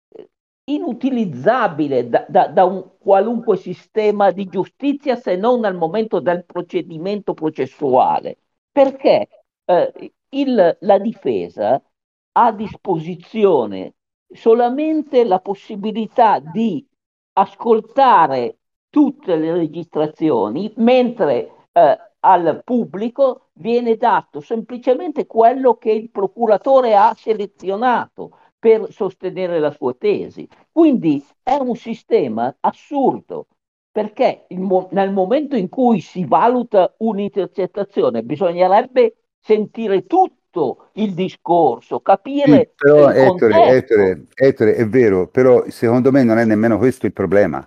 eh, 0.08 0.28
inutilizzabile 0.64 2.08
da, 2.08 2.26
da, 2.28 2.48
da, 2.48 2.64
un 2.64 2.96
qualunque 2.98 3.56
sistema 3.56 4.32
di 4.32 4.46
giustizia 4.46 5.14
se 5.14 5.36
non 5.36 5.60
nel 5.60 5.76
momento 5.76 6.18
del 6.18 6.44
procedimento 6.44 7.32
processuale, 7.32 8.38
perché 8.72 9.28
eh, 9.64 10.12
il, 10.30 10.76
la 10.80 10.98
difesa 10.98 11.74
ha 12.32 12.46
a 12.46 12.52
disposizione 12.52 13.94
solamente 14.32 15.24
la 15.24 15.38
possibilità 15.38 16.40
di 16.40 16.84
ascoltare 17.34 18.58
tutte 18.90 19.36
le 19.36 19.52
registrazioni, 19.52 20.72
mentre 20.76 21.52
eh, 21.78 21.98
al 22.20 22.62
pubblico 22.64 23.50
viene 23.54 23.96
dato 23.96 24.40
semplicemente 24.40 25.26
quello 25.26 25.74
che 25.74 25.92
il 25.92 26.10
procuratore 26.10 26.96
ha 26.96 27.14
selezionato 27.16 28.36
per 28.58 28.88
sostenere 28.90 29.60
la 29.60 29.70
sua 29.70 29.94
tesi. 29.94 30.48
Quindi 30.72 31.24
è 31.42 31.54
un 31.54 31.76
sistema 31.76 32.54
assurdo, 32.60 33.46
perché 33.90 34.46
mo- 34.50 34.88
nel 34.92 35.12
momento 35.12 35.54
in 35.54 35.68
cui 35.68 36.00
si 36.00 36.24
valuta 36.24 36.92
un'intercettazione 36.98 38.24
bisognerebbe 38.24 39.16
sentire 39.40 40.06
tutto 40.06 40.88
il 40.94 41.14
discorso, 41.14 42.00
capire 42.00 42.58
sì, 42.58 42.70
però 42.74 43.10
Ettore, 43.10 43.76
Ettore, 43.76 44.26
Ettore, 44.34 44.74
è 44.74 44.86
vero, 44.88 45.28
però 45.28 45.64
secondo 45.68 46.10
me 46.10 46.24
non 46.24 46.38
è 46.38 46.44
nemmeno 46.44 46.78
questo 46.78 47.06
il 47.06 47.12
problema. 47.12 47.64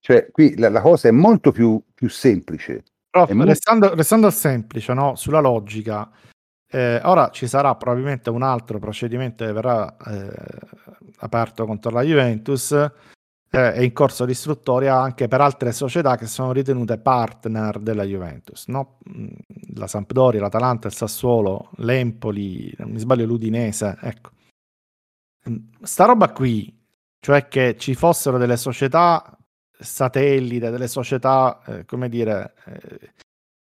Cioè, 0.00 0.28
qui 0.32 0.58
la, 0.58 0.68
la 0.68 0.80
cosa 0.80 1.06
è 1.06 1.12
molto 1.12 1.52
più, 1.52 1.80
più 1.94 2.08
semplice. 2.08 2.82
Prof, 3.12 3.30
restando, 3.30 3.94
restando, 3.94 4.26
al 4.26 4.32
semplice, 4.32 4.94
no? 4.94 5.16
sulla 5.16 5.40
logica, 5.40 6.10
eh, 6.66 6.98
ora 7.04 7.28
ci 7.28 7.46
sarà 7.46 7.74
probabilmente 7.74 8.30
un 8.30 8.42
altro 8.42 8.78
procedimento 8.78 9.44
che 9.44 9.52
verrà 9.52 9.94
eh, 9.98 10.32
aperto 11.18 11.66
contro 11.66 11.90
la 11.90 12.00
Juventus 12.00 12.72
eh, 13.54 13.74
è 13.74 13.80
in 13.80 13.92
corso 13.92 14.24
di 14.24 14.32
istruttoria 14.32 14.98
anche 14.98 15.28
per 15.28 15.42
altre 15.42 15.72
società 15.72 16.16
che 16.16 16.26
sono 16.26 16.52
ritenute 16.52 16.96
partner 16.96 17.78
della 17.80 18.04
Juventus, 18.04 18.66
no? 18.68 18.98
Mm, 19.06 19.26
la 19.74 19.86
Sampdoria, 19.86 20.40
l'Atalanta, 20.40 20.88
il 20.88 20.94
Sassuolo, 20.94 21.68
l'Empoli, 21.76 22.72
non 22.78 22.92
mi 22.92 22.98
sbaglio 22.98 23.26
l'Udinese, 23.26 23.98
ecco. 24.00 24.30
Mm, 25.50 25.56
sta 25.82 26.06
roba 26.06 26.32
qui, 26.32 26.74
cioè 27.20 27.46
che 27.48 27.76
ci 27.78 27.94
fossero 27.94 28.38
delle 28.38 28.56
società 28.56 29.36
satellite, 29.82 30.70
delle 30.70 30.88
società, 30.88 31.60
eh, 31.66 31.84
come 31.84 32.08
dire, 32.08 32.54
eh, 32.66 33.12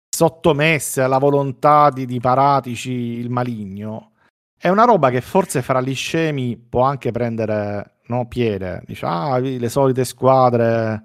sottomesse 0.09 1.01
alla 1.01 1.17
volontà 1.17 1.89
di, 1.89 2.05
di 2.05 2.19
Paratici, 2.19 2.91
il 2.91 3.29
maligno, 3.29 4.11
è 4.57 4.69
una 4.69 4.85
roba 4.85 5.09
che 5.09 5.21
forse 5.21 5.61
fra 5.63 5.81
gli 5.81 5.95
scemi 5.95 6.55
può 6.55 6.83
anche 6.83 7.11
prendere 7.11 7.97
no, 8.07 8.27
piede. 8.27 8.83
Dice, 8.85 9.05
ah, 9.05 9.39
le 9.39 9.69
solite 9.69 10.05
squadre 10.05 11.03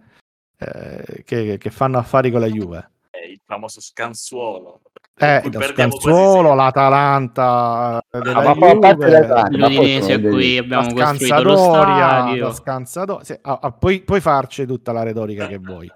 eh, 0.58 1.22
che, 1.24 1.56
che, 1.56 1.70
fanno 1.70 1.96
affari 1.96 2.30
con 2.30 2.40
la 2.40 2.48
Juve. 2.48 2.90
Il 3.30 3.40
famoso 3.44 3.80
scansuolo. 3.80 4.82
Eh, 5.18 5.40
lo 5.50 5.62
Scanzuolo, 5.62 6.52
l'Atalanta 6.52 8.02
ah, 8.10 8.20
della 8.20 8.42
ma 8.42 8.52
Juve, 8.52 9.48
l'Udinese 9.48 10.12
a 10.12 10.20
cui 10.20 10.58
abbiamo 10.58 10.92
costruito 10.92 11.42
lo 11.42 12.52
stadio. 12.52 13.20
Sì, 13.22 13.34
ah, 13.40 13.58
ah, 13.62 13.72
puoi, 13.72 14.02
puoi 14.02 14.20
farci 14.20 14.66
tutta 14.66 14.92
la 14.92 15.02
retorica 15.02 15.46
che 15.46 15.56
vuoi. 15.56 15.90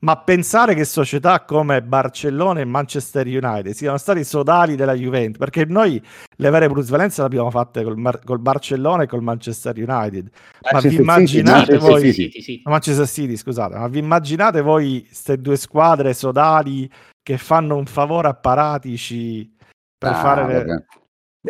Ma 0.00 0.18
pensare 0.18 0.74
che 0.74 0.84
società 0.84 1.44
come 1.44 1.80
Barcellona 1.80 2.60
e 2.60 2.64
Manchester 2.64 3.24
United 3.26 3.72
siano 3.72 3.96
stati 3.96 4.24
sodali 4.24 4.74
della 4.74 4.94
Juventus, 4.94 5.38
perché 5.38 5.64
noi 5.64 6.02
le 6.36 6.50
vere 6.50 6.68
plusvalenze 6.68 7.20
le 7.20 7.28
abbiamo 7.28 7.50
fatte 7.50 7.84
col, 7.84 7.96
Mar- 7.96 8.22
col 8.22 8.40
Barcellona 8.40 9.04
e 9.04 9.06
col 9.06 9.22
Manchester 9.22 9.76
United. 9.76 10.28
Ma 10.72 10.80
vi 10.80 10.96
immaginate 10.96 11.78
City, 11.78 11.86
voi 11.86 12.12
City, 12.12 12.40
City. 12.42 12.62
Manchester 12.64 13.06
City, 13.06 13.36
scusate, 13.36 13.76
ma 13.76 13.86
vi 13.86 14.00
immaginate 14.00 14.60
voi 14.60 15.04
queste 15.06 15.40
due 15.40 15.56
squadre 15.56 16.12
sodali 16.12 16.90
che 17.22 17.38
fanno 17.38 17.76
un 17.76 17.86
favore 17.86 18.28
a 18.28 18.34
Paratici 18.34 19.50
per 19.96 20.10
ah, 20.10 20.14
fare 20.14 20.64
le... 20.64 20.86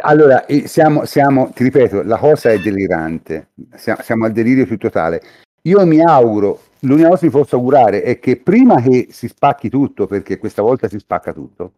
Allora, 0.01 0.45
siamo, 0.65 1.05
siamo, 1.05 1.51
ti 1.51 1.65
ripeto, 1.65 2.03
la 2.03 2.17
cosa 2.17 2.51
è 2.51 2.59
delirante, 2.59 3.51
siamo, 3.75 4.01
siamo, 4.03 4.25
al 4.25 4.33
delirio 4.33 4.67
più 4.67 4.79
totale. 4.79 5.23
Io 5.63 5.85
mi 5.87 6.03
auguro, 6.03 6.63
l'unica 6.81 7.09
cosa 7.09 7.21
che 7.21 7.27
mi 7.27 7.33
posso 7.33 7.57
augurare 7.57 8.03
è 8.03 8.19
che 8.19 8.37
prima 8.37 8.81
che 8.81 9.09
si 9.11 9.29
spacchi 9.29 9.69
tutto, 9.69 10.07
perché 10.07 10.39
questa 10.39 10.63
volta 10.63 10.89
si 10.89 10.99
spacca 10.99 11.35
tutto, 11.35 11.75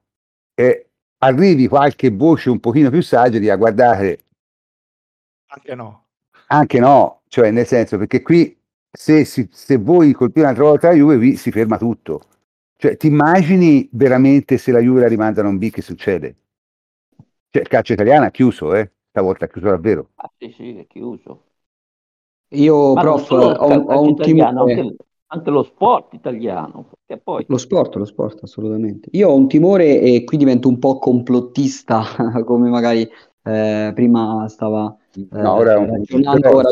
eh, 0.54 0.90
arrivi 1.18 1.66
qualche 1.66 2.10
voce 2.10 2.50
un 2.50 2.60
pochino 2.60 2.90
più 2.90 3.02
saggia 3.02 3.38
di 3.38 3.50
a 3.50 3.56
guardare. 3.56 4.18
Anche 5.46 5.74
no. 5.74 6.04
Anche 6.48 6.78
no, 6.78 7.22
cioè 7.28 7.50
nel 7.50 7.66
senso 7.66 7.98
perché 7.98 8.22
qui 8.22 8.56
se, 8.92 9.24
se, 9.24 9.48
se 9.50 9.76
voi 9.76 10.12
colpite 10.12 10.40
un'altra 10.40 10.64
volta 10.64 10.88
la 10.88 10.94
Juve, 10.94 11.18
vi 11.18 11.36
si 11.36 11.50
ferma 11.50 11.78
tutto 11.78 12.26
cioè, 12.84 12.98
ti 12.98 13.06
immagini 13.06 13.88
veramente 13.92 14.58
se 14.58 14.70
la 14.70 14.78
Juve 14.78 15.00
la 15.00 15.08
rimanda 15.08 15.40
a 15.40 15.46
un 15.46 15.56
B 15.56 15.70
che 15.70 15.80
succede? 15.80 16.36
Cioè, 17.48 17.62
il 17.62 17.68
calcio 17.68 17.94
italiano 17.94 18.26
ha 18.26 18.30
chiuso, 18.30 18.74
eh? 18.74 18.92
Stavolta 19.08 19.46
ha 19.46 19.48
chiuso 19.48 19.68
davvero. 19.68 20.10
Ah, 20.16 20.30
sì, 20.36 20.52
sì, 20.54 20.76
è 20.76 20.86
chiuso. 20.86 21.44
Io, 22.48 22.92
Ma 22.92 23.00
prof, 23.00 23.30
ho, 23.30 23.36
ho 23.36 24.02
un 24.02 24.10
italiano, 24.10 24.64
timore... 24.66 24.80
Anche, 24.80 24.96
anche, 25.28 25.50
lo 25.50 25.62
sport 25.62 26.12
italiano. 26.12 26.90
Poi... 27.22 27.46
Lo 27.48 27.56
sport, 27.56 27.94
lo 27.94 28.04
sport, 28.04 28.42
assolutamente. 28.42 29.08
Io 29.12 29.30
ho 29.30 29.34
un 29.34 29.48
timore 29.48 30.02
e 30.02 30.24
qui 30.24 30.36
divento 30.36 30.68
un 30.68 30.78
po' 30.78 30.98
complottista, 30.98 32.04
come 32.44 32.68
magari 32.68 33.08
eh, 33.44 33.92
prima 33.94 34.46
stava... 34.48 34.94
Eh, 35.14 35.26
no, 35.30 35.54
ora 35.54 35.72
è 35.72 35.76
un... 35.76 35.86
Ragionando, 35.86 36.54
ora, 36.54 36.68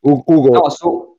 Ugo, 0.00 0.50
no, 0.50 0.68
su, 0.68 1.16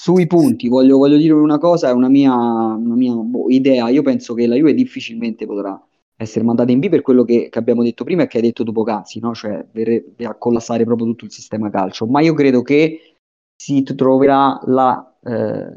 sui 0.00 0.28
punti, 0.28 0.68
voglio, 0.68 0.96
voglio 0.96 1.16
dire 1.16 1.32
una 1.32 1.58
cosa, 1.58 1.88
è 1.88 1.92
una 1.92 2.08
mia, 2.08 2.32
una 2.32 2.94
mia 2.94 3.14
boh, 3.14 3.50
idea. 3.50 3.88
Io 3.88 4.02
penso 4.02 4.32
che 4.32 4.46
la 4.46 4.54
Juve 4.54 4.72
difficilmente 4.72 5.44
potrà 5.44 5.76
essere 6.14 6.44
mandata 6.44 6.70
in 6.70 6.78
B 6.78 6.88
per 6.88 7.02
quello 7.02 7.24
che, 7.24 7.48
che 7.50 7.58
abbiamo 7.58 7.82
detto 7.82 8.04
prima 8.04 8.22
e 8.22 8.28
che 8.28 8.36
hai 8.36 8.44
detto 8.44 8.62
tu 8.62 8.70
poc'anzi, 8.70 9.18
no? 9.18 9.34
cioè 9.34 9.66
verrebbe 9.72 10.24
a 10.24 10.36
collassare 10.36 10.84
proprio 10.84 11.08
tutto 11.08 11.24
il 11.24 11.32
sistema 11.32 11.68
calcio. 11.68 12.06
Ma 12.06 12.20
io 12.20 12.32
credo 12.34 12.62
che 12.62 13.16
si 13.60 13.82
troverà 13.82 14.60
la 14.66 15.18
eh, 15.24 15.76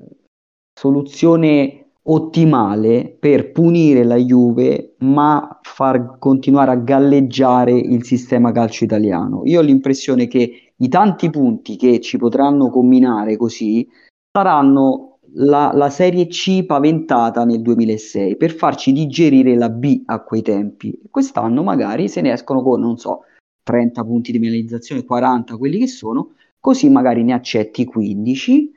soluzione 0.79 1.93
ottimale 2.03 3.17
per 3.19 3.51
punire 3.51 4.03
la 4.03 4.17
Juve 4.17 4.97
ma 4.99 5.59
far 5.63 6.19
continuare 6.19 6.69
a 6.69 6.75
galleggiare 6.75 7.71
il 7.71 8.03
sistema 8.03 8.51
calcio 8.51 8.83
italiano. 8.83 9.41
Io 9.45 9.59
ho 9.59 9.63
l'impressione 9.63 10.27
che 10.27 10.73
i 10.75 10.87
tanti 10.89 11.31
punti 11.31 11.75
che 11.75 11.99
ci 12.01 12.19
potranno 12.19 12.69
combinare 12.69 13.35
così 13.35 13.87
saranno 14.31 15.19
la, 15.33 15.71
la 15.73 15.89
Serie 15.89 16.27
C 16.27 16.65
paventata 16.65 17.43
nel 17.43 17.61
2006 17.61 18.37
per 18.37 18.51
farci 18.51 18.91
digerire 18.91 19.55
la 19.55 19.69
B 19.69 20.03
a 20.05 20.21
quei 20.21 20.41
tempi. 20.41 20.99
Quest'anno 21.09 21.63
magari 21.63 22.07
se 22.07 22.21
ne 22.21 22.31
escono 22.31 22.61
con, 22.61 22.79
non 22.79 22.97
so, 22.97 23.25
30 23.63 24.03
punti 24.03 24.31
di 24.31 24.39
penalizzazione, 24.39 25.05
40 25.05 25.57
quelli 25.57 25.79
che 25.79 25.87
sono, 25.87 26.33
così 26.59 26.89
magari 26.89 27.23
ne 27.23 27.33
accetti 27.33 27.85
15, 27.85 28.71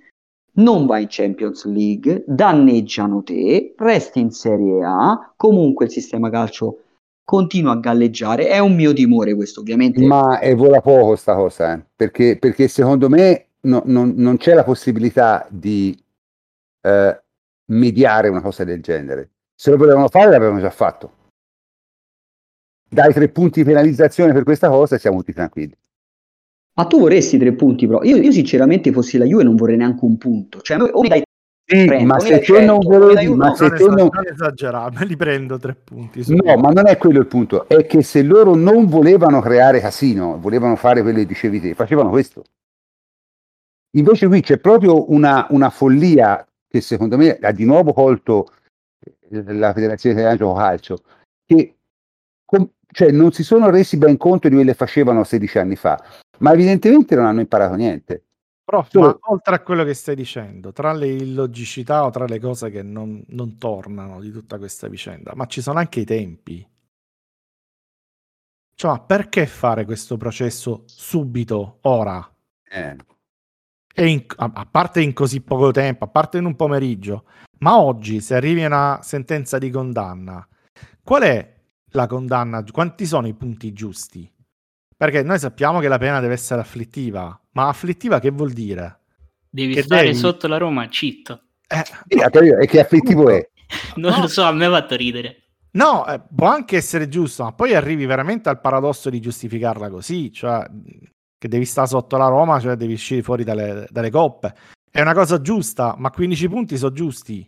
non 0.56 0.86
vai 0.86 1.02
in 1.02 1.08
Champions 1.10 1.64
League, 1.64 2.24
danneggiano 2.26 3.22
te, 3.22 3.74
resti 3.76 4.20
in 4.20 4.30
Serie 4.30 4.84
A, 4.84 5.32
comunque 5.36 5.86
il 5.86 5.90
sistema 5.90 6.30
calcio 6.30 6.80
continua 7.24 7.72
a 7.72 7.78
galleggiare, 7.78 8.48
è 8.48 8.58
un 8.58 8.74
mio 8.74 8.92
timore 8.92 9.34
questo 9.34 9.60
ovviamente. 9.60 10.04
Ma 10.04 10.38
e 10.38 10.54
vola 10.54 10.80
poco 10.80 11.16
sta 11.16 11.34
cosa, 11.34 11.74
eh? 11.74 11.84
perché, 11.96 12.36
perché 12.38 12.68
secondo 12.68 13.08
me 13.08 13.46
no, 13.64 13.82
non, 13.86 14.14
non, 14.16 14.36
c'è 14.36 14.54
la 14.54 14.64
possibilità 14.64 15.46
di 15.50 15.96
eh, 16.80 17.22
mediare 17.66 18.28
una 18.28 18.40
cosa 18.40 18.64
del 18.64 18.82
genere. 18.82 19.30
Se 19.54 19.70
lo 19.70 19.76
volevano 19.76 20.08
fare, 20.08 20.30
l'avevano 20.30 20.60
già 20.60 20.70
fatto. 20.70 21.12
Dai 22.88 23.12
tre 23.12 23.28
punti 23.28 23.62
di 23.62 23.66
penalizzazione 23.66 24.32
per 24.32 24.44
questa 24.44 24.68
cosa 24.68 24.96
e 24.96 24.98
siamo 24.98 25.18
tutti 25.18 25.32
tranquilli. 25.32 25.76
Ma 26.76 26.86
tu 26.86 26.98
vorresti 26.98 27.38
tre 27.38 27.52
punti, 27.52 27.86
però. 27.86 28.02
Io, 28.02 28.16
io 28.16 28.32
sinceramente 28.32 28.92
fossi 28.92 29.18
la 29.18 29.24
Juve 29.24 29.44
non 29.44 29.56
vorrei 29.56 29.76
neanche 29.76 30.04
un 30.04 30.18
punto. 30.18 30.60
Cioè, 30.60 30.80
o 30.80 31.00
mi 31.00 31.08
dai 31.08 31.22
sì, 31.66 31.86
30, 31.86 32.04
ma 32.04 32.20
se 32.20 32.40
te 32.40 32.60
non 32.60 32.78
volevi, 32.78 33.34
ma 33.34 33.54
se 33.54 33.70
te 33.70 33.84
non... 33.84 34.10
non 34.12 34.26
esagerare, 34.30 34.98
me 34.98 35.06
li 35.06 35.16
prendo 35.16 35.58
tre 35.58 35.74
punti. 35.74 36.22
No, 36.26 36.56
ma 36.56 36.70
non 36.70 36.86
è 36.86 36.98
quello 36.98 37.20
il 37.20 37.26
punto, 37.26 37.66
è 37.66 37.86
che 37.86 38.02
se 38.02 38.22
loro 38.22 38.54
non 38.54 38.86
volevano 38.86 39.40
creare 39.40 39.80
casino, 39.80 40.38
volevano 40.38 40.76
fare 40.76 41.00
quello 41.00 41.18
che 41.18 41.26
dicevi 41.26 41.60
te, 41.60 41.74
facevano 41.74 42.10
questo. 42.10 42.44
Invece 43.96 44.26
qui 44.26 44.40
c'è 44.40 44.58
proprio 44.58 45.10
una, 45.12 45.46
una 45.50 45.70
follia 45.70 46.46
che 46.66 46.80
secondo 46.80 47.16
me 47.16 47.36
ha 47.36 47.52
di 47.52 47.64
nuovo 47.64 47.92
colto 47.92 48.52
eh, 48.98 49.52
la 49.52 49.72
Federazione 49.72 50.14
Italiana 50.14 50.36
Gioco 50.36 50.58
Calcio, 50.58 50.98
che 51.44 51.76
com- 52.44 52.70
cioè, 52.90 53.10
non 53.10 53.32
si 53.32 53.44
sono 53.44 53.70
resi 53.70 53.96
ben 53.96 54.16
conto 54.16 54.48
di 54.48 54.54
quello 54.54 54.70
che 54.70 54.76
facevano 54.76 55.24
16 55.24 55.58
anni 55.58 55.76
fa, 55.76 56.02
ma 56.38 56.52
evidentemente 56.52 57.14
non 57.14 57.26
hanno 57.26 57.40
imparato 57.40 57.74
niente. 57.74 58.24
Prof, 58.64 58.88
Solo... 58.88 59.18
oltre 59.28 59.54
a 59.56 59.60
quello 59.60 59.84
che 59.84 59.94
stai 59.94 60.16
dicendo, 60.16 60.72
tra 60.72 60.92
le 60.92 61.08
illogicità 61.08 62.04
o 62.04 62.10
tra 62.10 62.24
le 62.24 62.40
cose 62.40 62.70
che 62.70 62.82
non, 62.82 63.22
non 63.28 63.58
tornano 63.58 64.20
di 64.20 64.30
tutta 64.32 64.58
questa 64.58 64.88
vicenda, 64.88 65.32
ma 65.34 65.46
ci 65.46 65.60
sono 65.60 65.78
anche 65.78 66.00
i 66.00 66.04
tempi. 66.04 66.66
Cioè, 68.76 69.02
perché 69.06 69.46
fare 69.46 69.84
questo 69.84 70.16
processo 70.16 70.82
subito, 70.86 71.78
ora? 71.82 72.28
Eh. 72.64 72.96
In, 73.96 74.24
a, 74.36 74.50
a, 74.52 74.66
parte 74.68 75.00
in 75.00 75.12
così 75.12 75.40
poco 75.40 75.70
tempo, 75.70 76.04
a 76.04 76.08
parte 76.08 76.38
in 76.38 76.46
un 76.46 76.56
pomeriggio, 76.56 77.24
ma 77.58 77.78
oggi 77.78 78.20
se 78.20 78.34
arrivi 78.34 78.64
a 78.64 78.66
una 78.66 79.00
sentenza 79.02 79.58
di 79.58 79.70
condanna, 79.70 80.46
qual 81.02 81.22
è 81.22 81.54
la 81.90 82.06
condanna? 82.06 82.64
Quanti 82.70 83.06
sono 83.06 83.28
i 83.28 83.34
punti 83.34 83.72
giusti? 83.72 84.30
Perché 84.96 85.22
noi 85.22 85.38
sappiamo 85.38 85.80
che 85.80 85.88
la 85.88 85.98
pena 85.98 86.20
deve 86.20 86.34
essere 86.34 86.60
afflittiva, 86.60 87.40
ma 87.52 87.68
afflittiva 87.68 88.18
che 88.18 88.30
vuol 88.30 88.52
dire? 88.52 89.00
Devi 89.48 89.74
che 89.74 89.82
stare 89.82 90.06
devi... 90.06 90.14
sotto 90.16 90.48
la 90.48 90.56
Roma, 90.56 90.88
cheat. 90.88 91.40
Eh, 91.68 92.16
no. 92.16 92.58
E 92.58 92.66
che 92.66 92.80
afflittivo 92.80 93.28
è? 93.30 93.48
Non 93.96 94.12
no. 94.12 94.20
lo 94.22 94.26
so, 94.28 94.42
a 94.44 94.52
me 94.52 94.66
ha 94.66 94.70
fatto 94.70 94.94
ridere. 94.94 95.42
No, 95.72 96.06
eh, 96.06 96.20
può 96.34 96.46
anche 96.46 96.76
essere 96.76 97.08
giusto, 97.08 97.42
ma 97.42 97.52
poi 97.52 97.74
arrivi 97.74 98.06
veramente 98.06 98.48
al 98.48 98.60
paradosso 98.60 99.10
di 99.10 99.20
giustificarla 99.20 99.90
così, 99.90 100.32
cioè 100.32 100.64
che 101.44 101.48
devi 101.50 101.66
stare 101.66 101.88
sotto 101.88 102.16
la 102.16 102.28
Roma, 102.28 102.58
cioè 102.58 102.74
devi 102.74 102.94
uscire 102.94 103.20
fuori 103.20 103.44
dalle, 103.44 103.86
dalle 103.90 104.08
coppe. 104.08 104.54
È 104.90 105.02
una 105.02 105.12
cosa 105.12 105.42
giusta, 105.42 105.94
ma 105.98 106.10
15 106.10 106.48
punti 106.48 106.78
sono 106.78 106.94
giusti 106.94 107.46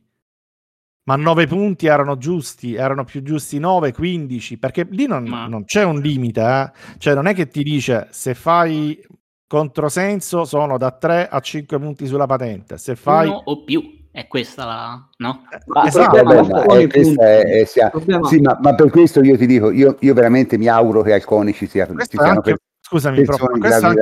ma 1.04 1.14
9 1.14 1.46
punti 1.46 1.86
erano 1.86 2.18
giusti, 2.18 2.74
erano 2.74 3.04
più 3.04 3.22
giusti 3.22 3.60
9, 3.60 3.92
15, 3.92 4.58
perché 4.58 4.88
lì 4.90 5.06
non, 5.06 5.22
ma... 5.22 5.46
non 5.46 5.64
c'è 5.64 5.84
un 5.84 6.00
limite, 6.00 6.40
eh? 6.40 6.98
cioè 6.98 7.14
non 7.14 7.26
è 7.26 7.32
che 7.32 7.46
ti 7.46 7.62
dice 7.62 8.08
se 8.10 8.34
fai 8.34 9.00
controsenso 9.46 10.44
sono 10.44 10.76
da 10.78 10.90
3 10.90 11.28
a 11.28 11.38
5 11.38 11.78
punti 11.78 12.06
sulla 12.06 12.26
patente, 12.26 12.76
se 12.76 12.96
fai... 12.96 13.28
Uno 13.28 13.40
o 13.44 13.62
più, 13.62 14.08
è 14.10 14.26
questa 14.26 14.64
la... 14.64 15.08
no? 15.18 15.44
Ma, 15.66 15.86
esatto, 15.86 16.24
ma, 16.24 16.64
è, 16.74 16.86
è, 16.88 17.60
è, 17.60 17.64
sia... 17.66 17.92
sì, 18.24 18.40
ma, 18.40 18.58
ma, 18.60 18.74
per 18.74 18.90
questo 18.90 19.22
io 19.22 19.36
ti 19.36 19.46
dico, 19.46 19.70
io, 19.70 19.96
io 20.00 20.12
veramente 20.12 20.58
mi 20.58 20.66
auguro 20.66 21.02
che 21.02 21.12
Alconi 21.12 21.52
ci 21.52 21.68
sia... 21.68 21.86
Ci 21.86 21.94
siano 22.08 22.30
anche, 22.30 22.50
per... 22.50 22.58
Scusami, 22.88 23.24
però, 23.24 23.48
ma, 23.50 23.58
questo 23.58 23.92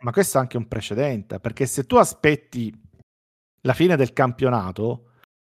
ma 0.00 0.12
questo 0.12 0.36
è 0.36 0.40
anche 0.42 0.58
un 0.58 0.68
precedente, 0.68 1.40
perché 1.40 1.64
se 1.64 1.84
tu 1.84 1.96
aspetti 1.96 2.70
la 3.62 3.72
fine 3.72 3.96
del 3.96 4.12
campionato 4.12 5.12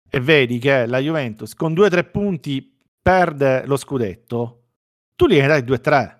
e 0.09 0.20
vedi 0.20 0.59
che 0.59 0.86
la 0.86 0.98
Juventus 0.98 1.52
con 1.54 1.74
2-3 1.74 2.11
punti 2.11 2.78
perde 3.02 3.66
lo 3.66 3.76
scudetto, 3.76 4.68
tu 5.14 5.26
gli 5.26 5.38
dai 5.38 5.64
2-3. 5.64 6.14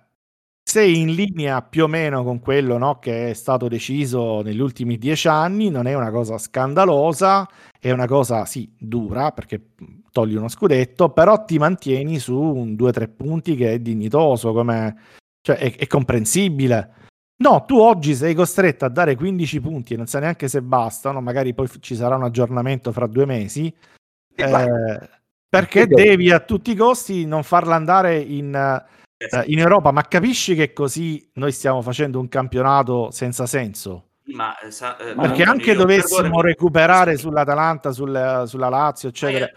Sei 0.61 0.99
in 0.99 1.15
linea 1.15 1.63
più 1.63 1.85
o 1.85 1.87
meno 1.87 2.23
con 2.23 2.39
quello 2.39 2.77
no, 2.77 2.99
che 2.99 3.31
è 3.31 3.33
stato 3.33 3.67
deciso 3.67 4.43
negli 4.43 4.59
ultimi 4.59 4.99
dieci 4.99 5.27
anni, 5.27 5.71
non 5.71 5.87
è 5.87 5.95
una 5.95 6.11
cosa 6.11 6.37
scandalosa, 6.37 7.49
è 7.79 7.89
una 7.89 8.05
cosa 8.05 8.45
sì 8.45 8.71
dura 8.77 9.31
perché 9.31 9.69
togli 10.11 10.35
uno 10.35 10.49
scudetto, 10.49 11.09
però 11.09 11.45
ti 11.45 11.57
mantieni 11.57 12.19
su 12.19 12.39
un 12.39 12.73
2-3 12.73 13.09
punti 13.15 13.55
che 13.55 13.73
è 13.73 13.79
dignitoso, 13.79 14.53
come, 14.53 14.95
cioè 15.47 15.55
è, 15.55 15.75
è 15.77 15.87
comprensibile. 15.87 16.93
No, 17.37 17.63
tu 17.65 17.77
oggi 17.77 18.15
sei 18.15 18.33
costretto 18.33 18.83
a 18.83 18.89
dare 18.89 19.15
15 19.15 19.61
punti 19.61 19.93
e 19.93 19.97
non 19.97 20.07
sai 20.07 20.21
neanche 20.21 20.49
se 20.49 20.61
bastano, 20.61 21.21
magari 21.21 21.53
poi 21.53 21.69
ci 21.79 21.95
sarà 21.95 22.15
un 22.15 22.23
aggiornamento 22.23 22.91
fra 22.91 23.07
due 23.07 23.25
mesi, 23.25 23.73
eh, 24.35 25.09
perché 25.47 25.87
devi 25.87 26.31
a 26.31 26.39
tutti 26.39 26.71
i 26.71 26.75
costi 26.75 27.25
non 27.25 27.43
farla 27.43 27.75
andare 27.75 28.17
in, 28.17 28.53
eh, 28.53 29.43
in, 29.45 29.59
Europa. 29.59 29.91
Ma 29.91 30.01
capisci 30.01 30.53
che 30.55 30.73
così 30.73 31.29
noi 31.35 31.53
stiamo 31.53 31.81
facendo 31.81 32.19
un 32.19 32.27
campionato 32.27 33.09
senza 33.11 33.45
senso? 33.45 34.07
Ma, 34.33 34.57
eh, 34.59 34.71
sa, 34.71 34.97
eh, 34.97 35.13
perché 35.15 35.43
anche 35.43 35.75
dovessimo 35.75 36.41
recuperare 36.41 37.15
sull'Atalanta, 37.15 37.91
sul, 37.91 38.43
sulla 38.47 38.67
Lazio, 38.67 39.09
eccetera 39.09 39.49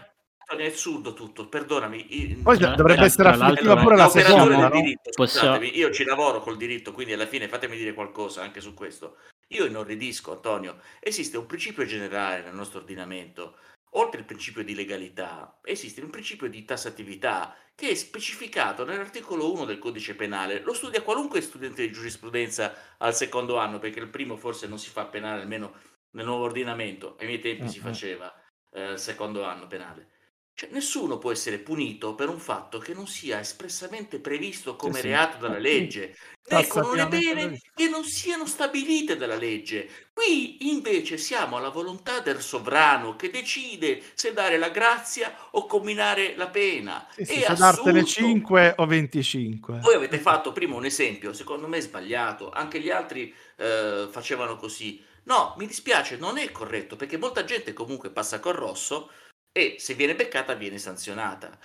è 0.59 0.67
assurdo 0.67 1.13
tutto, 1.13 1.47
perdonami. 1.47 2.39
Poi 2.43 2.57
cioè, 2.57 2.75
dovrebbe 2.75 3.05
essere 3.05 3.29
afflittiva 3.29 3.77
pure 3.77 3.95
la 3.95 4.09
seconda. 4.09 4.57
No? 4.57 4.69
Diritto, 4.69 5.09
Posso... 5.13 5.55
Io 5.61 5.91
ci 5.91 6.03
lavoro 6.03 6.41
col 6.41 6.57
diritto, 6.57 6.91
quindi 6.91 7.13
alla 7.13 7.27
fine 7.27 7.47
fatemi 7.47 7.77
dire 7.77 7.93
qualcosa 7.93 8.41
anche 8.41 8.61
su 8.61 8.73
questo. 8.73 9.17
Io 9.49 9.65
inorridisco, 9.65 10.31
Antonio. 10.31 10.79
Esiste 10.99 11.37
un 11.37 11.45
principio 11.45 11.85
generale 11.85 12.43
nel 12.43 12.53
nostro 12.53 12.79
ordinamento. 12.79 13.55
Oltre 13.95 14.21
il 14.21 14.25
principio 14.25 14.63
di 14.63 14.73
legalità, 14.73 15.59
esiste 15.63 15.99
un 16.01 16.09
principio 16.09 16.47
di 16.47 16.63
tassatività 16.63 17.53
che 17.75 17.89
è 17.89 17.95
specificato 17.95 18.85
nell'articolo 18.85 19.51
1 19.51 19.65
del 19.65 19.79
codice 19.79 20.15
penale. 20.15 20.61
Lo 20.61 20.73
studia 20.73 21.01
qualunque 21.01 21.41
studente 21.41 21.85
di 21.85 21.91
giurisprudenza 21.91 22.95
al 22.97 23.13
secondo 23.13 23.57
anno, 23.57 23.79
perché 23.79 23.99
il 23.99 24.07
primo 24.09 24.37
forse 24.37 24.67
non 24.67 24.79
si 24.79 24.89
fa 24.89 25.05
penale, 25.05 25.41
almeno 25.41 25.73
nel 26.11 26.25
nuovo 26.25 26.45
ordinamento. 26.45 27.17
Ai 27.19 27.25
miei 27.25 27.39
tempi 27.39 27.63
uh-huh. 27.63 27.69
si 27.69 27.79
faceva 27.79 28.33
eh, 28.71 28.97
secondo 28.97 29.43
anno 29.43 29.67
penale. 29.67 30.07
Cioè, 30.53 30.69
nessuno 30.71 31.17
può 31.17 31.31
essere 31.31 31.57
punito 31.57 32.13
per 32.13 32.29
un 32.29 32.37
fatto 32.37 32.77
che 32.77 32.93
non 32.93 33.07
sia 33.07 33.39
espressamente 33.39 34.19
previsto 34.19 34.75
come 34.75 34.99
sì, 34.99 35.07
reato 35.07 35.37
dalla 35.37 35.57
legge, 35.57 36.15
né 36.49 36.67
con 36.67 36.95
le 36.95 37.07
pene 37.07 37.59
che 37.73 37.87
non 37.87 38.03
siano 38.03 38.45
stabilite 38.45 39.15
dalla 39.15 39.37
legge. 39.37 39.89
Qui 40.13 40.69
invece 40.69 41.17
siamo 41.17 41.57
alla 41.57 41.69
volontà 41.69 42.19
del 42.19 42.41
sovrano 42.41 43.15
che 43.15 43.31
decide 43.31 44.03
se 44.13 44.33
dare 44.33 44.57
la 44.57 44.69
grazia 44.69 45.35
o 45.51 45.65
combinare 45.65 46.35
la 46.35 46.49
pena. 46.49 47.07
Sì, 47.15 47.25
sì, 47.25 47.39
se 47.39 47.53
dartene 47.55 48.03
5 48.03 48.75
o 48.77 48.85
25. 48.85 49.79
Voi 49.79 49.95
avete 49.95 50.19
fatto 50.19 50.51
prima 50.51 50.75
un 50.75 50.85
esempio, 50.85 51.33
secondo 51.33 51.67
me 51.67 51.81
sbagliato, 51.81 52.51
anche 52.51 52.79
gli 52.79 52.91
altri 52.91 53.33
eh, 53.55 54.07
facevano 54.11 54.57
così. 54.57 55.03
No, 55.23 55.55
mi 55.57 55.65
dispiace, 55.65 56.17
non 56.17 56.37
è 56.37 56.51
corretto 56.51 56.95
perché 56.95 57.17
molta 57.17 57.43
gente 57.45 57.73
comunque 57.73 58.09
passa 58.09 58.39
col 58.39 58.53
rosso 58.53 59.09
e 59.51 59.75
se 59.79 59.93
viene 59.93 60.15
beccata 60.15 60.53
viene 60.53 60.77
sanzionata. 60.77 61.57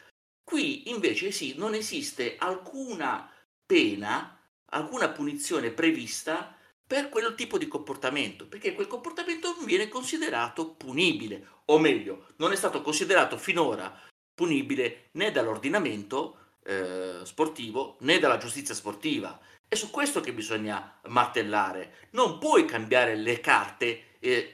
Qui 0.42 0.90
invece 0.90 1.30
sì, 1.32 1.54
non 1.56 1.74
esiste 1.74 2.36
alcuna 2.38 3.30
pena, 3.64 4.40
alcuna 4.70 5.10
punizione 5.10 5.70
prevista 5.70 6.56
per 6.86 7.08
quel 7.08 7.34
tipo 7.34 7.58
di 7.58 7.66
comportamento, 7.66 8.46
perché 8.46 8.74
quel 8.74 8.86
comportamento 8.86 9.52
non 9.54 9.64
viene 9.64 9.88
considerato 9.88 10.74
punibile, 10.74 11.48
o 11.66 11.78
meglio, 11.78 12.28
non 12.36 12.52
è 12.52 12.56
stato 12.56 12.80
considerato 12.80 13.36
finora 13.36 13.92
punibile 14.32 15.08
né 15.12 15.32
dall'ordinamento 15.32 16.38
eh, 16.62 17.20
sportivo 17.24 17.96
né 18.00 18.18
dalla 18.18 18.38
giustizia 18.38 18.74
sportiva. 18.74 19.38
È 19.66 19.74
su 19.74 19.90
questo 19.90 20.20
che 20.20 20.32
bisogna 20.32 21.00
martellare. 21.08 22.08
Non 22.10 22.38
puoi 22.38 22.66
cambiare 22.66 23.16
le 23.16 23.40
carte 23.40 24.05
eh, 24.20 24.52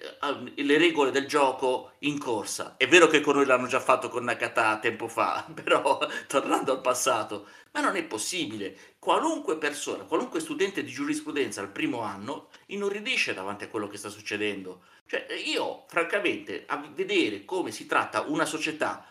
le 0.54 0.78
regole 0.78 1.10
del 1.10 1.26
gioco 1.26 1.92
in 2.00 2.18
corsa. 2.18 2.76
È 2.76 2.86
vero 2.88 3.06
che 3.06 3.20
con 3.20 3.36
noi 3.36 3.46
l'hanno 3.46 3.66
già 3.66 3.80
fatto 3.80 4.08
con 4.08 4.24
Nakata 4.24 4.78
tempo 4.78 5.08
fa, 5.08 5.46
però 5.52 5.98
tornando 6.26 6.72
al 6.72 6.80
passato, 6.80 7.48
ma 7.72 7.80
non 7.80 7.96
è 7.96 8.04
possibile. 8.04 8.76
Qualunque 8.98 9.56
persona, 9.58 10.04
qualunque 10.04 10.40
studente 10.40 10.82
di 10.82 10.90
giurisprudenza 10.90 11.60
al 11.60 11.70
primo 11.70 12.00
anno 12.00 12.48
inorridisce 12.66 13.34
davanti 13.34 13.64
a 13.64 13.68
quello 13.68 13.88
che 13.88 13.96
sta 13.96 14.08
succedendo. 14.08 14.84
Cioè, 15.06 15.26
io, 15.44 15.84
francamente, 15.88 16.64
a 16.66 16.76
vedere 16.94 17.44
come 17.44 17.70
si 17.70 17.86
tratta 17.86 18.22
una 18.22 18.44
società, 18.44 19.06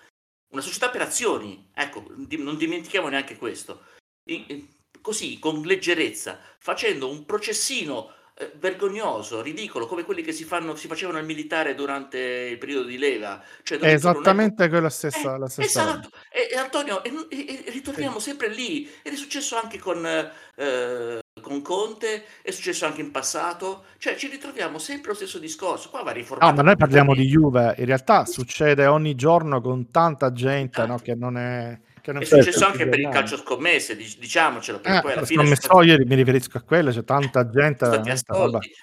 una 0.52 0.62
società 0.62 0.89
per 0.89 1.02
azioni, 1.02 1.70
ecco, 1.74 2.04
non 2.38 2.58
dimentichiamo 2.58 3.08
neanche 3.08 3.38
questo, 3.38 3.84
così, 5.02 5.39
con 5.39 5.62
leggerezza, 5.62 6.39
facendo 6.60 7.10
un 7.10 7.26
processino 7.26 8.14
eh, 8.42 8.52
vergognoso, 8.60 9.39
ridicolo, 9.39 9.86
come 9.86 10.04
quelli 10.04 10.24
che 10.24 10.32
si, 10.32 10.46
fanno, 10.46 10.76
si 10.76 10.88
facevano 10.88 11.20
al 11.20 11.26
militare 11.26 11.76
durante 11.76 12.18
il 12.18 12.58
periodo 12.58 12.88
di 12.88 12.98
leva. 12.98 13.39
Cioè 13.62 13.78
è 13.78 13.94
esattamente 13.94 14.66
è... 14.66 14.70
quella 14.70 14.89
stessa, 14.89 15.36
eh, 15.36 15.38
la 15.38 15.48
stessa 15.48 15.82
esatto. 15.82 16.10
E, 16.32 16.50
e, 16.52 16.58
Antonio, 16.58 17.04
e, 17.04 17.12
e, 17.30 17.64
ritorniamo 17.68 18.18
sì. 18.18 18.30
sempre 18.30 18.50
lì. 18.50 18.89
Ed 19.04 19.14
è 19.14 19.16
successo 19.16 19.60
anche 19.62 19.78
con, 19.78 20.04
eh, 20.06 21.20
con 21.39 21.62
Conte, 21.62 22.26
è 22.42 22.50
successo 22.50 22.88
anche 22.88 23.02
in 23.02 23.12
passato. 23.12 23.84
Cioè 24.00 24.16
ci 24.16 24.28
ritroviamo 24.28 24.80
sempre 24.80 25.10
lo 25.10 25.16
stesso 25.16 25.38
discorso. 25.38 25.92
Qua 25.92 26.02
va 26.02 26.12
riformato. 26.12 26.50
No, 26.50 26.58
ma 26.58 26.64
noi 26.64 26.78
parliamo 26.78 27.14
di 27.14 27.28
Juve. 27.28 27.76
In 27.78 27.86
realtà 27.86 28.26
succede 28.26 28.88
ogni 28.88 29.14
giorno 29.14 29.62
con 29.62 29.92
tanta 29.92 30.32
gente 30.32 30.80
no, 30.80 30.96
esatto. 30.96 31.04
che 31.04 31.16
non 31.16 31.38
è 31.38 31.80
Che 32.02 32.12
è 32.12 32.26
successo 32.26 32.66
anche 32.66 32.88
per 32.88 32.99
il 32.99 33.10
calcio 33.10 33.38
scommesse, 33.38 33.95
diciamocelo. 33.95 34.80
Perché 34.80 34.97
eh, 34.97 35.02
poi 35.02 35.12
alla 35.14 35.26
fine 35.26 35.56
stati... 35.56 36.04
mi 36.06 36.16
riferisco 36.16 36.58
a 36.58 36.62
quello, 36.62 36.91
c'è 36.91 37.04
tanta 37.04 37.49
gente. 37.49 37.86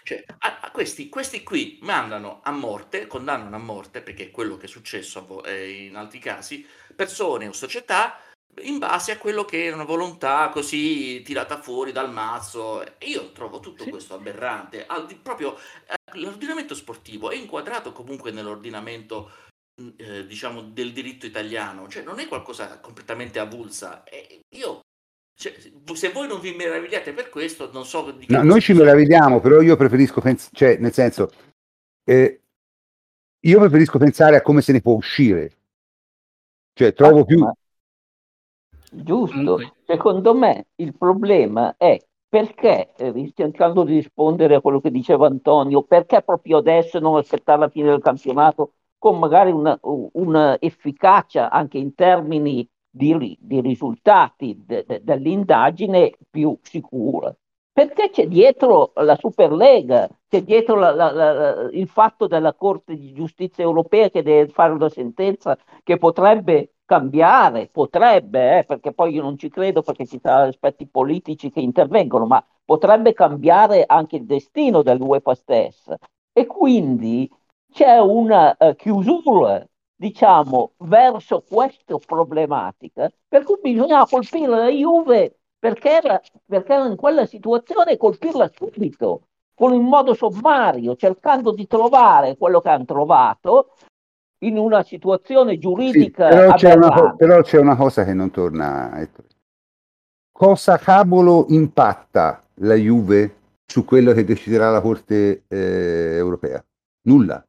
Cioè, 0.04 0.24
a, 0.38 0.58
a 0.60 0.70
questi, 0.70 1.08
questi, 1.08 1.42
qui 1.42 1.78
mandano 1.82 2.40
a 2.42 2.52
morte, 2.52 3.06
condannano 3.06 3.56
a 3.56 3.58
morte, 3.58 4.00
perché 4.00 4.24
è 4.24 4.30
quello 4.30 4.56
che 4.56 4.66
è 4.66 4.68
successo 4.68 5.42
in 5.48 5.96
altri 5.96 6.18
casi, 6.18 6.64
persone 6.94 7.48
o 7.48 7.52
società 7.52 8.20
in 8.62 8.78
base 8.78 9.12
a 9.12 9.18
quello 9.18 9.44
che 9.44 9.68
è 9.68 9.72
una 9.72 9.84
volontà 9.84 10.48
così 10.48 11.22
tirata 11.22 11.60
fuori 11.60 11.92
dal 11.92 12.10
mazzo. 12.10 12.84
Io 13.00 13.32
trovo 13.32 13.60
tutto 13.60 13.84
sì. 13.84 13.90
questo 13.90 14.14
aberrante. 14.14 14.84
Al, 14.86 15.06
proprio 15.22 15.56
eh, 15.56 16.18
l'ordinamento 16.18 16.74
sportivo 16.74 17.30
è 17.30 17.36
inquadrato 17.36 17.92
comunque 17.92 18.30
nell'ordinamento 18.30 19.30
eh, 19.96 20.26
diciamo 20.26 20.62
del 20.62 20.92
diritto 20.92 21.26
italiano, 21.26 21.88
cioè 21.88 22.02
non 22.02 22.18
è 22.18 22.26
qualcosa 22.26 22.80
completamente 22.80 23.38
avulsa. 23.38 24.04
E 24.04 24.40
io 24.56 24.80
cioè, 25.34 25.54
se 25.94 26.10
voi 26.10 26.26
non 26.26 26.40
vi 26.40 26.54
meravigliate 26.54 27.12
per 27.12 27.28
questo, 27.28 27.70
non 27.72 27.84
so 27.84 28.10
di 28.10 28.26
che 28.26 28.32
no, 28.32 28.42
Noi 28.42 28.60
ci 28.60 28.72
meravigliamo, 28.72 29.40
però 29.40 29.60
io 29.60 29.76
preferisco 29.76 30.20
pensare, 30.20 30.50
cioè, 30.54 30.76
nel 30.78 30.92
senso, 30.92 31.30
eh, 32.04 32.42
io 33.40 33.58
preferisco 33.60 33.98
pensare 33.98 34.36
a 34.36 34.42
come 34.42 34.62
se 34.62 34.72
ne 34.72 34.80
può 34.80 34.94
uscire. 34.94 35.52
Cioè, 36.72 36.92
trovo 36.92 37.20
ah, 37.20 37.24
più, 37.24 37.38
ma 37.38 37.52
Giusto, 38.90 39.58
secondo 39.84 40.34
me 40.34 40.68
il 40.76 40.96
problema 40.96 41.74
è 41.76 41.98
perché, 42.26 42.92
eh, 42.96 43.32
cercando 43.34 43.84
di 43.84 43.94
rispondere 43.94 44.54
a 44.54 44.60
quello 44.60 44.80
che 44.80 44.90
diceva 44.90 45.26
Antonio, 45.26 45.82
perché 45.82 46.22
proprio 46.22 46.58
adesso 46.58 46.98
non 46.98 47.16
aspettare 47.16 47.60
la 47.60 47.68
fine 47.68 47.90
del 47.90 48.00
campionato 48.00 48.74
con 48.98 49.18
magari 49.18 49.50
una, 49.50 49.78
una 49.82 50.58
efficacia 50.60 51.50
anche 51.50 51.78
in 51.78 51.94
termini 51.94 52.68
di, 52.90 53.36
di 53.40 53.60
risultati 53.60 54.62
de, 54.66 54.84
de, 54.86 55.00
dell'indagine 55.02 56.16
più 56.30 56.58
sicura? 56.62 57.34
Perché 57.72 58.10
c'è 58.10 58.26
dietro 58.26 58.90
la 58.96 59.14
Superlega, 59.14 60.08
c'è 60.28 60.42
dietro 60.42 60.74
la, 60.74 60.90
la, 60.90 61.12
la, 61.12 61.68
il 61.70 61.86
fatto 61.86 62.26
della 62.26 62.52
Corte 62.54 62.96
di 62.96 63.12
Giustizia 63.12 63.62
europea 63.62 64.10
che 64.10 64.22
deve 64.24 64.50
fare 64.50 64.72
una 64.72 64.88
sentenza 64.88 65.56
che 65.84 65.96
potrebbe 65.96 66.72
cambiare, 66.84 67.68
potrebbe, 67.68 68.58
eh, 68.58 68.64
perché 68.64 68.92
poi 68.92 69.12
io 69.12 69.22
non 69.22 69.38
ci 69.38 69.48
credo 69.48 69.82
perché 69.82 70.06
ci 70.06 70.18
saranno 70.20 70.48
aspetti 70.48 70.88
politici 70.88 71.50
che 71.50 71.60
intervengono, 71.60 72.26
ma 72.26 72.44
potrebbe 72.64 73.12
cambiare 73.12 73.84
anche 73.86 74.16
il 74.16 74.24
destino 74.26 74.82
dell'UEFA 74.82 75.34
stessa. 75.34 75.96
E 76.32 76.46
quindi 76.46 77.30
c'è 77.72 77.98
una 77.98 78.56
uh, 78.58 78.74
chiusura, 78.74 79.66
diciamo, 79.94 80.72
verso 80.78 81.42
questa 81.48 81.96
problematica, 82.04 83.10
per 83.26 83.44
cui 83.44 83.58
bisogna 83.60 84.06
colpire 84.06 84.46
la 84.46 84.68
Juve 84.68 85.38
perché 85.58 85.90
era, 85.90 86.20
perché 86.46 86.72
era 86.72 86.86
in 86.86 86.96
quella 86.96 87.26
situazione 87.26 87.92
e 87.92 87.96
colpirla 87.96 88.50
subito, 88.54 89.22
con 89.54 89.72
un 89.72 89.86
modo 89.86 90.14
sommario, 90.14 90.94
cercando 90.94 91.52
di 91.52 91.66
trovare 91.66 92.36
quello 92.36 92.60
che 92.60 92.68
hanno 92.68 92.84
trovato 92.84 93.72
in 94.44 94.56
una 94.56 94.84
situazione 94.84 95.58
giuridica. 95.58 96.30
Sì, 96.30 96.36
però, 96.36 96.54
c'è 96.54 96.74
una, 96.74 97.14
però, 97.16 97.42
c'è 97.42 97.58
una, 97.58 97.74
cosa 97.74 98.04
che 98.04 98.14
non 98.14 98.30
torna. 98.30 99.08
Cosa 100.30 100.78
cavolo 100.78 101.46
impatta 101.48 102.40
la 102.60 102.74
Juve 102.74 103.34
su 103.66 103.84
quello 103.84 104.12
che 104.12 104.24
deciderà 104.24 104.70
la 104.70 104.80
Corte 104.80 105.42
eh, 105.48 106.14
europea? 106.14 106.64
Nulla. 107.02 107.44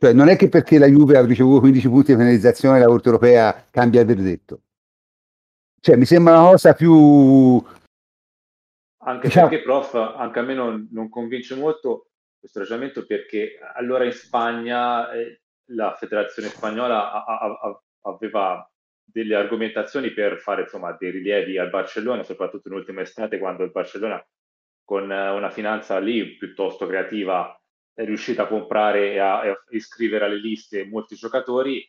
Cioè, 0.00 0.12
non 0.12 0.28
è 0.28 0.36
che 0.36 0.48
perché 0.48 0.78
la 0.78 0.86
Juve 0.86 1.16
ha 1.16 1.24
ricevuto 1.24 1.58
15 1.58 1.88
punti 1.88 2.12
di 2.12 2.18
penalizzazione 2.18 2.78
la 2.78 2.86
Corte 2.86 3.08
europea 3.08 3.66
cambia 3.68 4.00
il 4.00 4.06
verdetto. 4.06 4.60
Cioè, 5.80 5.96
mi 5.96 6.04
sembra 6.04 6.38
una 6.38 6.50
cosa 6.50 6.72
più... 6.72 7.60
Anche 9.00 9.26
diciamo... 9.26 9.48
perché, 9.48 9.64
prof, 9.64 9.94
anche 9.94 10.38
a 10.38 10.42
me 10.42 10.54
non, 10.54 10.88
non 10.92 11.08
convince 11.08 11.56
molto 11.56 12.10
questo 12.38 12.60
ragionamento 12.60 13.04
perché 13.06 13.58
allora 13.74 14.04
in 14.04 14.12
Spagna 14.12 15.10
eh, 15.10 15.40
la 15.72 15.94
federazione 15.94 16.48
spagnola 16.48 17.24
a, 17.24 17.38
a, 17.38 17.82
aveva 18.02 18.70
delle 19.02 19.34
argomentazioni 19.34 20.10
per 20.12 20.38
fare 20.38 20.62
insomma, 20.62 20.92
dei 20.92 21.10
rilievi 21.10 21.58
al 21.58 21.70
Barcellona, 21.70 22.22
soprattutto 22.22 22.68
in 22.68 22.74
ultima 22.74 23.00
estate, 23.00 23.38
quando 23.38 23.64
il 23.64 23.70
Barcellona 23.70 24.24
con 24.84 25.04
una 25.04 25.50
finanza 25.50 25.98
lì 25.98 26.36
piuttosto 26.36 26.86
creativa 26.86 27.58
è 27.98 28.04
riuscita 28.04 28.44
a 28.44 28.46
comprare 28.46 29.14
e 29.14 29.18
a, 29.18 29.40
a 29.40 29.64
iscrivere 29.70 30.26
alle 30.26 30.38
liste 30.38 30.86
molti 30.86 31.16
giocatori, 31.16 31.84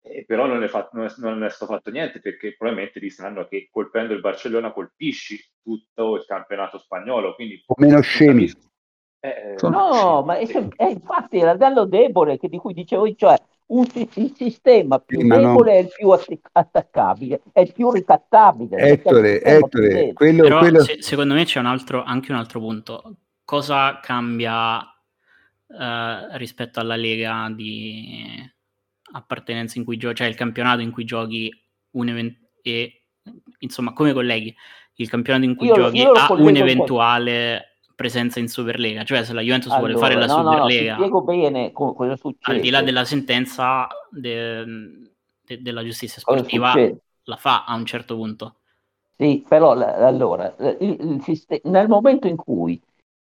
eh, 0.00 0.24
però 0.26 0.46
non 0.46 0.62
è, 0.62 0.68
fatto, 0.68 0.96
non, 0.96 1.04
è, 1.04 1.12
non 1.18 1.44
è, 1.44 1.50
stato 1.50 1.74
fatto 1.74 1.90
niente 1.90 2.20
perché 2.20 2.56
probabilmente 2.56 2.98
lì 2.98 3.10
sanno 3.10 3.46
che 3.46 3.68
colpendo 3.70 4.14
il 4.14 4.20
Barcellona 4.20 4.72
colpisci 4.72 5.38
tutto 5.62 6.16
il 6.16 6.24
campionato 6.24 6.78
spagnolo. 6.78 7.34
Quindi, 7.34 7.62
o 7.66 7.74
meno 7.76 8.00
scemi. 8.00 8.50
Eh, 9.20 9.56
no, 9.60 10.22
ma 10.22 10.38
è, 10.38 10.46
è 10.74 10.86
infatti 10.86 11.36
il 11.36 11.44
ladello 11.44 11.84
debole 11.84 12.38
che, 12.38 12.48
di 12.48 12.56
cui 12.56 12.72
dicevo, 12.72 13.14
cioè 13.14 13.36
un, 13.66 13.84
il 14.14 14.32
sistema 14.34 15.00
più 15.00 15.20
sì, 15.20 15.26
debole 15.26 15.72
no. 15.72 15.78
è 15.78 15.80
il 15.82 15.92
più 15.94 16.10
attaccabile, 16.52 17.42
è 17.52 17.60
il 17.60 17.74
più 17.74 17.92
ricattabile. 17.92 18.78
Ettore, 18.78 19.42
Ettore, 19.42 20.14
quello, 20.14 20.44
Però, 20.44 20.58
quello... 20.60 20.80
Se, 20.80 21.02
secondo 21.02 21.34
me 21.34 21.44
c'è 21.44 21.58
un 21.58 21.66
altro, 21.66 22.02
anche 22.02 22.32
un 22.32 22.38
altro 22.38 22.58
punto. 22.58 23.16
Cosa 23.44 24.00
cambia 24.00 24.86
uh, 25.72 26.36
rispetto 26.36 26.80
alla 26.80 26.96
lega 26.96 27.50
di 27.54 28.50
appartenenza 29.12 29.78
in 29.78 29.84
cui 29.84 29.96
giochi, 29.96 30.16
cioè 30.16 30.26
il 30.26 30.34
campionato 30.34 30.80
in 30.80 30.90
cui 30.90 31.04
giochi 31.04 31.50
un 31.92 32.08
evento 32.08 32.38
e 32.62 33.02
insomma 33.58 33.92
come 33.92 34.12
colleghi 34.12 34.54
il 34.96 35.08
campionato 35.08 35.44
in 35.44 35.56
cui 35.56 35.66
io, 35.66 35.74
giochi 35.74 35.98
io 35.98 36.12
ha 36.12 36.32
un 36.32 36.56
eventuale 36.56 37.78
presenza 37.94 38.40
in 38.40 38.48
Superlega, 38.48 39.04
cioè 39.04 39.24
se 39.24 39.32
la 39.32 39.42
Juventus 39.42 39.70
allora, 39.70 39.92
vuole 39.92 40.06
fare 40.06 40.14
la 40.18 40.26
no, 40.26 40.42
Superlega, 40.42 40.92
no, 40.92 40.98
spiego 40.98 41.22
bene 41.22 41.72
cosa 41.72 42.16
succede. 42.16 42.56
Al 42.56 42.60
di 42.60 42.70
là 42.70 42.82
della 42.82 43.04
sentenza 43.04 43.86
de, 44.10 44.64
de, 45.44 45.62
della 45.62 45.84
giustizia 45.84 46.20
sportiva, 46.20 46.74
la 47.24 47.36
fa 47.36 47.64
a 47.64 47.74
un 47.74 47.86
certo 47.86 48.16
punto. 48.16 48.56
Sì, 49.16 49.44
però 49.46 49.72
allora, 49.72 50.54
il, 50.80 51.22
il 51.24 51.60
nel 51.64 51.86
momento 51.86 52.26
in 52.26 52.36
cui 52.36 52.80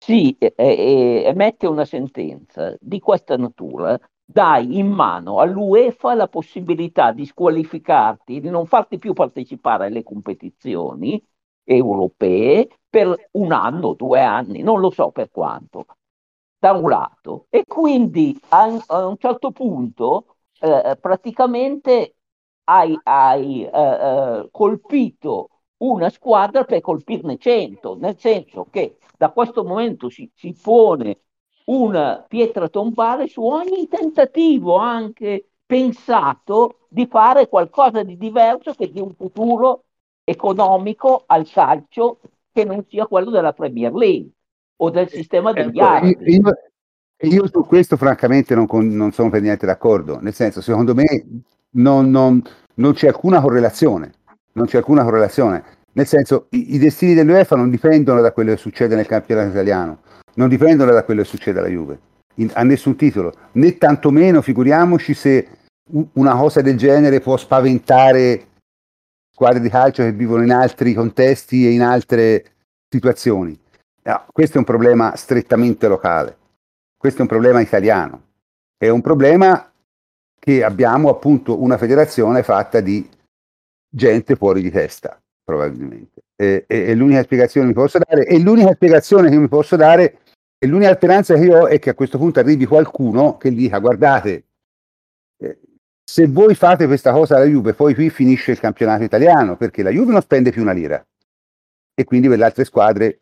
si 0.03 0.37
eh, 0.37 0.53
eh, 0.57 1.23
emette 1.27 1.69
una 1.69 1.85
sentenza 1.85 2.77
di 2.81 2.99
questa 2.99 3.37
natura, 3.37 3.97
dai 4.25 4.79
in 4.79 4.89
mano 4.89 5.39
all'UEFA 5.39 6.15
la 6.15 6.27
possibilità 6.27 7.13
di 7.13 7.25
squalificarti, 7.25 8.41
di 8.41 8.51
non 8.51 8.67
farti 8.67 8.99
più 8.99 9.13
partecipare 9.13 9.87
alle 9.87 10.03
competizioni 10.03 11.25
europee 11.63 12.69
per 12.89 13.29
un 13.33 13.53
anno, 13.53 13.95
due 13.95 14.21
anni, 14.21 14.63
non 14.63 14.81
lo 14.81 14.91
so 14.91 15.13
per 15.13 15.31
quanto, 15.31 15.87
da 16.59 16.73
un 16.73 16.89
lato. 16.89 17.47
E 17.49 17.65
quindi 17.65 18.37
a, 18.49 18.77
a 18.89 19.07
un 19.07 19.17
certo 19.19 19.53
punto 19.53 20.37
eh, 20.59 20.99
praticamente 21.01 22.17
hai, 22.65 22.99
hai 23.05 23.65
eh, 23.65 23.71
eh 23.71 24.49
colpito 24.51 25.52
una 25.83 26.11
squadra 26.11 26.65
per 26.65 26.81
colpirne 26.81 27.39
cento, 27.39 27.97
nel 27.99 28.19
senso 28.19 28.67
che 28.71 28.99
da 29.17 29.31
questo 29.31 29.65
momento 29.65 30.09
si, 30.09 30.31
si 30.35 30.57
pone 30.61 31.19
una 31.67 32.25
pietra 32.27 32.69
tombale 32.69 33.29
su 33.29 33.43
ogni 33.43 33.89
tentativo 33.89 34.77
anche 34.77 35.49
pensato 35.65 36.81
di 36.89 37.07
fare 37.07 37.49
qualcosa 37.49 38.03
di 38.03 38.17
diverso 38.17 38.75
che 38.75 38.91
di 38.91 39.01
un 39.01 39.15
futuro 39.15 39.85
economico 40.25 41.25
al 41.27 41.49
calcio 41.49 42.19
che 42.53 42.65
non 42.65 42.85
sia 42.89 43.07
quello 43.07 43.31
della 43.31 43.53
Premier 43.53 43.93
League 43.93 44.31
o 44.77 44.91
del 44.91 45.09
sistema 45.09 45.53
degli 45.53 45.79
ecco, 45.79 45.89
altri. 45.89 46.35
Io, 46.35 46.53
io, 47.29 47.47
su 47.49 47.65
questo 47.65 47.97
francamente 47.97 48.55
non, 48.55 48.67
non, 48.71 49.13
sono 49.13 49.31
per 49.31 49.41
niente 49.41 49.67
d'accordo, 49.67 50.21
nel 50.21 50.35
senso 50.35 50.61
secondo 50.61 50.95
me 50.95 51.43
non, 51.71 52.11
non, 52.11 52.43
non 52.75 52.93
c'è 52.93 53.09
alcuna 53.09 53.41
correlazione, 53.41 54.13
non 54.53 54.67
c'è 54.67 54.79
alcuna 54.79 55.05
correlazione. 55.05 55.63
Nel 55.93 56.07
senso, 56.07 56.47
i, 56.51 56.75
i 56.75 56.79
destini 56.79 57.15
dell'UEFA 57.15 57.57
non 57.57 57.71
dipendono 57.71 58.21
da 58.21 58.33
quello 58.33 58.53
che 58.53 58.57
succede 58.57 58.95
nel 58.95 59.07
campionato 59.07 59.51
italiano, 59.51 60.01
non 60.35 60.49
dipendono 60.49 60.93
da 60.93 61.05
quello 61.05 61.23
che 61.23 61.29
succede 61.29 61.59
alla 61.59 61.69
Juve, 61.69 61.99
in, 62.37 62.51
a 62.55 62.63
nessun 62.63 62.97
titolo, 62.97 63.33
né 63.53 63.77
tantomeno 63.77 64.41
figuriamoci 64.41 65.15
se 65.15 65.49
una 66.15 66.35
cosa 66.37 66.63
del 66.63 66.79
genere 66.79 67.21
può 67.21 67.37
spaventare 67.37 68.47
squadre 69.31 69.61
di 69.61 69.69
calcio 69.69 70.03
che 70.03 70.13
vivono 70.13 70.43
in 70.43 70.53
altri 70.53 70.95
contesti 70.95 71.67
e 71.67 71.71
in 71.71 71.83
altre 71.83 72.53
situazioni. 72.89 73.59
No, 74.05 74.25
questo 74.33 74.57
è 74.57 74.59
un 74.59 74.65
problema 74.65 75.15
strettamente 75.17 75.87
locale, 75.89 76.37
questo 76.97 77.19
è 77.19 77.23
un 77.23 77.29
problema 77.29 77.61
italiano, 77.61 78.23
è 78.77 78.89
un 78.89 79.01
problema 79.01 79.71
che 80.39 80.65
abbiamo 80.65 81.09
appunto 81.09 81.63
una 81.63 81.77
federazione 81.77 82.43
fatta 82.43 82.81
di 82.81 83.09
gente 83.95 84.37
fuori 84.37 84.63
di 84.63 84.71
testa, 84.71 85.21
probabilmente. 85.45 86.23
E, 86.35 86.65
e, 86.67 86.79
e 86.79 86.95
l'unica 86.95 87.23
spiegazione 87.23 87.69
che 87.69 87.75
mi 87.75 87.81
posso 87.81 87.99
dare, 87.99 88.27
e 88.27 88.39
l'unica 88.39 88.73
spiegazione 88.73 89.29
che 89.29 89.37
mi 89.37 89.49
posso 89.49 89.77
dare, 89.77 90.19
e 90.59 90.67
l'unica 90.67 90.95
speranza 90.95 91.35
che 91.35 91.55
ho 91.55 91.67
è 91.67 91.79
che 91.79 91.91
a 91.91 91.95
questo 91.95 92.19
punto 92.19 92.41
arrivi 92.41 92.65
qualcuno 92.67 93.37
che 93.37 93.53
dica 93.53 93.79
guardate, 93.79 94.45
eh, 95.37 95.59
se 96.03 96.27
voi 96.27 96.55
fate 96.55 96.87
questa 96.87 97.13
cosa 97.13 97.37
alla 97.37 97.45
Juve, 97.45 97.75
poi 97.75 97.95
qui 97.95 98.11
finisce 98.11 98.53
il 98.53 98.61
campionato 98.61 99.03
italiano, 99.03 99.57
perché 99.57 99.83
la 99.83 99.91
Juve 99.91 100.13
non 100.13 100.23
spende 100.23 100.51
più 100.51 100.63
una 100.63 100.73
lira 100.73 101.05
e 101.95 102.05
quindi 102.05 102.29
per 102.29 102.39
le 102.39 102.45
altre 102.45 102.65
squadre 102.65 103.21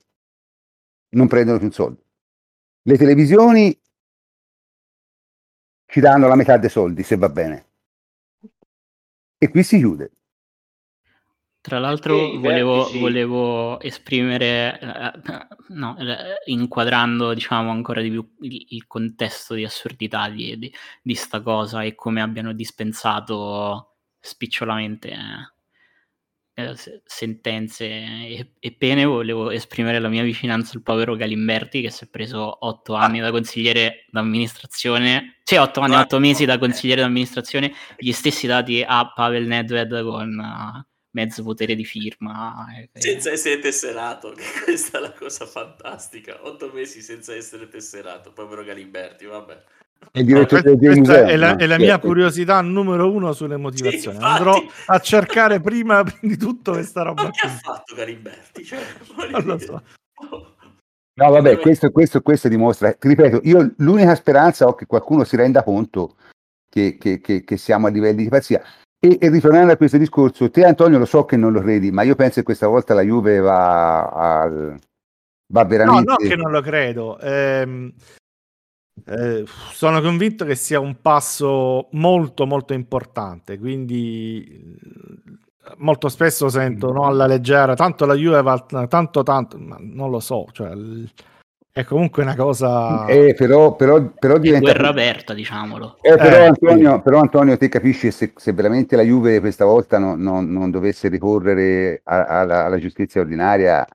non 1.11 1.27
prendono 1.27 1.59
più 1.59 1.67
un 1.67 1.73
soldo. 1.73 2.03
Le 2.83 2.97
televisioni 2.97 3.77
ci 5.87 6.01
danno 6.01 6.29
la 6.29 6.37
metà 6.37 6.57
dei 6.57 6.71
soldi, 6.71 7.03
se 7.03 7.17
va 7.17 7.29
bene. 7.29 7.67
E 9.39 9.49
qui 9.49 9.63
si 9.63 9.79
chiude. 9.79 10.13
Tra 11.63 11.79
l'altro 11.79 12.39
volevo, 12.39 12.91
volevo, 12.95 13.81
esprimere, 13.81 14.81
eh, 14.81 15.47
no, 15.69 15.95
eh, 15.99 16.41
inquadrando 16.47 17.35
diciamo 17.35 17.71
ancora 17.71 18.01
di 18.01 18.09
più 18.09 18.27
il, 18.41 18.65
il 18.71 18.87
contesto 18.87 19.53
di 19.53 19.65
assurdità 19.65 20.31
di, 20.31 20.59
di, 20.59 20.73
di, 21.03 21.15
sta 21.15 21.43
cosa 21.43 21.83
e 21.83 21.95
come 21.95 22.23
abbiano 22.23 22.55
dispensato 22.55 23.97
spicciolamente 24.19 25.11
eh, 26.55 26.63
eh 26.63 26.75
sentenze 27.05 27.85
e, 27.85 28.53
e, 28.59 28.73
pene, 28.73 29.05
volevo 29.05 29.51
esprimere 29.51 29.99
la 29.99 30.09
mia 30.09 30.23
vicinanza 30.23 30.73
al 30.77 30.83
povero 30.83 31.15
Galimberti 31.15 31.83
che 31.83 31.91
si 31.91 32.05
è 32.05 32.09
preso 32.09 32.65
otto 32.67 32.95
anni 32.95 33.21
da 33.21 33.31
consigliere 33.31 34.07
d'amministrazione, 34.11 35.41
cioè 35.45 35.61
otto 35.61 35.81
anni, 35.81 35.97
otto 35.97 36.19
mesi 36.21 36.47
da 36.47 36.59
consigliere 36.59 37.03
d'amministrazione, 37.03 37.71
gli 37.99 38.13
stessi 38.13 38.47
dati 38.47 38.83
a 38.83 39.13
Pavel 39.13 39.47
Nedved 39.47 40.03
con... 40.05 40.39
Uh, 40.39 40.89
mezzo 41.13 41.43
potere 41.43 41.75
di 41.75 41.85
firma. 41.85 42.67
Eh, 42.77 43.01
senza 43.01 43.31
essere 43.31 43.59
tesserato, 43.59 44.33
che 44.33 44.45
questa 44.65 44.99
è 44.99 45.01
la 45.01 45.13
cosa 45.13 45.47
fantastica. 45.47 46.47
Otto 46.47 46.71
mesi 46.73 47.01
senza 47.01 47.35
essere 47.35 47.69
tesserato, 47.69 48.33
povero 48.33 48.65
Galimberti, 48.65 49.25
vabbè. 49.27 49.65
È, 50.13 50.23
no, 50.23 50.47
questa, 50.47 50.77
questa 50.77 51.27
è, 51.27 51.37
la, 51.37 51.57
è 51.57 51.67
la 51.67 51.77
mia 51.77 51.99
curiosità 51.99 52.61
numero 52.63 53.13
uno 53.13 53.33
sulle 53.33 53.59
motivazioni. 53.59 54.17
Sì, 54.17 54.25
Andrò 54.25 54.57
a 54.87 54.99
cercare 54.99 55.61
prima 55.61 56.03
di 56.21 56.37
tutto 56.37 56.73
questa 56.73 57.03
roba. 57.03 57.25
Ma 57.25 57.31
che 57.31 57.47
ha 57.47 57.51
fatto 57.51 57.95
Galimberti? 57.95 58.65
Cioè, 58.65 58.81
non 59.31 59.45
lo 59.45 59.59
so. 59.59 59.83
No, 61.13 61.31
vabbè, 61.31 61.59
questo, 61.59 61.91
questo, 61.91 62.23
questo, 62.23 62.49
dimostra, 62.49 62.93
ti 62.95 63.09
ripeto, 63.09 63.41
io 63.45 63.75
l'unica 63.77 64.15
speranza 64.15 64.67
ho 64.67 64.75
che 64.75 64.87
qualcuno 64.87 65.25
si 65.25 65.37
renda 65.37 65.63
conto 65.63 66.17
che, 66.67 66.97
che, 66.99 67.21
che, 67.21 67.45
che 67.45 67.57
siamo 67.59 67.89
a 67.89 67.91
livelli 67.91 68.23
di 68.23 68.29
pazzia. 68.31 68.63
E, 69.03 69.17
e, 69.19 69.31
ritornando 69.31 69.73
a 69.73 69.77
questo 69.77 69.97
discorso, 69.97 70.51
te 70.51 70.63
Antonio 70.63 70.99
lo 70.99 71.07
so 71.07 71.25
che 71.25 71.39
non 71.39 71.53
lo 71.53 71.63
credi, 71.63 71.91
ma 71.91 72.03
io 72.03 72.15
penso 72.15 72.35
che 72.35 72.43
questa 72.43 72.67
volta 72.67 72.93
la 72.93 73.01
Juve 73.01 73.39
va, 73.39 74.09
a, 74.09 74.49
va 75.47 75.65
veramente... 75.65 76.05
No, 76.05 76.17
no 76.19 76.29
che 76.29 76.37
non 76.37 76.51
lo 76.51 76.61
credo. 76.61 77.19
Eh, 77.19 77.95
eh, 79.07 79.45
sono 79.73 80.01
convinto 80.03 80.45
che 80.45 80.55
sia 80.55 80.81
un 80.81 81.01
passo 81.01 81.89
molto 81.93 82.47
molto 82.47 82.75
importante, 82.75 83.59
quindi 83.59 84.79
molto 85.79 86.09
spesso 86.09 86.49
sento 86.49 86.93
no, 86.93 87.07
alla 87.07 87.27
leggera, 87.27 87.75
tanto 87.75 88.05
la 88.05 88.15
Juve 88.15 88.43
va, 88.43 88.59
tanto 88.87 89.23
tanto, 89.23 89.59
ma 89.59 89.79
non 89.81 90.11
lo 90.11 90.21
so, 90.21 90.47
cioè, 90.53 90.73
è 91.81 91.85
comunque 91.85 92.23
una 92.23 92.37
cosa. 92.37 93.07
Eh, 93.07 93.35
però, 93.35 93.75
però, 93.75 94.01
però 94.01 94.39
diventa. 94.39 94.71
guerra 94.71 94.89
aperta, 94.89 95.35
diciamolo. 95.35 95.99
Eh, 96.01 96.17
però, 96.17 96.37
eh, 96.37 96.47
Antonio, 96.47 96.95
sì. 96.95 97.01
però, 97.03 97.21
Antonio, 97.21 97.57
te 97.57 97.69
capisci 97.69 98.11
se, 98.11 98.33
se, 98.37 98.53
veramente 98.53 98.97
la 98.97 99.03
Juve 99.03 99.41
questa 99.41 99.65
volta 99.65 99.99
no, 99.99 100.15
no, 100.17 100.41
non 100.41 100.71
dovesse 100.71 101.09
ricorrere 101.09 102.01
a, 102.05 102.25
a, 102.25 102.41
alla, 102.41 102.65
alla 102.67 102.79
giustizia 102.79 103.21
ordinaria, 103.21 103.87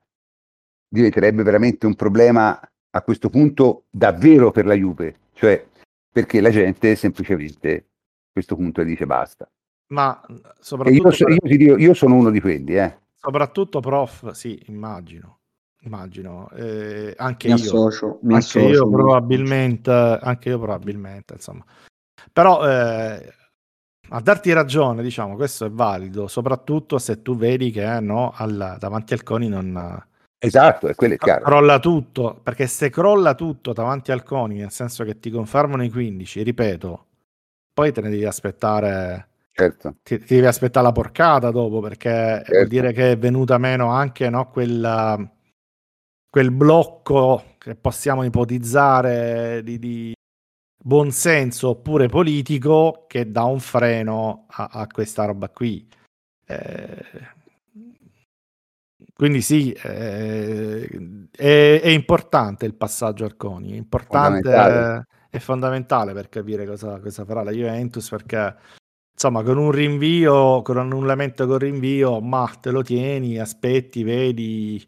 diventerebbe 0.88 1.42
veramente 1.42 1.86
un 1.86 1.94
problema 1.94 2.60
a 2.90 3.02
questo 3.02 3.28
punto 3.30 3.84
davvero 3.90 4.50
per 4.50 4.66
la 4.66 4.74
Juve. 4.74 5.14
Cioè, 5.32 5.64
perché 6.10 6.40
la 6.40 6.50
gente 6.50 6.94
semplicemente 6.94 7.74
a 7.76 8.30
questo 8.32 8.56
punto 8.56 8.82
dice 8.82 9.06
basta. 9.06 9.50
Ma 9.88 10.20
soprattutto. 10.58 11.10
Io, 11.10 11.38
per... 11.40 11.60
io, 11.60 11.76
io, 11.76 11.94
sono 11.94 12.14
uno 12.14 12.30
di 12.30 12.40
quelli, 12.40 12.76
eh. 12.76 12.98
Soprattutto, 13.14 13.80
prof, 13.80 14.30
sì, 14.30 14.62
immagino 14.66 15.38
immagino. 15.86 16.50
Eh, 16.50 17.14
anche 17.16 17.48
mi 17.48 17.54
io, 17.54 17.64
associo, 17.64 18.18
mi 18.22 18.34
anche 18.34 18.46
associo, 18.46 18.68
io 18.68 18.90
probabilmente, 18.90 19.90
anche 19.90 20.48
io 20.50 20.58
probabilmente, 20.58 21.34
insomma. 21.34 21.64
Però 22.32 22.68
eh, 22.68 23.32
a 24.08 24.20
darti 24.20 24.52
ragione, 24.52 25.02
diciamo, 25.02 25.34
questo 25.34 25.64
è 25.64 25.70
valido, 25.70 26.28
soprattutto 26.28 26.98
se 26.98 27.22
tu 27.22 27.36
vedi 27.36 27.70
che 27.70 28.00
no, 28.00 28.32
al, 28.34 28.76
davanti 28.78 29.14
al 29.14 29.22
CONI 29.22 29.48
non... 29.48 30.04
Esatto, 30.38 30.86
è 30.86 30.94
quello 30.94 31.14
è 31.14 31.16
chiaro. 31.16 31.44
Crolla 31.44 31.78
tutto, 31.80 32.38
perché 32.42 32.66
se 32.66 32.90
crolla 32.90 33.34
tutto 33.34 33.72
davanti 33.72 34.12
al 34.12 34.22
CONI, 34.22 34.58
nel 34.58 34.70
senso 34.70 35.02
che 35.02 35.18
ti 35.18 35.30
confermano 35.30 35.82
i 35.82 35.90
15, 35.90 36.42
ripeto, 36.42 37.06
poi 37.72 37.92
te 37.92 38.00
ne 38.00 38.10
devi 38.10 38.24
aspettare... 38.24 39.28
Certo. 39.50 39.94
Ti, 40.02 40.18
ti 40.18 40.34
devi 40.34 40.46
aspettare 40.46 40.86
la 40.86 40.92
porcata 40.92 41.50
dopo, 41.50 41.80
perché 41.80 42.10
certo. 42.10 42.52
vuol 42.52 42.66
dire 42.68 42.92
che 42.92 43.12
è 43.12 43.18
venuta 43.18 43.56
meno 43.56 43.88
anche 43.88 44.28
no, 44.28 44.50
quella 44.50 45.18
quel 46.36 46.50
blocco 46.50 47.54
che 47.56 47.76
possiamo 47.76 48.22
ipotizzare 48.22 49.62
di, 49.64 49.78
di 49.78 50.12
buonsenso 50.76 51.70
oppure 51.70 52.08
politico 52.08 53.06
che 53.08 53.30
dà 53.30 53.44
un 53.44 53.58
freno 53.58 54.44
a, 54.48 54.68
a 54.70 54.86
questa 54.86 55.24
roba 55.24 55.48
qui. 55.48 55.88
Eh, 56.44 57.04
quindi 59.14 59.40
sì, 59.40 59.72
eh, 59.72 61.26
è, 61.30 61.80
è, 61.82 61.88
importante 61.88 62.66
il 62.66 62.74
passaggio 62.74 63.24
al 63.24 63.38
CONI, 63.38 63.72
è 63.72 63.76
importante, 63.76 64.42
fondamentale. 64.42 65.06
è 65.30 65.38
fondamentale 65.38 66.12
per 66.12 66.28
capire 66.28 66.66
cosa, 66.66 67.00
cosa, 67.00 67.24
farà 67.24 67.44
la 67.44 67.50
Juventus 67.50 68.10
perché 68.10 68.56
insomma 69.10 69.42
con 69.42 69.56
un 69.56 69.70
rinvio, 69.70 70.60
con 70.60 70.76
un 70.76 70.82
annullamento 70.82 71.46
con 71.46 71.56
rinvio, 71.56 72.20
ma 72.20 72.46
te 72.60 72.70
lo 72.70 72.82
tieni, 72.82 73.38
aspetti, 73.38 74.02
vedi, 74.02 74.86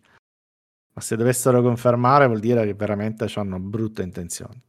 ma 0.98 1.00
se 1.00 1.16
dovessero 1.16 1.62
confermare 1.62 2.26
vuol 2.26 2.40
dire 2.40 2.64
che 2.64 2.74
veramente 2.74 3.30
hanno 3.36 3.60
brutte 3.60 4.02
intenzioni. 4.02 4.60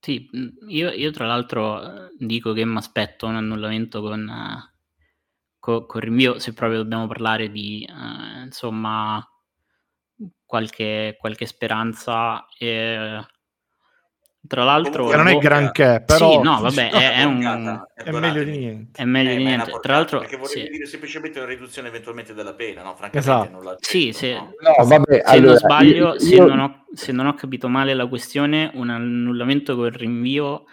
Sì, 0.00 0.28
io, 0.68 0.90
io 0.90 1.10
tra 1.10 1.26
l'altro 1.26 1.82
eh, 1.82 2.10
dico 2.18 2.52
che 2.52 2.64
mi 2.64 2.76
aspetto 2.76 3.26
un 3.26 3.36
annullamento 3.36 4.00
con, 4.00 4.26
uh, 4.26 4.78
co- 5.58 5.86
con, 5.86 6.00
rinvio, 6.00 6.38
se 6.38 6.54
proprio 6.54 6.82
dobbiamo 6.82 7.06
parlare 7.06 7.50
di, 7.50 7.86
uh, 7.88 8.44
insomma, 8.44 9.22
qualche, 10.44 11.16
qualche 11.18 11.46
speranza. 11.46 12.46
E, 12.58 13.26
tra 14.46 14.64
l'altro, 14.64 15.08
che 15.08 15.16
non 15.16 15.28
è 15.28 15.36
granché, 15.36 16.02
però 16.06 16.30
sì, 16.30 16.38
no, 16.38 16.60
vabbè, 16.60 16.90
è, 16.90 17.12
è, 17.16 17.24
un... 17.24 17.84
è 17.94 18.10
meglio 18.12 18.44
di 18.44 18.56
niente. 18.56 19.02
È 19.02 19.04
meglio 19.04 19.30
eh, 19.30 19.36
di 19.36 19.44
niente. 19.44 19.78
Tra 19.80 19.94
l'altro, 19.94 20.20
perché 20.20 20.36
vorrei 20.36 20.64
sì. 20.64 20.70
dire 20.70 20.86
semplicemente 20.86 21.38
una 21.38 21.48
riduzione 21.48 21.88
eventualmente 21.88 22.34
della 22.34 22.54
pena, 22.54 22.82
no? 22.82 22.94
Francamente, 22.94 23.18
esatto. 23.18 23.50
non 23.50 23.64
la 23.64 23.76
sì, 23.80 24.12
se, 24.12 24.34
no? 24.34 24.52
no, 24.60 24.84
vabbè, 24.86 25.14
se 25.14 25.20
allora, 25.22 25.50
non 25.50 25.56
sbaglio, 25.56 26.14
io, 26.14 26.18
se, 26.18 26.36
Non 26.36 26.58
ho, 26.60 26.84
se, 26.92 27.12
Non 27.12 27.26
ho, 27.26 27.34
capito 27.34 27.68
male 27.68 27.94
la 27.94 28.06
questione, 28.06 28.70
un 28.74 28.90
annullamento 28.90 29.74
col 29.74 29.90
rinvio 29.90 30.64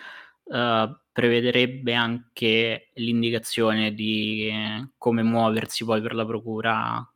uh, 0.44 0.98
prevederebbe 1.12 1.94
anche 1.94 2.92
l'indicazione 2.94 3.94
di 3.94 4.52
come 4.98 5.24
muoversi 5.24 5.84
poi 5.86 6.02
per 6.02 6.14
la 6.14 6.26
procura 6.26 7.10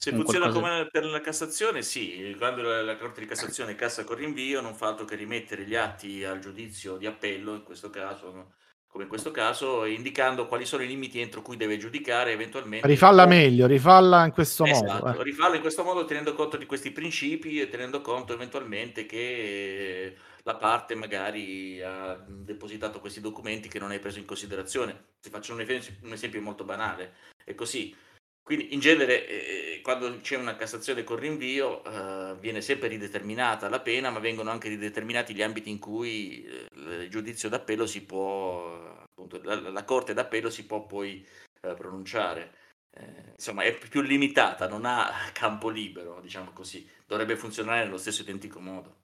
se 0.00 0.12
funziona 0.12 0.48
qualcosa... 0.48 0.76
come 0.76 0.88
per 0.92 1.04
la 1.06 1.20
Cassazione, 1.20 1.82
sì, 1.82 2.32
quando 2.38 2.62
la, 2.62 2.82
la 2.82 2.96
Corte 2.96 3.20
di 3.20 3.26
Cassazione 3.26 3.74
cassa 3.74 4.04
con 4.04 4.14
rinvio 4.14 4.60
non 4.60 4.76
fa 4.76 4.86
altro 4.86 5.04
che 5.04 5.16
rimettere 5.16 5.64
gli 5.64 5.74
atti 5.74 6.22
al 6.22 6.38
giudizio 6.38 6.96
di 6.96 7.06
appello, 7.06 7.54
in 7.54 7.64
questo 7.64 7.90
caso, 7.90 8.52
come 8.86 9.02
in 9.02 9.08
questo 9.08 9.32
caso, 9.32 9.84
indicando 9.84 10.46
quali 10.46 10.66
sono 10.66 10.84
i 10.84 10.86
limiti 10.86 11.20
entro 11.20 11.42
cui 11.42 11.56
deve 11.56 11.78
giudicare 11.78 12.30
eventualmente. 12.30 12.86
Rifalla 12.86 13.26
meglio, 13.26 13.66
rifalla 13.66 14.24
in 14.24 14.30
questo 14.30 14.64
esatto, 14.64 15.04
modo. 15.04 15.20
Eh. 15.20 15.24
Rifalla 15.24 15.56
in 15.56 15.60
questo 15.62 15.82
modo 15.82 16.04
tenendo 16.04 16.32
conto 16.32 16.56
di 16.56 16.66
questi 16.66 16.92
principi 16.92 17.60
e 17.60 17.68
tenendo 17.68 18.00
conto 18.00 18.32
eventualmente 18.32 19.04
che 19.04 20.16
la 20.44 20.54
parte 20.54 20.94
magari 20.94 21.82
ha 21.82 22.24
depositato 22.24 23.00
questi 23.00 23.20
documenti 23.20 23.68
che 23.68 23.80
non 23.80 23.90
hai 23.90 23.98
preso 23.98 24.20
in 24.20 24.26
considerazione. 24.26 25.16
Ti 25.20 25.28
faccio 25.28 25.54
un 25.54 25.60
esempio, 25.60 25.92
un 26.04 26.12
esempio 26.12 26.40
molto 26.40 26.62
banale. 26.62 27.14
È 27.44 27.54
così 27.56 28.06
quindi 28.48 28.72
in 28.72 28.80
genere 28.80 29.28
eh, 29.28 29.80
quando 29.82 30.20
c'è 30.22 30.38
una 30.38 30.56
Cassazione 30.56 31.04
con 31.04 31.18
rinvio 31.18 31.84
eh, 31.84 32.34
viene 32.40 32.62
sempre 32.62 32.88
rideterminata 32.88 33.68
la 33.68 33.80
pena, 33.80 34.08
ma 34.08 34.20
vengono 34.20 34.48
anche 34.48 34.70
rideterminati 34.70 35.34
gli 35.34 35.42
ambiti 35.42 35.68
in 35.68 35.78
cui 35.78 36.46
eh, 36.46 37.02
il 37.02 37.10
giudizio 37.10 37.50
d'appello 37.50 37.84
si 37.84 38.06
può, 38.06 39.04
appunto, 39.04 39.38
la, 39.42 39.60
la 39.60 39.84
Corte 39.84 40.14
d'appello 40.14 40.48
si 40.48 40.64
può 40.64 40.86
poi 40.86 41.22
eh, 41.60 41.74
pronunciare. 41.74 42.54
Eh, 42.90 43.32
insomma, 43.34 43.64
è 43.64 43.76
più 43.76 44.00
limitata, 44.00 44.66
non 44.66 44.86
ha 44.86 45.10
campo 45.34 45.68
libero, 45.68 46.18
diciamo 46.22 46.52
così. 46.54 46.88
Dovrebbe 47.06 47.36
funzionare 47.36 47.84
nello 47.84 47.98
stesso 47.98 48.22
identico 48.22 48.60
modo. 48.60 48.96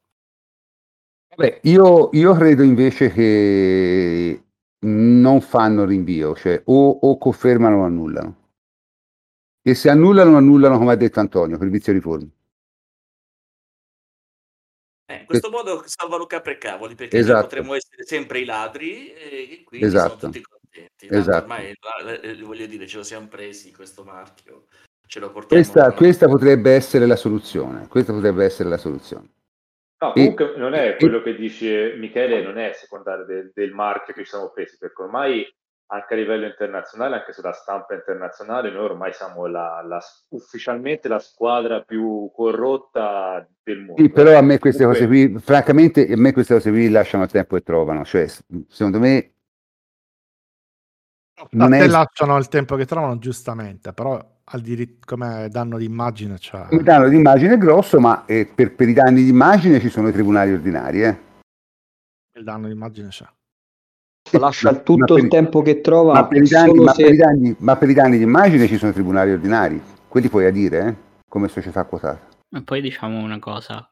Vabbè, 1.37 1.61
io, 1.65 2.09
io 2.15 2.33
credo 2.33 2.63
invece 2.63 3.13
che 3.13 4.43
non 4.87 5.43
fanno 5.43 5.85
rinvio, 5.85 6.35
cioè 6.35 6.63
o, 6.65 6.89
o 6.89 7.19
confermano 7.19 7.83
o 7.83 7.85
annullano 7.85 8.44
e 9.67 9.75
se 9.75 9.89
annullano, 9.89 10.37
annullano 10.37 10.77
come 10.77 10.93
ha 10.93 10.97
detto 10.97 11.21
Antonio, 11.21 11.57
per 11.57 11.69
vizio 11.69 11.95
riforme. 11.95 12.29
Eh, 15.07 15.21
in 15.21 15.27
questo 15.27 15.49
modo 15.49 15.83
salvano 15.87 16.27
capre 16.27 16.53
e 16.53 16.59
cavoli, 16.59 16.95
perché 16.95 17.17
esatto. 17.17 17.43
potremmo 17.43 17.75
essere 17.75 18.05
sempre 18.05 18.41
i 18.41 18.45
ladri 18.45 19.11
e 19.15 19.63
quindi 19.65 19.87
esatto. 19.87 20.19
sono 20.19 20.33
tutti 20.33 20.43
contenti. 20.43 21.07
Esatto. 21.09 21.43
Ormai, 21.43 21.75
voglio 22.43 22.67
dire, 22.67 22.87
ce 22.87 22.99
lo 22.99 23.03
siamo 23.03 23.27
presi 23.27 23.73
questo 23.73 24.05
marchio. 24.05 24.67
Ce 25.07 25.19
lo 25.19 25.31
portiamo 25.31 25.63
questa, 25.63 25.93
questa 25.93 26.27
potrebbe 26.27 26.73
essere 26.73 27.07
la 27.07 27.17
soluzione. 27.17 27.89
Questa 27.89 28.13
potrebbe 28.13 28.45
essere 28.45 28.69
la 28.69 28.79
soluzione. 28.79 29.31
No, 29.99 30.13
comunque 30.13 30.55
e, 30.55 30.59
non 30.59 30.75
è 30.75 30.97
quello 30.97 31.19
e, 31.19 31.23
che 31.23 31.37
dice 31.37 31.95
Michele, 31.97 32.43
non 32.43 32.59
è 32.59 32.73
secondario 32.75 33.25
del, 33.25 33.51
del 33.55 33.73
marchio 33.73 34.13
che 34.13 34.25
ci 34.25 34.31
siamo 34.31 34.51
presi, 34.51 34.77
perché 34.77 35.03
ormai 35.03 35.47
anche 35.87 36.15
a 36.15 36.17
livello 36.17 36.47
internazionale, 36.47 37.17
anche 37.17 37.33
sulla 37.33 37.53
stampa 37.53 37.95
internazionale, 37.95 38.71
noi 38.71 38.85
ormai 38.85 39.13
siamo 39.13 39.47
la, 39.47 39.83
la, 39.87 40.01
ufficialmente 40.31 41.09
la 41.09 41.19
squadra 41.19 41.83
più 41.83 42.31
corrotta 42.35 43.47
del 43.63 43.81
mondo. 43.81 44.03
Sì, 44.03 44.09
però 44.09 44.37
a 44.37 44.43
me 44.43 44.59
queste 44.59 44.85
cose 44.85 45.07
qui, 45.07 45.39
francamente, 45.39 46.11
a 46.11 46.17
me 46.17 46.33
queste 46.33 46.55
cose 46.55 46.71
qui 46.71 46.89
lasciano 46.89 47.25
il 47.25 47.31
tempo 47.31 47.57
e 47.57 47.63
trovano. 47.63 48.05
Cioè, 48.05 48.27
secondo 48.69 48.99
me... 48.99 49.33
Non 51.51 51.73
a 51.73 51.79
è... 51.79 51.87
lasciano 51.87 52.37
il 52.39 52.49
tempo 52.49 52.77
che 52.77 52.87
trovano, 52.87 53.19
giustamente, 53.19 53.93
però 53.93 54.33
al 54.45 54.61
diritto, 54.61 55.05
come 55.05 55.49
danno 55.51 55.77
di 55.77 55.85
immagine 55.85 56.39
c'è... 56.39 56.67
Come 56.69 56.83
danno 56.83 57.09
di 57.09 57.17
immagine 57.17 57.55
è 57.55 57.59
grosso, 57.59 58.01
ma 58.01 58.25
eh, 58.25 58.47
per, 58.47 58.75
per, 58.75 58.89
i 58.89 58.93
danni 58.95 59.23
di 59.23 59.29
immagine 59.29 59.81
ci 59.81 59.91
sono 59.91 60.09
i 60.09 60.13
tribunali 60.13 60.53
ordinari. 60.53 61.03
Eh. 61.03 61.19
Il 62.37 62.45
danno 62.45 62.67
di 62.67 62.73
immagine 62.73 63.09
c'è 63.09 63.27
lascia 64.33 64.75
tutto 64.75 65.15
ma 65.15 65.21
il 65.21 65.29
tempo 65.29 65.63
che 65.63 65.81
trova. 65.81 66.15
Ma 66.15 66.27
per, 66.27 66.43
danni, 66.47 66.79
ma, 66.81 66.93
se... 66.93 67.05
per 67.05 67.17
danni, 67.17 67.55
ma 67.59 67.77
per, 67.77 67.91
i 67.91 67.95
danni, 67.95 68.19
di 68.19 68.25
immagine 68.25 68.67
ci 68.67 68.77
sono 68.77 68.91
i 68.91 68.95
tribunali 68.95 69.33
ordinari, 69.33 69.81
quelli 70.09 70.29
puoi 70.29 70.47
a 70.47 70.51
dire, 70.51 70.87
eh? 70.87 70.97
come 71.29 71.49
società 71.49 71.85
quotata. 71.85 72.29
E 72.51 72.63
poi 72.63 72.81
diciamo 72.81 73.19
una 73.19 73.39
cosa, 73.39 73.91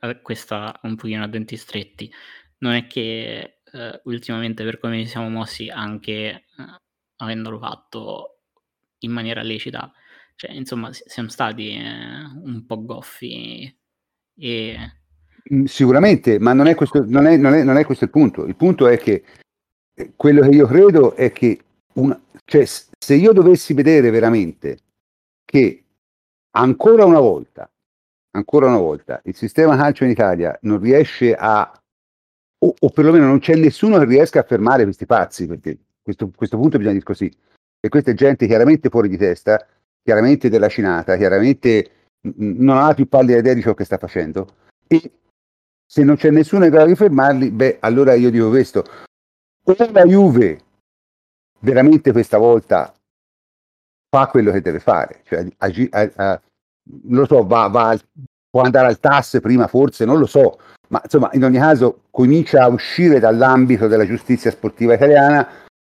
eh, 0.00 0.20
questa 0.22 0.78
un 0.82 0.96
pochino 0.96 1.24
a 1.24 1.28
denti 1.28 1.56
stretti, 1.56 2.10
non 2.58 2.72
è 2.72 2.86
che 2.86 3.60
eh, 3.72 4.00
ultimamente 4.04 4.64
per 4.64 4.78
come 4.78 5.02
ci 5.02 5.08
siamo 5.08 5.28
mossi, 5.28 5.68
anche 5.68 6.12
eh, 6.12 6.42
avendolo 7.16 7.58
fatto 7.58 8.40
in 9.00 9.12
maniera 9.12 9.42
lecita, 9.42 9.92
cioè 10.34 10.52
insomma 10.52 10.90
siamo 10.92 11.28
stati 11.28 11.70
eh, 11.70 12.24
un 12.42 12.64
po' 12.66 12.84
goffi 12.84 13.78
e... 14.36 14.76
Mm, 15.52 15.64
sicuramente, 15.64 16.38
ma 16.38 16.52
non 16.52 16.66
è, 16.66 16.74
questo, 16.74 17.04
non, 17.06 17.26
è, 17.26 17.36
non, 17.36 17.54
è, 17.54 17.62
non 17.62 17.76
è 17.76 17.84
questo 17.84 18.04
il 18.04 18.10
punto. 18.10 18.44
Il 18.46 18.56
punto 18.56 18.88
è 18.88 18.98
che 18.98 19.22
quello 20.16 20.42
che 20.42 20.48
io 20.48 20.66
credo 20.66 21.14
è 21.14 21.32
che 21.32 21.58
una, 21.94 22.20
cioè, 22.44 22.64
se 22.66 23.14
io 23.14 23.32
dovessi 23.32 23.72
vedere 23.74 24.10
veramente 24.10 24.78
che 25.44 25.84
ancora 26.56 27.04
una 27.04 27.20
volta, 27.20 27.70
ancora 28.36 28.66
una 28.66 28.78
volta, 28.78 29.20
il 29.24 29.34
sistema 29.34 29.76
calcio 29.76 30.04
in 30.04 30.10
Italia 30.10 30.56
non 30.62 30.80
riesce 30.80 31.34
a, 31.34 31.70
o, 32.58 32.74
o 32.78 32.90
perlomeno 32.90 33.26
non 33.26 33.38
c'è 33.38 33.56
nessuno 33.56 33.98
che 33.98 34.04
riesca 34.04 34.40
a 34.40 34.44
fermare 34.44 34.84
questi 34.84 35.06
pazzi, 35.06 35.46
perché 35.46 35.78
questo, 36.02 36.30
questo 36.34 36.56
punto 36.56 36.76
bisogna 36.76 36.94
dire 36.94 37.04
così, 37.04 37.32
e 37.80 37.88
questa 37.88 38.10
è 38.10 38.14
gente 38.14 38.46
chiaramente 38.46 38.90
fuori 38.90 39.08
di 39.08 39.16
testa, 39.16 39.66
chiaramente 40.02 40.48
della 40.48 40.68
cinata, 40.68 41.16
chiaramente 41.16 41.90
non 42.36 42.78
ha 42.78 42.92
più 42.94 43.08
pallida 43.08 43.38
idea 43.38 43.54
di 43.54 43.62
ciò 43.62 43.74
che 43.74 43.84
sta 43.84 43.98
facendo, 43.98 44.46
e 44.86 45.10
se 45.88 46.02
non 46.02 46.16
c'è 46.16 46.30
nessuno 46.30 46.64
in 46.64 46.70
grado 46.70 46.88
di 46.88 46.96
fermarli, 46.96 47.50
beh, 47.50 47.78
allora 47.80 48.14
io 48.14 48.30
dico 48.30 48.48
questo, 48.48 48.84
o 49.68 49.90
la 49.92 50.04
Juve 50.04 50.60
veramente 51.60 52.12
questa 52.12 52.38
volta 52.38 52.94
fa 54.08 54.28
quello 54.28 54.52
che 54.52 54.60
deve 54.60 54.78
fare, 54.78 55.22
cioè, 55.24 55.46
agi, 55.58 55.88
a, 55.90 56.10
a, 56.14 56.40
non 57.04 57.20
lo 57.20 57.26
so, 57.26 57.44
va, 57.44 57.66
va, 57.66 57.98
può 58.48 58.62
andare 58.62 58.86
al 58.86 59.00
TAS 59.00 59.38
prima 59.42 59.66
forse, 59.66 60.04
non 60.04 60.18
lo 60.18 60.26
so, 60.26 60.60
ma 60.88 61.00
insomma 61.02 61.30
in 61.32 61.44
ogni 61.44 61.58
caso 61.58 62.04
comincia 62.10 62.62
a 62.62 62.68
uscire 62.68 63.18
dall'ambito 63.18 63.88
della 63.88 64.06
giustizia 64.06 64.50
sportiva 64.52 64.94
italiana 64.94 65.46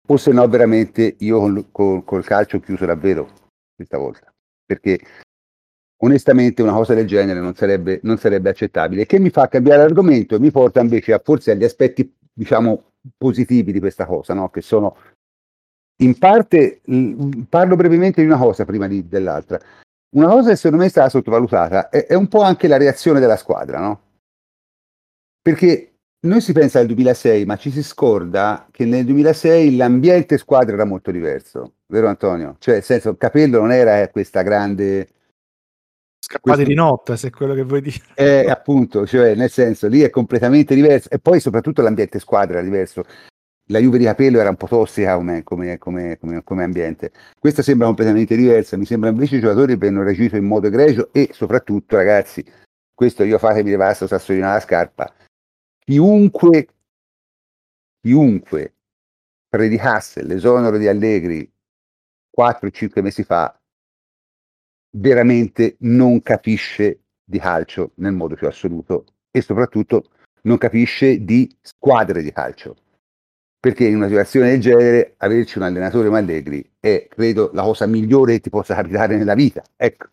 o 0.07 0.17
se 0.17 0.31
no 0.31 0.47
veramente 0.47 1.15
io 1.19 1.39
col, 1.39 1.65
col, 1.71 2.03
col 2.05 2.23
calcio 2.23 2.59
chiuso 2.61 2.85
davvero 2.85 3.29
questa 3.75 3.97
volta, 3.97 4.31
perché 4.65 4.99
onestamente 5.97 6.61
una 6.61 6.73
cosa 6.73 6.93
del 6.93 7.07
genere 7.07 7.41
non 7.41 7.55
sarebbe, 7.55 7.99
non 8.03 8.17
sarebbe 8.17 8.49
accettabile, 8.49 9.05
che 9.05 9.19
mi 9.19 9.29
fa 9.29 9.49
cambiare 9.49 9.81
argomento 9.81 10.35
e 10.35 10.39
mi 10.39 10.51
porta 10.51 10.79
invece 10.79 11.11
a, 11.11 11.21
forse 11.21 11.51
agli 11.51 11.65
aspetti 11.65 12.15
diciamo 12.31 12.91
positivi 13.17 13.71
di 13.71 13.79
questa 13.79 14.05
cosa, 14.05 14.33
no? 14.33 14.49
che 14.49 14.61
sono 14.61 14.97
in 15.97 16.17
parte, 16.17 16.81
parlo 17.47 17.75
brevemente 17.75 18.21
di 18.21 18.27
una 18.27 18.37
cosa 18.37 18.65
prima 18.65 18.87
di, 18.87 19.07
dell'altra. 19.07 19.59
Una 20.15 20.27
cosa 20.27 20.49
che 20.49 20.55
secondo 20.55 20.77
me 20.77 20.85
è 20.85 20.89
stata 20.89 21.09
sottovalutata 21.09 21.89
è, 21.89 22.05
è 22.05 22.13
un 22.13 22.27
po' 22.27 22.41
anche 22.41 22.67
la 22.67 22.77
reazione 22.77 23.19
della 23.19 23.37
squadra, 23.37 23.79
no? 23.79 24.01
Perché 25.41 25.95
noi 26.25 26.41
si 26.41 26.53
pensa 26.53 26.79
al 26.79 26.87
2006, 26.87 27.45
ma 27.45 27.55
ci 27.55 27.69
si 27.69 27.83
scorda 27.83 28.67
che 28.71 28.85
nel 28.85 29.05
2006 29.05 29.75
l'ambiente 29.75 30.37
squadra 30.37 30.73
era 30.73 30.85
molto 30.85 31.11
diverso, 31.11 31.75
vero 31.87 32.07
Antonio? 32.07 32.55
Cioè, 32.59 32.75
nel 32.75 32.83
senso, 32.83 33.15
Capello 33.15 33.59
non 33.59 33.71
era 33.71 34.07
questa 34.09 34.41
grande... 34.41 35.09
Scappate 36.27 36.63
di 36.63 36.73
notte, 36.73 37.17
se 37.17 37.27
è 37.27 37.29
quello 37.29 37.53
che 37.53 37.61
vuoi 37.61 37.81
dire. 37.81 38.01
Eh, 38.15 38.49
appunto, 38.49 39.05
cioè, 39.05 39.35
nel 39.35 39.51
senso, 39.51 39.87
lì 39.87 40.01
è 40.01 40.09
completamente 40.09 40.73
diverso. 40.73 41.09
E 41.11 41.19
poi 41.19 41.39
soprattutto 41.39 41.83
l'ambiente 41.83 42.17
squadra 42.17 42.55
era 42.55 42.63
diverso 42.63 43.03
la 43.69 43.79
Juve 43.79 43.97
di 43.97 44.03
Capello 44.03 44.39
era 44.39 44.49
un 44.49 44.57
po' 44.57 44.67
tossica 44.67 45.15
come, 45.15 45.43
come, 45.43 45.77
come, 45.77 46.43
come, 46.43 46.63
ambiente. 46.63 47.11
Questa 47.39 47.63
sembra 47.63 47.87
completamente 47.87 48.35
diversa, 48.35 48.77
mi 48.77 48.85
sembra 48.85 49.09
invece 49.09 49.37
i 49.37 49.39
giocatori 49.39 49.73
abbiano 49.73 50.03
reagito 50.03 50.35
in 50.35 50.45
modo 50.45 50.67
egregio 50.67 51.09
e 51.11 51.29
soprattutto, 51.31 51.95
ragazzi, 51.95 52.45
questo 52.93 53.23
io 53.23 53.39
fatemi 53.39 53.71
levare 53.71 53.95
sto 53.95 54.07
sassolino 54.07 54.47
alla 54.47 54.59
scarpa, 54.59 55.11
chiunque, 55.79 56.67
chiunque 58.01 58.73
predicasse 59.49 60.23
l'esonero 60.23 60.77
di 60.77 60.87
Allegri 60.87 61.51
4-5 62.37 63.01
mesi 63.01 63.23
fa, 63.23 63.57
veramente 64.95 65.75
non 65.79 66.21
capisce 66.21 67.01
di 67.23 67.39
calcio 67.39 67.91
nel 67.95 68.13
modo 68.13 68.35
più 68.35 68.47
assoluto 68.47 69.05
e 69.31 69.41
soprattutto 69.41 70.11
non 70.43 70.57
capisce 70.57 71.23
di 71.23 71.49
squadre 71.61 72.21
di 72.21 72.31
calcio 72.31 72.75
perché 73.65 73.85
in 73.85 73.95
una 73.95 74.07
situazione 74.07 74.51
del 74.51 74.61
genere 74.61 75.15
averci 75.17 75.57
un 75.57 75.63
allenatore 75.63 76.05
come 76.05 76.19
Allegri 76.19 76.63
è, 76.79 77.07
credo, 77.09 77.49
la 77.51 77.63
cosa 77.63 77.87
migliore 77.87 78.33
che 78.33 78.41
ti 78.41 78.49
possa 78.51 78.75
capitare 78.75 79.17
nella 79.17 79.33
vita. 79.33 79.63
Ecco, 79.75 80.09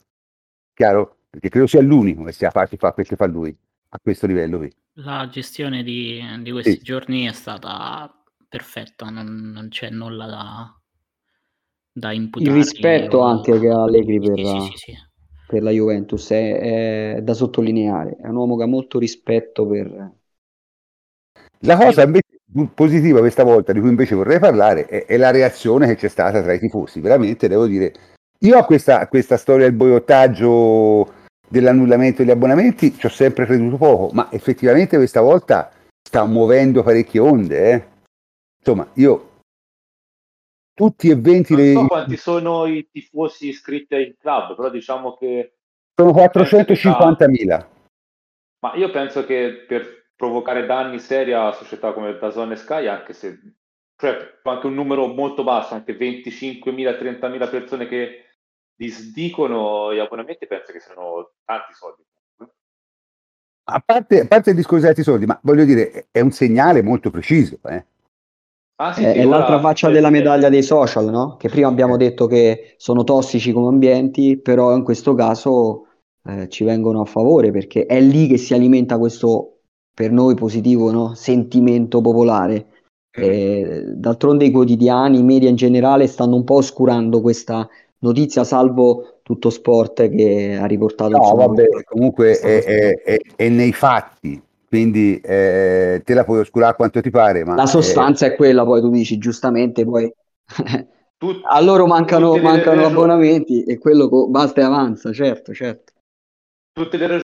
chiaro? 0.73 1.19
Perché 1.29 1.51
credo 1.51 1.67
sia 1.67 1.83
l'unico 1.83 2.25
che 2.25 2.33
sia 2.33 2.51
di 2.51 2.79
fare 2.79 2.95
quel 2.95 3.07
che 3.07 3.17
fa 3.17 3.27
lui 3.27 3.55
a 3.91 3.99
questo 4.01 4.27
livello 4.27 4.57
qui. 4.57 4.75
La 4.95 5.29
gestione 5.31 5.83
di, 5.83 6.19
di 6.41 6.51
questi 6.51 6.79
sì. 6.79 6.83
giorni 6.83 7.27
è 7.27 7.33
stata 7.33 8.11
perfetta, 8.49 9.11
non, 9.11 9.51
non 9.53 9.69
c'è 9.69 9.91
nulla 9.91 10.25
da, 10.25 10.82
da 11.93 12.13
imputare. 12.13 12.51
Il 12.51 12.57
rispetto 12.57 13.19
o... 13.19 13.23
anche 13.23 13.59
che 13.59 13.69
ha 13.69 13.83
Allegri 13.83 14.19
per, 14.19 14.39
sì, 14.39 14.73
sì, 14.75 14.93
per 15.47 15.63
la 15.63 15.71
Juventus 15.71 16.31
è, 16.31 17.17
è, 17.17 17.23
da 17.23 17.35
sottolineare, 17.35 18.17
è 18.21 18.29
un 18.29 18.37
uomo 18.37 18.57
che 18.57 18.63
ha 18.63 18.67
molto 18.67 18.99
rispetto 18.99 19.67
per... 19.67 20.13
La 21.65 21.77
cosa 21.77 22.03
invece 22.03 22.41
positiva 22.75 23.21
questa 23.21 23.45
volta, 23.45 23.73
di 23.73 23.81
cui 23.81 23.89
invece 23.89 24.15
vorrei 24.15 24.39
parlare, 24.39 24.87
è, 24.87 25.07
è, 25.07 25.17
la 25.17 25.31
reazione 25.31 25.87
che 25.87 25.97
c'è 25.97 26.09
stata 26.09 26.43
tra 26.43 26.53
i 26.53 26.59
tifosi. 26.59 27.01
Veramente 27.01 27.49
devo 27.49 27.67
dire, 27.67 27.93
io 28.41 28.59
a 28.59 28.65
questa, 28.65 29.07
questa 29.09 29.37
storia 29.37 29.67
del 29.67 29.75
boicottaggio, 29.75 31.21
dell'annullamento 31.49 32.23
degli 32.23 32.31
abbonamenti 32.31 32.97
ci 32.97 33.07
ho 33.07 33.11
sempre 33.11 33.47
creduto 33.47 33.77
poco, 33.77 34.11
ma 34.13 34.29
effettivamente 34.33 34.97
questa 34.97 35.21
volta 35.21 35.71
sta 36.03 36.25
muovendo 36.25 36.83
parecchie 36.83 37.21
onde. 37.21 37.71
Eh. 37.71 37.85
Insomma, 38.59 38.89
io 38.95 39.32
tutti 40.75 41.09
e 41.09 41.17
20 41.17 41.55
non 41.55 41.73
so 41.73 41.81
le... 41.83 41.87
quanti 41.89 42.17
sono 42.17 42.67
i 42.67 42.89
tifosi 42.91 43.49
iscritti 43.49 43.95
al 43.95 44.17
club, 44.19 44.57
però 44.57 44.71
diciamo 44.71 45.17
che 45.17 45.55
sono 45.95 46.11
450.000. 46.13 47.67
Ma 48.61 48.75
io 48.75 48.91
penso 48.91 49.25
che 49.25 49.65
per 49.67 50.11
provocare 50.17 50.67
danni 50.67 50.99
seri 50.99 51.33
a 51.33 51.53
società 51.53 51.93
come 51.93 52.17
Dazon 52.17 52.53
e 52.53 52.57
Sky, 52.57 52.87
anche 52.87 53.13
se 53.13 53.39
cioè, 53.97 54.41
anche 54.43 54.67
un 54.67 54.75
numero 54.75 55.07
molto 55.07 55.45
basso, 55.45 55.75
anche 55.75 55.97
25.000, 55.97 56.65
30.000 56.65 57.51
persone 57.51 57.87
che 57.87 58.25
disdicono 58.75 59.95
gli 59.95 60.01
abbonamenti, 60.01 60.49
penso 60.49 60.73
che 60.73 60.81
siano 60.81 61.35
tanti 61.45 61.73
soldi. 61.73 62.03
A 63.65 63.81
parte, 63.81 64.21
a 64.23 64.27
parte 64.27 64.51
il 64.51 64.57
discorso 64.57 64.93
di 64.93 65.03
soldi, 65.05 65.25
ma 65.25 65.39
voglio 65.45 65.65
dire, 65.65 66.09
è 66.11 66.19
un 66.19 66.33
segnale 66.33 66.83
molto 66.83 67.11
preciso. 67.11 67.61
Eh? 67.63 67.87
Ah, 68.77 68.93
sì, 68.93 69.05
è, 69.05 69.13
sì, 69.13 69.19
è 69.19 69.25
l'altra 69.25 69.61
faccia 69.61 69.91
della 69.91 70.11
medaglia 70.11 70.49
dei 70.49 70.63
social, 70.63 71.11
no? 71.11 71.37
Che 71.37 71.49
prima 71.49 71.69
abbiamo 71.69 71.97
detto 71.97 72.27
che 72.27 72.75
sono 72.77 73.05
tossici 73.05 73.53
come 73.53 73.69
ambienti, 73.69 74.39
però 74.39 74.75
in 74.75 74.83
questo 74.83 75.15
caso 75.15 75.87
eh, 76.25 76.49
ci 76.49 76.65
vengono 76.65 77.01
a 77.01 77.05
favore 77.05 77.51
perché 77.51 77.87
è 77.87 78.01
lì 78.01 78.27
che 78.27 78.37
si 78.37 78.55
alimenta 78.55 78.99
questo 78.99 79.59
per 79.95 80.11
noi 80.11 80.35
positivo 80.35 80.91
no? 80.91 81.15
sentimento 81.15 82.01
popolare. 82.01 82.67
Eh, 83.15 83.85
d'altronde 83.95 84.47
i 84.47 84.51
quotidiani, 84.51 85.19
i 85.19 85.23
media 85.23 85.51
in 85.51 85.57
generale 85.57 86.07
stanno 86.07 86.37
un 86.37 86.45
po' 86.45 86.55
oscurando 86.55 87.21
questa 87.21 87.69
notizia, 87.99 88.43
salvo 88.43 89.19
tutto 89.23 89.51
sport 89.51 90.09
che 90.09 90.59
ha 90.59 90.65
riportato. 90.65 91.11
No, 91.11 91.19
insomma, 91.19 91.47
vabbè, 91.47 91.67
comunque 91.85 92.39
è, 92.39 92.65
è, 92.65 93.03
è, 93.03 93.19
è, 93.37 93.49
nei 93.49 93.73
fatti, 93.73 94.43
quindi 94.73 95.21
eh, 95.21 96.01
te 96.03 96.15
la 96.15 96.25
puoi 96.25 96.41
oscurare 96.41 96.75
quanto 96.75 97.03
ti 97.03 97.11
pare. 97.11 97.45
Ma 97.45 97.57
la 97.57 97.67
sostanza 97.67 98.25
è 98.25 98.35
quella, 98.35 98.65
poi 98.65 98.81
tu 98.81 98.89
dici 98.89 99.19
giustamente, 99.19 99.85
poi 99.85 100.11
Tut- 101.19 101.43
a 101.45 101.61
loro 101.61 101.87
mancano, 101.87 102.39
mancano 102.39 102.87
abbonamenti 102.87 103.65
e 103.65 103.77
quello 103.77 104.09
co- 104.09 104.29
basta 104.29 104.63
e 104.63 104.65
avanza, 104.65 105.13
certo, 105.13 105.53
certo. 105.53 105.93
Tutte 106.73 106.97
le 106.97 107.21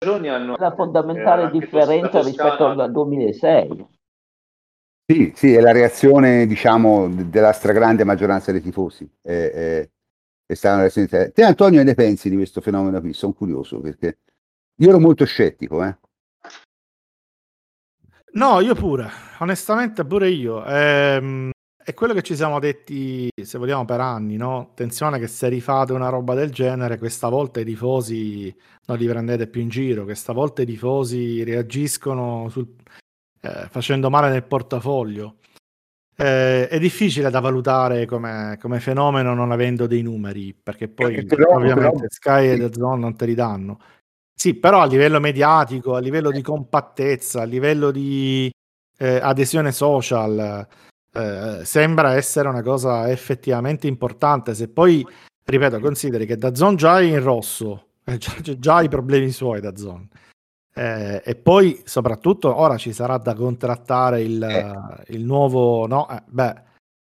ragioni 0.00 0.28
hanno... 0.30 0.56
La 0.56 0.74
fondamentale 0.74 1.48
eh, 1.48 1.50
differenza 1.50 2.22
rispetto 2.22 2.64
al 2.64 2.92
2006. 2.92 3.86
Sì, 5.04 5.32
sì, 5.34 5.52
è 5.52 5.60
la 5.60 5.72
reazione, 5.72 6.46
diciamo, 6.46 7.08
della 7.08 7.52
stragrande 7.52 8.04
maggioranza 8.04 8.52
dei 8.52 8.62
tifosi. 8.62 9.06
È, 9.20 9.28
è, 9.30 9.88
è 10.46 10.54
stata 10.54 10.88
Te, 10.88 11.42
Antonio, 11.42 11.82
ne 11.82 11.92
pensi 11.92 12.30
di 12.30 12.36
questo 12.36 12.62
fenomeno 12.62 12.98
qui? 13.02 13.12
Sono 13.12 13.34
curioso 13.34 13.80
perché 13.80 14.20
io 14.76 14.88
ero 14.88 14.98
molto 14.98 15.26
scettico, 15.26 15.84
eh. 15.84 15.94
No, 18.32 18.60
io 18.60 18.74
pure, 18.74 19.08
onestamente 19.38 20.04
pure 20.04 20.28
io. 20.28 20.64
Ehm, 20.64 21.50
è 21.82 21.94
quello 21.94 22.12
che 22.12 22.22
ci 22.22 22.36
siamo 22.36 22.58
detti, 22.58 23.30
se 23.42 23.56
vogliamo, 23.56 23.86
per 23.86 24.00
anni, 24.00 24.36
no? 24.36 24.60
Attenzione 24.60 25.18
che 25.18 25.26
se 25.26 25.48
rifate 25.48 25.94
una 25.94 26.10
roba 26.10 26.34
del 26.34 26.50
genere, 26.50 26.98
questa 26.98 27.30
volta 27.30 27.60
i 27.60 27.64
tifosi 27.64 28.54
non 28.86 28.98
li 28.98 29.06
prendete 29.06 29.46
più 29.46 29.62
in 29.62 29.70
giro, 29.70 30.04
questa 30.04 30.34
volta 30.34 30.60
i 30.60 30.66
tifosi 30.66 31.42
reagiscono 31.44 32.48
sul, 32.50 32.74
eh, 33.40 33.66
facendo 33.70 34.10
male 34.10 34.28
nel 34.28 34.44
portafoglio. 34.44 35.36
Eh, 36.14 36.68
è 36.68 36.78
difficile 36.78 37.30
da 37.30 37.40
valutare 37.40 38.04
come, 38.04 38.58
come, 38.60 38.80
fenomeno 38.80 39.34
non 39.34 39.52
avendo 39.52 39.86
dei 39.86 40.02
numeri, 40.02 40.52
perché 40.52 40.88
poi 40.88 41.14
eh, 41.14 41.24
però, 41.24 41.54
ovviamente 41.54 41.90
però... 41.90 42.08
Sky 42.08 42.48
e 42.48 42.58
The 42.58 42.70
Zone 42.72 43.00
non 43.00 43.16
te 43.16 43.24
li 43.24 43.34
danno. 43.34 43.78
Sì, 44.38 44.54
però 44.54 44.82
a 44.82 44.86
livello 44.86 45.18
mediatico, 45.18 45.96
a 45.96 45.98
livello 45.98 46.30
di 46.30 46.42
compattezza, 46.42 47.40
a 47.40 47.44
livello 47.44 47.90
di 47.90 48.48
eh, 48.96 49.16
adesione 49.20 49.72
social, 49.72 50.64
eh, 51.12 51.64
sembra 51.64 52.14
essere 52.14 52.48
una 52.48 52.62
cosa 52.62 53.10
effettivamente 53.10 53.88
importante. 53.88 54.54
Se 54.54 54.68
poi, 54.68 55.04
ripeto, 55.44 55.80
consideri 55.80 56.24
che 56.24 56.36
da 56.36 56.54
Zone 56.54 56.76
già 56.76 57.00
è 57.00 57.02
in 57.02 57.20
rosso, 57.20 57.86
eh, 58.04 58.16
già, 58.16 58.32
già 58.40 58.80
i 58.80 58.88
problemi 58.88 59.32
suoi 59.32 59.60
da 59.60 59.74
Zone. 59.74 60.06
Eh, 60.72 61.20
e 61.24 61.34
poi, 61.34 61.82
soprattutto, 61.84 62.54
ora 62.54 62.76
ci 62.76 62.92
sarà 62.92 63.18
da 63.18 63.34
contrattare 63.34 64.22
il, 64.22 64.40
eh. 64.40 65.14
il 65.14 65.24
nuovo, 65.24 65.88
no? 65.88 66.08
Eh, 66.08 66.22
beh, 66.24 66.54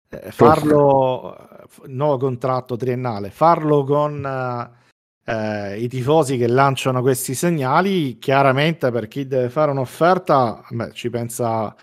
eh, 0.09 0.31
farlo, 0.31 1.37
nuovo 1.85 2.17
contratto 2.17 2.75
triennale, 2.75 3.29
farlo 3.29 3.85
con 3.85 4.81
eh, 5.25 5.79
i 5.79 5.87
tifosi 5.87 6.37
che 6.37 6.47
lanciano 6.47 7.01
questi 7.01 7.33
segnali, 7.33 8.17
chiaramente 8.19 8.91
per 8.91 9.07
chi 9.07 9.25
deve 9.27 9.49
fare 9.49 9.71
un'offerta, 9.71 10.63
beh, 10.69 10.91
ci 10.91 11.09
pensa 11.09 11.75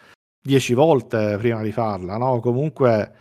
dieci 0.42 0.74
volte 0.74 1.36
prima 1.38 1.62
di 1.62 1.72
farla, 1.72 2.16
no? 2.16 2.40
Comunque 2.40 3.12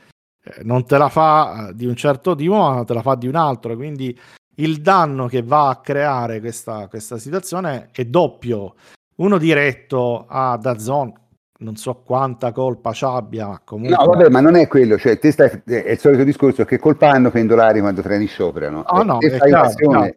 eh, 0.43 0.63
non 0.63 0.85
te 0.85 0.97
la 0.97 1.09
fa 1.09 1.71
di 1.73 1.85
un 1.85 1.95
certo 1.95 2.35
tipo, 2.35 2.55
ma 2.55 2.83
te 2.83 2.93
la 2.93 3.01
fa 3.01 3.15
di 3.15 3.27
un 3.27 3.35
altro, 3.35 3.75
quindi 3.75 4.17
il 4.55 4.81
danno 4.81 5.27
che 5.27 5.41
va 5.41 5.69
a 5.69 5.79
creare 5.79 6.39
questa, 6.39 6.87
questa 6.87 7.17
situazione 7.17 7.89
è 7.91 8.05
doppio. 8.05 8.75
Uno 9.17 9.37
diretto 9.37 10.25
a 10.27 10.57
Dazon, 10.57 11.13
non 11.61 11.75
so 11.75 12.01
quanta 12.05 12.51
colpa 12.51 12.93
ci 12.93 13.05
abbia, 13.05 13.47
ma 13.47 13.61
comunque... 13.63 13.95
No, 13.95 14.11
vabbè, 14.11 14.29
ma 14.29 14.39
non 14.39 14.55
è 14.55 14.67
quello, 14.67 14.97
cioè, 14.97 15.19
te 15.19 15.31
stai, 15.31 15.61
è 15.65 15.91
il 15.91 15.99
solito 15.99 16.23
discorso 16.23 16.63
che 16.63 16.79
colpa 16.79 17.09
hanno 17.09 17.31
pendolari 17.31 17.81
quando 17.81 18.01
treni 18.01 18.27
scioperano. 18.27 18.83
Oh, 18.87 19.03
no, 19.03 19.19
è 19.19 19.37
chiaro, 19.37 19.73
no. 19.91 20.09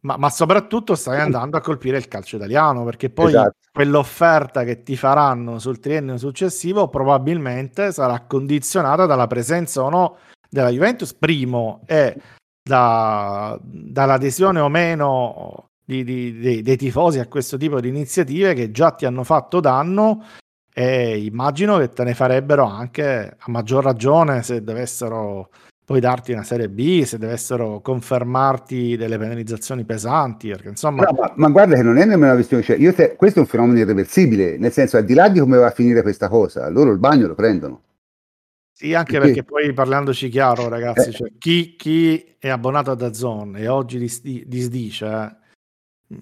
Ma, 0.00 0.16
ma, 0.18 0.30
soprattutto 0.30 0.94
stai 0.94 1.18
andando 1.18 1.56
a 1.56 1.60
colpire 1.60 1.96
il 1.96 2.06
calcio 2.06 2.36
italiano, 2.36 2.84
perché 2.84 3.10
poi 3.10 3.28
esatto. 3.28 3.56
quell'offerta 3.72 4.62
che 4.62 4.82
ti 4.82 4.96
faranno 4.96 5.58
sul 5.58 5.80
triennio 5.80 6.16
successivo 6.16 6.88
probabilmente 6.88 7.90
sarà 7.90 8.20
condizionata 8.20 9.06
dalla 9.06 9.26
presenza 9.26 9.82
o 9.82 9.88
no 9.88 10.16
della 10.48 10.68
Juventus, 10.68 11.12
primo, 11.12 11.80
e 11.86 12.14
da, 12.62 13.58
dall'adesione 13.60 14.60
o 14.60 14.68
meno 14.68 15.70
di, 15.84 16.04
di, 16.04 16.38
di, 16.38 16.62
dei 16.62 16.76
tifosi 16.76 17.18
a 17.18 17.26
questo 17.26 17.56
tipo 17.56 17.80
di 17.80 17.88
iniziative 17.88 18.54
che 18.54 18.70
già 18.70 18.92
ti 18.92 19.06
hanno 19.06 19.24
fatto 19.24 19.58
danno 19.58 20.24
e 20.78 21.24
immagino 21.24 21.78
che 21.78 21.88
te 21.88 22.04
ne 22.04 22.12
farebbero 22.12 22.66
anche 22.66 23.34
a 23.38 23.50
maggior 23.50 23.82
ragione 23.82 24.42
se 24.42 24.62
dovessero 24.62 25.48
poi 25.82 26.00
darti 26.00 26.32
una 26.32 26.42
serie 26.42 26.68
B, 26.68 27.02
se 27.04 27.16
dovessero 27.16 27.80
confermarti 27.80 28.94
delle 28.94 29.16
penalizzazioni 29.16 29.86
pesanti, 29.86 30.48
perché 30.48 30.68
insomma... 30.68 31.04
No, 31.04 31.16
ma, 31.18 31.32
ma, 31.34 31.48
guarda 31.48 31.76
che 31.76 31.82
non 31.82 31.96
è 31.96 32.00
nemmeno 32.00 32.26
una 32.26 32.34
questione, 32.34 32.62
cioè, 32.62 32.94
te, 32.94 33.16
questo 33.16 33.38
è 33.38 33.42
un 33.42 33.48
fenomeno 33.48 33.78
irreversibile, 33.78 34.58
nel 34.58 34.72
senso 34.72 34.98
al 34.98 35.06
di 35.06 35.14
là 35.14 35.30
di 35.30 35.40
come 35.40 35.56
va 35.56 35.68
a 35.68 35.70
finire 35.70 36.02
questa 36.02 36.28
cosa, 36.28 36.68
loro 36.68 36.90
il 36.90 36.98
bagno 36.98 37.26
lo 37.26 37.34
prendono. 37.34 37.82
Sì, 38.70 38.92
anche 38.92 39.12
perché, 39.12 39.44
perché 39.44 39.44
poi 39.44 39.72
parlandoci 39.72 40.28
chiaro, 40.28 40.68
ragazzi, 40.68 41.08
eh. 41.08 41.12
cioè, 41.12 41.32
chi, 41.38 41.76
chi, 41.76 42.34
è 42.38 42.50
abbonato 42.50 42.90
a 42.90 42.96
Dazon 42.96 43.56
e 43.56 43.66
oggi 43.66 43.98
disdice, 43.98 45.06
eh, 45.06 45.36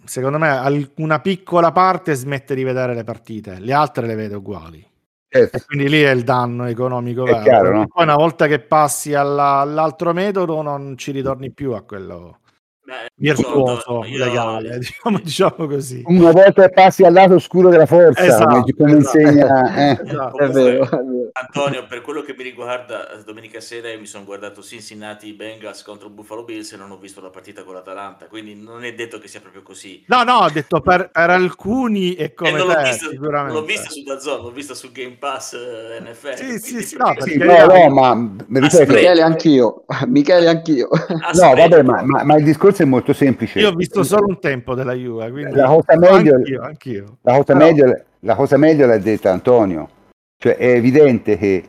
secondo 0.04 0.38
me 0.38 0.90
una 0.96 1.20
piccola 1.20 1.72
parte 1.72 2.14
smette 2.14 2.54
di 2.54 2.62
vedere 2.64 2.94
le 2.94 3.04
partite, 3.04 3.58
le 3.58 3.72
altre 3.72 4.06
le 4.06 4.14
vede 4.14 4.36
uguali. 4.36 4.86
Certo. 5.28 5.56
E 5.56 5.64
quindi 5.64 5.88
lì 5.88 6.00
è 6.02 6.10
il 6.10 6.22
danno 6.22 6.66
economico. 6.66 7.24
Chiaro, 7.24 7.72
no? 7.74 7.86
Poi 7.88 8.04
una 8.04 8.14
volta 8.14 8.46
che 8.46 8.60
passi 8.60 9.14
alla, 9.14 9.58
all'altro 9.58 10.12
metodo 10.12 10.62
non 10.62 10.96
ci 10.96 11.10
ritorni 11.10 11.50
più 11.50 11.72
a 11.72 11.82
quello 11.82 12.38
Beh, 12.84 13.10
virtuoso, 13.14 14.04
io... 14.04 14.24
legale, 14.24 14.76
diciamo, 14.84 15.18
diciamo, 15.18 15.66
così. 15.66 16.02
Una 16.04 16.32
volta 16.32 16.68
passi 16.68 17.02
al 17.02 17.14
lato 17.14 17.34
oscuro 17.34 17.70
della 17.70 17.86
forza, 17.86 18.22
esatto, 18.22 18.66
come 18.76 18.98
esatto. 18.98 19.18
insegna... 19.18 19.90
Eh. 19.90 20.02
Esatto. 20.14 20.38
È 20.38 20.48
vero, 20.48 20.88
Antonio, 21.32 21.86
per 21.86 22.00
quello 22.02 22.22
che 22.22 22.34
mi 22.36 22.42
riguarda, 22.44 23.08
domenica 23.24 23.60
sera 23.60 23.90
io 23.90 23.98
mi 23.98 24.06
sono 24.06 24.24
guardato 24.24 24.62
Cincinnati 24.62 25.32
Bengals 25.32 25.82
contro 25.82 26.08
Buffalo 26.08 26.44
Bills 26.44 26.72
e 26.72 26.76
non 26.76 26.90
ho 26.90 26.96
visto 26.98 27.20
la 27.20 27.30
partita 27.30 27.64
con 27.64 27.74
l'Atalanta, 27.74 28.26
quindi 28.26 28.54
non 28.54 28.84
è 28.84 28.94
detto 28.94 29.18
che 29.18 29.28
sia 29.28 29.40
proprio 29.40 29.62
così. 29.62 30.04
No, 30.08 30.22
no, 30.22 30.38
ho 30.38 30.50
detto 30.50 30.80
per, 30.80 31.10
per 31.10 31.30
alcuni 31.30 32.14
e 32.14 32.34
come 32.34 32.52
non 32.52 32.68
te, 32.68 32.74
l'ho 32.74 32.82
vista, 32.82 33.08
sicuramente. 33.08 33.58
L'ho 33.58 33.64
vista 33.64 33.90
su 33.90 34.02
Dazon, 34.02 34.42
l'ho 34.42 34.50
vista 34.50 34.74
su 34.74 34.92
Game 34.92 35.16
Pass 35.18 35.52
eh, 35.54 36.00
NFL. 36.00 36.34
Sì, 36.34 36.58
sì, 36.58 36.82
sì, 36.82 36.96
no, 36.96 37.14
sì, 37.18 37.36
no, 37.38 37.66
no, 37.66 37.88
ma 37.88 38.30
ripeto, 38.60 38.92
Michele 38.92 39.22
anch'io, 39.22 39.84
Michele 40.06 40.48
anch'io. 40.48 40.88
No, 41.34 41.54
vabbè, 41.54 41.82
ma, 41.82 42.02
ma, 42.02 42.24
ma 42.24 42.36
il 42.36 42.44
discorso 42.44 42.73
è 42.82 42.86
molto 42.86 43.12
semplice. 43.12 43.60
Io 43.60 43.70
ho 43.70 43.74
visto 43.74 44.02
solo 44.02 44.26
un 44.26 44.38
tempo 44.40 44.74
della 44.74 44.94
Juve, 44.94 45.30
quindi 45.30 45.54
la 45.54 45.66
cosa 45.66 45.96
meglio, 45.96 46.34
anch'io, 46.34 46.62
anch'io. 46.62 47.18
La, 47.22 47.36
cosa 47.36 47.52
Però... 47.52 47.58
meglio, 47.64 48.04
la 48.20 48.34
cosa 48.34 48.56
meglio 48.56 48.86
l'ha 48.86 48.98
detta 48.98 49.30
Antonio. 49.30 49.88
Cioè 50.36 50.56
è 50.56 50.70
evidente 50.70 51.38
che 51.38 51.64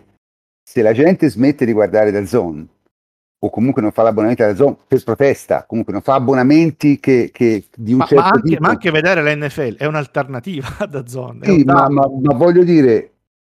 se 0.64 0.82
la 0.82 0.94
gente 0.94 1.30
smette 1.30 1.65
di 1.65 1.72
guardare 1.72 2.11
da 2.11 2.26
zone 2.26 2.68
o 3.40 3.49
comunque 3.49 3.82
non 3.82 3.91
fa 3.91 4.02
l'abbonamento 4.02 4.44
alla 4.44 4.56
zone 4.56 4.77
per 4.88 5.03
protesta, 5.03 5.65
comunque 5.68 5.94
non 5.94 6.02
fa 6.02 6.15
abbonamenti 6.15 6.99
che, 6.99 7.30
che 7.32 7.65
di 7.76 7.91
un 7.91 7.99
ma, 7.99 8.06
certo 8.06 8.23
ma 8.23 8.30
anche, 8.30 8.49
tipo... 8.49 8.61
ma 8.61 8.69
anche 8.69 8.91
vedere 8.91 9.36
l'NFL 9.36 9.76
è 9.77 9.86
un'alternativa 9.86 10.86
da 10.90 11.06
zone. 11.06 11.45
Sì, 11.45 11.64
ma, 11.64 11.88
ma, 11.90 12.10
ma, 12.10 12.34
voglio 12.34 12.64
dire, 12.64 13.11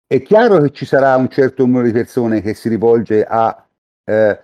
è 0.07 0.21
chiaro 0.23 0.61
che 0.61 0.73
ci 0.73 0.85
sarà 0.85 1.17
un 1.17 1.29
certo 1.29 1.65
numero 1.65 1.87
di 1.87 1.93
persone 1.93 2.43
che 2.43 2.55
si 2.55 2.69
rivolge 2.69 3.25
a 3.25 3.67
eh, 4.05 4.41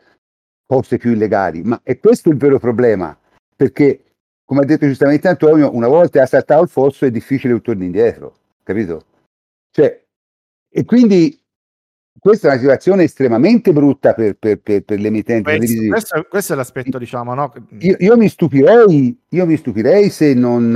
cose 0.66 0.98
più 0.98 1.12
illegali, 1.12 1.62
ma 1.62 1.80
è 1.82 1.98
questo 1.98 2.30
il 2.30 2.36
vero 2.36 2.58
problema, 2.58 3.16
perché 3.54 4.04
come 4.44 4.60
ha 4.60 4.64
detto 4.64 4.86
giustamente 4.86 5.28
Antonio, 5.28 5.74
una 5.74 5.88
volta 5.88 6.22
ha 6.22 6.26
saltato 6.26 6.62
il 6.62 6.68
fosso 6.68 7.06
è 7.06 7.10
difficile 7.10 7.60
torni 7.60 7.86
indietro, 7.86 8.36
capito? 8.62 9.04
Cioè, 9.70 10.04
e 10.68 10.84
quindi 10.84 11.40
questa 12.18 12.48
è 12.48 12.50
una 12.50 12.60
situazione 12.60 13.02
estremamente 13.04 13.72
brutta 13.72 14.14
per, 14.14 14.36
per, 14.36 14.58
per, 14.60 14.82
per 14.82 15.00
l'emittente 15.00 15.56
questo, 15.56 15.88
questo, 15.88 16.26
questo, 16.28 16.52
è 16.52 16.56
l'aspetto, 16.56 16.98
diciamo, 16.98 17.34
no? 17.34 17.52
Io, 17.80 17.96
io, 17.98 18.16
mi 18.16 18.28
stupirei, 18.28 19.18
io 19.28 19.46
mi 19.46 19.56
stupirei 19.56 20.10
se 20.10 20.34
non... 20.34 20.72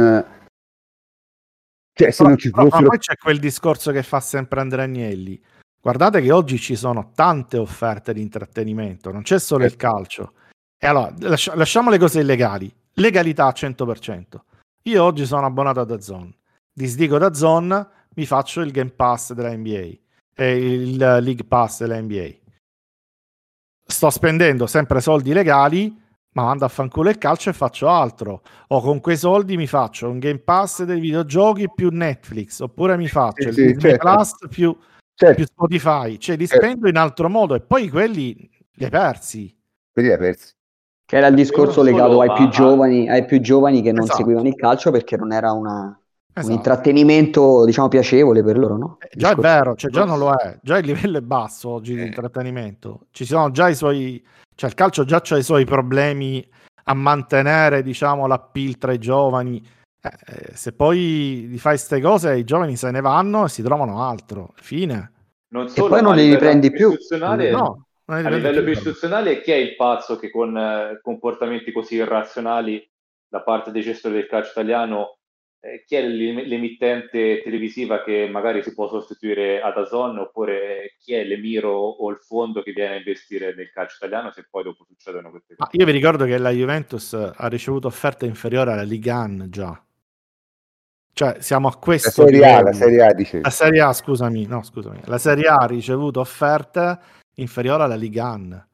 Cioè, 1.92 2.10
se 2.10 2.16
però, 2.16 2.28
non 2.28 2.38
ci 2.38 2.50
fossero... 2.50 2.82
Ma 2.82 2.88
poi 2.88 2.98
c'è 2.98 3.16
quel 3.16 3.38
discorso 3.38 3.92
che 3.92 4.02
fa 4.02 4.20
sempre 4.20 4.60
Andrea 4.60 4.84
Agnelli. 4.84 5.40
Guardate 5.80 6.20
che 6.20 6.32
oggi 6.32 6.58
ci 6.58 6.76
sono 6.76 7.12
tante 7.14 7.56
offerte 7.56 8.12
di 8.12 8.20
intrattenimento, 8.20 9.12
non 9.12 9.22
c'è 9.22 9.38
solo 9.38 9.64
eh. 9.64 9.66
il 9.68 9.76
calcio. 9.76 10.32
E 10.78 10.86
allora, 10.86 11.12
lascia, 11.20 11.54
lasciamo 11.54 11.90
le 11.90 11.98
cose 11.98 12.20
illegali. 12.20 12.72
Legalità 12.94 13.46
al 13.46 13.54
100%. 13.54 14.22
Io 14.84 15.04
oggi 15.04 15.26
sono 15.26 15.46
abbonato 15.46 15.80
a 15.80 15.84
DAZN. 15.84 16.34
Disdico 16.72 17.18
DAZN, 17.18 17.88
mi 18.14 18.26
faccio 18.26 18.60
il 18.60 18.70
Game 18.70 18.90
Pass 18.90 19.32
della 19.32 19.54
NBA 19.56 19.90
e 20.34 20.58
il 20.58 20.96
League 20.96 21.44
Pass 21.44 21.80
della 21.80 22.00
NBA. 22.00 22.28
Sto 23.84 24.10
spendendo 24.10 24.66
sempre 24.66 25.00
soldi 25.00 25.32
legali, 25.32 26.00
ma 26.34 26.44
mando 26.44 26.64
a 26.64 26.68
fanculo 26.68 27.10
il 27.10 27.18
calcio 27.18 27.50
e 27.50 27.54
faccio 27.54 27.88
altro. 27.88 28.42
O 28.68 28.80
con 28.80 29.00
quei 29.00 29.16
soldi 29.16 29.56
mi 29.56 29.66
faccio 29.66 30.08
un 30.08 30.18
Game 30.18 30.38
Pass 30.38 30.84
dei 30.84 31.00
videogiochi 31.00 31.70
più 31.74 31.90
Netflix, 31.90 32.60
oppure 32.60 32.96
mi 32.96 33.08
faccio 33.08 33.50
sì, 33.52 33.60
il 33.60 33.74
Disney 33.74 33.92
certo. 33.92 34.06
Plus 34.06 34.34
più, 34.48 34.78
certo. 35.18 35.34
più, 35.34 35.44
Spotify. 35.44 36.18
Cioè 36.18 36.36
li 36.36 36.46
certo. 36.46 36.64
spendo 36.64 36.88
in 36.88 36.96
altro 36.96 37.28
modo 37.28 37.54
e 37.54 37.60
poi 37.60 37.88
quelli 37.88 38.48
li 38.74 38.84
hai 38.84 38.90
persi. 38.90 39.54
Quelli 39.92 40.08
li 40.08 40.14
hai 40.14 40.20
persi. 40.20 40.52
Che 41.04 41.16
era 41.16 41.26
il 41.26 41.34
discorso 41.34 41.82
legato 41.82 42.20
ai 42.20 42.32
più, 42.32 42.48
giovani, 42.48 43.08
ai 43.08 43.24
più 43.24 43.40
giovani 43.40 43.82
che 43.82 43.92
non 43.92 44.02
esatto. 44.02 44.18
seguivano 44.18 44.46
il 44.46 44.54
calcio 44.54 44.90
perché 44.90 45.16
non 45.16 45.32
era 45.32 45.52
una, 45.52 45.98
un 46.34 46.50
intrattenimento 46.50 47.64
diciamo 47.64 47.88
piacevole 47.88 48.42
per 48.44 48.58
loro, 48.58 48.76
no? 48.76 48.96
Eh, 49.00 49.16
già 49.16 49.30
è 49.30 49.34
vero, 49.34 49.74
cioè 49.74 49.90
già 49.90 50.04
non 50.04 50.18
lo 50.18 50.34
è, 50.34 50.58
già 50.62 50.76
il 50.76 50.84
livello 50.84 51.16
è 51.16 51.22
basso 51.22 51.70
oggi 51.70 51.94
di 51.94 52.02
Eh. 52.02 52.06
intrattenimento. 52.06 53.06
Ci 53.10 53.24
sono 53.24 53.50
già 53.50 53.68
i 53.68 53.74
suoi, 53.74 54.22
cioè 54.54 54.68
il 54.68 54.76
calcio 54.76 55.04
già 55.04 55.20
c'ha 55.22 55.38
i 55.38 55.42
suoi 55.42 55.64
problemi 55.64 56.46
a 56.84 56.94
mantenere, 56.94 57.82
diciamo, 57.82 58.26
l'appeal 58.26 58.76
tra 58.76 58.92
i 58.92 58.98
giovani. 58.98 59.66
Eh, 60.00 60.08
eh, 60.26 60.56
se 60.56 60.72
poi 60.72 60.98
gli 61.48 61.58
fai 61.58 61.72
queste 61.74 62.00
cose, 62.00 62.36
i 62.36 62.44
giovani 62.44 62.76
se 62.76 62.90
ne 62.90 63.00
vanno 63.00 63.44
e 63.46 63.48
si 63.48 63.62
trovano 63.62 64.02
altro. 64.02 64.52
Fine. 64.56 65.12
Non 65.48 65.66
E 65.66 65.68
solo, 65.70 65.88
poi 65.88 66.02
non 66.02 66.14
li 66.14 66.28
riprendi 66.30 66.70
più. 66.70 66.90
istituzionale- 66.90 67.50
No, 67.50 67.86
non 68.04 68.24
a 68.24 68.28
livello 68.30 68.62
più 68.62 68.72
istituzionale 68.72 69.40
chi 69.42 69.50
è 69.50 69.56
il 69.56 69.74
pazzo 69.76 70.16
che 70.18 70.30
con 70.30 70.56
eh, 70.56 70.98
comportamenti 71.02 71.72
così 71.72 71.96
irrazionali 71.96 72.86
da 73.26 73.42
parte 73.42 73.70
dei 73.70 73.82
gestori 73.82 74.14
del 74.14 74.26
calcio 74.26 74.50
italiano 74.52 75.18
eh, 75.60 75.82
chi 75.84 75.96
è 75.96 76.06
l'em- 76.06 76.46
l'emittente 76.46 77.42
televisiva 77.42 78.02
che 78.04 78.28
magari 78.30 78.62
si 78.62 78.72
può 78.72 78.88
sostituire 78.88 79.60
ad 79.60 79.76
Azon 79.76 80.18
oppure 80.18 80.84
eh, 80.84 80.94
chi 80.98 81.14
è 81.14 81.24
l'emiro 81.24 81.70
o 81.76 82.08
il 82.10 82.18
fondo 82.18 82.62
che 82.62 82.72
viene 82.72 82.94
a 82.94 82.98
investire 82.98 83.54
nel 83.54 83.70
calcio 83.72 83.96
italiano 83.96 84.30
se 84.30 84.46
poi 84.48 84.62
dopo 84.62 84.84
succedono 84.84 85.30
queste 85.30 85.54
Ma 85.58 85.66
cose 85.66 85.76
io 85.78 85.84
vi 85.84 85.92
ricordo 85.92 86.24
che 86.24 86.38
la 86.38 86.50
Juventus 86.50 87.12
ha 87.12 87.48
ricevuto 87.48 87.88
offerte 87.88 88.24
inferiori 88.26 88.70
alla 88.70 88.82
Liga 88.82 89.18
1 89.20 89.48
già. 89.48 89.82
Cioè, 91.18 91.40
siamo 91.40 91.66
a 91.66 91.72
La 91.72 91.78
questo 91.78 92.22
Serie 92.22 92.46
A, 92.54 92.62
la. 92.62 92.72
Serie 92.72 93.04
A 93.04 93.12
dice. 93.12 93.40
La 93.40 93.50
Serie 93.50 93.80
A, 93.80 93.92
scusami, 93.92 94.46
no, 94.46 94.62
scusami. 94.62 95.00
La 95.06 95.18
Serie 95.18 95.48
A 95.48 95.56
ha 95.56 95.66
ricevuto 95.66 96.20
offerte 96.20 96.96
inferiori 97.38 97.82
alla 97.82 97.96
Liga 97.96 98.30
1. 98.30 98.68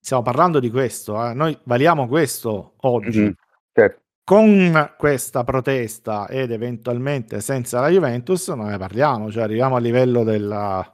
Stiamo 0.00 0.22
parlando 0.22 0.60
di 0.60 0.70
questo, 0.70 1.22
eh. 1.22 1.34
noi 1.34 1.58
valiamo 1.64 2.08
questo 2.08 2.72
oggi. 2.78 3.20
Mhm, 3.20 3.32
certo. 3.74 4.00
Con 4.24 4.94
questa 4.96 5.44
protesta 5.44 6.26
ed 6.28 6.52
eventualmente 6.52 7.42
senza 7.42 7.80
la 7.80 7.90
Juventus 7.90 8.48
non 8.48 8.68
ne 8.68 8.78
parliamo, 8.78 9.30
cioè 9.30 9.42
arriviamo 9.42 9.76
a 9.76 9.80
livello 9.80 10.24
della- 10.24 10.90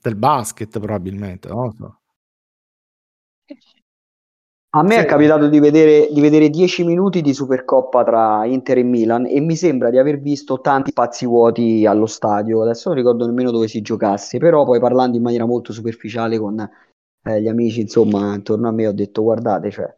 del 0.00 0.16
basket 0.16 0.78
probabilmente, 0.80 1.48
non 1.48 1.64
lo 1.64 1.72
so. 1.72 2.00
A 4.76 4.82
me 4.82 4.94
Sì. 4.94 5.00
è 5.00 5.04
capitato 5.04 5.46
di 5.48 5.60
vedere, 5.60 6.08
di 6.10 6.20
vedere 6.20 6.50
10 6.50 6.82
minuti 6.84 7.22
di 7.22 7.32
Supercoppa 7.32 8.02
tra 8.02 8.44
Inter 8.44 8.78
e 8.78 8.82
Milan 8.82 9.24
e 9.26 9.40
mi 9.40 9.54
sembra 9.54 9.88
di 9.88 9.98
aver 9.98 10.18
visto 10.18 10.60
tanti 10.60 10.90
spazi 10.90 11.26
vuoti 11.26 11.86
allo 11.86 12.06
stadio. 12.06 12.62
Adesso 12.62 12.88
non 12.88 12.98
ricordo 12.98 13.24
nemmeno 13.24 13.52
dove 13.52 13.68
si 13.68 13.80
giocasse, 13.82 14.38
però 14.38 14.64
poi 14.64 14.80
parlando 14.80 15.16
in 15.16 15.22
maniera 15.22 15.46
molto 15.46 15.72
superficiale 15.72 16.38
con 16.38 16.58
eh, 16.58 17.40
gli 17.40 17.46
amici, 17.46 17.82
insomma, 17.82 18.34
intorno 18.34 18.66
a 18.66 18.72
me 18.72 18.88
ho 18.88 18.92
detto 18.92 19.22
guardate, 19.22 19.70
cioè, 19.70 19.94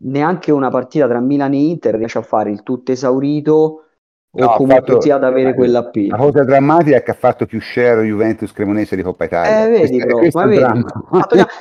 neanche 0.00 0.52
una 0.52 0.68
partita 0.68 1.08
tra 1.08 1.20
Milan 1.20 1.54
e 1.54 1.58
Inter 1.58 1.94
riesce 1.94 2.18
a 2.18 2.22
fare 2.22 2.50
il 2.50 2.62
tutto 2.62 2.92
esaurito 2.92 3.81
o 4.34 4.40
No, 4.40 4.52
comunque 4.56 4.86
fatto- 4.86 5.00
sia 5.02 5.16
ad 5.16 5.24
avere 5.24 5.50
La 5.50 5.54
quell'appeal. 5.54 6.16
cosa 6.18 6.42
drammatica 6.44 6.96
è 6.96 7.02
che 7.02 7.10
ha 7.10 7.14
fatto 7.14 7.44
più 7.44 7.60
share 7.60 8.02
Juventus 8.06 8.50
Cremonese 8.52 8.96
di 8.96 9.02
Coppa 9.02 9.24
Italia. 9.24 9.66
Eh, 9.66 9.70
vedi, 9.70 9.98
Questo- 10.00 10.06
bro, 10.06 10.18
questo 10.18 10.38
ma, 10.38 10.46
vedi? 10.46 10.62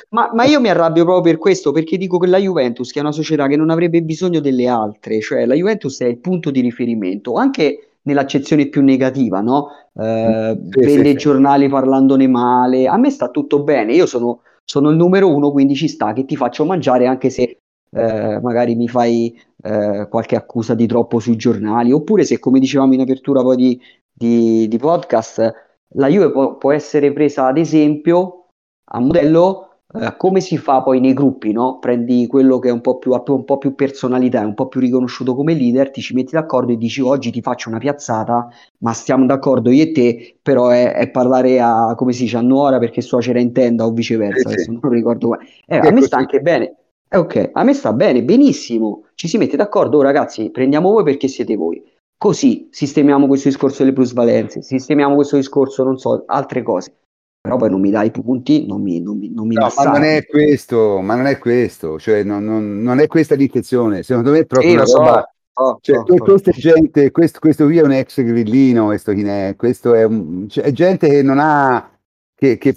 Ma 0.09 0.29
ma- 0.33 0.45
io 0.45 0.61
mi 0.61 0.69
arrabbio 0.69 1.03
proprio 1.03 1.21
per 1.33 1.37
questo, 1.37 1.73
perché 1.73 1.97
dico 1.97 2.17
che 2.17 2.27
la 2.27 2.37
Juventus, 2.37 2.91
che 2.91 2.99
è 2.99 3.01
una 3.01 3.11
società 3.11 3.47
che 3.47 3.57
non 3.57 3.69
avrebbe 3.71 4.01
bisogno 4.01 4.39
delle 4.39 4.67
altre, 4.67 5.19
cioè 5.19 5.45
la 5.45 5.53
Juventus 5.55 5.99
è 6.01 6.05
il 6.05 6.19
punto 6.19 6.49
di 6.49 6.61
riferimento, 6.61 7.33
anche 7.33 7.87
nell'accezione 8.03 8.67
più 8.67 8.81
negativa, 8.81 9.41
no? 9.41 9.67
Eh, 9.99 10.57
Sì, 10.69 10.79
vende 10.79 11.03
sì, 11.03 11.07
i 11.07 11.11
sì. 11.11 11.15
giornali 11.17 11.67
parlandone 11.67 12.27
male, 12.27 12.87
a 12.87 12.95
me 12.97 13.09
sta 13.09 13.27
tutto 13.27 13.63
bene, 13.63 13.93
io 13.93 14.05
sono, 14.05 14.39
sono 14.63 14.89
il 14.89 14.95
numero 14.95 15.27
uno, 15.33 15.51
quindi 15.51 15.75
ci 15.75 15.89
sta 15.89 16.13
che 16.13 16.23
ti 16.23 16.37
faccio 16.37 16.63
mangiare 16.63 17.05
anche 17.05 17.29
se 17.29 17.57
eh, 17.93 18.39
magari 18.41 18.75
mi 18.75 18.87
fai 18.87 19.37
eh, 19.61 20.07
qualche 20.09 20.35
accusa 20.35 20.73
di 20.75 20.87
troppo 20.87 21.19
sui 21.19 21.35
giornali, 21.35 21.91
oppure 21.91 22.23
se 22.23 22.39
come 22.39 22.59
dicevamo 22.59 22.93
in 22.93 23.01
apertura 23.01 23.41
poi 23.41 23.55
di, 23.55 23.81
di- 24.11 24.67
di 24.67 24.77
podcast, 24.77 25.53
la 25.95 26.07
Juve 26.07 26.31
può, 26.31 26.57
può 26.57 26.71
essere 26.71 27.11
presa 27.13 27.47
ad 27.47 27.57
esempio 27.57 28.47
a 28.93 28.99
modello 28.99 29.67
eh, 29.93 30.15
come 30.17 30.39
si 30.39 30.57
fa 30.57 30.81
poi 30.81 30.99
nei 31.01 31.13
gruppi, 31.13 31.51
no? 31.51 31.79
Prendi 31.79 32.25
quello 32.27 32.59
che 32.59 32.69
è 32.69 32.71
un 32.71 32.79
po' 32.81 32.97
più, 32.97 33.11
un 33.11 33.43
po' 33.43 33.57
più 33.57 33.75
personalità, 33.75 34.41
è 34.41 34.45
un 34.45 34.53
po' 34.53 34.67
più 34.67 34.79
riconosciuto 34.79 35.35
come 35.35 35.53
leader, 35.53 35.91
ti 35.91 35.99
ci 36.01 36.13
metti 36.13 36.31
d'accordo 36.31 36.71
e 36.71 36.77
dici 36.77 37.01
oggi 37.01 37.29
ti 37.31 37.41
faccio 37.41 37.67
una 37.69 37.77
piazzata, 37.77 38.47
ma 38.79 38.93
stiamo 38.93 39.25
d'accordo 39.25 39.69
io 39.69 39.83
e 39.83 39.91
te, 39.91 40.37
però 40.41 40.69
è, 40.69 40.93
è 40.93 41.09
parlare 41.09 41.59
a, 41.59 41.93
come 41.95 42.13
si 42.13 42.23
dice, 42.23 42.37
a 42.37 42.41
nuora 42.41 42.79
perché 42.79 43.01
suocera 43.01 43.39
intenda 43.39 43.85
o 43.85 43.91
viceversa, 43.91 44.49
Sì, 44.49 44.49
sì. 44.49 44.53
adesso 44.53 44.71
non 44.81 44.91
ricordo. 44.91 45.37
Eh, 45.65 45.77
a 45.77 45.91
me 45.91 46.01
sta 46.01 46.17
anche 46.17 46.39
bene. 46.39 46.75
Eh, 47.13 47.17
ok, 47.17 47.49
a 47.53 47.63
me 47.63 47.73
sta 47.73 47.91
bene, 47.91 48.23
benissimo. 48.23 49.03
Ci 49.15 49.27
si 49.27 49.37
mette 49.37 49.57
d'accordo, 49.57 49.97
oh, 49.97 50.01
ragazzi, 50.01 50.49
prendiamo 50.49 50.91
voi 50.91 51.03
perché 51.03 51.27
siete 51.27 51.57
voi. 51.57 51.83
Così 52.17 52.69
sistemiamo 52.71 53.27
questo 53.27 53.49
discorso 53.49 53.83
delle 53.83 53.93
plusvalenze, 53.93 54.61
sistemiamo 54.61 55.15
questo 55.15 55.35
discorso, 55.35 55.83
non 55.83 55.97
so, 55.97 56.23
altre 56.27 56.61
cose. 56.61 56.95
Però 57.41 57.57
poi 57.57 57.71
non 57.71 57.81
mi 57.81 57.89
dai 57.89 58.07
i 58.07 58.11
punti, 58.11 58.67
non 58.67 58.81
mi, 58.81 59.01
non 59.01 59.17
mi, 59.17 59.29
non 59.33 59.47
mi 59.47 59.55
No, 59.55 59.67
ma 59.75 59.83
non 59.83 60.03
è 60.03 60.23
questo, 60.25 61.01
ma 61.01 61.15
non 61.15 61.25
è 61.25 61.39
questo, 61.39 61.97
cioè 61.99 62.23
non, 62.23 62.45
non- 62.45 62.81
non 62.83 62.99
è 62.99 63.07
questa 63.07 63.33
l'intenzione. 63.35 64.03
Secondo 64.03 64.31
me 64.31 64.39
è 64.39 64.45
proprio 64.45 64.73
una 64.73 64.85
so, 64.85 64.97
roba. 64.99 65.33
so, 65.51 65.79
Cioè, 65.81 65.95
so. 66.05 66.15
questa 66.23 66.51
è 66.51 66.53
gente, 66.53 67.09
questo, 67.09 67.39
questo 67.39 67.65
qui 67.65 67.79
è 67.79 67.81
un 67.81 67.93
ex 67.93 68.21
grillino, 68.21 68.85
questo, 68.85 69.11
chi 69.13 69.23
è, 69.23 69.55
questo 69.57 69.95
è, 69.95 70.03
un- 70.03 70.47
cioè, 70.47 70.71
gente 70.71 71.09
che 71.09 71.23
non 71.23 71.39
ha, 71.39 71.89
che, 72.35 72.59
che, 72.59 72.75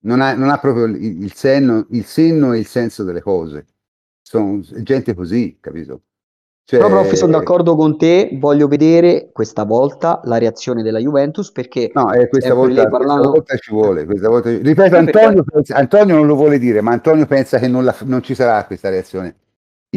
non 0.00 0.20
ha, 0.20 0.34
non 0.34 0.48
ha 0.50 0.58
proprio 0.58 0.84
il, 0.84 1.22
il 1.22 1.32
senno, 1.34 1.86
il 1.90 2.04
senno 2.04 2.52
e 2.52 2.58
il 2.58 2.66
senso 2.66 3.04
delle 3.04 3.20
cose. 3.20 3.66
Sono 4.22 4.60
gente 4.60 5.14
così, 5.14 5.58
capito? 5.60 6.02
Cioè, 6.64 6.80
Però, 6.80 7.00
prof, 7.00 7.14
sono 7.14 7.32
d'accordo 7.32 7.74
con 7.76 7.96
te, 7.96 8.28
voglio 8.34 8.68
vedere 8.68 9.30
questa 9.32 9.64
volta 9.64 10.20
la 10.24 10.36
reazione 10.36 10.82
della 10.82 10.98
Juventus 10.98 11.50
perché 11.50 11.90
No, 11.94 12.12
eh, 12.12 12.28
questa, 12.28 12.52
volta, 12.52 12.68
lì 12.68 12.74
questa 12.74 12.90
parlando... 12.90 13.30
volta 13.30 13.56
ci 13.56 13.72
vuole. 13.72 14.04
Questa 14.04 14.28
volta... 14.28 14.50
Ripeto, 14.50 14.74
perché- 14.74 14.96
Antonio, 14.96 15.44
pensa- 15.44 15.76
Antonio 15.76 16.16
non 16.16 16.26
lo 16.26 16.34
vuole 16.34 16.58
dire, 16.58 16.82
ma 16.82 16.92
Antonio 16.92 17.24
pensa 17.24 17.58
che 17.58 17.68
non, 17.68 17.84
la- 17.84 17.96
non 18.04 18.22
ci 18.22 18.34
sarà 18.34 18.66
questa 18.66 18.90
reazione. 18.90 19.34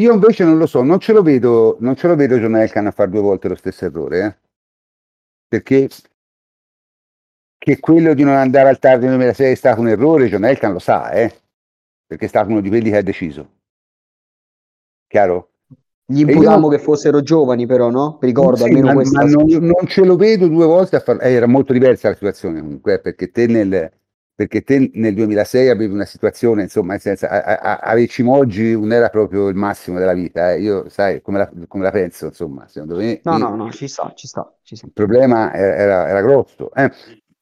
Io 0.00 0.14
invece 0.14 0.44
non 0.44 0.56
lo 0.56 0.64
so, 0.64 0.82
non 0.82 0.98
ce 0.98 1.12
lo 1.12 1.20
vedo, 1.20 1.76
non 1.80 1.94
ce 1.94 2.08
lo 2.08 2.16
vedo 2.16 2.38
John 2.38 2.56
Elkan 2.56 2.86
a 2.86 2.90
fare 2.90 3.10
due 3.10 3.20
volte 3.20 3.48
lo 3.48 3.54
stesso 3.54 3.84
errore, 3.84 4.24
eh? 4.24 4.36
perché 5.46 5.90
che 7.62 7.78
quello 7.78 8.12
di 8.14 8.24
non 8.24 8.34
andare 8.34 8.68
al 8.68 8.78
tardi 8.80 9.04
nel 9.06 9.14
2006 9.14 9.52
è 9.52 9.54
stato 9.54 9.80
un 9.80 9.88
errore, 9.88 10.28
John 10.28 10.44
Elkan 10.44 10.72
lo 10.72 10.78
sa, 10.80 11.10
eh? 11.12 11.32
perché 12.06 12.24
è 12.24 12.28
stato 12.28 12.50
uno 12.50 12.60
di 12.60 12.68
quelli 12.68 12.90
che 12.90 12.96
ha 12.96 13.02
deciso. 13.02 13.48
Chiaro? 15.08 15.50
Gli 16.04 16.20
io 16.24 16.34
imputammo 16.34 16.68
non- 16.68 16.68
che 16.68 16.78
fossero 16.78 17.22
giovani 17.22 17.66
però, 17.66 17.90
no? 17.90 18.18
Ricordo 18.20 18.62
Sì, 18.62 18.70
almeno 18.70 18.92
ma, 18.92 18.92
questa... 18.92 19.20
ma 19.20 19.24
non, 19.24 19.46
non 19.46 19.86
ce 19.86 20.04
lo 20.04 20.16
vedo 20.16 20.46
due 20.48 20.66
volte 20.66 20.96
a 20.96 21.00
far... 21.00 21.18
eh, 21.22 21.32
era 21.32 21.46
molto 21.46 21.72
diversa 21.72 22.08
la 22.08 22.14
situazione 22.14 22.60
comunque, 22.60 22.94
eh, 22.94 23.00
perché 23.00 23.30
te 23.30 23.46
nel, 23.46 23.90
perché 24.34 24.62
te 24.62 24.90
nel 24.94 25.14
2006 25.14 25.68
avevi 25.68 25.92
una 25.92 26.04
situazione, 26.04 26.62
insomma, 26.62 26.92
nel 26.92 27.00
senso, 27.00 27.26
a, 27.26 27.40
a, 27.42 27.56
a- 27.58 27.78
avevi 27.78 28.08
Cimoggi 28.08 28.72
non 28.72 28.92
era 28.92 29.08
proprio 29.08 29.48
il 29.48 29.54
massimo 29.56 29.98
della 29.98 30.12
vita, 30.12 30.52
eh. 30.52 30.60
io 30.60 30.88
sai 30.88 31.20
come 31.22 31.38
la, 31.38 31.50
come 31.66 31.84
la 31.84 31.90
penso, 31.90 32.26
insomma, 32.26 32.66
secondo 32.68 32.96
me 32.96 33.22
No, 33.24 33.36
il, 33.36 33.38
no, 33.38 33.56
no, 33.56 33.70
ci 33.72 33.88
sta, 33.88 34.12
ci 34.14 34.26
sta, 34.28 34.56
ci 34.62 34.76
sta. 34.76 34.86
il 34.86 34.92
problema 34.92 35.52
era, 35.52 35.76
era- 35.76 36.08
era 36.08 36.20
grosso. 36.22 36.72
eh. 36.74 36.90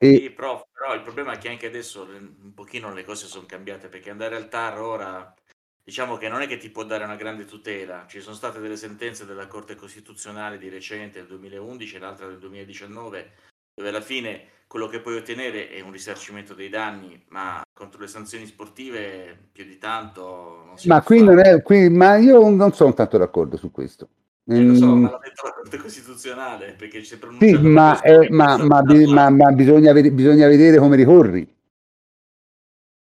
E- 0.02 0.16
Sì, 0.16 0.30
prof, 0.30 0.64
però 0.72 0.94
il 0.94 1.02
problema 1.02 1.32
è 1.32 1.38
che 1.38 1.50
anche 1.50 1.66
adesso 1.66 2.02
un 2.02 2.54
pochino 2.54 2.92
le 2.94 3.04
cose 3.04 3.26
sono 3.26 3.44
cambiate 3.44 3.88
perché 3.88 4.08
andare 4.08 4.34
al 4.34 4.48
TAR 4.48 4.80
ora 4.80 5.34
diciamo 5.82 6.16
che 6.16 6.28
non 6.28 6.40
è 6.40 6.46
che 6.46 6.56
ti 6.56 6.70
può 6.70 6.84
dare 6.84 7.04
una 7.04 7.16
grande 7.16 7.44
tutela. 7.44 8.06
Ci 8.08 8.20
sono 8.20 8.34
state 8.34 8.60
delle 8.60 8.76
sentenze 8.76 9.26
della 9.26 9.46
Corte 9.46 9.74
Costituzionale 9.74 10.56
di 10.56 10.70
recente, 10.70 11.18
del 11.18 11.28
2011 11.28 11.96
e 11.96 11.98
l'altra 11.98 12.26
del 12.26 12.38
2019, 12.38 13.32
dove 13.74 13.88
alla 13.88 14.00
fine 14.00 14.48
quello 14.66 14.86
che 14.86 15.00
puoi 15.00 15.16
ottenere 15.16 15.68
è 15.68 15.80
un 15.80 15.90
risarcimento 15.90 16.54
dei 16.54 16.68
danni, 16.70 17.22
ma 17.28 17.62
contro 17.74 18.00
le 18.00 18.06
sanzioni 18.06 18.46
sportive 18.46 19.48
più 19.52 19.64
di 19.64 19.76
tanto 19.78 20.62
non 20.64 20.78
si 20.78 20.88
ma 20.88 21.02
qui 21.02 21.22
non 21.22 21.40
è, 21.40 21.60
qui, 21.60 21.90
ma 21.90 22.16
io 22.16 22.48
non 22.48 22.72
sono 22.72 22.94
tanto 22.94 23.18
d'accordo 23.18 23.56
su 23.58 23.70
questo. 23.70 24.08
Eh, 24.52 24.64
lo 24.64 24.74
so, 24.74 24.96
Mm, 24.96 25.00
ma 25.00 25.10
l'ha 25.10 25.18
detto 25.22 25.44
la 25.46 25.52
Corte 25.52 25.76
Costituzionale 25.78 26.72
perché 26.74 27.04
si 27.04 27.14
è 27.14 27.18
sì, 27.38 27.56
pronunciato 27.56 27.68
ma, 27.68 28.00
eh, 28.02 28.28
ma, 28.30 28.56
ma, 28.58 28.82
bi- 28.82 29.06
ma- 29.06 29.30
ma 29.30 29.50
bisogna, 29.52 29.92
ved- 29.92 30.10
bisogna 30.10 30.46
vedere 30.48 30.78
come 30.78 30.96
ricorri. 30.96 31.48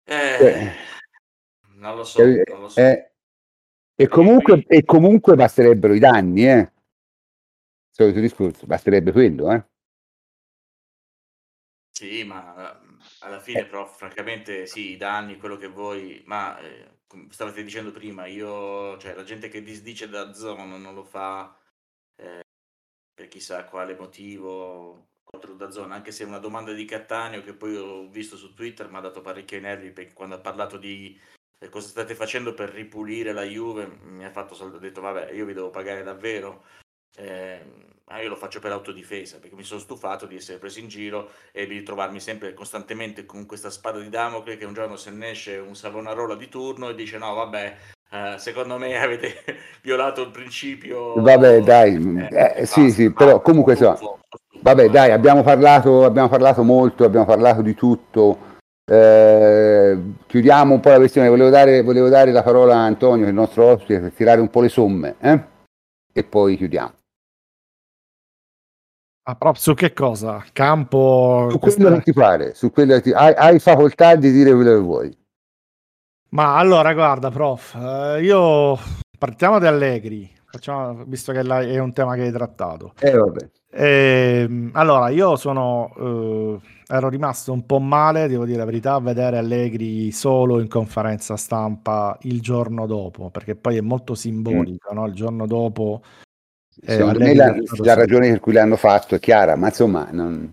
Eh, 0.07 0.39
Cioè, 0.39 0.73
non 1.77 1.97
lo 1.97 2.05
so, 2.05 2.21
Eh, 2.23 2.43
non 2.49 2.61
lo 2.63 2.69
so. 2.69 2.81
eh, 2.81 3.13
e, 3.97 4.09
comunque, 4.09 4.65
e 4.67 4.85
comunque 4.85 5.35
basterebbero 5.37 5.95
i 5.95 5.99
danni, 5.99 6.49
eh. 6.49 6.73
Solito 7.91 8.21
discorso, 8.21 8.67
basterebbe 8.67 9.13
quello, 9.13 9.53
eh. 9.53 9.65
Sì, 11.91 12.25
ma 12.25 12.73
eh, 12.81 12.97
alla 13.21 13.41
fine, 13.41 13.67
prof, 13.67 13.97
francamente, 13.97 14.67
sì, 14.67 14.91
i 14.93 14.97
danni, 14.97 15.37
quello 15.39 15.57
che 15.57 15.69
vuoi, 15.69 16.23
ma 16.27 16.59
eh, 16.59 16.94
come 17.15 17.27
stavate 17.31 17.63
dicendo 17.63 17.93
prima, 17.93 18.27
io, 18.27 18.99
cioè, 18.99 19.15
la 19.15 19.23
gente 19.23 19.49
che 19.49 19.63
disdice 19.63 20.09
da 20.09 20.33
zona 20.33 20.65
non 20.77 20.95
lo 20.95 21.05
fa 21.05 21.57
eh, 22.17 22.43
per 23.15 23.29
chissà 23.29 23.65
quale 23.65 23.97
motivo 23.97 25.11
contro 25.23 25.55
da 25.55 25.71
zona, 25.71 25.95
anche 25.95 26.11
se 26.13 26.25
è 26.25 26.27
una 26.27 26.39
domanda 26.39 26.73
di 26.73 26.85
Cattaneo 26.85 27.43
che 27.43 27.55
poi 27.55 27.77
ho 27.77 28.09
visto 28.09 28.37
su 28.37 28.53
Twitter 28.55 28.91
mi 28.91 28.97
ha 28.97 29.01
dato 29.01 29.21
parecchio 29.21 29.61
nervi 29.61 29.91
perché 29.91 30.13
quando 30.13 30.35
ha 30.37 30.41
parlato 30.41 30.77
di 30.77 31.19
eh, 31.59 31.69
cosa 31.69 31.89
state 31.89 32.15
facendo 32.15 32.55
per 32.55 32.71
ripulire 32.71 33.33
la 33.33 33.45
Juve 33.45 33.87
mi 33.87 34.25
ha 34.25 34.31
fatto 34.31 34.55
sal- 34.55 34.75
ho 34.75 34.79
detto 34.79 35.01
vabbè 35.01 35.33
io 35.33 35.45
vi 35.45 35.55
devo 35.55 35.71
pagare 35.71 36.03
davvero. 36.03 36.65
Eh, 37.17 37.94
ma 38.07 38.21
io 38.21 38.29
lo 38.29 38.37
faccio 38.37 38.61
per 38.61 38.71
autodifesa 38.71 39.39
perché 39.39 39.57
mi 39.57 39.63
sono 39.63 39.81
stufato 39.81 40.27
di 40.27 40.37
essere 40.37 40.59
preso 40.59 40.79
in 40.79 40.89
giro 40.89 41.31
e 41.53 41.67
di 41.67 41.79
ritrovarmi 41.79 42.21
sempre 42.21 42.53
costantemente 42.53 43.25
con 43.25 43.47
questa 43.47 43.71
spada 43.71 43.99
di 43.99 44.11
Damocle 44.11 44.59
che 44.59 44.67
un 44.67 44.75
giorno 44.75 44.97
se 44.97 45.11
ne 45.11 45.31
esce 45.31 45.57
un 45.57 45.75
Savonarola 45.75 46.35
di 46.35 46.49
turno 46.49 46.91
e 46.91 46.95
dice 46.95 47.17
no 47.17 47.33
vabbè 47.33 47.77
uh, 48.11 48.37
secondo 48.37 48.77
me 48.77 48.97
avete 49.01 49.35
violato 49.81 50.23
il 50.23 50.31
principio. 50.31 51.15
Vabbè 51.15 51.63
dai 51.63 52.29
eh, 52.31 52.53
eh, 52.57 52.67
sì 52.67 52.91
sì 52.91 53.11
però 53.11 53.41
comunque 53.41 53.75
so, 53.75 54.21
vabbè 54.61 54.91
dai 54.91 55.11
abbiamo 55.11 55.43
parlato, 55.43 56.05
abbiamo 56.05 56.29
parlato 56.29 56.63
molto 56.63 57.05
abbiamo 57.05 57.27
parlato 57.27 57.63
di 57.63 57.75
tutto. 57.75 58.53
Eh, 58.87 59.99
chiudiamo 60.27 60.75
un 60.75 60.81
po' 60.81 60.91
la 60.91 60.99
questione. 60.99 61.31
Volevo 61.31 61.49
dare, 61.49 61.81
volevo 61.81 62.11
dare 62.11 62.33
la 62.33 62.43
parola 62.43 62.75
a 62.77 62.85
Antonio 62.85 63.27
il 63.27 63.33
nostro 63.33 63.65
ospite 63.65 63.99
per 63.99 64.13
tirare 64.13 64.43
un 64.43 64.51
po' 64.51 64.61
le 64.61 64.69
somme 64.69 65.15
eh? 65.21 65.41
e 66.13 66.23
poi 66.23 66.59
chiudiamo 66.59 66.93
Ah, 69.27 69.37
proprio 69.37 69.63
su 69.63 69.73
che 69.73 69.95
cosa? 69.95 70.45
Campo... 70.53 71.49
Su 71.51 71.59
quello 71.59 71.95
che 71.95 72.03
ti 72.03 72.13
pare, 72.13 72.55
su 72.55 72.71
quello 72.71 72.95
che 72.97 73.01
ti... 73.01 73.13
hai, 73.13 73.33
hai 73.35 73.59
facoltà 73.59 74.17
di 74.17 74.31
dire 74.31 74.53
quello 74.53 74.75
che 74.75 74.81
vuoi. 74.81 75.19
Ma 76.31 76.59
allora, 76.59 76.93
guarda, 76.93 77.31
prof, 77.31 77.75
eh, 77.75 78.23
io 78.23 78.79
partiamo 79.19 79.59
da 79.59 79.69
Allegri, 79.69 80.31
facciamo, 80.45 81.05
visto 81.07 81.33
che 81.33 81.41
è 81.41 81.79
un 81.79 81.93
tema 81.95 82.17
che 82.17 82.23
hai 82.23 82.33
trattato. 82.33 82.93
Eh, 82.99 83.17
vabbè. 83.17 83.49
Eh, 83.71 84.71
allora, 84.73 85.09
io 85.09 85.37
sono, 85.37 85.95
eh, 85.97 86.61
ero 86.87 87.09
rimasto 87.09 87.51
un 87.51 87.65
po' 87.65 87.79
male, 87.79 88.29
devo 88.29 88.45
dire 88.45 88.59
la 88.59 88.67
verità, 88.67 88.95
a 88.95 89.01
vedere 89.01 89.39
Allegri 89.39 90.13
solo 90.13 90.61
in 90.61 90.69
conferenza 90.69 91.37
stampa 91.39 92.19
il 92.23 92.43
giorno 92.43 92.87
dopo, 92.87 93.31
perché 93.31 93.57
poi 93.57 93.79
è 93.79 93.81
molto 93.81 94.15
simbolico, 94.15 94.93
mm. 94.93 94.97
no? 94.97 95.07
Il 95.07 95.15
giorno 95.15 95.47
dopo 95.47 96.03
eh, 96.83 96.97
Secondo 96.97 97.19
me 97.19 97.35
la, 97.35 97.55
la, 97.83 97.95
ragione 97.95 98.31
per 98.31 98.41
cui 98.41 98.53
l'hanno 98.53 98.77
fatto 98.77 99.15
è 99.15 99.21
chiara, 99.21 99.57
ma 99.57 99.69
insomma 99.69 100.09
non... 100.11 100.53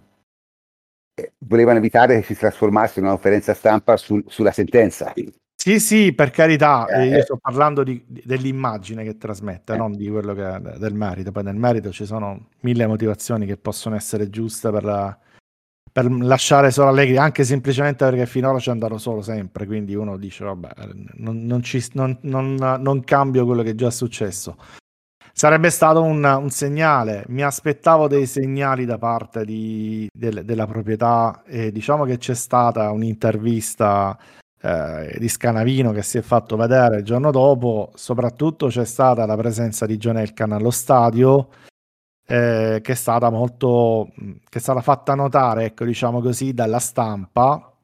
eh, 1.16 1.34
volevano 1.40 1.80
evitare 1.80 2.20
che 2.20 2.26
si 2.26 2.36
trasformasse 2.36 3.00
in 3.00 3.06
una 3.06 3.14
conferenza 3.14 3.54
stampa 3.54 3.98
sul, 3.98 4.24
sulla 4.28 4.52
sentenza. 4.52 5.14
Sì, 5.62 5.80
sì, 5.80 6.14
per 6.14 6.32
carità, 6.32 6.88
eh, 6.88 7.08
io 7.08 7.22
sto 7.22 7.38
parlando 7.38 7.84
di, 7.84 8.04
dell'immagine 8.08 9.04
che 9.04 9.18
trasmette, 9.18 9.74
eh. 9.74 9.78
non 9.78 9.96
di 9.96 10.10
quello 10.10 10.34
che 10.34 10.56
è 10.56 10.60
del 10.60 10.96
merito. 10.96 11.32
Poi 11.32 11.44
nel 11.44 11.56
merito 11.56 11.92
ci 11.92 12.06
sono 12.06 12.48
mille 12.62 12.88
motivazioni 12.88 13.46
che 13.46 13.58
possono 13.58 13.96
essere 13.96 14.32
giuste 14.32 14.72
per, 14.72 14.84
la, 14.84 15.16
per 15.92 16.10
lasciare 16.12 16.72
solo 16.72 16.90
Allegri, 16.90 17.18
anche 17.18 17.44
semplicemente 17.44 18.04
perché 18.06 18.26
finora 18.26 18.58
ci 18.58 18.70
è 18.70 18.72
andato 18.72 18.98
solo 18.98 19.22
sempre, 19.22 19.68
quindi 19.68 19.94
uno 19.94 20.18
dice 20.18 20.46
vabbè, 20.46 20.70
non, 21.18 21.46
non, 21.46 21.62
ci, 21.62 21.86
non, 21.92 22.18
non 22.22 23.04
cambio 23.04 23.46
quello 23.46 23.62
che 23.62 23.72
è 23.72 23.76
già 23.76 23.92
successo. 23.92 24.58
Sarebbe 25.42 25.72
stato 25.72 26.04
un, 26.04 26.24
un, 26.24 26.52
segnale, 26.52 27.24
mi 27.30 27.42
aspettavo 27.42 28.08
dei 28.08 28.28
segnali 28.28 28.86
da 28.86 29.00
parte 29.00 29.44
di, 29.44 30.08
del, 30.14 30.46
della 30.46 30.68
proprietà 30.68 31.42
e 31.48 31.72
diciamo 31.72 32.06
che 32.06 32.20
c'è 32.20 32.36
stata 32.36 32.92
un'intervista 32.92 34.16
eh, 34.62 35.16
di 35.18 35.28
Scanavino 35.28 35.94
che 35.94 36.04
si 36.04 36.20
è 36.20 36.22
fatto 36.22 36.56
vedere 36.58 36.98
il 36.98 37.04
giorno 37.04 37.32
dopo, 37.32 37.92
soprattutto 37.96 38.68
c'è 38.68 38.86
stata 38.86 39.26
la 39.26 39.36
presenza 39.36 39.88
di 39.88 39.98
John 39.98 40.18
Elkan 40.18 40.52
allo 40.52 40.70
stadio 40.70 41.50
eh, 42.28 42.78
che 42.80 42.92
è 42.92 42.96
stata 42.96 43.32
molto 43.32 44.12
che 44.16 44.60
è 44.60 44.62
stata 44.62 44.82
fatta 44.82 45.16
notare, 45.16 45.66
ecco 45.66 45.86
diciamo 45.86 46.22
così, 46.22 46.54
dalla 46.54 46.78
stampa, 46.78 47.76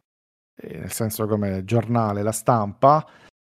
eh, 0.55 0.77
nel 0.77 0.91
senso 0.91 1.25
come 1.25 1.63
giornale, 1.65 2.21
la 2.21 2.31
stampa, 2.31 3.03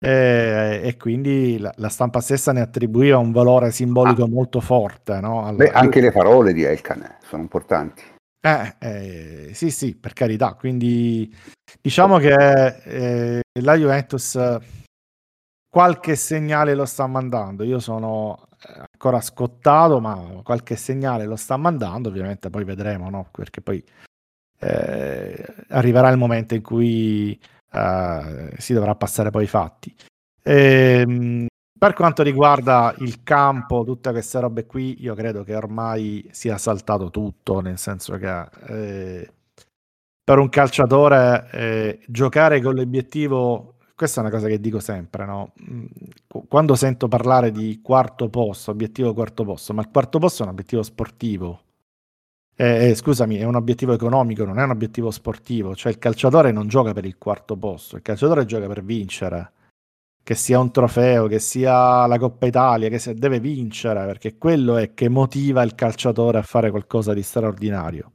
e, 0.04 0.80
e 0.82 0.96
quindi 0.96 1.58
la, 1.58 1.72
la, 1.76 1.88
stampa 1.88 2.20
stessa 2.20 2.52
ne 2.52 2.60
attribuiva 2.60 3.18
un 3.18 3.30
valore 3.30 3.70
simbolico 3.70 4.24
ah. 4.24 4.28
molto 4.28 4.60
forte. 4.60 5.20
No? 5.20 5.46
Alla... 5.46 5.58
Beh, 5.58 5.70
anche 5.70 6.00
le 6.00 6.10
parole 6.10 6.52
di 6.52 6.64
Elkan 6.64 7.18
sono 7.22 7.42
importanti. 7.42 8.02
Eh, 8.40 8.74
eh, 8.80 9.50
sì, 9.54 9.70
sì, 9.70 9.94
per 9.94 10.12
carità. 10.12 10.54
Quindi 10.54 11.32
diciamo 11.80 12.18
che 12.18 12.34
eh, 12.84 13.40
la 13.60 13.76
Juventus 13.76 14.36
qualche 15.68 16.16
segnale 16.16 16.74
lo 16.74 16.84
sta 16.84 17.06
mandando. 17.06 17.62
Io 17.62 17.78
sono 17.78 18.48
eh, 18.66 18.86
ancora 18.92 19.20
scottato, 19.20 20.00
ma 20.00 20.40
qualche 20.42 20.74
segnale 20.74 21.26
lo 21.26 21.36
sta 21.36 21.56
mandando. 21.56 22.08
Ovviamente 22.08 22.50
poi 22.50 22.64
vedremo, 22.64 23.08
no? 23.08 23.28
Perché 23.30 23.60
poi 23.60 23.80
eh, 24.58 25.46
arriverà 25.68 26.08
il 26.08 26.18
momento 26.18 26.54
in 26.54 26.62
cui 26.62 27.38
uh, 27.73 28.55
si 28.59 28.73
dovrà 28.73 28.94
passare 28.94 29.31
poi 29.31 29.43
ai 29.43 29.49
fatti. 29.49 29.94
Ehm, 30.43 31.47
per 31.82 31.94
quanto 31.94 32.23
riguarda 32.23 32.94
il 32.99 33.24
campo, 33.24 33.82
tutte 33.85 34.12
queste 34.12 34.39
robe 34.39 34.66
qui, 34.66 35.03
io 35.03 35.15
credo 35.15 35.43
che 35.43 35.57
ormai 35.57 36.28
sia 36.31 36.57
saltato 36.57 37.11
tutto, 37.11 37.61
nel 37.61 37.77
senso 37.77 38.16
che 38.19 38.49
eh, 38.69 39.32
per 40.23 40.39
un 40.39 40.49
calciatore 40.49 41.49
eh, 41.51 42.01
giocare 42.07 42.61
con 42.62 42.74
l'obiettivo, 42.77 43.78
questa 43.97 44.20
è 44.20 44.24
una 44.24 44.32
cosa 44.32 44.47
che 44.47 44.61
dico 44.61 44.78
sempre, 44.78 45.24
no? 45.27 45.55
Mm, 45.69 45.86
quando 46.49 46.77
sento 46.77 47.09
parlare 47.09 47.51
di 47.51 47.81
quarto 47.82 48.28
posto, 48.28 48.70
obiettivo 48.70 49.12
quarto 49.12 49.43
posto, 49.43 49.74
ma 49.74 49.82
il 49.82 49.89
quarto 49.90 50.20
posto 50.20 50.43
è 50.43 50.47
un 50.47 50.53
obiettivo 50.53 50.85
sportivo, 50.85 51.62
eh, 52.62 52.90
eh, 52.90 52.94
scusami, 52.94 53.39
è 53.39 53.44
un 53.44 53.56
obiettivo 53.56 53.93
economico, 53.93 54.44
non 54.44 54.60
è 54.60 54.62
un 54.62 54.70
obiettivo 54.70 55.10
sportivo. 55.10 55.74
Cioè 55.74 55.90
il 55.90 55.98
calciatore 55.98 56.52
non 56.52 56.68
gioca 56.68 56.93
per 56.93 57.05
il 57.05 57.18
quarto 57.18 57.56
posto, 57.56 57.97
il 57.97 58.02
calciatore 58.02 58.44
gioca 58.44 58.68
per 58.68 58.84
vincere. 58.84 59.52
Che 60.22 60.34
sia 60.36 60.60
un 60.60 60.70
trofeo, 60.70 61.26
che 61.26 61.40
sia 61.40 62.06
la 62.06 62.16
Coppa 62.18 62.47
Italia, 62.47 62.89
che 62.89 63.01
sia, 63.01 63.12
deve 63.14 63.40
vincere, 63.40 64.06
perché 64.06 64.39
quello 64.39 64.76
è 64.76 64.94
che 64.94 65.09
motiva 65.09 65.62
il 65.64 65.74
calciatore 65.74 66.39
a 66.39 66.43
fare 66.43 66.70
qualcosa 66.70 67.12
di 67.12 67.22
straordinario. 67.22 68.12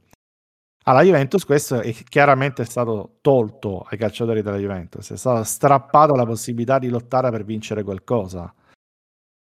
Alla 0.84 1.02
Juventus 1.02 1.44
questo 1.44 1.80
è 1.82 1.92
chiaramente 2.08 2.64
stato 2.64 3.18
tolto 3.20 3.80
ai 3.90 3.98
calciatori 3.98 4.40
della 4.40 4.56
Juventus, 4.56 5.12
è 5.12 5.16
stata 5.18 5.44
strappata 5.44 6.16
la 6.16 6.24
possibilità 6.24 6.78
di 6.78 6.88
lottare 6.88 7.30
per 7.30 7.44
vincere 7.44 7.82
qualcosa. 7.82 8.50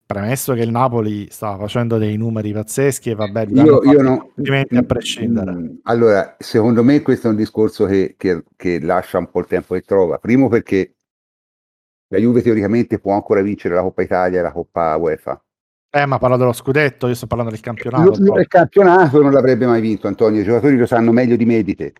Premesso 0.07 0.53
che 0.53 0.61
il 0.61 0.71
Napoli 0.71 1.27
stava 1.29 1.57
facendo 1.57 1.97
dei 1.97 2.15
numeri 2.15 2.53
pazzeschi 2.53 3.09
e 3.09 3.15
vabbè, 3.15 3.47
io, 3.49 3.83
io 3.83 4.01
no, 4.01 4.31
a 4.69 4.83
prescindere. 4.83 5.51
Mm, 5.51 5.65
allora, 5.83 6.37
secondo 6.39 6.81
me 6.81 7.01
questo 7.01 7.27
è 7.27 7.29
un 7.29 7.35
discorso 7.35 7.83
che, 7.83 8.15
che, 8.17 8.45
che, 8.55 8.79
lascia 8.79 9.17
un 9.17 9.29
po' 9.29 9.41
il 9.41 9.47
tempo 9.47 9.73
che 9.73 9.81
trova. 9.81 10.17
Primo 10.17 10.47
perché 10.47 10.95
la 12.07 12.19
Juve 12.19 12.41
teoricamente 12.41 12.99
può 12.99 13.15
ancora 13.15 13.41
vincere 13.41 13.75
la 13.75 13.81
Coppa 13.81 14.01
Italia 14.01 14.39
e 14.39 14.43
la 14.43 14.53
Coppa 14.53 14.95
UEFA. 14.95 15.43
Eh, 15.89 16.05
ma 16.05 16.17
parlo 16.19 16.37
dello 16.37 16.53
scudetto, 16.53 17.07
io 17.07 17.13
sto 17.13 17.27
parlando 17.27 17.51
del 17.51 17.61
campionato. 17.61 18.39
Il 18.39 18.47
campionato 18.47 19.21
non 19.21 19.33
l'avrebbe 19.33 19.65
mai 19.65 19.81
vinto, 19.81 20.07
Antonio. 20.07 20.39
I 20.39 20.45
giocatori 20.45 20.77
lo 20.77 20.85
sanno 20.85 21.11
meglio 21.11 21.35
di 21.35 21.43
me 21.43 21.61
di 21.63 21.75
te. 21.75 21.93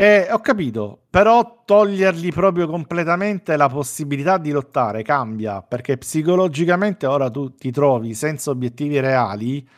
Eh, 0.00 0.28
ho 0.30 0.38
capito, 0.38 1.06
però 1.10 1.64
togliergli 1.64 2.30
proprio 2.30 2.68
completamente 2.68 3.56
la 3.56 3.68
possibilità 3.68 4.38
di 4.38 4.52
lottare 4.52 5.02
cambia, 5.02 5.60
perché 5.60 5.98
psicologicamente 5.98 7.04
ora 7.04 7.28
tu 7.30 7.52
ti 7.56 7.72
trovi 7.72 8.14
senza 8.14 8.50
obiettivi 8.50 9.00
reali 9.00 9.68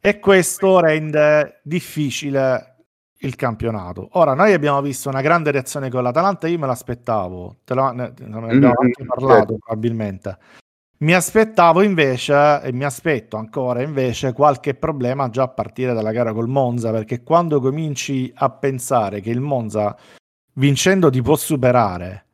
e 0.00 0.20
questo 0.20 0.78
rende 0.78 1.60
difficile 1.64 2.84
il 3.18 3.34
campionato. 3.34 4.10
Ora, 4.12 4.34
noi 4.34 4.52
abbiamo 4.52 4.80
visto 4.80 5.08
una 5.08 5.22
grande 5.22 5.50
reazione 5.50 5.90
con 5.90 6.04
l'Atalanta, 6.04 6.46
io 6.46 6.58
me 6.60 6.68
l'aspettavo, 6.68 7.56
te 7.64 7.74
lo, 7.74 7.90
ne, 7.90 8.12
ne 8.16 8.24
abbiamo 8.26 8.46
mm-hmm, 8.46 8.64
anche 8.64 9.04
parlato 9.04 9.36
certo. 9.36 9.56
probabilmente. 9.58 10.38
Mi 10.96 11.12
aspettavo 11.12 11.82
invece, 11.82 12.62
e 12.62 12.72
mi 12.72 12.84
aspetto 12.84 13.36
ancora 13.36 13.82
invece, 13.82 14.32
qualche 14.32 14.74
problema 14.74 15.28
già 15.28 15.42
a 15.42 15.48
partire 15.48 15.92
dalla 15.92 16.12
gara 16.12 16.32
col 16.32 16.48
Monza, 16.48 16.90
perché 16.92 17.22
quando 17.22 17.60
cominci 17.60 18.32
a 18.34 18.48
pensare 18.50 19.20
che 19.20 19.30
il 19.30 19.40
Monza 19.40 19.96
vincendo 20.54 21.10
ti 21.10 21.20
può 21.20 21.34
superare 21.36 22.26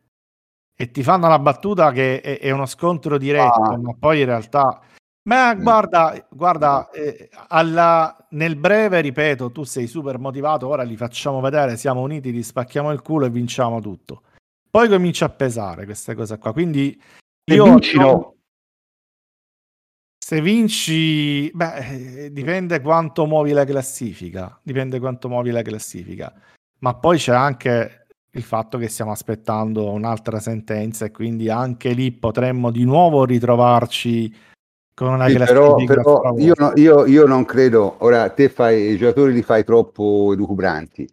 e 0.77 0.91
ti 0.91 1.03
fanno 1.03 1.27
la 1.27 1.39
battuta 1.39 1.91
che 1.91 2.21
è, 2.21 2.39
è 2.39 2.51
uno 2.51 2.67
scontro 2.67 3.19
diretto, 3.19 3.61
ah. 3.61 3.79
ma 3.79 3.95
poi 3.99 4.21
in 4.21 4.27
realtà... 4.27 4.81
Ma 5.23 5.55
guarda, 5.55 6.27
guarda 6.31 6.91
eh, 6.91 7.29
alla, 7.49 8.27
nel 8.31 8.57
breve, 8.57 9.01
ripeto, 9.01 9.53
tu 9.53 9.65
sei 9.65 9.87
super 9.87 10.19
motivato, 10.19 10.67
ora 10.67 10.83
li 10.83 10.97
facciamo 10.97 11.41
vedere, 11.41 11.77
siamo 11.77 12.01
uniti, 12.01 12.33
li 12.33 12.43
spacchiamo 12.43 12.91
il 12.91 13.03
culo 13.03 13.27
e 13.27 13.31
vinciamo 13.31 13.81
tutto. 13.81 14.23
Poi 14.71 14.89
comincia 14.89 15.27
a 15.27 15.31
pesare 15.31 15.85
queste 15.85 16.15
cose 16.15 16.39
qua, 16.39 16.53
quindi 16.53 17.01
io... 17.45 18.35
se 20.31 20.41
vinci, 20.41 21.51
beh, 21.53 22.25
eh, 22.27 22.33
dipende 22.33 22.81
quanto 22.81 23.27
muovi 23.27 23.51
la 23.51 23.65
classifica, 23.65 24.61
dipende 24.63 25.01
quanto 25.01 25.29
muovi 25.29 25.51
la 25.51 25.63
classifica, 25.63 26.33
ma 26.79 26.95
poi 26.95 27.19
c'è 27.19 27.35
anche 27.35 28.07
il 28.31 28.43
fatto 28.45 28.79
che 28.79 28.87
stiamo 28.87 29.11
aspettando 29.11 29.91
un'altra 29.91 30.39
sentenza 30.39 31.05
e 31.05 31.11
quindi 31.11 31.51
anche 31.51 31.91
lì 31.91 32.13
potremmo 32.13 32.71
di 32.71 32.85
nuovo 32.85 33.25
ritrovarci 33.25 34.33
con 34.95 35.09
una 35.09 35.27
sì, 35.27 35.35
classifica. 35.35 35.95
Però, 35.95 36.21
però 36.21 36.39
io, 36.39 36.55
no, 36.57 36.73
io, 36.77 37.07
io, 37.07 37.27
non 37.27 37.45
credo, 37.45 37.97
ora 37.99 38.29
te 38.29 38.49
fai, 38.49 38.93
i 38.93 38.97
giocatori 38.97 39.33
li 39.33 39.43
fai 39.43 39.65
troppo 39.65 40.31
elucubranti, 40.33 41.09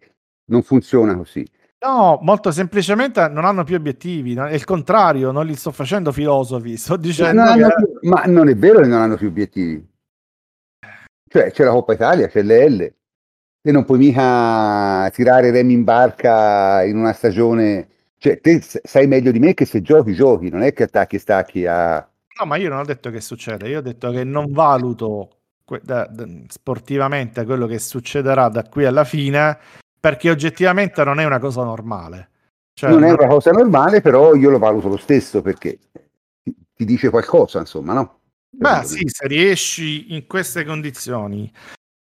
non 0.52 0.62
funziona 0.62 1.18
così. 1.18 1.44
No, 1.88 2.20
molto 2.22 2.52
semplicemente 2.52 3.30
non 3.30 3.46
hanno 3.46 3.64
più 3.64 3.78
obiettivi, 3.78 4.36
è 4.36 4.54
il 4.54 4.66
contrario, 4.66 5.32
non 5.32 5.46
li 5.46 5.56
sto 5.56 5.72
facendo 5.72 6.12
filosofi, 6.12 6.76
sto 6.76 6.98
dicendo 6.98 7.42
che... 7.54 7.66
più, 7.76 8.10
ma 8.10 8.24
non 8.26 8.50
è 8.50 8.56
vero 8.58 8.82
che 8.82 8.88
non 8.88 9.00
hanno 9.00 9.16
più 9.16 9.28
obiettivi. 9.28 9.88
Cioè, 11.30 11.52
c'è 11.52 11.64
la 11.64 11.72
Coppa 11.72 11.94
Italia, 11.94 12.28
c'è 12.28 12.42
l'L. 12.42 12.94
Te 13.62 13.72
non 13.72 13.86
puoi 13.86 14.00
mica 14.00 15.10
tirare 15.14 15.50
remi 15.52 15.74
in 15.74 15.86
barca 15.86 16.84
in 16.84 16.98
una 16.98 17.14
stagione. 17.14 17.88
Cioè, 18.18 18.42
te 18.42 18.62
sai 18.62 19.08
meglio 19.08 19.32
di 19.32 19.40
me 19.40 19.54
che 19.54 19.64
se 19.64 19.82
giochi, 19.82 20.14
giochi, 20.14 20.50
non 20.50 20.64
è 20.64 20.74
che 20.74 20.84
attacchi 20.84 21.16
e 21.16 21.20
stacchi 21.20 21.66
a. 21.66 22.06
No, 22.40 22.46
ma 22.46 22.58
io 22.58 22.68
non 22.68 22.80
ho 22.80 22.86
detto 22.86 23.10
che 23.12 23.22
succede, 23.22 23.70
io 23.70 23.80
ho 23.80 23.82
detto 23.82 24.12
che 24.12 24.26
non 24.26 24.52
valuto 24.52 25.30
sportivamente 26.48 27.46
quello 27.46 27.66
che 27.66 27.80
succederà 27.80 28.50
da 28.50 28.64
qui 28.64 28.86
alla 28.86 29.04
fine, 29.06 29.58
perché 30.00 30.30
oggettivamente 30.30 31.04
non 31.04 31.20
è 31.20 31.26
una 31.26 31.40
cosa 31.40 31.64
normale. 31.64 32.30
Cioè, 32.74 32.92
non 32.92 33.04
è 33.04 33.12
una 33.12 33.28
cosa 33.28 33.52
normale, 33.52 34.02
però 34.02 34.36
io 34.36 34.52
lo 34.52 34.60
valuto 34.60 34.88
lo 34.88 34.98
stesso 34.98 35.42
perché 35.42 35.80
ti, 36.44 36.86
dice 36.86 37.10
qualcosa, 37.10 37.60
insomma, 37.60 37.94
no? 37.94 38.20
Beh, 38.50 38.84
sì, 38.84 39.08
se 39.08 39.28
riesci 39.28 40.14
in 40.14 40.28
queste 40.28 40.64
condizioni 40.64 41.52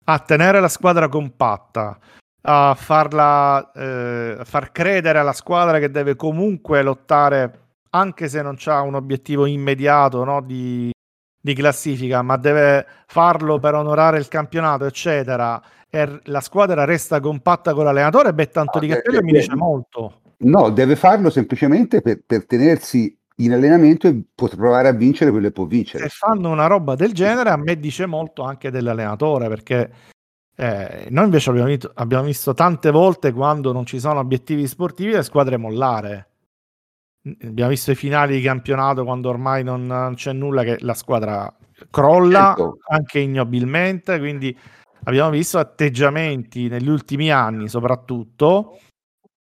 a 0.04 0.18
tenere 0.18 0.60
la 0.60 0.68
squadra 0.68 1.08
compatta, 1.08 1.98
a 2.42 2.74
farla, 2.78 3.72
eh, 3.72 4.36
a 4.38 4.44
far 4.44 4.70
credere 4.70 5.18
alla 5.18 5.32
squadra 5.32 5.78
che 5.78 5.90
deve 5.90 6.14
comunque 6.14 6.82
lottare, 6.82 7.60
anche 7.90 8.28
se 8.28 8.42
non 8.42 8.56
c'ha 8.58 8.82
un 8.82 8.94
obiettivo 8.94 9.46
immediato 9.46 10.22
no, 10.24 10.42
di, 10.42 10.90
di 11.40 11.54
classifica, 11.54 12.22
ma 12.22 12.36
deve 12.36 12.86
farlo 13.06 13.58
per 13.58 13.74
onorare 13.74 14.18
il 14.18 14.28
campionato, 14.28 14.84
eccetera, 14.84 15.60
e 16.02 16.20
la 16.24 16.40
squadra 16.40 16.84
resta 16.84 17.20
compatta 17.20 17.72
con 17.72 17.84
l'allenatore, 17.84 18.34
beh, 18.34 18.48
tanto 18.48 18.78
Ah, 18.78 18.80
di 18.80 18.88
beh, 18.88 19.22
mi 19.22 19.32
dice 19.32 19.54
molto. 19.54 20.20
No, 20.38 20.70
deve 20.70 20.96
farlo 20.96 21.30
semplicemente 21.30 22.02
per, 22.02 22.22
per 22.26 22.44
tenersi 22.46 23.18
in 23.36 23.52
allenamento 23.52 24.06
e 24.06 24.22
poter 24.34 24.58
provare 24.58 24.88
a 24.88 24.92
vincere 24.92 25.30
quello 25.30 25.46
che 25.46 25.52
può 25.52 25.64
vincere. 25.64 26.08
Se 26.08 26.10
fanno 26.10 26.50
una 26.50 26.66
roba 26.66 26.94
del 26.94 27.12
genere, 27.12 27.50
a 27.50 27.56
me 27.56 27.78
dice 27.78 28.06
molto 28.06 28.42
anche 28.42 28.70
dell'allenatore, 28.70 29.48
perché 29.48 29.90
eh, 30.54 31.06
noi 31.10 31.24
invece 31.24 31.50
abbiamo 31.50 31.68
visto, 31.68 31.90
abbiamo 31.94 32.24
visto 32.24 32.54
tante 32.54 32.90
volte 32.90 33.32
quando 33.32 33.72
non 33.72 33.86
ci 33.86 33.98
sono 33.98 34.20
obiettivi 34.20 34.66
sportivi 34.66 35.12
le 35.12 35.22
squadre 35.22 35.56
mollare. 35.56 36.30
Abbiamo 37.42 37.70
visto 37.70 37.90
i 37.90 37.96
finali 37.96 38.36
di 38.36 38.42
campionato 38.42 39.04
quando 39.04 39.28
ormai 39.28 39.64
non, 39.64 39.86
non 39.86 40.14
c'è 40.14 40.32
nulla 40.32 40.62
che 40.62 40.76
la 40.80 40.94
squadra 40.94 41.52
crolla 41.90 42.54
Certo. 42.56 42.78
anche 42.88 43.18
ignobilmente, 43.18 44.18
quindi 44.18 44.56
abbiamo 45.06 45.30
visto 45.30 45.58
atteggiamenti 45.58 46.68
negli 46.68 46.88
ultimi 46.88 47.30
anni 47.30 47.68
soprattutto 47.68 48.78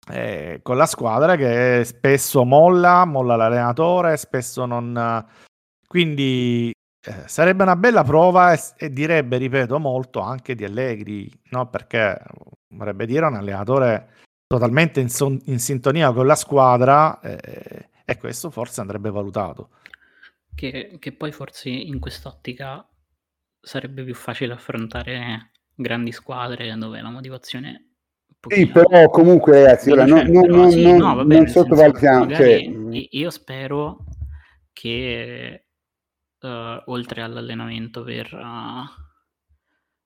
eh, 0.09 0.59
con 0.63 0.77
la 0.77 0.85
squadra 0.85 1.35
che 1.35 1.83
spesso 1.83 2.45
molla, 2.45 3.05
molla 3.05 3.35
l'allenatore, 3.35 4.17
spesso 4.17 4.65
non... 4.65 5.25
Quindi 5.85 6.71
eh, 7.05 7.27
sarebbe 7.27 7.63
una 7.63 7.75
bella 7.75 8.03
prova 8.03 8.53
e, 8.53 8.59
e 8.77 8.89
direbbe, 8.89 9.37
ripeto, 9.37 9.79
molto 9.79 10.19
anche 10.19 10.55
di 10.55 10.63
Allegri, 10.65 11.29
no? 11.51 11.69
perché 11.69 12.21
vorrebbe 12.73 13.05
dire 13.05 13.25
un 13.25 13.35
allenatore 13.35 14.15
totalmente 14.45 14.99
in, 14.99 15.09
son- 15.09 15.41
in 15.45 15.59
sintonia 15.59 16.11
con 16.11 16.25
la 16.25 16.35
squadra 16.35 17.19
eh, 17.19 17.89
e 18.05 18.17
questo 18.17 18.49
forse 18.49 18.81
andrebbe 18.81 19.09
valutato. 19.11 19.71
Che, 20.55 20.97
che 20.99 21.11
poi 21.11 21.31
forse 21.31 21.69
in 21.69 21.99
quest'ottica 21.99 22.85
sarebbe 23.67 24.03
più 24.03 24.15
facile 24.15 24.53
affrontare 24.53 25.51
grandi 25.75 26.11
squadre 26.11 26.75
dove 26.77 27.01
la 27.01 27.09
un 27.09 27.21
Sì, 28.49 28.65
però 28.67 29.09
comunque 29.09 29.61
ragazzi, 29.61 29.91
ora 29.91 30.05
non, 30.05 30.25
non, 30.27 30.45
non, 30.49 30.69
sì, 30.69 30.83
no, 30.83 31.15
va 31.15 31.23
non 31.23 31.47
sottovalutiamo, 31.47 32.33
cioè, 32.33 32.53
i- 32.55 33.09
io 33.11 33.29
spero 33.29 34.05
che 34.71 35.65
eh, 36.39 36.83
oltre 36.85 37.21
all'allenamento 37.21 38.03
per 38.03 38.33
eh, 38.33 39.05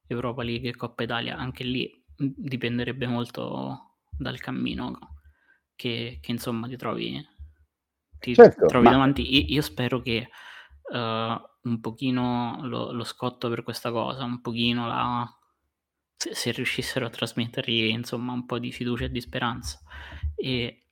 Europa 0.08 0.44
League 0.44 0.70
e 0.70 0.76
Coppa 0.76 1.04
Italia, 1.04 1.38
anche 1.38 1.64
lì 1.64 2.04
mh, 2.18 2.28
dipenderebbe 2.36 3.08
molto 3.08 3.98
dal 4.10 4.40
cammino 4.40 4.98
che, 5.76 6.18
che, 6.22 6.32
insomma 6.32 6.68
ti 6.68 6.78
trovi, 6.78 7.24
ti 8.20 8.34
certo, 8.34 8.66
trovi 8.66 8.86
ma 8.86 8.92
davanti. 8.92 9.54
Io, 9.54 9.62
spero 9.62 10.02
che 10.02 10.28
eh, 10.94 11.42
un 11.64 11.80
pochino 11.80 12.60
lo, 12.64 12.92
lo 12.92 13.04
scotto 13.04 13.50
per 13.50 13.64
questa 13.64 13.92
cosa, 13.92 14.24
un 14.24 14.42
pochino 14.42 14.88
la, 14.88 15.28
se, 16.16 16.34
se 16.34 16.52
riuscissero 16.52 17.06
a 17.06 17.10
trasmettergli 17.10 17.90
insomma 17.90 18.34
un 18.34 18.46
po' 18.46 18.60
di 18.60 18.72
fiducia 18.72 19.06
e 19.06 19.12
di 19.12 19.22
speranza. 19.22 19.80
E 20.36 20.88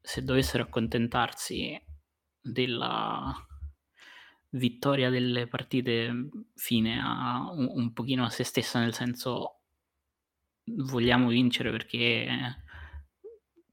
se 0.00 0.22
dovessero 0.22 0.64
accontentarsi 0.64 1.80
della 2.40 3.34
vittoria 4.50 5.10
delle 5.10 5.46
partite 5.46 6.28
fine 6.54 7.00
a 7.02 7.50
un, 7.52 7.68
un 7.70 7.92
pochino 7.92 8.24
a 8.24 8.30
se 8.30 8.44
stessa 8.44 8.80
nel 8.80 8.94
senso 8.94 9.60
vogliamo 10.64 11.28
vincere 11.28 11.70
perché 11.70 12.62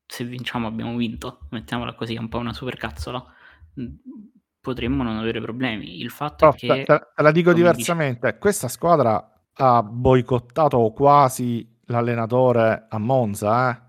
se 0.06 0.26
vinciamo 0.26 0.68
abbiamo 0.68 0.96
vinto 0.98 1.48
mettiamola 1.52 1.94
così 1.96 2.16
è 2.16 2.20
un 2.20 2.28
po' 2.28 2.40
una 2.40 2.54
supercazzola 2.54 3.34
potremmo 4.66 5.04
non 5.04 5.18
avere 5.18 5.40
problemi 5.40 6.00
il 6.02 6.10
fatto 6.10 6.36
Però, 6.38 6.52
è 6.52 6.56
che 6.56 6.84
te, 6.84 7.00
te 7.16 7.22
la 7.22 7.32
dico 7.32 7.54
diversamente, 7.54 8.38
questa 8.40 8.68
squadra 8.68 9.32
ha 9.54 9.84
boicottato 9.84 10.92
quasi 10.92 11.68
l'allenatore 11.86 12.88
a 12.90 12.98
Monza, 12.98 13.70
eh. 13.72 13.84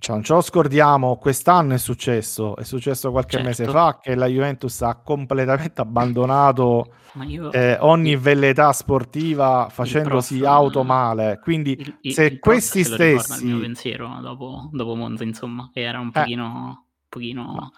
Cioè, 0.00 0.14
non 0.14 0.24
ce 0.24 0.32
lo 0.32 0.40
scordiamo, 0.40 1.18
quest'anno 1.18 1.74
è 1.74 1.78
successo, 1.78 2.56
è 2.56 2.62
successo 2.64 3.10
qualche 3.10 3.32
Certo. 3.36 3.46
mese 3.46 3.66
fa 3.66 3.98
che 4.00 4.14
la 4.14 4.24
Juventus 4.26 4.80
ha 4.80 4.94
completamente 4.96 5.82
abbandonato 5.82 6.94
io 7.26 7.52
eh, 7.52 7.76
ogni 7.80 8.16
velleità 8.16 8.72
sportiva 8.72 9.68
facendosi 9.70 10.38
prof, 10.38 10.48
auto 10.50 10.80
eh, 10.80 10.84
male. 10.84 11.38
Quindi 11.42 11.72
il, 11.78 11.98
il- 12.00 12.12
se 12.14 12.24
il 12.24 12.38
questi 12.38 12.82
ricorda 12.82 13.04
il 13.04 13.44
mio 13.44 13.56
stessi... 13.56 13.60
pensiero 13.60 14.18
dopo, 14.22 14.70
dopo 14.72 14.94
Monza 14.94 15.24
insomma 15.24 15.68
che 15.70 15.80
era 15.82 16.00
un 16.00 16.08
Eh. 16.08 16.12
pochino, 16.12 16.44
un 16.44 16.76
pochino 17.08 17.72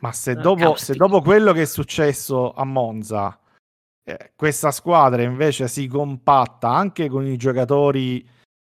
Ma 0.00 0.12
se 0.12 0.32
eh, 0.32 0.34
dopo, 0.36 0.76
se 0.76 0.94
dopo 0.94 1.20
quello 1.22 1.52
che 1.52 1.62
è 1.62 1.66
successo 1.66 2.52
a 2.52 2.64
Monza, 2.64 3.38
eh, 4.04 4.32
questa 4.36 4.70
squadra 4.70 5.22
invece 5.22 5.68
si 5.68 5.86
compatta 5.86 6.70
anche 6.70 7.08
con 7.08 7.26
i 7.26 7.36
giocatori 7.36 8.26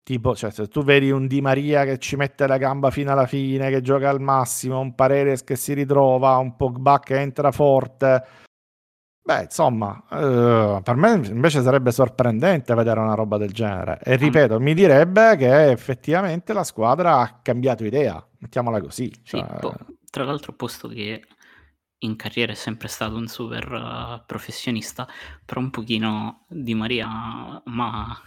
tipo, 0.06 0.36
cioè 0.36 0.52
se 0.52 0.68
tu 0.68 0.84
vedi 0.84 1.10
un 1.10 1.26
Di 1.26 1.40
Maria 1.40 1.84
che 1.84 1.98
ci 1.98 2.14
mette 2.14 2.46
la 2.46 2.58
gamba 2.58 2.90
fino 2.90 3.10
alla 3.10 3.26
fine, 3.26 3.70
che 3.70 3.80
gioca 3.80 4.08
al 4.08 4.20
massimo, 4.20 4.78
un 4.78 4.94
Paredes 4.94 5.42
che 5.42 5.56
si 5.56 5.72
ritrova, 5.72 6.36
un 6.36 6.54
Pogba 6.54 7.00
che 7.00 7.18
entra 7.18 7.50
forte. 7.50 8.24
Beh, 9.20 9.42
insomma, 9.42 10.04
eh, 10.08 10.80
per 10.80 10.94
me 10.94 11.20
invece 11.26 11.60
sarebbe 11.60 11.90
sorprendente 11.90 12.72
vedere 12.74 13.00
una 13.00 13.14
roba 13.14 13.36
del 13.36 13.52
genere. 13.52 13.98
E 14.04 14.14
ripeto, 14.14 14.60
mi 14.60 14.72
direbbe 14.74 15.34
che 15.34 15.72
effettivamente 15.72 16.52
la 16.52 16.62
squadra 16.62 17.18
ha 17.18 17.40
cambiato 17.42 17.84
idea, 17.84 18.24
mettiamola 18.38 18.80
così. 18.80 19.10
Sì, 19.24 19.38
cioè- 19.38 19.58
po- 19.58 19.74
tra 20.16 20.24
l'altro 20.24 20.54
posto 20.54 20.88
che 20.88 21.26
in 21.98 22.16
carriera 22.16 22.52
è 22.52 22.54
sempre 22.54 22.88
stato 22.88 23.16
un 23.16 23.26
super 23.26 23.70
eh, 23.70 24.24
professionista, 24.26 25.06
però 25.44 25.60
un 25.60 25.68
pochino 25.68 26.46
Di 26.48 26.74
Maria 26.74 27.06
ma 27.66 28.18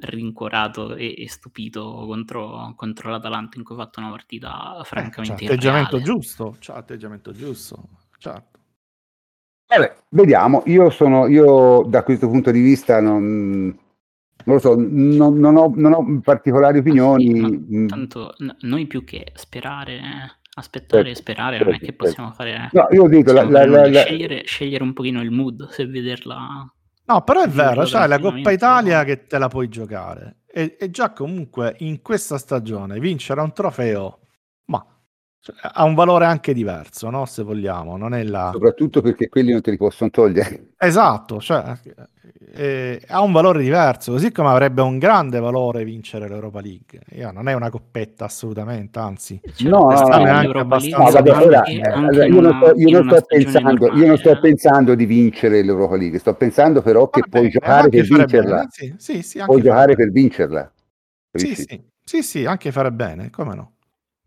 rincuorato 0.00 0.96
e, 0.96 1.14
e 1.16 1.28
stupito 1.28 2.04
contro, 2.08 2.72
contro 2.74 3.08
l'Atalanta 3.10 3.56
in 3.56 3.62
cui 3.62 3.76
ha 3.76 3.78
fatto 3.78 4.00
una 4.00 4.10
partita 4.10 4.82
Eh, 4.92 5.18
c'ha 5.20 5.34
francamente 5.34 5.34
atteggiamento 5.34 6.00
irreale. 6.00 6.00
giusto, 6.00 6.56
c'ha 6.60 6.74
atteggiamento 6.74 7.32
giusto, 7.32 7.76
certo. 8.18 8.58
Vabbè, 9.68 9.96
vediamo. 10.10 10.62
Io 10.66 10.90
sono, 10.90 11.26
io 11.28 11.84
da 11.86 12.02
questo 12.02 12.28
punto 12.28 12.50
di 12.50 12.60
vista 12.60 13.00
non, 13.00 13.66
non 14.44 14.54
lo 14.56 14.58
so, 14.58 14.74
non, 14.76 15.38
non 15.38 15.56
ho, 15.56 15.72
non 15.74 15.92
ho 15.92 16.20
particolari 16.22 16.78
sì, 17.14 17.30
opinioni. 17.30 17.32
ma 17.36 17.50
mm, 17.50 17.86
tanto 17.86 18.34
n- 18.38 18.56
noi 18.60 18.86
più 18.86 19.04
che 19.04 19.32
sperare, 19.34 20.39
aspettare 20.54 21.02
e 21.10 21.14
certo, 21.14 21.20
sperare, 21.20 21.58
non 21.58 21.68
è 21.68 21.78
certo, 21.78 21.78
che 21.78 21.92
certo. 21.92 22.04
possiamo 22.04 22.32
fare, 22.32 22.68
No, 22.72 22.86
io 22.90 23.08
dico, 23.08 23.32
la, 23.32 23.44
la, 23.44 23.66
la, 23.66 24.02
Scegliere, 24.02 24.44
scegliere 24.44 24.82
un 24.82 24.92
pochino 24.92 25.20
il 25.22 25.30
mood, 25.30 25.68
se 25.68 25.86
vederla 25.86 26.72
No, 27.10 27.22
però 27.22 27.42
è 27.42 27.48
vero, 27.48 27.82
c'hai 27.86 28.06
la 28.06 28.20
Coppa. 28.20 28.52
Italia 28.52 29.02
che 29.02 29.26
te 29.26 29.36
la 29.38 29.48
puoi 29.48 29.68
giocare. 29.68 30.42
E, 30.46 30.76
e 30.78 30.90
già 30.90 31.12
comunque 31.12 31.74
in 31.78 32.02
questa 32.02 32.38
stagione 32.38 33.00
vincere 33.00 33.40
un 33.40 33.52
trofeo, 33.52 34.20
ma 34.66 34.78
cioè, 34.78 34.99
ha 35.72 35.84
un 35.84 35.94
valore 35.94 36.26
anche 36.26 36.52
diverso, 36.52 37.08
no? 37.08 37.24
Se 37.24 37.42
vogliamo, 37.42 37.96
non 37.96 38.12
è 38.14 38.22
la... 38.24 38.50
soprattutto 38.52 39.00
perché 39.00 39.28
quelli 39.28 39.52
non 39.52 39.62
te 39.62 39.70
li 39.70 39.76
possono 39.76 40.10
togliere. 40.10 40.68
Esatto, 40.82 41.40
cioè, 41.40 41.76
eh, 42.54 43.02
ha 43.08 43.20
un 43.20 43.32
valore 43.32 43.62
diverso, 43.62 44.12
così 44.12 44.32
come 44.32 44.48
avrebbe 44.48 44.80
un 44.80 44.98
grande 44.98 45.38
valore 45.38 45.84
vincere 45.84 46.26
l'Europa 46.26 46.60
League. 46.60 47.00
Io, 47.12 47.30
non 47.32 47.48
è 47.48 47.52
una 47.52 47.68
coppetta 47.68 48.24
assolutamente, 48.24 48.98
anzi. 48.98 49.40
Cioè, 49.54 49.68
No, 49.68 49.78
no, 49.78 49.86
quest'anno 49.86 50.24
no, 50.24 50.78
League 50.78 51.10
vabbè, 51.10 51.70
eh, 51.70 51.80
allora, 51.82 52.24
io 52.26 52.40
non 52.40 52.44
una- 52.46 52.56
sto, 52.56 52.80
io 52.80 53.02
non 53.02 53.22
pensando, 53.26 53.86
io 53.94 54.06
non 54.06 54.16
sto 54.16 54.30
eh. 54.30 54.38
pensando 54.40 54.94
di 54.94 55.04
vincere 55.04 55.62
l'Europa 55.62 55.96
League, 55.96 56.18
sto 56.18 56.34
pensando 56.34 56.80
però 56.82 57.08
che 57.10 57.20
Va 57.20 57.26
puoi 57.28 57.40
bene, 57.42 57.52
giocare 57.52 57.88
per 57.90 58.06
vincerla. 58.06 58.66
Sì, 58.70 58.94
sì, 58.96 59.22
sì, 59.22 59.38
anche 59.38 59.50
Puoi 59.50 59.62
giocare 59.62 59.94
bene. 59.94 59.96
per 59.96 60.10
vincerla. 60.12 60.72
Sì, 61.32 61.54
sì, 62.02 62.22
sì, 62.22 62.44
anche 62.46 62.72
fare 62.72 62.90
bene, 62.90 63.30
come 63.30 63.54
no? 63.54 63.72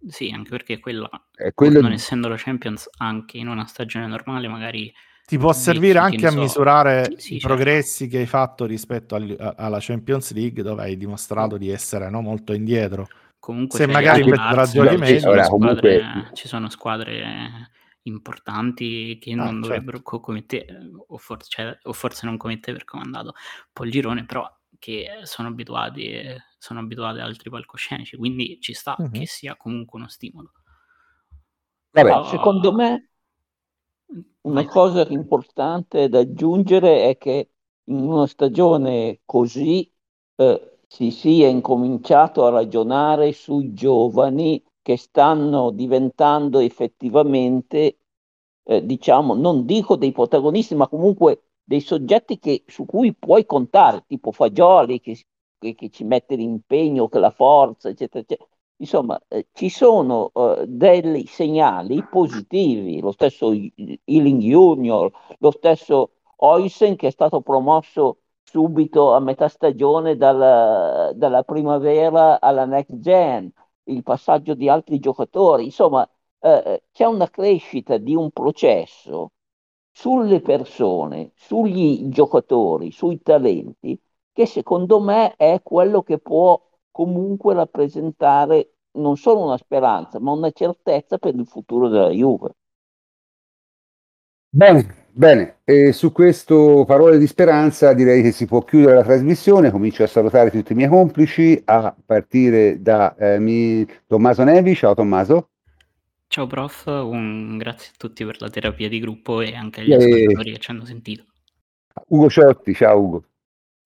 Sì, 0.07 0.31
anche 0.33 0.49
perché 0.49 0.79
quella, 0.79 1.09
quello 1.53 1.81
non 1.81 1.93
essendo 1.93 2.27
la 2.27 2.35
Champions, 2.37 2.89
anche 2.97 3.37
in 3.37 3.47
una 3.47 3.65
stagione 3.65 4.07
normale, 4.07 4.47
magari 4.47 4.93
ti 5.25 5.37
può 5.37 5.53
servire 5.53 5.99
anche 5.99 6.27
a 6.27 6.31
so. 6.31 6.39
misurare 6.39 7.13
sì, 7.17 7.35
i 7.35 7.39
certo. 7.39 7.55
progressi 7.55 8.07
che 8.07 8.19
hai 8.19 8.25
fatto 8.25 8.65
rispetto 8.65 9.15
al, 9.15 9.53
alla 9.57 9.77
Champions 9.79 10.33
League 10.33 10.61
dove 10.61 10.81
hai 10.83 10.97
dimostrato 10.97 11.57
di 11.57 11.69
essere 11.69 12.09
no, 12.09 12.21
molto 12.21 12.53
indietro. 12.53 13.07
Comunque 13.39 13.79
se 13.79 13.87
magari 13.87 14.21
in 14.21 14.35
ragioni 14.35 14.97
meglio, 14.97 15.15
ci, 15.15 15.19
sono 15.19 15.47
comunque... 15.47 16.29
ci 16.33 16.47
sono 16.47 16.69
squadre 16.69 17.69
importanti 18.03 19.17
che 19.19 19.31
ah, 19.31 19.35
non 19.35 19.45
certo. 19.47 19.59
dovrebbero 19.61 20.01
commettere 20.01 20.65
o 21.07 21.17
forse, 21.17 21.49
cioè, 21.49 21.77
o 21.83 21.93
forse 21.93 22.25
non 22.25 22.37
commettere 22.37 22.75
per 22.75 22.85
come 22.85 23.03
è 23.03 23.05
andato 23.05 23.27
un 23.27 23.71
po' 23.71 23.85
il 23.85 23.91
girone, 23.91 24.25
però 24.25 24.49
che 24.83 25.21
sono 25.23 25.47
abituati, 25.47 26.13
sono 26.57 26.81
abituati 26.81 27.19
ad 27.19 27.27
altri 27.27 27.49
palcoscenici, 27.49 28.17
quindi 28.17 28.59
ci 28.59 28.73
sta 28.73 28.95
uh-huh. 28.97 29.11
che 29.11 29.25
sia 29.25 29.55
comunque 29.55 29.97
uno 29.97 30.09
stimolo. 30.09 30.51
Vabbè, 31.91 32.25
secondo 32.25 32.73
me 32.73 33.11
una 34.41 34.65
cosa 34.65 35.07
importante 35.07 36.09
da 36.09 36.19
aggiungere 36.19 37.07
è 37.07 37.17
che 37.17 37.51
in 37.85 37.99
una 37.99 38.27
stagione 38.27 39.21
così 39.23 39.89
eh, 40.35 40.79
si 40.85 41.11
sia 41.11 41.47
incominciato 41.47 42.45
a 42.45 42.49
ragionare 42.49 43.31
sui 43.31 43.71
giovani 43.71 44.61
che 44.81 44.97
stanno 44.97 45.71
diventando 45.71 46.59
effettivamente, 46.59 47.99
eh, 48.63 48.85
diciamo, 48.85 49.33
non 49.33 49.65
dico 49.65 49.95
dei 49.95 50.11
protagonisti, 50.11 50.75
ma 50.75 50.89
comunque 50.89 51.52
dei 51.63 51.79
soggetti 51.81 52.39
che, 52.39 52.63
su 52.67 52.85
cui 52.85 53.13
puoi 53.13 53.45
contare, 53.45 54.03
tipo 54.07 54.31
Fagioli 54.31 54.99
che, 54.99 55.17
che, 55.57 55.75
che 55.75 55.89
ci 55.89 56.03
mette 56.03 56.35
l'impegno, 56.35 57.07
che 57.07 57.19
la 57.19 57.31
forza, 57.31 57.89
eccetera, 57.89 58.19
eccetera. 58.23 58.49
Insomma, 58.77 59.19
eh, 59.29 59.47
ci 59.53 59.69
sono 59.69 60.31
eh, 60.33 60.65
dei 60.67 61.25
segnali 61.27 62.03
positivi, 62.09 62.99
lo 62.99 63.11
stesso 63.11 63.51
Ealing 63.51 64.41
Junior, 64.41 65.11
lo 65.39 65.51
stesso 65.51 66.11
Oysen 66.37 66.95
che 66.95 67.07
è 67.07 67.11
stato 67.11 67.41
promosso 67.41 68.17
subito 68.43 69.13
a 69.13 69.19
metà 69.19 69.47
stagione 69.47 70.17
dalla, 70.17 71.11
dalla 71.15 71.43
primavera 71.43 72.39
alla 72.41 72.65
next 72.65 72.99
gen, 72.99 73.49
il 73.85 74.03
passaggio 74.03 74.53
di 74.53 74.67
altri 74.69 74.99
giocatori, 74.99 75.63
insomma 75.65 76.07
eh, 76.39 76.83
c'è 76.91 77.05
una 77.05 77.29
crescita 77.29 77.97
di 77.97 78.15
un 78.15 78.31
processo 78.31 79.31
sulle 79.93 80.41
persone, 80.41 81.31
sugli 81.35 82.09
giocatori, 82.09 82.91
sui 82.91 83.21
talenti, 83.21 83.97
che 84.33 84.45
secondo 84.47 84.99
me 84.99 85.35
è 85.37 85.61
quello 85.63 86.01
che 86.01 86.17
può 86.17 86.59
comunque 86.91 87.53
rappresentare 87.53 88.73
non 88.93 89.15
solo 89.17 89.43
una 89.45 89.57
speranza, 89.57 90.19
ma 90.19 90.31
una 90.31 90.51
certezza 90.51 91.17
per 91.17 91.35
il 91.35 91.45
futuro 91.45 91.87
della 91.87 92.09
Juve. 92.09 92.55
Bene, 94.55 95.07
bene, 95.11 95.61
e 95.63 95.91
su 95.93 96.11
questo 96.11 96.83
parole 96.85 97.17
di 97.17 97.25
speranza 97.25 97.93
direi 97.93 98.21
che 98.21 98.31
si 98.31 98.45
può 98.45 98.61
chiudere 98.61 98.95
la 98.95 99.03
trasmissione, 99.03 99.71
comincio 99.71 100.03
a 100.03 100.07
salutare 100.07 100.51
tutti 100.51 100.73
i 100.73 100.75
miei 100.75 100.89
complici, 100.89 101.59
a 101.65 101.95
partire 102.05 102.81
da 102.81 103.15
eh, 103.15 103.39
mi... 103.39 103.85
Tommaso 104.05 104.43
Nevi, 104.43 104.75
ciao 104.75 104.93
Tommaso. 104.93 105.52
Ciao 106.27 106.47
prof, 106.47 106.85
un 106.85 107.57
grazie 107.57 107.91
a 107.91 107.95
tutti 107.97 108.25
per 108.25 108.41
la 108.41 108.49
terapia 108.49 108.89
di 108.89 108.99
gruppo 108.99 109.41
e 109.41 109.55
anche 109.55 109.81
agli 109.81 109.93
e... 109.93 109.95
ascoltatori 109.95 110.51
che 110.51 110.59
ci 110.59 110.71
hanno 110.71 110.85
sentito. 110.85 111.25
Ugo 112.07 112.29
Ciotti, 112.29 112.73
ciao 112.73 112.99
Ugo. 112.99 113.25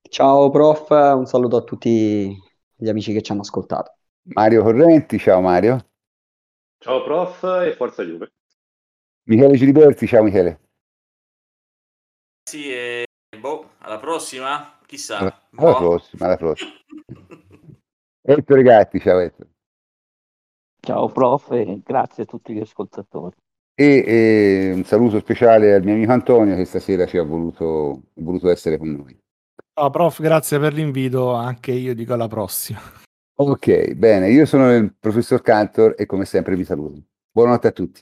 Ciao 0.09 0.49
prof, 0.49 0.89
un 0.89 1.25
saluto 1.25 1.57
a 1.57 1.63
tutti 1.63 2.33
gli 2.75 2.89
amici 2.89 3.11
che 3.11 3.21
ci 3.21 3.31
hanno 3.31 3.41
ascoltato. 3.41 3.97
Mario 4.33 4.63
Correnti, 4.63 5.19
ciao 5.19 5.41
Mario. 5.41 5.89
Ciao 6.79 7.03
prof 7.03 7.43
e 7.65 7.73
forza 7.73 8.03
Juve. 8.03 8.31
Michele 9.27 9.57
Giliberti, 9.57 10.07
ciao 10.07 10.23
Michele. 10.23 10.61
Sì, 12.49 12.71
e 12.71 13.05
boh, 13.37 13.71
alla 13.79 13.99
prossima, 13.99 14.79
chissà. 14.85 15.17
Alla, 15.17 15.49
alla 15.55 15.71
boh. 15.71 15.77
prossima, 15.77 16.25
alla 16.25 16.37
prossima. 16.37 16.71
Ettore 18.21 18.61
Gatti, 18.61 18.99
ciao 18.99 19.19
Ettore. 19.19 19.49
Ciao 20.87 21.09
prof 21.09 21.51
e 21.51 21.81
grazie 21.83 22.23
a 22.23 22.25
tutti 22.25 22.53
gli 22.53 22.61
ascoltatori. 22.61 23.35
E, 23.75 24.03
e, 24.07 24.71
un 24.73 24.85
saluto 24.85 25.19
speciale 25.19 25.73
al 25.73 25.83
mio 25.83 25.95
amico 25.95 26.13
Antonio 26.13 26.55
che 26.55 26.63
stasera 26.63 27.05
ci 27.05 27.17
ha 27.17 27.23
voluto, 27.23 28.03
voluto 28.13 28.49
essere 28.49 28.77
con 28.77 28.91
noi. 28.91 29.19
Ciao 29.73 29.89
prof, 29.89 30.21
grazie 30.21 30.57
per 30.59 30.71
l'invito, 30.71 31.33
anche 31.33 31.73
io 31.73 31.93
dico 31.93 32.13
alla 32.13 32.29
prossima. 32.29 32.79
Ok, 33.35 33.95
bene, 33.95 34.29
io 34.29 34.45
sono 34.45 34.73
il 34.73 34.95
professor 34.97 35.41
Cantor 35.41 35.93
e 35.97 36.05
come 36.05 36.23
sempre 36.23 36.55
vi 36.55 36.63
saluto. 36.63 37.03
Buonanotte 37.33 37.67
a 37.67 37.71
tutti. 37.71 38.01